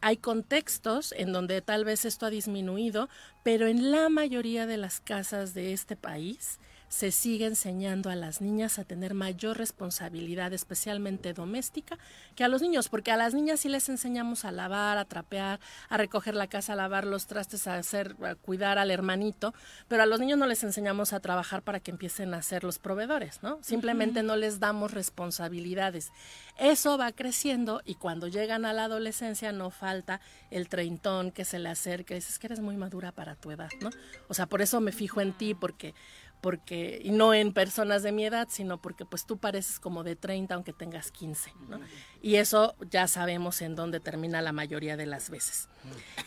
Hay 0.00 0.18
contextos 0.18 1.12
en 1.16 1.32
donde 1.32 1.60
tal 1.62 1.84
vez 1.84 2.04
esto 2.04 2.26
ha 2.26 2.30
disminuido, 2.30 3.08
pero 3.42 3.66
en 3.66 3.90
la 3.90 4.08
mayoría 4.08 4.66
de 4.66 4.76
las 4.76 5.00
casas 5.00 5.52
de 5.54 5.72
este 5.72 5.96
país, 5.96 6.58
se 6.88 7.10
sigue 7.10 7.46
enseñando 7.46 8.10
a 8.10 8.16
las 8.16 8.40
niñas 8.40 8.78
a 8.78 8.84
tener 8.84 9.14
mayor 9.14 9.58
responsabilidad, 9.58 10.52
especialmente 10.52 11.32
doméstica, 11.32 11.98
que 12.34 12.44
a 12.44 12.48
los 12.48 12.62
niños, 12.62 12.88
porque 12.88 13.10
a 13.10 13.16
las 13.16 13.34
niñas 13.34 13.60
sí 13.60 13.68
les 13.68 13.88
enseñamos 13.88 14.44
a 14.44 14.52
lavar, 14.52 14.98
a 14.98 15.04
trapear, 15.04 15.60
a 15.88 15.96
recoger 15.96 16.34
la 16.34 16.46
casa, 16.46 16.74
a 16.74 16.76
lavar 16.76 17.06
los 17.06 17.26
trastes, 17.26 17.66
a 17.66 17.76
hacer, 17.76 18.16
a 18.22 18.34
cuidar 18.34 18.78
al 18.78 18.90
hermanito, 18.90 19.54
pero 19.88 20.02
a 20.02 20.06
los 20.06 20.20
niños 20.20 20.38
no 20.38 20.46
les 20.46 20.62
enseñamos 20.62 21.12
a 21.12 21.20
trabajar 21.20 21.62
para 21.62 21.80
que 21.80 21.90
empiecen 21.90 22.34
a 22.34 22.42
ser 22.42 22.64
los 22.64 22.78
proveedores, 22.78 23.42
¿no? 23.42 23.58
Simplemente 23.62 24.22
no 24.22 24.36
les 24.36 24.60
damos 24.60 24.92
responsabilidades. 24.92 26.12
Eso 26.58 26.96
va 26.98 27.12
creciendo 27.12 27.82
y 27.84 27.96
cuando 27.96 28.28
llegan 28.28 28.64
a 28.64 28.72
la 28.72 28.84
adolescencia 28.84 29.52
no 29.52 29.70
falta 29.70 30.20
el 30.50 30.68
treintón 30.68 31.30
que 31.32 31.44
se 31.44 31.58
le 31.58 31.68
acerca 31.68 32.14
y 32.14 32.18
dices 32.18 32.38
que 32.38 32.46
eres 32.46 32.60
muy 32.60 32.76
madura 32.76 33.12
para 33.12 33.34
tu 33.34 33.50
edad, 33.50 33.70
¿no? 33.80 33.90
O 34.28 34.34
sea, 34.34 34.46
por 34.46 34.62
eso 34.62 34.80
me 34.80 34.92
fijo 34.92 35.20
en 35.20 35.32
ti, 35.32 35.54
porque 35.54 35.94
porque 36.40 37.00
y 37.02 37.10
no 37.10 37.34
en 37.34 37.52
personas 37.52 38.02
de 38.02 38.12
mi 38.12 38.24
edad, 38.24 38.48
sino 38.50 38.80
porque 38.80 39.04
pues 39.04 39.26
tú 39.26 39.38
pareces 39.38 39.80
como 39.80 40.04
de 40.04 40.16
30 40.16 40.54
aunque 40.54 40.72
tengas 40.72 41.10
15, 41.10 41.52
¿no? 41.68 41.80
Y 42.22 42.36
eso 42.36 42.76
ya 42.90 43.08
sabemos 43.08 43.62
en 43.62 43.74
dónde 43.74 44.00
termina 44.00 44.42
la 44.42 44.52
mayoría 44.52 44.96
de 44.96 45.06
las 45.06 45.30
veces. 45.30 45.68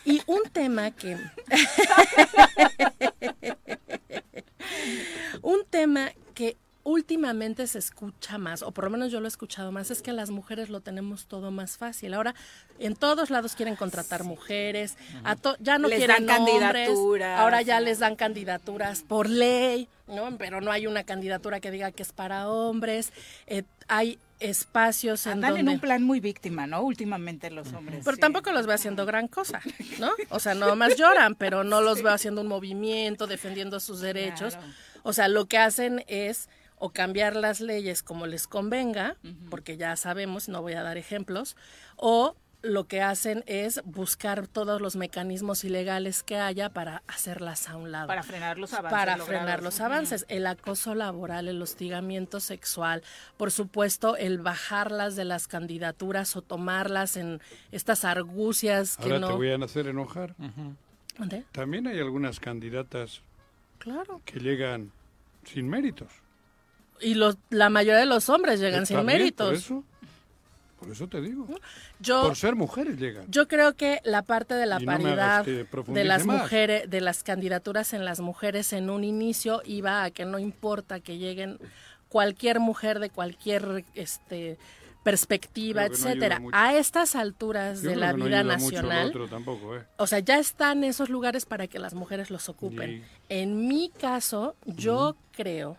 Y 0.04 0.22
un 0.26 0.42
tema 0.52 0.90
que 0.90 1.16
un 5.42 5.64
tema 5.68 6.10
que 6.34 6.56
últimamente 6.90 7.66
se 7.66 7.78
escucha 7.78 8.36
más, 8.38 8.62
o 8.62 8.72
por 8.72 8.84
lo 8.84 8.90
menos 8.90 9.12
yo 9.12 9.20
lo 9.20 9.26
he 9.26 9.28
escuchado 9.28 9.70
más, 9.70 9.90
es 9.90 10.02
que 10.02 10.12
las 10.12 10.30
mujeres 10.30 10.68
lo 10.68 10.80
tenemos 10.80 11.26
todo 11.26 11.50
más 11.50 11.76
fácil. 11.76 12.14
Ahora 12.14 12.34
en 12.78 12.96
todos 12.96 13.30
lados 13.30 13.54
quieren 13.54 13.76
contratar 13.76 14.24
mujeres, 14.24 14.96
a 15.24 15.36
ya 15.60 15.78
no 15.78 15.88
Les 15.88 15.98
quieren 15.98 16.26
dan 16.26 16.44
candidaturas. 16.44 17.38
ahora 17.38 17.62
ya 17.62 17.80
les 17.80 18.00
dan 18.00 18.16
candidaturas 18.16 19.02
por 19.02 19.28
ley, 19.28 19.88
¿no? 20.08 20.36
Pero 20.36 20.60
no 20.60 20.72
hay 20.72 20.86
una 20.86 21.04
candidatura 21.04 21.60
que 21.60 21.70
diga 21.70 21.92
que 21.92 22.02
es 22.02 22.12
para 22.12 22.48
hombres. 22.48 23.12
Eh, 23.46 23.62
hay 23.86 24.18
espacios 24.40 25.26
en 25.26 25.32
Andan 25.32 25.50
donde... 25.50 25.60
en 25.60 25.68
un 25.76 25.80
plan 25.80 26.02
muy 26.02 26.18
víctima, 26.18 26.66
¿no? 26.66 26.82
Últimamente 26.82 27.50
los 27.50 27.72
hombres. 27.72 28.02
Pero 28.04 28.16
tampoco 28.16 28.50
los 28.52 28.66
veo 28.66 28.74
haciendo 28.74 29.06
gran 29.06 29.28
cosa, 29.28 29.60
¿no? 29.98 30.10
O 30.30 30.40
sea, 30.40 30.54
no 30.54 30.74
más 30.74 30.96
lloran, 30.98 31.34
pero 31.36 31.62
no 31.62 31.80
los 31.82 32.02
veo 32.02 32.12
haciendo 32.12 32.40
un 32.40 32.48
movimiento, 32.48 33.26
defendiendo 33.26 33.78
sus 33.78 34.00
derechos. 34.00 34.54
Claro. 34.54 34.72
O 35.02 35.12
sea, 35.12 35.28
lo 35.28 35.46
que 35.46 35.58
hacen 35.58 36.04
es 36.08 36.48
o 36.80 36.90
cambiar 36.90 37.36
las 37.36 37.60
leyes 37.60 38.02
como 38.02 38.26
les 38.26 38.48
convenga, 38.48 39.16
porque 39.50 39.76
ya 39.76 39.94
sabemos, 39.94 40.48
no 40.48 40.62
voy 40.62 40.72
a 40.72 40.82
dar 40.82 40.96
ejemplos, 40.96 41.56
o 41.96 42.34
lo 42.62 42.84
que 42.86 43.00
hacen 43.00 43.42
es 43.46 43.80
buscar 43.86 44.46
todos 44.46 44.82
los 44.82 44.94
mecanismos 44.96 45.64
ilegales 45.64 46.22
que 46.22 46.36
haya 46.36 46.68
para 46.68 47.02
hacerlas 47.06 47.68
a 47.70 47.76
un 47.76 47.90
lado. 47.90 48.06
Para 48.08 48.22
frenar 48.22 48.58
los 48.58 48.72
avances 48.74 48.90
Para 48.98 49.16
logrados. 49.16 49.28
frenar 49.28 49.62
los 49.62 49.80
avances. 49.80 50.26
El 50.28 50.46
acoso 50.46 50.94
laboral, 50.94 51.48
el 51.48 51.62
hostigamiento 51.62 52.38
sexual, 52.38 53.02
por 53.38 53.50
supuesto, 53.50 54.16
el 54.18 54.36
bajarlas 54.38 55.16
de 55.16 55.24
las 55.24 55.48
candidaturas 55.48 56.36
o 56.36 56.42
tomarlas 56.42 57.16
en 57.16 57.40
estas 57.72 58.04
argucias 58.04 58.98
que 58.98 59.04
Ahora 59.04 59.18
no... 59.20 59.28
te 59.28 59.34
voy 59.34 59.52
a 59.52 59.56
hacer 59.64 59.86
enojar. 59.86 60.34
¿Dónde? 61.16 61.44
También 61.52 61.86
hay 61.86 61.98
algunas 61.98 62.40
candidatas 62.40 63.22
Claro. 63.78 64.20
que 64.26 64.38
llegan 64.40 64.92
sin 65.44 65.66
méritos. 65.66 66.08
Y 67.00 67.14
los, 67.14 67.38
la 67.50 67.70
mayoría 67.70 67.98
de 68.00 68.06
los 68.06 68.28
hombres 68.28 68.60
llegan 68.60 68.86
sin 68.86 68.98
Está 68.98 69.06
bien, 69.06 69.18
méritos. 69.22 69.48
Por 69.48 69.56
eso, 69.56 69.84
por 70.78 70.90
eso 70.90 71.08
te 71.08 71.20
digo. 71.20 71.46
Yo, 72.00 72.22
por 72.22 72.36
ser 72.36 72.56
mujeres 72.56 72.98
llegan. 72.98 73.24
Yo 73.28 73.48
creo 73.48 73.74
que 73.74 74.00
la 74.04 74.22
parte 74.22 74.54
de 74.54 74.66
la 74.66 74.80
Y 74.80 74.86
no 74.86 74.92
paridad 74.92 75.44
profundice 75.70 76.02
de 76.02 76.04
las 76.04 76.24
más. 76.24 76.42
mujeres, 76.42 76.90
de 76.90 77.00
las 77.00 77.22
candidaturas 77.22 77.92
en 77.92 78.04
las 78.04 78.20
mujeres 78.20 78.72
en 78.72 78.90
un 78.90 79.04
inicio 79.04 79.62
iba 79.64 80.04
a 80.04 80.10
que 80.10 80.24
no 80.24 80.38
importa 80.38 81.00
que 81.00 81.18
lleguen 81.18 81.58
cualquier 82.08 82.60
mujer 82.60 82.98
de 82.98 83.10
cualquier 83.10 83.84
este 83.94 84.58
perspectiva, 85.02 85.86
no 85.86 85.94
etcétera. 85.94 86.40
mucho. 86.40 86.56
a 86.56 86.74
estas 86.76 87.16
alturas 87.16 87.82
Yo 87.82 87.90
de 87.90 87.96
la 87.96 88.12
no 88.12 88.24
vida 88.24 88.42
nacional, 88.42 89.08
otro 89.08 89.28
tampoco, 89.28 89.76
¿eh? 89.76 89.84
o 89.96 90.06
sea, 90.06 90.18
ya 90.18 90.38
están 90.38 90.84
esos 90.84 91.08
lugares 91.08 91.46
para 91.46 91.66
que 91.66 91.78
las 91.78 91.94
mujeres 91.94 92.30
los 92.30 92.48
ocupen. 92.48 93.02
En 93.28 93.66
mi 93.66 93.88
caso, 93.90 94.56
yo 94.66 95.16
creo 95.32 95.78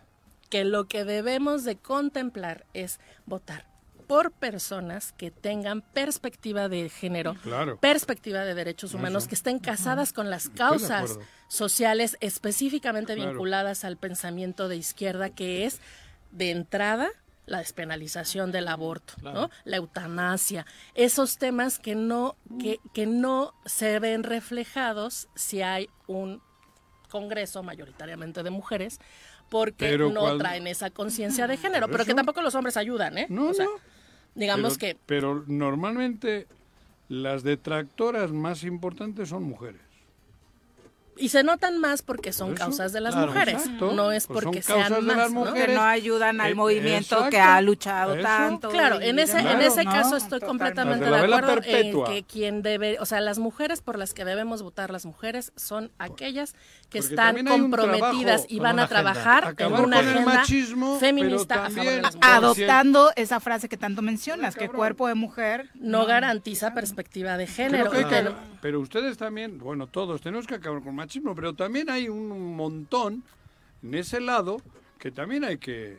que 0.52 0.64
lo 0.66 0.86
que 0.86 1.06
debemos 1.06 1.64
de 1.64 1.76
contemplar 1.78 2.66
es 2.74 3.00
votar 3.24 3.64
por 4.06 4.32
personas 4.32 5.12
que 5.12 5.30
tengan 5.30 5.80
perspectiva 5.80 6.68
de 6.68 6.90
género, 6.90 7.36
Claro. 7.42 7.78
perspectiva 7.80 8.40
de 8.44 8.52
derechos 8.54 8.92
humanos, 8.92 9.22
Eso. 9.22 9.28
que 9.30 9.34
estén 9.36 9.58
casadas 9.58 10.12
con 10.12 10.28
las 10.28 10.50
causas 10.50 11.18
sociales 11.48 12.18
específicamente 12.20 13.14
Claro. 13.14 13.30
vinculadas 13.30 13.82
al 13.86 13.96
pensamiento 13.96 14.68
de 14.68 14.76
izquierda, 14.76 15.30
que 15.30 15.64
es 15.64 15.80
de 16.32 16.50
entrada 16.50 17.08
la 17.46 17.58
despenalización 17.58 18.52
del 18.52 18.68
aborto, 18.68 19.14
¿no? 19.22 19.48
La 19.64 19.78
eutanasia, 19.78 20.66
esos 20.94 21.38
temas 21.38 21.78
que 21.78 21.94
no 21.94 22.36
que, 22.60 22.78
que 22.92 23.06
no 23.06 23.54
se 23.64 23.98
ven 24.00 24.22
reflejados 24.22 25.28
si 25.34 25.62
hay 25.62 25.88
un 26.06 26.42
congreso 27.08 27.62
mayoritariamente 27.62 28.42
de 28.42 28.50
mujeres 28.50 28.98
porque 29.52 29.74
Pero 29.86 30.10
no 30.10 30.20
cuando- 30.20 30.38
traen 30.38 30.66
esa 30.66 30.88
conciencia 30.88 31.46
de 31.46 31.58
género, 31.58 31.86
pero 31.88 32.06
que 32.06 32.14
tampoco 32.14 32.40
los 32.40 32.54
hombres 32.54 32.78
ayudan, 32.78 33.18
¿eh? 33.18 33.26
No, 33.28 33.50
O 33.50 33.54
sea, 33.54 33.66
no. 33.66 33.72
digamos 34.34 34.78
pero, 34.78 34.94
que 34.94 35.00
Pero 35.04 35.44
normalmente 35.46 36.46
las 37.10 37.42
detractoras 37.42 38.32
más 38.32 38.64
importantes 38.64 39.28
son 39.28 39.42
mujeres. 39.42 39.82
Y 41.16 41.28
se 41.28 41.42
notan 41.44 41.78
más 41.78 42.00
porque 42.00 42.32
son 42.32 42.54
eso, 42.54 42.64
causas 42.64 42.92
de 42.92 43.00
las 43.02 43.12
claro, 43.14 43.28
mujeres, 43.32 43.54
exacto. 43.56 43.92
no 43.92 44.12
es 44.12 44.26
Pues 44.26 44.44
porque 44.44 44.62
sean 44.62 45.04
más, 45.04 45.30
¿no? 45.30 45.52
Que 45.52 45.68
no 45.68 45.82
ayudan 45.82 46.40
al 46.40 46.52
Eh, 46.52 46.54
movimiento 46.54 47.28
que 47.28 47.38
ha 47.38 47.60
luchado 47.60 48.14
Eso. 48.14 48.22
tanto. 48.22 48.68
Claro, 48.70 48.98
en 49.00 49.18
ese, 49.18 49.38
en 49.40 49.60
ese 49.60 49.84
¿no? 49.84 49.92
caso 49.92 50.16
estoy 50.16 50.40
Totalmente. 50.40 50.46
completamente 50.46 51.04
de 51.10 51.16
acuerdo 51.16 51.62
en 51.64 52.04
que 52.04 52.22
quien 52.24 52.62
debe, 52.62 52.98
o 52.98 53.04
sea, 53.04 53.20
las 53.20 53.38
mujeres 53.38 53.82
por 53.82 53.98
las 53.98 54.14
que 54.14 54.24
debemos 54.24 54.62
votar 54.62 54.90
las 54.90 55.04
mujeres 55.04 55.52
son 55.54 55.92
aquellas 55.98 56.54
que 56.88 57.00
Porque 57.00 57.14
están 57.14 57.46
comprometidas 57.46 58.46
y 58.48 58.58
van 58.58 58.78
a 58.78 58.84
agenda. 58.84 58.88
trabajar 59.02 59.54
en 59.58 59.72
una 59.74 59.98
agenda 59.98 60.34
machismo, 60.34 60.98
feminista 60.98 61.66
a 61.66 61.70
favor 61.70 61.90
de 61.92 62.02
las 62.02 62.14
mujeres. 62.16 62.36
Adoptando 62.36 63.10
esa 63.16 63.38
frase 63.40 63.68
que 63.68 63.76
tanto 63.76 64.00
mencionas, 64.02 64.56
que 64.56 64.68
cuerpo 64.68 65.08
de 65.08 65.14
mujer 65.14 65.68
No 65.74 66.06
garantiza 66.06 66.72
perspectiva 66.74 67.36
de 67.36 67.46
género. 67.46 67.90
Pero- 67.90 68.34
pero 68.60 68.80
ustedes 68.80 69.18
también, 69.18 69.58
bueno, 69.58 69.86
todos 69.88 70.20
tenemos 70.20 70.46
que 70.46 70.54
acabar 70.54 70.82
con 70.82 70.94
machismo, 71.02 71.34
pero 71.34 71.54
también 71.54 71.90
hay 71.90 72.08
un 72.08 72.54
montón 72.56 73.24
en 73.82 73.94
ese 73.94 74.20
lado 74.20 74.62
que 74.98 75.10
también 75.10 75.44
hay 75.44 75.58
que 75.58 75.98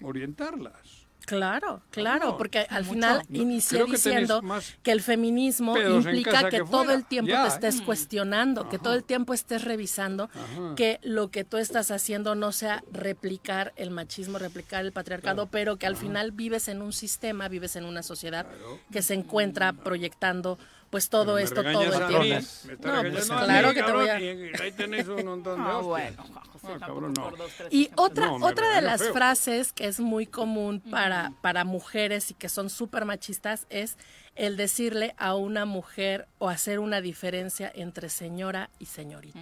orientarlas. 0.00 1.04
Claro, 1.26 1.80
claro, 1.90 2.36
porque 2.36 2.66
al 2.68 2.82
mucho. 2.84 2.92
final 2.94 3.22
inicié 3.30 3.84
que 3.86 3.92
diciendo 3.92 4.42
que 4.82 4.92
el 4.92 5.00
feminismo 5.00 5.76
implica 5.78 6.50
que, 6.50 6.58
que 6.58 6.64
todo 6.64 6.90
el 6.92 7.06
tiempo 7.06 7.30
Ya, 7.30 7.42
te 7.44 7.48
estés 7.48 7.80
¿eh? 7.80 7.84
cuestionando, 7.84 8.68
que 8.68 8.78
todo 8.78 8.92
el 8.92 9.04
tiempo 9.04 9.32
estés 9.32 9.64
revisando 9.64 10.24
Ajá. 10.24 10.74
que 10.76 11.00
lo 11.02 11.30
que 11.30 11.44
tú 11.44 11.56
estás 11.56 11.90
haciendo 11.90 12.34
no 12.34 12.52
sea 12.52 12.84
replicar 12.92 13.72
el 13.76 13.90
machismo, 13.90 14.38
replicar 14.38 14.84
el 14.84 14.92
patriarcado, 14.92 15.46
pero 15.46 15.78
que 15.78 15.86
al 15.86 15.96
final 15.96 16.30
vives 16.32 16.68
en 16.68 16.82
un 16.82 16.92
sistema, 16.92 17.48
vives 17.48 17.74
en 17.76 17.86
una 17.86 18.02
sociedad 18.02 18.46
que 18.92 19.00
se 19.00 19.14
encuentra 19.14 19.72
proyectando 19.72 20.58
pues 20.94 21.08
todo 21.08 21.38
esto 21.38 21.60
todo 21.64 21.82
el 21.82 21.90
tiempo. 21.90 22.46
No, 22.86 23.00
pues 23.02 23.28
mí, 23.28 23.36
claro 23.36 23.74
que 23.74 23.82
te 23.82 23.90
voy 23.90 24.08
a 24.08 24.20
y 24.20 24.52
ahí 24.62 24.70
tenéis 24.76 25.08
un 25.08 25.24
montón 25.24 25.58
de 25.64 25.68
Ah, 25.68 25.78
bueno, 25.78 26.24
Ah, 26.62 26.76
cabrón, 26.78 27.12
no. 27.14 27.32
Y 27.68 27.90
otra, 27.96 28.28
No, 28.28 28.46
otra 28.46 28.76
de 28.76 28.80
las 28.80 29.02
feo. 29.02 29.12
frases 29.12 29.72
que 29.72 29.88
es 29.88 29.98
muy 29.98 30.24
común 30.26 30.78
para, 30.80 31.32
para 31.40 31.64
mujeres 31.64 32.30
y 32.30 32.34
que 32.34 32.48
son 32.48 32.70
súper 32.70 33.06
machistas 33.06 33.66
es 33.70 33.98
el 34.36 34.56
decirle 34.56 35.16
a 35.18 35.34
una 35.34 35.64
mujer 35.64 36.28
o 36.38 36.48
hacer 36.48 36.78
una 36.78 37.00
diferencia 37.00 37.72
entre 37.74 38.08
señora 38.08 38.70
y 38.78 38.86
señorita. 38.86 39.40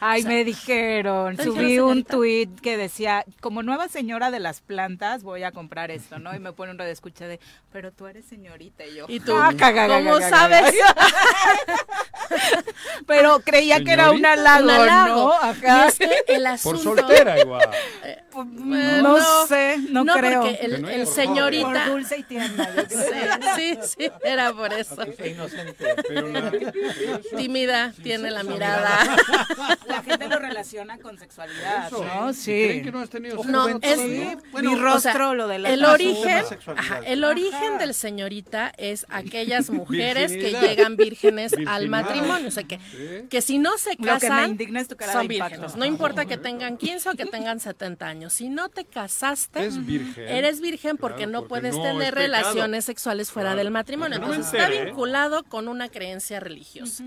Ay, 0.00 0.20
O 0.20 0.22
sea, 0.24 0.32
me 0.32 0.44
dijeron, 0.44 1.36
¿te 1.36 1.44
subí 1.44 1.78
un 1.78 2.04
tuit 2.04 2.60
que 2.60 2.76
decía, 2.76 3.24
como 3.40 3.62
nueva 3.62 3.88
señora 3.88 4.30
de 4.30 4.40
las 4.40 4.60
plantas, 4.60 5.22
voy 5.22 5.42
a 5.44 5.52
comprar 5.52 5.90
esto, 5.90 6.18
¿no? 6.18 6.34
Y 6.34 6.38
me 6.40 6.52
pone 6.52 6.72
un 6.72 6.78
radio 6.78 6.92
escucha 6.92 7.26
de, 7.26 7.40
pero 7.72 7.90
tú 7.92 8.06
eres 8.06 8.24
señorita 8.26 8.84
y 8.84 8.96
yo. 8.96 9.06
¿Y 9.08 9.20
tú? 9.20 9.34
"Ah, 9.36 9.52
caga, 9.56 9.86
caga, 9.86 9.96
¿Cómo 9.96 10.14
caga, 10.18 10.28
sabes? 10.30 10.74
caga". 10.78 11.06
pero 13.06 13.40
creía 13.40 13.82
que 13.82 13.92
era 13.92 14.10
un 14.10 14.24
halago, 14.24 14.64
Un 14.64 14.70
halago. 14.70 15.14
¿no? 15.16 15.32
Ajá. 15.32 15.84
Y 15.84 15.88
es 15.88 15.98
que 15.98 16.04
el 16.28 16.42
Por 16.42 16.46
asunto... 16.52 16.82
soltera 16.82 17.38
igual. 17.40 17.68
Eh, 18.04 18.20
no, 19.02 19.46
sé, 19.46 19.78
no, 19.90 20.04
creo. 20.06 20.42
porque 20.42 20.58
el, 20.62 20.72
Que 20.76 20.78
no 20.80 20.88
el 20.88 20.94
era 20.94 21.04
por 21.04 21.14
señorita... 21.14 21.68
Por 21.84 21.86
dulce 21.86 22.18
y 22.18 22.22
tierna. 22.24 22.68
Sí, 22.88 22.98
sí, 23.56 23.78
sí, 23.96 24.10
era 24.24 24.52
por 24.52 24.72
eso. 24.72 24.96
Pero 26.08 26.28
la- 26.28 26.52
Tímida, 27.36 27.92
tiene 28.02 28.30
la 28.30 28.42
mirada. 28.42 28.98
La 29.86 30.02
gente 30.02 30.28
lo 30.28 30.38
relaciona 30.38 30.98
con 30.98 31.18
sexualidad, 31.18 31.86
Eso. 31.88 32.04
¿no? 32.04 32.30
¿Y 32.30 32.34
Sí. 32.34 32.50
creen 32.52 32.84
que 32.84 32.92
no 32.92 33.00
has 33.00 33.10
tenido 33.10 33.42
No, 33.44 33.64
sexo? 33.66 33.78
es 33.82 34.00
Sí, 34.00 34.28
bueno, 34.52 34.70
mi 34.70 34.76
o 34.76 34.82
rostro 34.82 35.12
sea, 35.12 35.34
lo 35.34 35.48
de 35.48 35.56
el 35.56 35.84
origen, 35.84 36.44
ajá, 36.76 36.98
el 37.04 37.24
origen 37.24 37.78
del 37.78 37.94
señorita 37.94 38.72
es 38.76 39.06
aquellas 39.08 39.70
mujeres 39.70 40.32
que 40.32 40.52
llegan 40.52 40.96
vírgenes 40.96 41.54
al 41.66 41.88
matrimonio, 41.88 42.48
o 42.48 42.50
sea 42.50 42.64
que 42.64 42.78
Sí. 42.78 43.26
que 43.30 43.40
si 43.42 43.58
no 43.58 43.76
se 43.78 43.90
Lo 43.90 43.96
que 43.96 44.04
casan 44.04 44.42
me 44.42 44.48
indigna 44.48 44.80
es 44.80 44.88
tu 44.88 44.96
cara 44.96 45.12
son 45.12 45.28
vírgenes, 45.28 45.76
no 45.76 45.84
importa 45.84 46.24
que 46.26 46.36
tengan 46.36 46.76
15 46.76 47.10
o 47.10 47.14
que 47.14 47.26
tengan 47.26 47.60
70 47.60 48.06
años, 48.06 48.32
si 48.32 48.48
no 48.48 48.68
te 48.68 48.84
casaste 48.84 49.64
Es 49.64 49.84
virgen. 49.84 50.28
Eres 50.28 50.60
virgen 50.60 50.96
porque 50.96 51.24
Claro, 51.24 51.32
no 51.32 51.38
porque 51.42 51.48
puedes 51.48 51.76
no 51.76 51.82
tener 51.82 52.08
es 52.08 52.14
relaciones 52.14 52.84
sexuales 52.84 53.30
fuera 53.30 53.50
Claro. 53.50 53.58
del 53.58 53.70
matrimonio. 53.70 54.18
No 54.18 54.26
Entonces 54.32 54.52
está 54.54 54.68
vinculado 54.68 55.44
con 55.44 55.68
una 55.68 55.88
creencia 55.88 56.40
religiosa, 56.40 57.04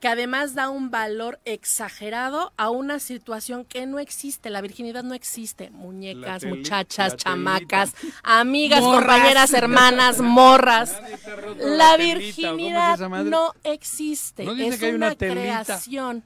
que 0.00 0.08
además 0.08 0.54
da 0.54 0.68
un 0.70 0.90
valor 0.90 1.40
exagerado 1.44 2.52
a 2.56 2.70
una 2.70 2.98
situación 3.00 3.64
que 3.64 3.86
no 3.86 3.98
existe. 3.98 4.50
La 4.50 4.60
virginidad 4.60 5.02
no 5.02 5.14
existe. 5.14 5.70
Muñecas, 5.70 6.44
muchachas, 6.44 7.16
chamacas, 7.16 7.94
amigas, 8.22 8.80
Morras. 8.80 9.00
compañeras, 9.00 9.52
hermanas, 9.52 10.20
morras. 10.20 11.00
La 11.58 11.96
telita, 11.96 12.52
¿o 12.52 12.56
cómo 12.56 12.68
es 12.68 12.98
virginidad 12.98 12.98
no 13.24 13.54
existe. 13.64 14.44
¿No 14.44 14.54
dice 14.54 14.68
es 14.68 14.80
que 14.80 14.86
hay 14.86 14.94
una, 14.94 15.06
una 15.08 15.14
telita? 15.16 15.40
creación 15.40 16.24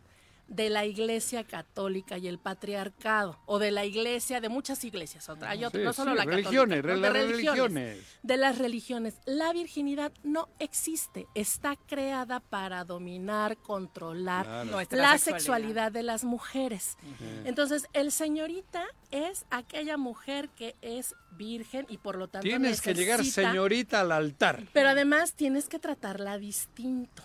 de 0.52 0.68
la 0.70 0.84
iglesia 0.84 1.44
católica 1.44 2.18
y 2.18 2.28
el 2.28 2.38
patriarcado, 2.38 3.38
o 3.46 3.58
de 3.58 3.70
la 3.70 3.84
iglesia, 3.86 4.40
de 4.40 4.48
muchas 4.48 4.84
iglesias, 4.84 5.28
otra, 5.28 5.50
hay 5.50 5.64
otra, 5.64 5.80
Sí, 5.80 5.84
no 5.84 5.92
solo 5.94 6.10
sí, 6.12 6.18
la 6.18 6.24
religiones, 6.24 6.82
católica, 6.82 7.06
las 7.08 7.12
de 7.14 7.20
religiones. 7.32 7.98
de 8.22 8.36
las 8.36 8.58
religiones. 8.58 9.14
La 9.24 9.52
virginidad 9.52 10.12
no 10.22 10.48
existe, 10.58 11.26
está 11.34 11.76
creada 11.76 12.40
para 12.40 12.84
dominar, 12.84 13.56
controlar 13.56 14.44
Claro. 14.44 14.70
La 14.70 14.82
sexualidad. 14.82 15.18
sexualidad 15.18 15.92
de 15.92 16.02
las 16.02 16.24
mujeres. 16.24 16.96
Entonces, 17.44 17.86
el 17.94 18.12
señorita 18.12 18.84
es 19.10 19.46
aquella 19.50 19.96
mujer 19.96 20.48
que 20.50 20.76
es 20.82 21.14
virgen 21.32 21.86
y 21.88 21.96
por 21.96 22.16
lo 22.16 22.28
tanto 22.28 22.46
Tienes 22.46 22.80
que 22.82 22.92
llegar 22.94 23.24
señorita 23.24 24.00
al 24.00 24.12
altar. 24.12 24.64
pero 24.74 24.90
además 24.90 25.32
tienes 25.32 25.68
que 25.68 25.78
tratarla 25.78 26.36
distinto. 26.38 27.22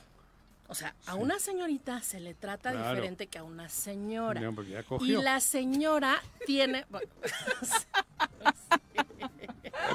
O 0.69 0.76
sea, 0.76 0.94
a 1.06 1.15
una 1.15 1.39
señorita 1.39 2.02
se 2.02 2.19
le 2.19 2.34
trata 2.34 2.72
Claro. 2.72 2.89
diferente 2.89 3.27
que 3.27 3.38
a 3.39 3.44
una 3.44 3.69
señora. 3.69 4.41
No, 4.41 4.53
porque 4.53 4.72
ya 4.72 4.84
y 5.02 5.11
la 5.14 5.39
señora 5.39 6.22
tiene... 6.45 6.85
bueno, 6.89 7.07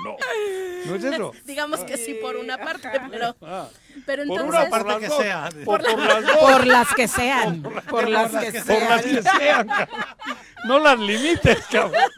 No, 0.05 0.17
no 0.87 0.95
es 0.97 1.05
eso. 1.15 1.33
digamos 1.45 1.81
que 1.81 1.97
sí 1.97 2.15
por 2.15 2.37
una 2.37 2.57
parte, 2.57 2.89
pero, 3.11 3.37
Ah, 3.43 3.69
pero 4.07 4.25
por 4.25 4.41
entonces... 4.41 4.61
una 4.61 4.71
parte 4.71 4.99
que 5.01 5.11
sea. 5.11 5.49
Por 5.65 5.83
Por, 5.83 5.95
por 6.41 6.67
las. 6.67 6.89
Por 6.89 6.97
que 6.97 7.09
sean. 7.09 7.63
Por 7.63 8.09
las 8.09 8.31
que 8.33 8.53
Por 8.53 8.63
sean. 8.63 8.89
las 8.89 9.03
que 9.03 9.23
sean. 9.23 9.67
cabrón. 9.69 9.89
No 10.65 10.79
las 10.79 10.99
limites, 10.99 11.59
cabrón. 11.67 12.01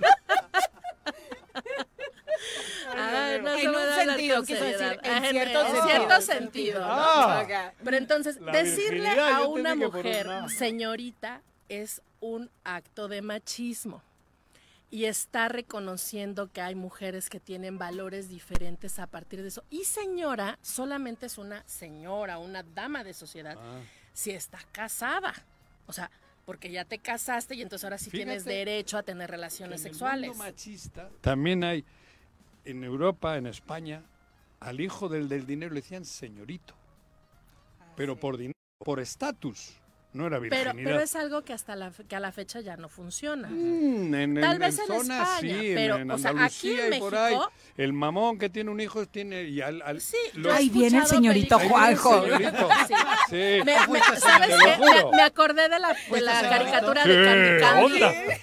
Ah, 2.97 3.39
no 3.43 3.55
En 3.55 3.69
un 3.71 3.95
sentido, 4.07 4.43
quiso 4.43 4.59
seriedad. 4.61 4.91
decir, 4.91 5.01
en 5.05 5.25
Ah, 5.25 5.29
cierto 5.31 5.61
en 5.61 5.67
sentido. 5.67 5.87
cierto 5.87 6.21
sentido. 6.21 6.81
¿no? 6.81 6.87
Ah. 6.91 7.73
Pero 7.83 7.97
entonces, 7.97 8.41
La 8.41 8.53
decirle 8.53 9.09
a 9.21 9.43
una 9.43 9.75
mujer, 9.75 10.27
una- 10.27 10.49
señorita, 10.49 11.43
es 11.69 12.03
un 12.21 12.51
acto 12.65 13.09
de 13.09 13.23
machismo. 13.23 14.03
Y 14.91 15.07
está 15.07 15.49
reconociendo 15.49 16.53
que 16.53 16.61
hay 16.61 16.77
mujeres 16.77 17.29
que 17.29 17.41
tienen 17.41 17.79
valores 17.79 18.29
diferentes 18.29 18.99
a 19.01 19.09
partir 19.09 19.43
de 19.43 19.49
eso. 19.49 19.65
Y 19.69 19.85
señora 19.85 20.59
solamente 20.63 21.27
es 21.27 21.37
una 21.37 21.65
señora, 21.67 22.39
una 22.39 22.63
dama 22.63 23.03
de 23.03 23.13
sociedad, 23.13 23.57
Ah. 23.59 23.81
si 24.13 24.31
está 24.31 24.59
casada. 24.71 25.33
O 25.87 25.93
sea, 25.93 26.11
porque 26.47 26.71
ya 26.71 26.85
te 26.85 26.99
casaste 26.99 27.57
y 27.57 27.63
entonces 27.63 27.85
ahora 27.85 27.99
sí 27.99 28.11
tienes 28.11 28.45
derecho 28.45 28.97
a 28.99 29.03
tener 29.03 29.31
relaciones 29.31 29.81
En 29.81 29.87
el 29.89 29.93
sexuales. 29.95 30.29
mundo 30.29 30.45
machista 30.45 31.09
también 31.23 31.65
hay 31.65 31.85
en 32.65 32.85
Europa, 32.85 33.37
en 33.37 33.47
España, 33.47 34.03
al 34.61 34.81
hijo 34.81 35.09
del 35.09 35.29
del 35.29 35.47
dinero 35.47 35.75
le 35.75 35.81
decían 35.81 36.05
señorito. 36.05 36.75
Pero 37.97 38.17
por 38.17 38.37
dinero, 38.37 38.55
por 38.79 38.99
estatus, 39.01 39.75
no 40.13 40.27
era 40.27 40.39
Pero, 40.41 40.51
virginidad. 40.73 40.85
pero 40.91 41.01
es 41.01 41.15
algo 41.17 41.43
que 41.43 41.53
hasta 41.53 41.77
la, 41.77 41.91
que 42.09 42.17
a 42.17 42.21
la 42.21 42.33
fecha 42.33 42.61
ya 42.61 42.77
no 42.77 42.89
funciona. 42.89 43.49
Mm, 43.49 44.15
en, 44.15 44.35
Tal 44.41 44.55
en- 44.55 44.59
vez 44.61 44.79
en 44.79 44.81
en 44.83 44.87
zonas 45.01 45.29
España, 45.35 45.61
sí, 45.61 45.67
en- 45.69 45.75
pero, 45.75 45.97
en, 45.97 46.11
o 46.11 46.19
sea, 46.19 46.31
aquí 46.31 46.39
Andalucía 46.39 46.87
en 46.87 46.95
y 46.95 46.99
por 46.99 47.15
ahí. 47.17 47.35
México- 47.35 47.53
El 47.77 47.93
mamón 47.93 48.39
que 48.39 48.49
tiene 48.49 48.71
un 48.71 48.81
hijo 48.81 49.07
tiene 49.07 49.43
y 49.45 49.61
al, 49.61 49.83
al- 49.83 50.01
Sí, 50.01 50.17
los- 50.35 50.53
Ahí 50.55 50.71
viene 50.71 50.99
el 50.99 51.07
señorito 51.07 51.59
Juanjo. 51.59 52.23
Señorito. 52.25 52.69
Sí. 52.89 52.95
Sí. 53.31 53.37
Me, 53.37 53.87
me- 53.89 54.01
Te 54.01 54.21
¿Sabes 54.21 54.51
lo 54.51 54.65
qué? 54.65 54.77
juro. 54.77 55.11
Me, 55.11 55.17
me 55.17 55.23
acordé 55.23 55.69
de 55.69 55.79
la, 55.79 55.95
de 56.11 56.21
la 56.21 56.41
caricatura 56.43 57.05
de 57.05 57.25
Candy 57.25 58.01
Candy. 58.01 58.41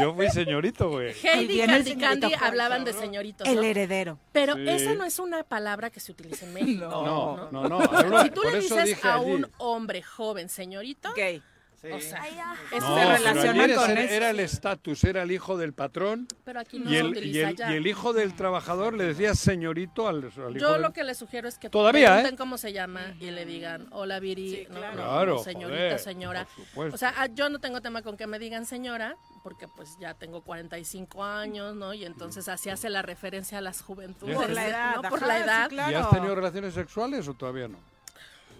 Yo 0.00 0.14
fui 0.14 0.28
señorito, 0.30 0.88
güey. 0.90 1.12
Heidi 1.22 1.62
y 1.62 1.66
Candy 1.66 1.96
Candy 1.96 2.32
hablaban 2.40 2.84
de 2.84 2.92
señoritos. 2.92 3.46
El 3.46 3.62
heredero. 3.62 4.18
Pero 4.32 4.54
Sí. 4.54 4.68
esa 4.68 4.94
no 4.94 5.04
es 5.04 5.18
una 5.18 5.42
palabra 5.42 5.90
que 5.90 6.00
se 6.00 6.12
utiliza 6.12 6.46
en 6.46 6.54
México. 6.54 6.86
No, 6.88 7.50
no, 7.50 7.68
no. 7.68 8.22
Si 8.22 8.30
tú 8.30 8.42
por 8.42 8.52
le 8.52 8.60
dices 8.60 9.04
a 9.04 9.14
allí. 9.16 9.30
un 9.30 9.50
hombre 9.58 10.02
joven 10.02 10.48
señorito, 10.48 11.12
Gay. 11.14 11.42
O 11.90 12.00
sea, 12.00 12.20
No, 12.20 12.54
eso 12.54 12.60
pero 12.70 12.86
se 12.86 13.18
relaciona 13.18 13.64
ayer 13.64 13.76
con 13.76 13.90
era, 13.90 14.30
el 14.30 14.40
estatus, 14.40 15.04
era 15.04 15.22
el 15.22 15.32
hijo 15.32 15.56
del 15.56 15.72
patrón 15.72 16.28
Pero 16.44 16.60
aquí 16.60 16.78
no 16.78 16.90
y 16.90 16.96
el, 16.96 17.24
y, 17.24 17.38
el, 17.40 17.56
ya. 17.56 17.72
y 17.72 17.76
el 17.76 17.86
hijo 17.86 18.12
del 18.12 18.34
trabajador 18.34 18.94
le 18.94 19.04
decía 19.04 19.34
señorito 19.34 20.06
al, 20.08 20.16
al 20.24 20.30
hijo 20.30 20.50
Yo 20.52 20.72
del- 20.74 20.82
lo 20.82 20.92
que 20.92 21.02
les 21.04 21.18
sugiero 21.18 21.48
es 21.48 21.58
que 21.58 21.68
Todavía, 21.70 22.08
pregunten 22.08 22.34
¿eh? 22.34 22.36
cómo 22.38 22.56
se 22.58 22.72
llama 22.72 23.14
y 23.20 23.30
le 23.30 23.44
digan, 23.44 23.88
hola 23.90 24.20
Viri, 24.20 24.66
no, 24.70 24.80
no, 24.80 24.92
Claro, 24.92 25.34
no, 25.36 25.42
señorita, 25.42 25.76
joder, 25.78 25.98
señora. 25.98 26.46
O 26.76 26.96
sea, 26.96 27.14
ah, 27.16 27.26
yo 27.26 27.48
no 27.48 27.58
tengo 27.58 27.80
tema 27.80 28.02
con 28.02 28.16
que 28.16 28.26
me 28.26 28.38
digan 28.38 28.64
señora, 28.66 29.16
porque 29.42 29.66
pues 29.68 29.96
ya 30.00 30.14
tengo 30.14 30.42
45 30.42 31.24
años, 31.24 31.74
¿no? 31.74 31.94
Y 31.94 32.04
entonces 32.04 32.48
así 32.48 32.70
hace 32.70 32.90
la 32.90 33.02
referencia 33.02 33.58
a 33.58 33.60
las 33.60 33.82
juventudes. 33.82 34.36
Por 34.36 34.50
la 34.50 34.68
edad, 34.68 34.96
¿no? 35.02 35.08
Por 35.08 35.22
la 35.26 35.36
sí, 35.38 35.42
edad. 35.44 35.68
claro. 35.68 35.90
¿Y 35.90 35.94
has 35.94 36.10
tenido 36.10 36.34
relaciones 36.34 36.74
sexuales 36.74 37.26
o 37.28 37.34
todavía 37.34 37.66
no? 37.68 37.78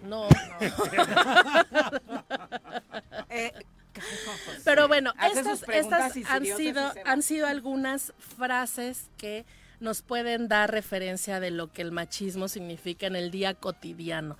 No. 0.02 0.28
Pero 4.64 4.88
bueno, 4.88 5.12
estas, 5.34 6.12
sido, 6.56 6.92
han 7.04 7.22
sido 7.22 7.46
algunas 7.46 8.12
frases 8.36 9.06
que 9.16 9.44
nos 9.80 10.02
pueden 10.02 10.48
dar 10.48 10.70
referencia 10.70 11.40
de 11.40 11.50
lo 11.50 11.72
que 11.72 11.82
el 11.82 11.92
machismo 11.92 12.48
significa 12.48 13.06
en 13.06 13.16
el 13.16 13.30
día 13.30 13.54
cotidiano. 13.54 14.36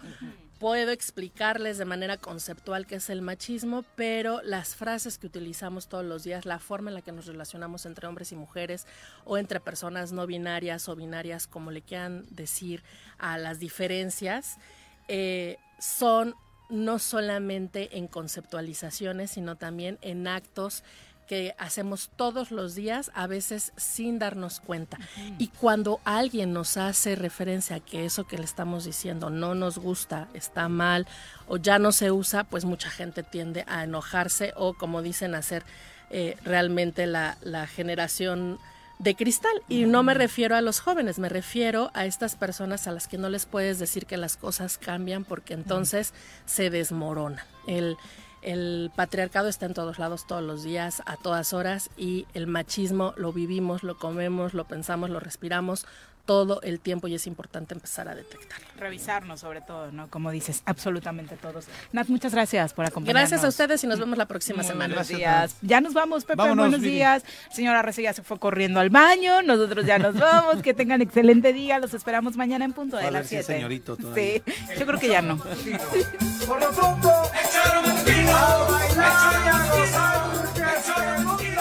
Puedo 0.60 0.92
explicarles 0.92 1.78
de 1.78 1.84
manera 1.84 2.16
conceptual 2.16 2.86
qué 2.86 2.94
es 2.96 3.10
el 3.10 3.20
machismo, 3.20 3.84
pero 3.96 4.40
las 4.42 4.76
frases 4.76 5.18
que 5.18 5.26
utilizamos 5.26 5.88
todos 5.88 6.04
los 6.04 6.22
días, 6.22 6.46
la 6.46 6.60
forma 6.60 6.90
en 6.90 6.94
la 6.94 7.02
que 7.02 7.10
nos 7.10 7.26
relacionamos 7.26 7.84
entre 7.84 8.06
hombres 8.06 8.30
y 8.30 8.36
mujeres 8.36 8.86
o 9.24 9.36
entre 9.36 9.58
personas 9.58 10.12
no 10.12 10.24
binarias 10.28 10.88
o 10.88 10.94
binarias, 10.94 11.48
como 11.48 11.72
le 11.72 11.82
quieran 11.82 12.24
decir 12.30 12.84
a 13.18 13.38
las 13.38 13.58
diferencias, 13.58 14.58
eh, 15.08 15.58
son 15.78 16.34
no 16.70 16.98
solamente 16.98 17.98
en 17.98 18.08
conceptualizaciones, 18.08 19.32
sino 19.32 19.56
también 19.56 19.98
en 20.00 20.26
actos 20.26 20.84
que 21.28 21.54
hacemos 21.58 22.10
todos 22.16 22.50
los 22.50 22.74
días, 22.74 23.10
a 23.14 23.26
veces 23.26 23.72
sin 23.76 24.18
darnos 24.18 24.60
cuenta. 24.60 24.98
Y 25.38 25.48
cuando 25.48 26.00
alguien 26.04 26.52
nos 26.52 26.76
hace 26.76 27.14
referencia 27.14 27.76
a 27.76 27.80
que 27.80 28.04
eso 28.04 28.26
que 28.26 28.38
le 28.38 28.44
estamos 28.44 28.84
diciendo 28.84 29.30
no 29.30 29.54
nos 29.54 29.78
gusta, 29.78 30.28
está 30.34 30.68
mal 30.68 31.06
o 31.46 31.56
ya 31.58 31.78
no 31.78 31.92
se 31.92 32.10
usa, 32.10 32.44
pues 32.44 32.64
mucha 32.64 32.90
gente 32.90 33.22
tiende 33.22 33.64
a 33.68 33.84
enojarse 33.84 34.52
o, 34.56 34.74
como 34.74 35.00
dicen, 35.00 35.34
a 35.34 35.38
hacer 35.38 35.64
eh, 36.10 36.36
realmente 36.44 37.06
la, 37.06 37.38
la 37.40 37.66
generación 37.66 38.58
de 39.02 39.16
cristal. 39.16 39.62
Y 39.68 39.84
no 39.84 40.02
me 40.02 40.14
refiero 40.14 40.54
a 40.56 40.60
los 40.60 40.80
jóvenes, 40.80 41.18
me 41.18 41.28
refiero 41.28 41.90
a 41.94 42.06
estas 42.06 42.36
personas 42.36 42.86
a 42.86 42.92
las 42.92 43.08
que 43.08 43.18
no 43.18 43.28
les 43.28 43.46
puedes 43.46 43.78
decir 43.78 44.06
que 44.06 44.16
las 44.16 44.36
cosas 44.36 44.78
cambian 44.78 45.24
porque 45.24 45.54
entonces 45.54 46.14
se 46.46 46.70
desmorona. 46.70 47.44
El, 47.66 47.96
el 48.42 48.90
patriarcado 48.94 49.48
está 49.48 49.66
en 49.66 49.74
todos 49.74 49.98
lados, 49.98 50.26
todos 50.26 50.42
los 50.42 50.62
días, 50.62 51.02
a 51.06 51.16
todas 51.16 51.52
horas, 51.52 51.90
y 51.96 52.26
el 52.34 52.46
machismo 52.46 53.14
lo 53.16 53.32
vivimos, 53.32 53.82
lo 53.82 53.98
comemos, 53.98 54.54
lo 54.54 54.64
pensamos, 54.64 55.10
lo 55.10 55.20
respiramos 55.20 55.86
todo 56.24 56.60
el 56.62 56.80
tiempo 56.80 57.08
y 57.08 57.14
es 57.14 57.26
importante 57.26 57.74
empezar 57.74 58.08
a 58.08 58.14
detectarlo. 58.14 58.66
Revisarnos 58.78 59.40
sobre 59.40 59.60
todo, 59.60 59.90
¿no? 59.92 60.08
Como 60.08 60.30
dices, 60.30 60.62
absolutamente 60.66 61.36
todos. 61.36 61.66
Nat, 61.92 62.08
muchas 62.08 62.32
gracias 62.32 62.72
por 62.74 62.84
acompañarnos. 62.84 63.20
Gracias 63.30 63.44
a 63.44 63.48
ustedes 63.48 63.82
y 63.84 63.86
nos 63.86 63.98
vemos 63.98 64.16
la 64.18 64.26
próxima 64.26 64.58
Muy 64.58 64.66
semana. 64.66 64.94
buenos 64.94 65.08
días. 65.08 65.56
Ya 65.62 65.80
nos 65.80 65.94
vamos, 65.94 66.24
Pepe. 66.24 66.36
Vámonos, 66.36 66.64
buenos 66.66 66.80
Viri. 66.80 66.92
días. 66.94 67.24
Señora 67.52 67.82
Rece 67.82 68.02
ya 68.02 68.12
se 68.12 68.22
fue 68.22 68.38
corriendo 68.38 68.80
al 68.80 68.90
baño. 68.90 69.42
Nosotros 69.42 69.84
ya 69.86 69.98
nos 69.98 70.14
vamos. 70.18 70.62
que 70.62 70.74
tengan 70.74 71.02
excelente 71.02 71.52
día. 71.52 71.78
Los 71.78 71.94
esperamos 71.94 72.36
mañana 72.36 72.64
en 72.64 72.72
punto 72.72 72.96
A 72.96 73.00
de 73.00 73.04
ver 73.06 73.12
las 73.14 73.26
si 73.26 73.36
es 73.36 73.46
7. 73.46 73.58
señorito 73.60 73.96
todavía. 73.96 74.34
Sí, 74.34 74.42
yo 74.78 74.86
creo 74.86 74.98
que 75.00 75.08
ya 75.08 75.22
no. 75.22 75.38
Por 75.38 76.60
lo 76.60 76.70
pronto, 76.70 77.10
echaron 77.44 77.90
un 77.90 78.04
tiro 78.04 78.30
a 78.36 78.70
bailar 78.70 79.32
y 79.44 79.48
a 79.48 79.70
gozar. 79.76 81.51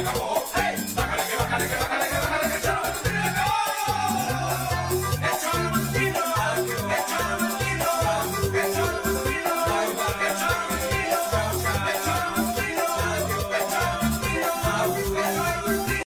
Acabó. 0.00 0.35